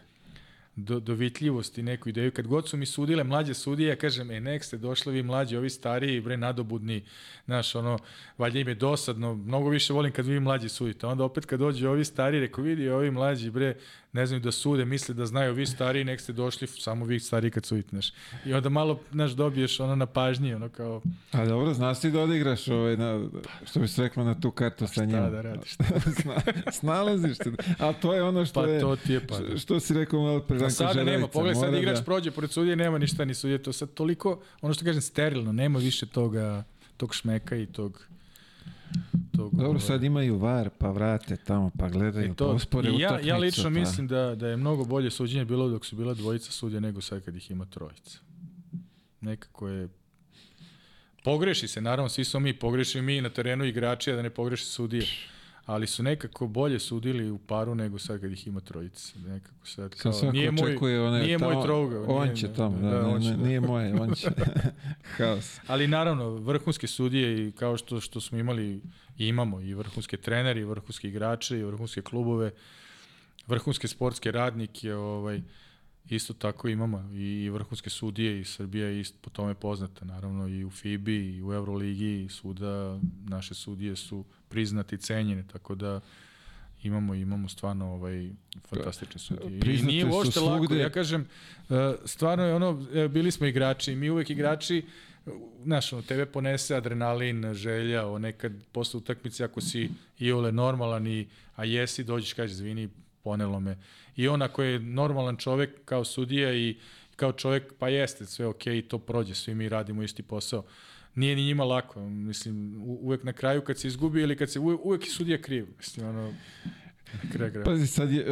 [0.79, 2.33] do, dovitljivost i neku ideju.
[2.33, 5.57] Kad god su mi sudile mlađe sudije, ja kažem, e, nek ste došli vi mlađi,
[5.57, 7.05] ovi stariji, bre, nadobudni,
[7.45, 7.99] znaš, ono,
[8.39, 11.07] valjda im je dosadno, mnogo više volim kad vi mlađi sudite.
[11.07, 13.75] Onda opet kad dođe ovi stariji, reko, vidi, ovi mlađi, bre,
[14.19, 17.51] ne znaju da sude, misle da znaju vi stariji, nek ste došli, samo vi stariji
[17.51, 18.13] kad sudite, znaš.
[18.45, 21.03] I onda malo, znaš, dobiješ ono na pažnji, ono kao...
[21.33, 23.29] A dobro, znaš ti da odigraš ovaj, na,
[23.67, 25.17] što bi se reklo na tu kartu sa njim.
[25.17, 25.77] Šta da radiš?
[26.23, 26.35] Sna,
[26.73, 27.53] snalaziš se.
[27.79, 28.81] A to je ono što Pa je...
[28.81, 29.35] to ti je pa.
[29.35, 32.51] Što, što si rekao malo pre Ranko sada nema, pogledaj sad igrač da- prođe pored
[32.51, 36.65] sudije, nema ništa ni sudije, to sad toliko, ono što kažem, sterilno, nema više toga,
[36.97, 38.09] tog šmeka i tog...
[39.37, 42.93] tog Dobro, sad imaju var, pa vrate tamo, pa gledaju, I to, pa uspore i
[42.93, 43.71] ja, utakmicu, ja lično pa...
[43.71, 47.25] mislim da, da je mnogo bolje suđenje bilo dok su bila dvojica sudija nego sad
[47.25, 48.19] kad ih ima trojica.
[49.21, 49.89] Nekako je
[51.25, 54.65] Pogreši se, naravno, svi smo mi, pogreši mi na terenu igrači, a da ne pogreši
[54.65, 55.07] sudije.
[55.69, 59.19] Ali su nekako bolje sudili u paru nego sad kad ih ima trojica.
[59.19, 62.05] Nekako sad kao, svako nije moj, one, nije moj tamo- trougao.
[62.05, 63.37] On nije- će tamo, da, da, on će, da.
[63.37, 64.29] nije moje, on će.
[65.17, 65.61] Haos.
[65.67, 68.81] Ali naravno, vrhunske sudije i kao što, što smo imali
[69.19, 72.51] i imamo i vrhunske treneri, i vrhunske igrače, i vrhunske klubove,
[73.47, 75.43] vrhunske sportske radnike, ovaj,
[76.07, 80.65] isto tako imamo i vrhunske sudije i Srbija je isto po tome poznata, naravno i
[80.65, 86.01] u FIBI i u Euroligi i svuda naše sudije su priznati i cenjene, tako da
[86.83, 88.31] imamo imamo stvarno ovaj
[88.69, 89.75] fantastične sudije.
[89.75, 91.27] I nije uopšte lako, ja kažem,
[91.71, 94.85] e, stvarno je ono, e, bili smo igrači, mi uvek igrači,
[95.65, 101.07] znaš, ono, tebe ponese adrenalin, želja, o nekad posle utakmice, ako si i ole normalan,
[101.07, 102.89] i, a jesi, dođeš, kažeš, zvini,
[103.23, 103.79] ponelo me.
[104.17, 106.77] I on ako je normalan čovek kao sudija i
[107.17, 110.65] kao čovek, pa jeste, sve okej, to prođe, svi mi radimo isti posao.
[111.15, 114.81] Nije ni njima lako, mislim, uvek na kraju kad se izgubi ili kad se, uvek,
[114.85, 116.33] uvek je sudija kriv, mislim, ono,
[117.13, 117.65] na kraju kraja.
[117.65, 118.25] Pazi, sad je,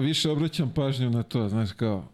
[0.00, 2.08] više obraćam pažnju na to, znaš, kao,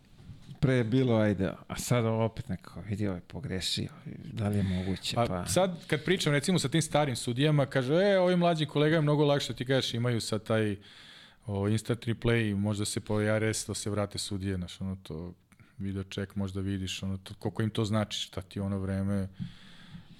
[0.60, 3.88] pre je bilo, ajde, a sad opet neko, vidi, ovo je pogrešio,
[4.32, 5.46] da li je moguće, Pa, pa...
[5.46, 9.24] sad kad pričam recimo sa tim starim sudijama, kaže, e, ovi mlađi kolega je mnogo
[9.24, 10.76] lakše, ti kažeš, imaju sad taj
[11.46, 15.34] o, instant replay, možda se po IRS, da se vrate sudije, znaš, ono to
[15.78, 19.28] video check, možda vidiš, ono to, koliko im to znači, šta ti ono vreme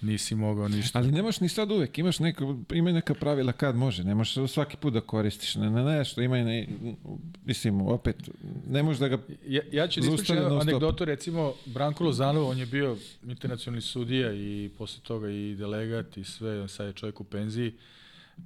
[0.03, 0.99] nisi mogao ništa.
[0.99, 4.77] Ali nemaš ni sad uvek, imaš neko, ima neka pravila kad može, ne možeš svaki
[4.77, 6.69] put da koristiš, ne, ne, ne, što ima i ne,
[7.45, 8.17] mislim, opet,
[8.69, 10.37] ne možeš da ga, Ja, ja ću da stop.
[10.61, 12.97] anegdotu, recimo, Branko Lozanov, on je bio
[13.27, 17.73] internacionalni sudija i posle toga i delegat i sve, sad je čovjek u penziji.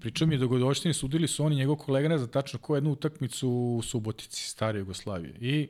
[0.00, 3.50] Pričao mi je dogodoštini, sudili su oni njegov kolega, ne znam tačno ko jednu utakmicu
[3.50, 5.34] u Subotici, stare Jugoslavije.
[5.40, 5.68] I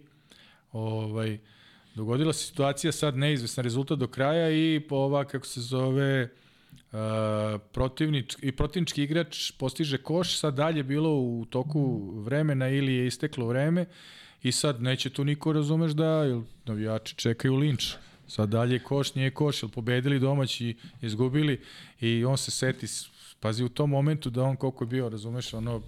[0.72, 1.38] ovaj,
[1.94, 6.28] dogodila se situacija sad neizvesna rezultat do kraja i po ova, kako se zove,
[6.92, 13.06] Uh, protivnič, i protivnički igrač postiže koš, sad dalje bilo u toku vremena ili je
[13.06, 13.86] isteklo vreme
[14.42, 17.94] i sad neće tu niko razumeš da jel, navijači čekaju linč.
[18.28, 21.60] Sad dalje koš, nije koš, jel pobedili domaći, izgubili
[22.00, 22.86] i on se seti,
[23.40, 25.82] pazi u tom momentu da on koliko je bio, razumeš, ono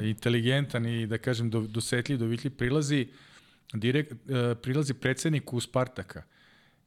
[0.00, 3.06] inteligentan i da kažem do, dosetljiv, dovitljiv prilazi
[3.72, 4.18] direkt, uh,
[4.62, 6.22] prilazi predsedniku Spartaka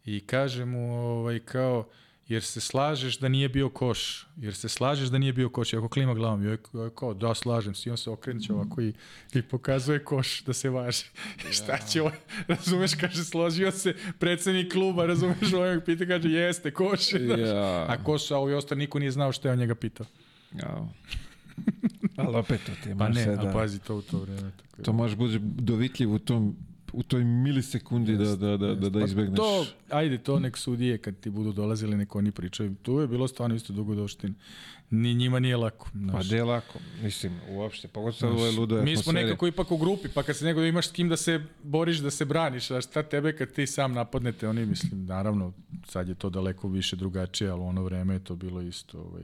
[0.06, 1.90] i kaže mu ovaj, kao
[2.30, 5.78] jer se slažeš da nije bio koš, jer se slažeš da nije bio koš, i
[5.78, 8.94] ako klima glavom, ovaj ovaj kao, da, slažem se, i on se okreće ovako i,
[9.34, 11.06] i pokazuje koš da se važi.
[11.58, 12.18] Šta će ovaj,
[12.48, 17.14] razumeš, kaže, složio se predsednik kluba, razumeš, ovaj pita, kaže, jeste, koš.
[17.38, 20.06] ja, A koš, a ovi ostali, niko nije znao što je on njega pitao.
[20.54, 20.88] ja.
[22.16, 24.52] Ali opet to ti Pa ne, ali da, pazi to u to vreme.
[24.58, 26.56] Tako to možeš budeš dovitljiv u tom,
[26.94, 29.38] u toj milisekundi da, da, da, da, da Pa izbegneš.
[29.38, 32.76] To, ajde, to nek sudije kad ti budu dolazili, nek oni pričaju.
[32.82, 34.36] Tu je bilo stvarno isto dugodoštin.
[34.92, 35.90] Ni njima nije lako.
[35.94, 36.30] Pa Znaš.
[36.30, 39.26] de je lako, mislim, uopšte, pogotovo ovo je ludo Mi smo atmosfere.
[39.26, 42.12] nekako ipak u grupi, pa kad se nego imaš s kim da se boriš, da
[42.12, 45.54] se braniš, a šta tebe kad ti sam napadnete, oni mislim, naravno,
[45.88, 49.24] sad je to daleko više drugačije, ali u ono vreme je to bilo isto, ovaj,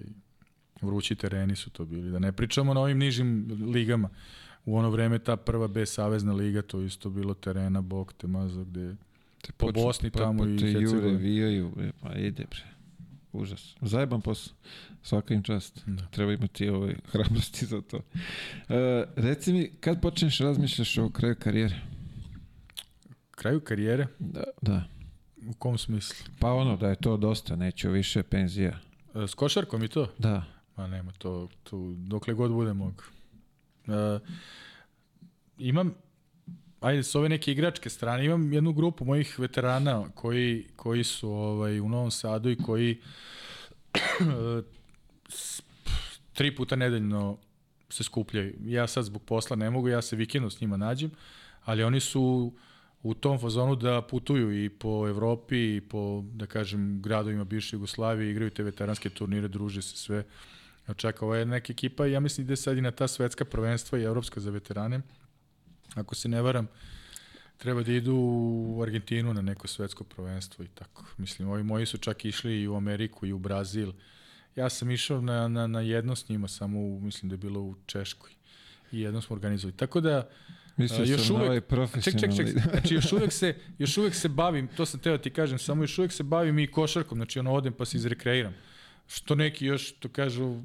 [0.82, 2.12] vrući tereni su to bili.
[2.12, 4.10] Da ne pričamo na ovim nižim ligama.
[4.66, 8.64] U ono vreme ta prva B savezna liga, to isto bilo terena, bok te mazo,
[8.64, 8.96] gde
[9.42, 11.18] Te po počnu- Bosni pa, tamo pa i Hercegovini.
[11.18, 12.60] vijaju, bre, pa ide bre.
[13.34, 13.76] Užas.
[13.82, 14.54] Zajeban posao.
[15.04, 15.82] Svaka im čast.
[15.86, 16.06] Da.
[16.06, 17.98] Treba imati ovaj, hrabrosti za to.
[18.70, 21.76] E, reci mi, kad počneš razmišljaš o kraju karijere?
[23.32, 24.44] kraju karijere, Da.
[24.62, 24.84] da.
[25.48, 26.26] u kom smislu?
[26.40, 28.80] Pa ono, da je to dosta, neću više penzija.
[29.16, 30.08] E, S košarkom i to?
[30.18, 30.44] Da.
[30.76, 33.04] Ma nema to, tu, dokle god bude mogu.
[33.88, 34.20] E,
[35.58, 35.94] imam,
[36.80, 41.80] ajde, s ove neke igračke strane, imam jednu grupu mojih veterana koji, koji su ovaj,
[41.80, 43.02] u Novom Sadu i koji
[46.34, 47.38] tri puta nedeljno
[47.90, 48.56] se skupljaju.
[48.64, 51.12] Ja sad zbog posla ne mogu, ja se vikendom s njima nađem,
[51.64, 52.54] ali oni su
[53.04, 58.32] u tom fazonu da putuju i po Evropi i po, da kažem, gradovima bivše Jugoslavije,
[58.32, 60.24] igraju te veteranske turnire, druže se sve.
[60.96, 64.00] Čak, ovo je neka ekipa, ja mislim da je sad i na ta svetska prvenstva
[64.00, 65.02] i evropska za veterane.
[65.96, 66.68] Ako se ne varam,
[67.58, 71.06] treba da idu u Argentinu na neko svetsko prvenstvo i tako.
[71.18, 73.92] Mislim, ovi moji su čak išli i u Ameriku i u Brazil.
[74.56, 77.60] Ja sam išao na, na, na jedno s njima, samo u, mislim da je bilo
[77.60, 78.32] u Češkoj.
[78.92, 79.78] I jedno smo organizovali.
[79.78, 80.30] Tako da,
[80.78, 82.38] Mislio još sam uvek, ovaj profesionalni.
[82.38, 82.72] Ček, ček, ček.
[82.72, 85.84] Znači, još uvek, se, još uvek se bavim, to sam teo da ti kažem, samo
[85.84, 87.18] još uvek se bavim i košarkom.
[87.18, 88.54] Znači, ono, odem pa se izrekreiram.
[89.08, 90.62] Što neki još, to kažu,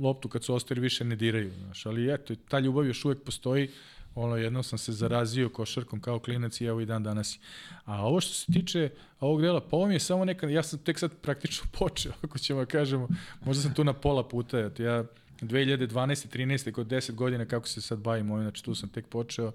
[0.00, 1.52] loptu kad su ostali više ne diraju.
[1.64, 3.68] Znaš, ali eto, ta ljubav još uvek postoji
[4.14, 7.38] ono, jednom sam se zarazio košarkom kao klinac i evo i dan danas.
[7.84, 8.90] A ovo što se tiče
[9.20, 12.38] ovog dela, pa ovo mi je samo neka, ja sam tek sad praktično počeo, ako
[12.38, 13.08] ćemo da kažemo,
[13.44, 15.04] možda sam tu na pola puta, ja
[15.40, 16.36] 2012.
[16.36, 16.72] 13.
[16.72, 19.52] kod 10 godina kako se sad bavim ovim, znači tu sam tek počeo.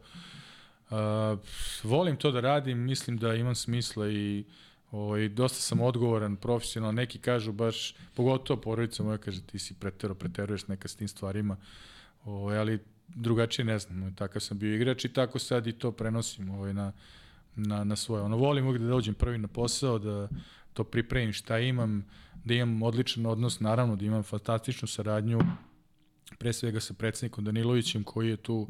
[0.89, 0.97] Uh,
[1.83, 4.43] volim to da radim, mislim da imam smisla i
[4.95, 10.15] ovaj, dosta sam odgovoran, profesionalan, neki kažu baš, pogotovo porodica moja kaže ti si pretero,
[10.15, 11.57] preteruješ neka s tim stvarima,
[12.23, 16.49] ovaj, ali drugačije ne znam, takav sam bio igrač i tako sad i to prenosim
[16.49, 16.91] ovaj, na,
[17.55, 18.23] na, na svoje.
[18.23, 20.29] Ono, volim uvijek da dođem prvi na posao, da
[20.73, 22.05] to pripremim šta imam,
[22.43, 25.39] da imam odličan odnos, naravno da imam fantastičnu saradnju,
[26.37, 28.67] pre svega sa predsednikom Danilovićem, koji je tu,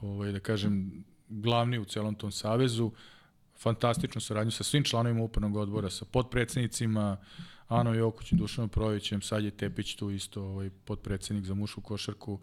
[0.00, 2.90] ovaj, da kažem, glavni u celom tom savezu,
[3.64, 7.16] fantastičnu saradnju sa svim članovima upravnog odbora, sa podpredsednicima,
[7.68, 12.40] Ano Jokuć i Dušanom Provićem, sad je Tepić tu isto, ovaj, podpredsednik za mušku košarku,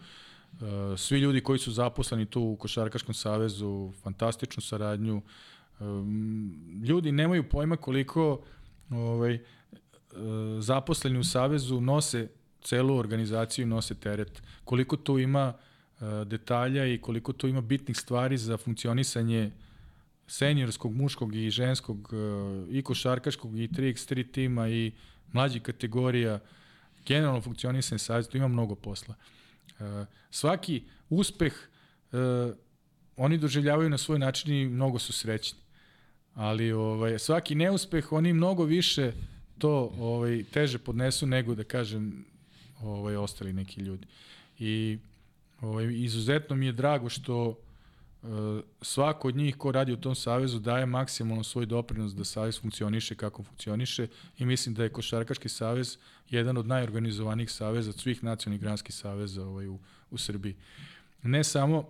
[0.59, 5.22] Eh, svi ljudi koji su zaposleni tu u Košarkaškom savezu, fantastičnu saradnju.
[6.83, 8.41] Ljudi nemaju pojma koliko
[8.90, 9.41] ovaj, eh,
[10.59, 12.27] zaposleni u savezu nose
[12.61, 14.41] celu organizaciju, nose teret.
[14.66, 15.53] Koliko tu ima
[16.25, 19.51] detalja i koliko tu ima bitnih stvari za funkcionisanje
[20.32, 22.14] seniorskog, muškog i ženskog
[22.69, 24.92] i košarkaškog i 3x3 tima i
[25.34, 26.40] mlađih kategorija,
[27.06, 29.16] generalno funkcionisanje savjeza, tu ima mnogo posla.
[29.80, 32.18] E, svaki uspeh e,
[33.18, 35.60] oni doživljavaju na svoj način i mnogo su srećni.
[36.34, 39.11] Ali ovaj, svaki neuspeh oni mnogo više
[39.58, 42.26] to ovaj, teže podnesu nego da kažem
[42.82, 44.08] ovaj, ostali neki ljudi.
[44.60, 44.98] I
[45.61, 47.58] ovaj, izuzetno mi je drago što
[48.82, 53.16] svako od njih ko radi u tom savezu daje maksimalno svoj doprinos da savez funkcioniše
[53.16, 55.98] kako funkcioniše i mislim da je Košarkaški savez
[56.30, 59.80] jedan od najorganizovanijih saveza svih nacionalnih granskih saveza ovaj, u,
[60.11, 60.56] u Srbiji.
[61.24, 61.90] Ne samo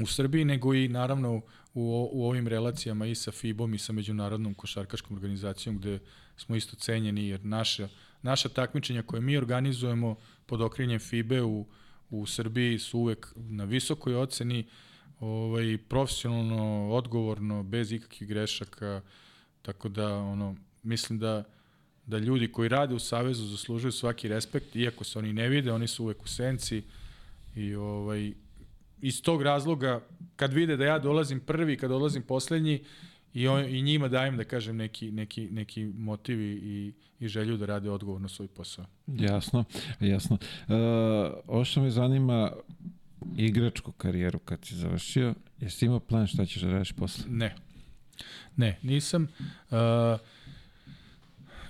[0.00, 1.34] u Srbiji, nego i naravno
[1.74, 5.98] u, u ovim relacijama i sa FIBom i sa Međunarodnom košarkaškom organizacijom gde
[6.36, 7.88] smo isto cenjeni jer naša,
[8.22, 11.66] naša takmičenja koje mi organizujemo pod okrinjem FIBE u,
[12.10, 14.66] u Srbiji su uvek na visokoj oceni
[15.20, 19.00] ovaj, profesionalno, odgovorno, bez ikakvih grešaka,
[19.62, 21.44] tako da ono, mislim da
[22.06, 25.86] da ljudi koji rade u Savezu zaslužuju svaki respekt, iako se oni ne vide, oni
[25.86, 26.82] su uvek u senci
[27.56, 28.32] i ovaj,
[29.00, 30.00] iz tog razloga,
[30.36, 32.84] kad vide da ja dolazim prvi, kad dolazim poslednji,
[33.34, 37.66] i, on, i njima dajem da kažem neki, neki, neki motivi i, i želju da
[37.66, 38.84] rade odgovorno svoj posao.
[39.06, 39.64] Jasno,
[40.00, 40.38] jasno.
[40.68, 40.74] Uh,
[41.46, 42.52] ovo što me zanima,
[43.36, 47.24] igračku karijeru kad si završio, jesi imao plan šta ćeš da radiš posle?
[47.28, 47.54] Ne.
[48.56, 49.28] Ne, nisam.
[49.70, 49.78] Uh,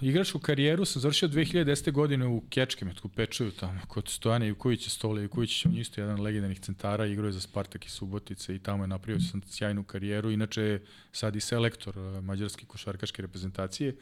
[0.00, 1.92] igračku karijeru sam završio 2010.
[1.92, 7.06] godine u Kečkemetku, Pečuju tamo, kod Stojana Jukovića, Stole Juković je isto jedan legendarnih centara,
[7.06, 10.80] igrao je za Spartak i Subotice i tamo je napravio sam sjajnu karijeru, inače
[11.12, 13.96] sad i selektor uh, mađarske košarkaške reprezentacije.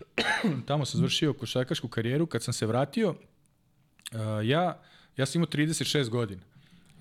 [0.66, 3.16] tamo sam završio košarkašku karijeru, kad sam se vratio, uh,
[4.44, 4.82] ja,
[5.16, 6.42] ja sam imao 36 godina.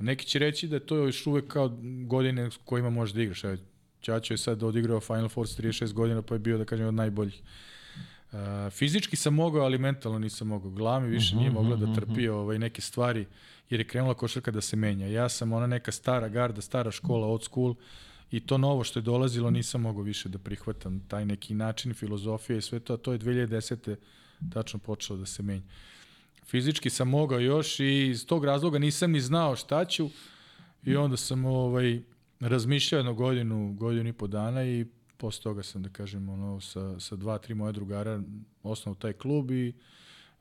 [0.04, 3.44] Neki će reći da to još uvek kao godine kojima možeš da igraš.
[3.44, 3.58] Evo,
[4.02, 7.42] Ćaćo je sad odigrao Final Four 36 godina, pa je bio, da kažem, od najboljih.
[8.32, 8.40] Uh,
[8.72, 10.72] fizički sam mogao, ali mentalno nisam mogao.
[10.72, 12.32] Glava mi više uh -huh, nije mogla da mhm, trpi mhm.
[12.32, 13.26] ovaj, neke stvari,
[13.70, 15.08] jer je krenula košarka da se menja.
[15.08, 17.76] Ja sam ona neka stara garda, stara škola, old school,
[18.32, 21.00] i to novo što je dolazilo nisam mogao više da prihvatam.
[21.08, 23.96] Taj neki način, filozofija i sve to, a to je 2010.
[24.54, 25.64] tačno počelo da se menja.
[26.46, 30.10] Fizički sam mogao još i iz tog razloga nisam ni znao šta ću
[30.84, 32.02] i onda sam ovaj,
[32.40, 34.86] razmišljao jednu godinu, godinu i po dana i
[35.18, 38.22] posle toga sam, da kažem, ono, sa, sa dva, tri moje drugara
[38.64, 39.74] osnovao taj klub i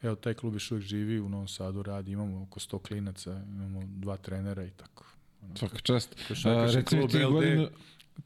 [0.02, 3.82] evo, taj klub još uvijek živi u Novom Sadu, radi, imamo oko 100 klinaca, imamo
[3.86, 5.04] dva trenera i tako.
[5.54, 6.16] Svaka čast.
[6.74, 7.68] Recimo ti godinu,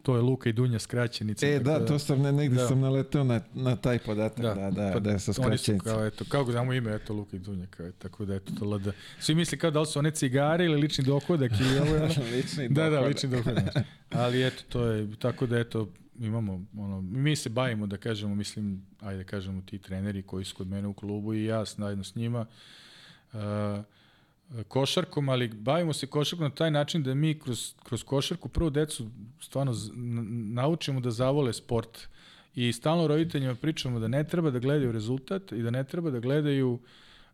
[0.02, 1.46] to je Luka i Dunja skraćenica.
[1.46, 2.68] E, da, to sam, ne, negdje Da.
[2.68, 5.84] sam naleteo na, na taj podatak, da, da, da, pa da je sa skraćenica.
[5.90, 8.88] kao, eto, kao znamo ime, eto, Luka i Dunja, kao, tako da, eto, to LD.
[9.20, 12.36] Svi misle kao da li su one cigare ili lični dohodak i ovo ono.
[12.36, 13.08] Lični da, da, dohodak.
[13.14, 13.74] lični dohodak.
[14.10, 18.86] Ali eto, to je, tako da, eto, imamo, ono, mi se bavimo, da kažemo, mislim,
[19.00, 22.14] ajde da kažemo, ti treneri koji su kod mene u klubu i ja zajedno s
[22.14, 22.46] njima,
[23.32, 23.40] uh,
[24.68, 29.06] košarkom, ali bavimo se košarkom na taj način da mi kroz, kroz košarku prvo decu
[29.40, 29.74] stvarno
[30.54, 32.08] naučimo da zavole sport.
[32.54, 36.20] I stalno roditeljima pričamo da ne treba da gledaju rezultat i da ne treba da
[36.20, 36.72] gledaju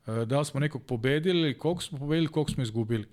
[0.06, 3.06] uh, da li smo nekog pobedili ili koliko smo pobedili, koliko smo izgubili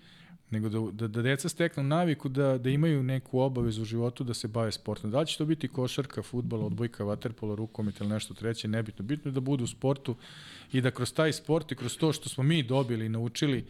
[0.51, 4.33] nego da, da, da deca steknu naviku da, da imaju neku obavezu u životu da
[4.33, 5.11] se bave sportom.
[5.11, 9.05] Da li će to biti košarka, futbol, odbojka, vaterpolo, rukomet ili nešto treće, nebitno.
[9.05, 10.15] Bitno je da budu u sportu
[10.71, 13.65] i da kroz taj sport i kroz to što smo mi dobili i naučili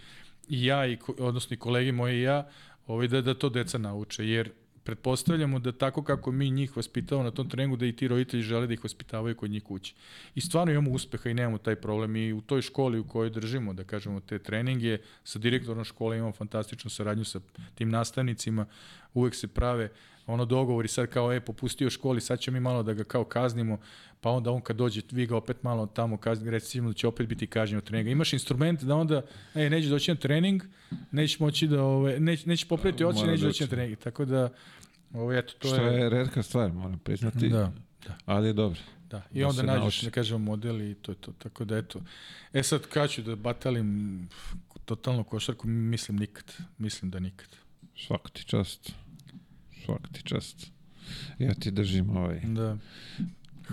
[0.49, 2.47] i ja, i, odnosno i kolege moje i ja,
[2.87, 4.27] ovaj, da, da to deca nauče.
[4.27, 4.51] Jer
[4.89, 8.67] pretpostavljamo da tako kako mi njih vaspitavamo na tom treningu, da i ti roditelji žele
[8.67, 9.93] da ih vaspitavaju kod njih kući.
[10.35, 12.15] I stvarno imamo uspeha i nemamo taj problem.
[12.15, 16.31] I u toj školi u kojoj držimo, da kažemo, te treninge, sa direktorom škole imamo
[16.31, 17.39] fantastičnu saradnju sa
[17.75, 18.65] tim nastavnicima,
[19.13, 19.91] uvek se prave
[20.29, 23.79] ono dogovori sad kao, e, popustio školi, sad ćemo mi malo da ga kao kaznimo,
[24.21, 27.27] pa onda on kad dođe, vi ga opet malo tamo kazni, recimo da će opet
[27.27, 28.11] biti kažnjen od treninga.
[28.11, 29.21] Imaš instrument da onda,
[29.55, 30.63] ej, nećeš doći na trening,
[31.11, 33.43] nećeš moći da, ove, neć, nećeš popraviti oči, doći.
[33.43, 33.97] doći na trening.
[33.97, 34.49] Tako da,
[35.13, 35.99] ovo, eto, to Što je...
[36.01, 37.71] je redka stvar, moram priznati, Da,
[38.07, 38.17] da.
[38.25, 38.79] ali je dobro.
[39.09, 40.05] Da, i Da onda nađeš, nauči.
[40.05, 41.31] da kažemo, model i to je to.
[41.31, 42.01] Tako da, eto.
[42.53, 44.29] E sad, kad ću da batalim
[44.85, 46.53] totalno košarku, mislim nikad.
[46.77, 47.47] Mislim da nikad.
[48.07, 48.91] Svaka ti čast.
[49.85, 50.71] Svaka ti čast.
[51.39, 52.39] Ja ti držim ovaj.
[52.39, 52.77] Da.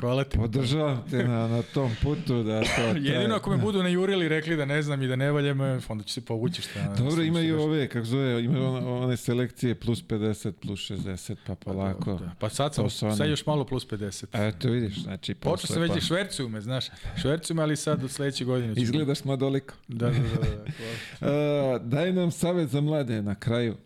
[0.00, 0.38] Hvala ti.
[0.38, 2.82] Podržavam te na, na tom putu da to.
[3.10, 6.04] Jedino ako me budu najurili rekli da ne znam i da ne valjam, e, onda
[6.04, 6.94] će se povući šta.
[6.98, 11.54] Dobro, imaju se ove, kako zove, imaju one, one selekcije plus 50, plus 60, pa
[11.54, 12.14] polako.
[12.14, 12.34] Da.
[12.38, 14.24] Pa sad sam, sad još malo plus 50.
[14.32, 16.84] A eto vidiš, znači Počeo posle sam već pa- i švercuju me, znaš.
[17.22, 18.80] Švercuju me, ali sad od sledeće godine ću.
[18.80, 19.74] Izgledaš mladoliko.
[19.88, 20.18] Da, da, da.
[20.18, 20.26] da,
[21.20, 21.76] hvala.
[21.76, 23.76] Uh, daj nam savjet za mlade na kraju.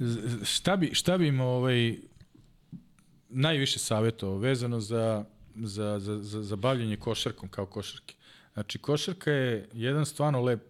[0.00, 1.96] Z- šta bi, šta bi im ovaj,
[3.30, 5.24] najviše savjetovao vezano za,
[5.56, 8.14] za, za, za, za bavljanje košarkom kao košarke.
[8.54, 10.62] Znači, košarka je jedan stvarno lep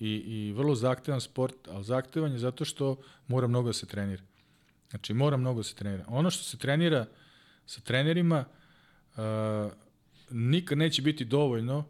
[0.00, 2.96] i, i vrlo zahtevan sport, ali zahtevan je zato što
[3.28, 4.22] mora mnogo da se trenira.
[4.90, 6.04] Znači, mora mnogo da se trenira.
[6.08, 7.06] Ono što se trenira
[7.66, 8.44] sa trenerima
[9.16, 9.22] uh,
[10.30, 11.84] nikad neće biti dovoljno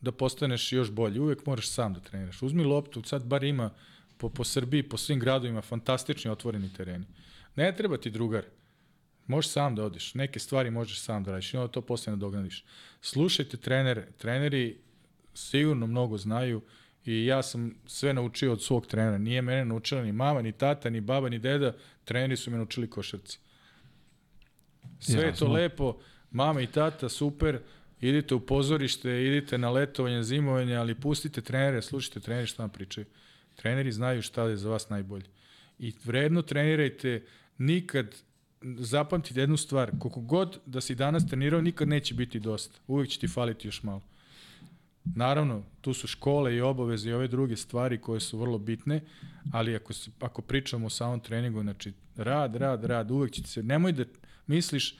[0.00, 1.20] da postaneš još bolji.
[1.20, 2.42] Uvek moraš sam da treniraš.
[2.42, 3.70] Uzmi loptu, sad bar ima
[4.18, 7.04] po, po Srbiji, po svim gradovima fantastični otvoreni tereni.
[7.56, 8.44] Ne treba ti drugar.
[9.30, 10.14] Možeš sam da odiš.
[10.14, 12.64] Neke stvari možeš sam da radiš i onda to posle nadogradiš.
[13.00, 14.08] Slušajte trenere.
[14.18, 14.78] Treneri
[15.34, 16.62] sigurno mnogo znaju
[17.04, 19.18] i ja sam sve naučio od svog trenera.
[19.18, 21.74] Nije mene naučila ni mama, ni tata, ni baba, ni deda.
[22.04, 23.38] Treneri su me naučili košarci.
[25.00, 25.98] Sve je to lepo.
[26.30, 27.60] Mama i tata, super.
[28.00, 33.06] Idite u pozorište, idite na letovanje, zimovanje, ali pustite trenere, slušajte trenere šta vam pričaju.
[33.56, 35.26] Treneri znaju šta je za vas najbolje.
[35.78, 37.22] I vredno trenirajte,
[37.58, 38.14] nikad
[38.62, 42.78] zapamtite jednu stvar, koliko god da si danas trenirao, nikad neće biti dosta.
[42.86, 44.02] Uvijek će ti faliti još malo.
[45.04, 49.00] Naravno, tu su škole i obaveze i ove druge stvari koje su vrlo bitne,
[49.52, 53.48] ali ako, se, ako pričamo o samom treningu, znači rad, rad, rad, uvek će ti
[53.48, 54.04] se, nemoj da
[54.46, 54.94] misliš,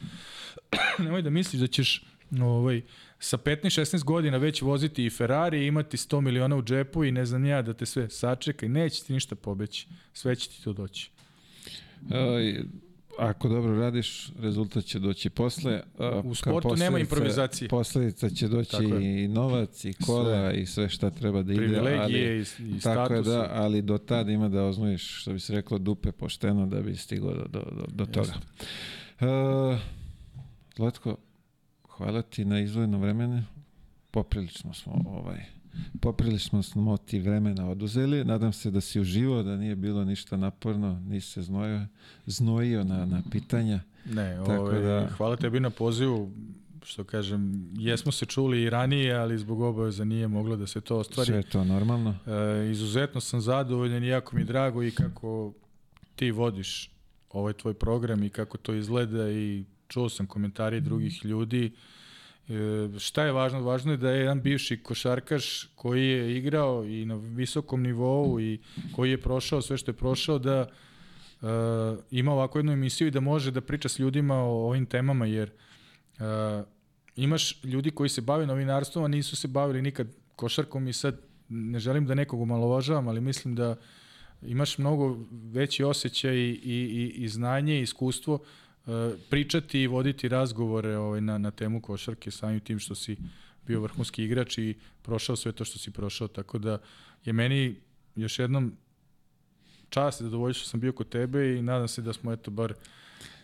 [1.05, 2.05] nemoj da misliš da ćeš
[2.41, 2.83] ovaj,
[3.19, 7.45] sa 15-16 godina već voziti i Ferrari imati 100 miliona u džepu i ne znam
[7.45, 9.89] ja da te sve sačeka i neće ti ništa pobeći.
[10.13, 11.11] Sve će ti to doći.
[12.01, 12.11] Uh,
[13.21, 15.83] ako dobro radiš, rezultat će doći posle.
[16.25, 17.69] U sportu nema improvizacije.
[17.69, 21.63] Posledica će doći i novac, i kola, i sve šta treba da ide.
[21.63, 25.41] Privilegije ali, i, i Tako je da, ali do tad ima da oznojiš, što bi
[25.41, 28.33] se reklo, dupe pošteno da bi stigao do, do, do, do toga.
[29.21, 29.79] Uh,
[30.77, 31.17] Zlatko,
[31.89, 33.45] hvala ti na izdvojeno vremene.
[34.11, 35.60] Poprilično smo ovaj
[36.01, 38.25] poprilično smo ti vremena oduzeli.
[38.25, 41.87] Nadam se da si uživao, da nije bilo ništa naporno, nisi se znojio,
[42.27, 43.81] znojio na, na pitanja.
[44.05, 46.33] Ne, Tako ovaj, da- hvala tebi na pozivu.
[46.83, 50.99] Što kažem, jesmo se čuli i ranije, ali zbog obaveza nije moglo da se to
[50.99, 51.27] ostvari.
[51.27, 52.15] Sve je to normalno.
[52.27, 55.53] E, izuzetno sam zadovoljan i jako mi drago i kako
[56.17, 56.91] ti vodiš
[57.31, 61.73] ovaj tvoj program i kako to izgleda i čuo sam komentari drugih ljudi.
[62.51, 63.61] E, šta je važno?
[63.63, 68.59] Važno je da je jedan bivši košarkaš koji je igrao i na visokom nivou i
[68.97, 71.47] koji je prošao sve što je prošao da e,
[72.11, 75.51] ima ovako jednu emisiju i da može da priča s ljudima o ovim temama jer
[75.51, 76.25] e,
[77.17, 81.79] imaš ljudi koji se bave novinarstvom, a nisu se bavili nikad košarkom i sad ne
[81.79, 83.77] želim da nekog omalovažavam, ali mislim da
[84.43, 88.41] imaš mnogo veći osjećaj i, i, i, i znanje i iskustvo uh,
[89.31, 93.17] pričati i voditi razgovore ovaj, na, na temu košarke samim tim što si
[93.67, 96.79] bio vrhunski igrač i prošao sve to što si prošao, tako da
[97.25, 97.77] je meni
[98.17, 98.73] još jednom
[99.89, 102.75] čast i zadovoljstvo što sam bio kod tebe i nadam se da smo eto bar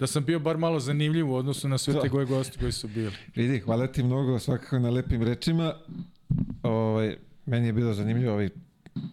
[0.00, 2.89] da sam bio bar malo zanimljiv u odnosu na sve te goje gosti koji su
[2.89, 3.12] bili.
[3.34, 5.74] Vidi, hvala ti mnogo svakako na lepim rečima.
[6.62, 7.16] Ovaj,
[7.47, 8.48] meni je bilo zanimljivo ovaj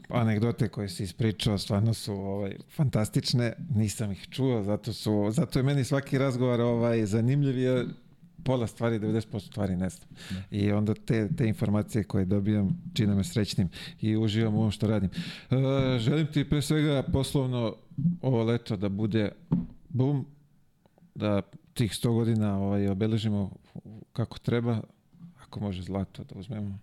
[0.10, 5.64] anegdote koje si ispričao stvarno su ovaj fantastične, nisam ih čuo, zato su zato je
[5.64, 7.86] meni svaki razgovor ovaj zanimljiv jer
[8.44, 10.10] pola stvari, 90% stvari ne znam.
[10.32, 10.44] Ne.
[10.52, 13.70] I onda te, te informacije koje dobijam čine me srećnim
[14.02, 15.10] i uživam u ovom što radim.
[15.52, 17.76] E, želim ti pre svega poslovno
[18.22, 19.32] ovo leto da bude
[19.90, 20.26] bum,
[21.16, 21.42] da
[21.74, 23.52] tih 100 godina ovaj, obeležimo
[24.14, 24.82] kako treba,
[25.42, 26.80] ako može zlato da uzmemo.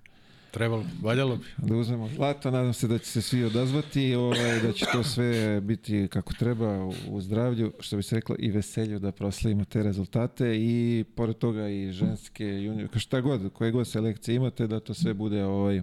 [0.50, 1.44] Trebalo, valjalo bi.
[1.58, 5.60] Da uzmemo zlato, nadam se da će se svi odazvati, ovaj, da će to sve
[5.60, 10.56] biti kako treba u zdravlju, što bi se reklo i veselju da proslavimo te rezultate
[10.56, 15.14] i pored toga i ženske junior, šta god, koje god selekcije imate, da to sve
[15.14, 15.82] bude ovaj,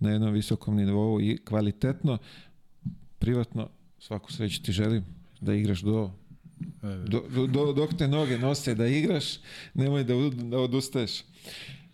[0.00, 2.18] na jednom visokom nivou i kvalitetno,
[3.18, 5.04] privatno, svaku sreću ti želim
[5.40, 9.24] da igraš Do, do, do, dok te noge nose da igraš,
[9.74, 11.22] nemoj da, da odustaješ.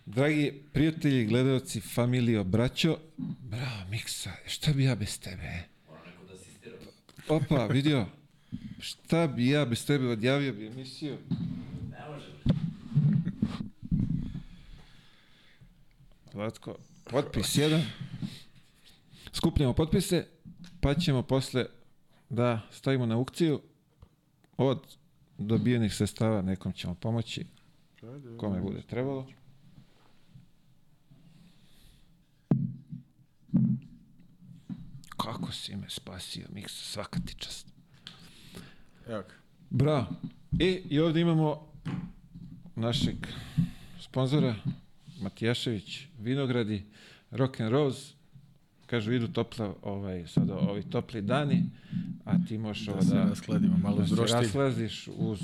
[0.05, 2.97] Dragi prijatelji, gledalci, familijo, braćo,
[3.39, 5.63] bravo, Miksa, šta bi ja bez tebe?
[7.29, 8.05] Opa, vidio,
[8.79, 11.17] šta bi ja bez tebe odjavio bi emisiju?
[11.91, 12.33] Ne može.
[16.33, 17.81] Vlatko, potpis jedan.
[19.33, 20.25] Skupljamo potpise,
[20.81, 21.65] pa ćemo posle
[22.29, 23.61] da stavimo na aukciju
[24.57, 24.97] od
[25.37, 27.45] dobijenih sestava nekom ćemo pomoći
[28.37, 29.27] kome bude trebalo.
[35.17, 37.67] Kako si me spasio, Miksa, svaka ti čast.
[39.07, 39.23] Evo
[39.69, 40.05] Bravo.
[40.59, 41.67] E, i ovde imamo
[42.75, 43.15] našeg
[43.99, 44.55] sponzora,
[45.21, 46.83] Matijašević, Vinogradi,
[47.31, 48.13] Rock and Rose,
[48.85, 51.63] kažu idu topla, ovaj, sada ovi topli dani,
[52.25, 55.39] a ti možeš da, da, raskladimo, malo da se raslaziš uz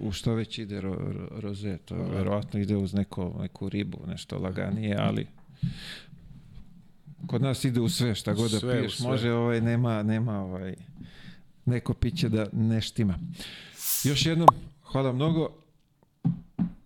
[0.00, 4.38] u što već ide ro, ro, roze, to verovatno ide uz neko, neku ribu, nešto
[4.38, 5.26] laganije, ali
[7.26, 10.74] kod nas ide u sve, šta god da piješ, može, ovaj, nema, nema ovaj,
[11.64, 13.18] neko piće da ne štima.
[14.04, 14.48] Još jednom,
[14.82, 15.48] hvala mnogo,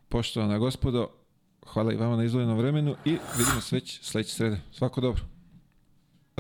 [0.08, 1.08] poštovana gospodo,
[1.66, 4.60] hvala i vama na izvojenom vremenu i vidimo se već sledeće srede.
[4.72, 5.33] Svako dobro.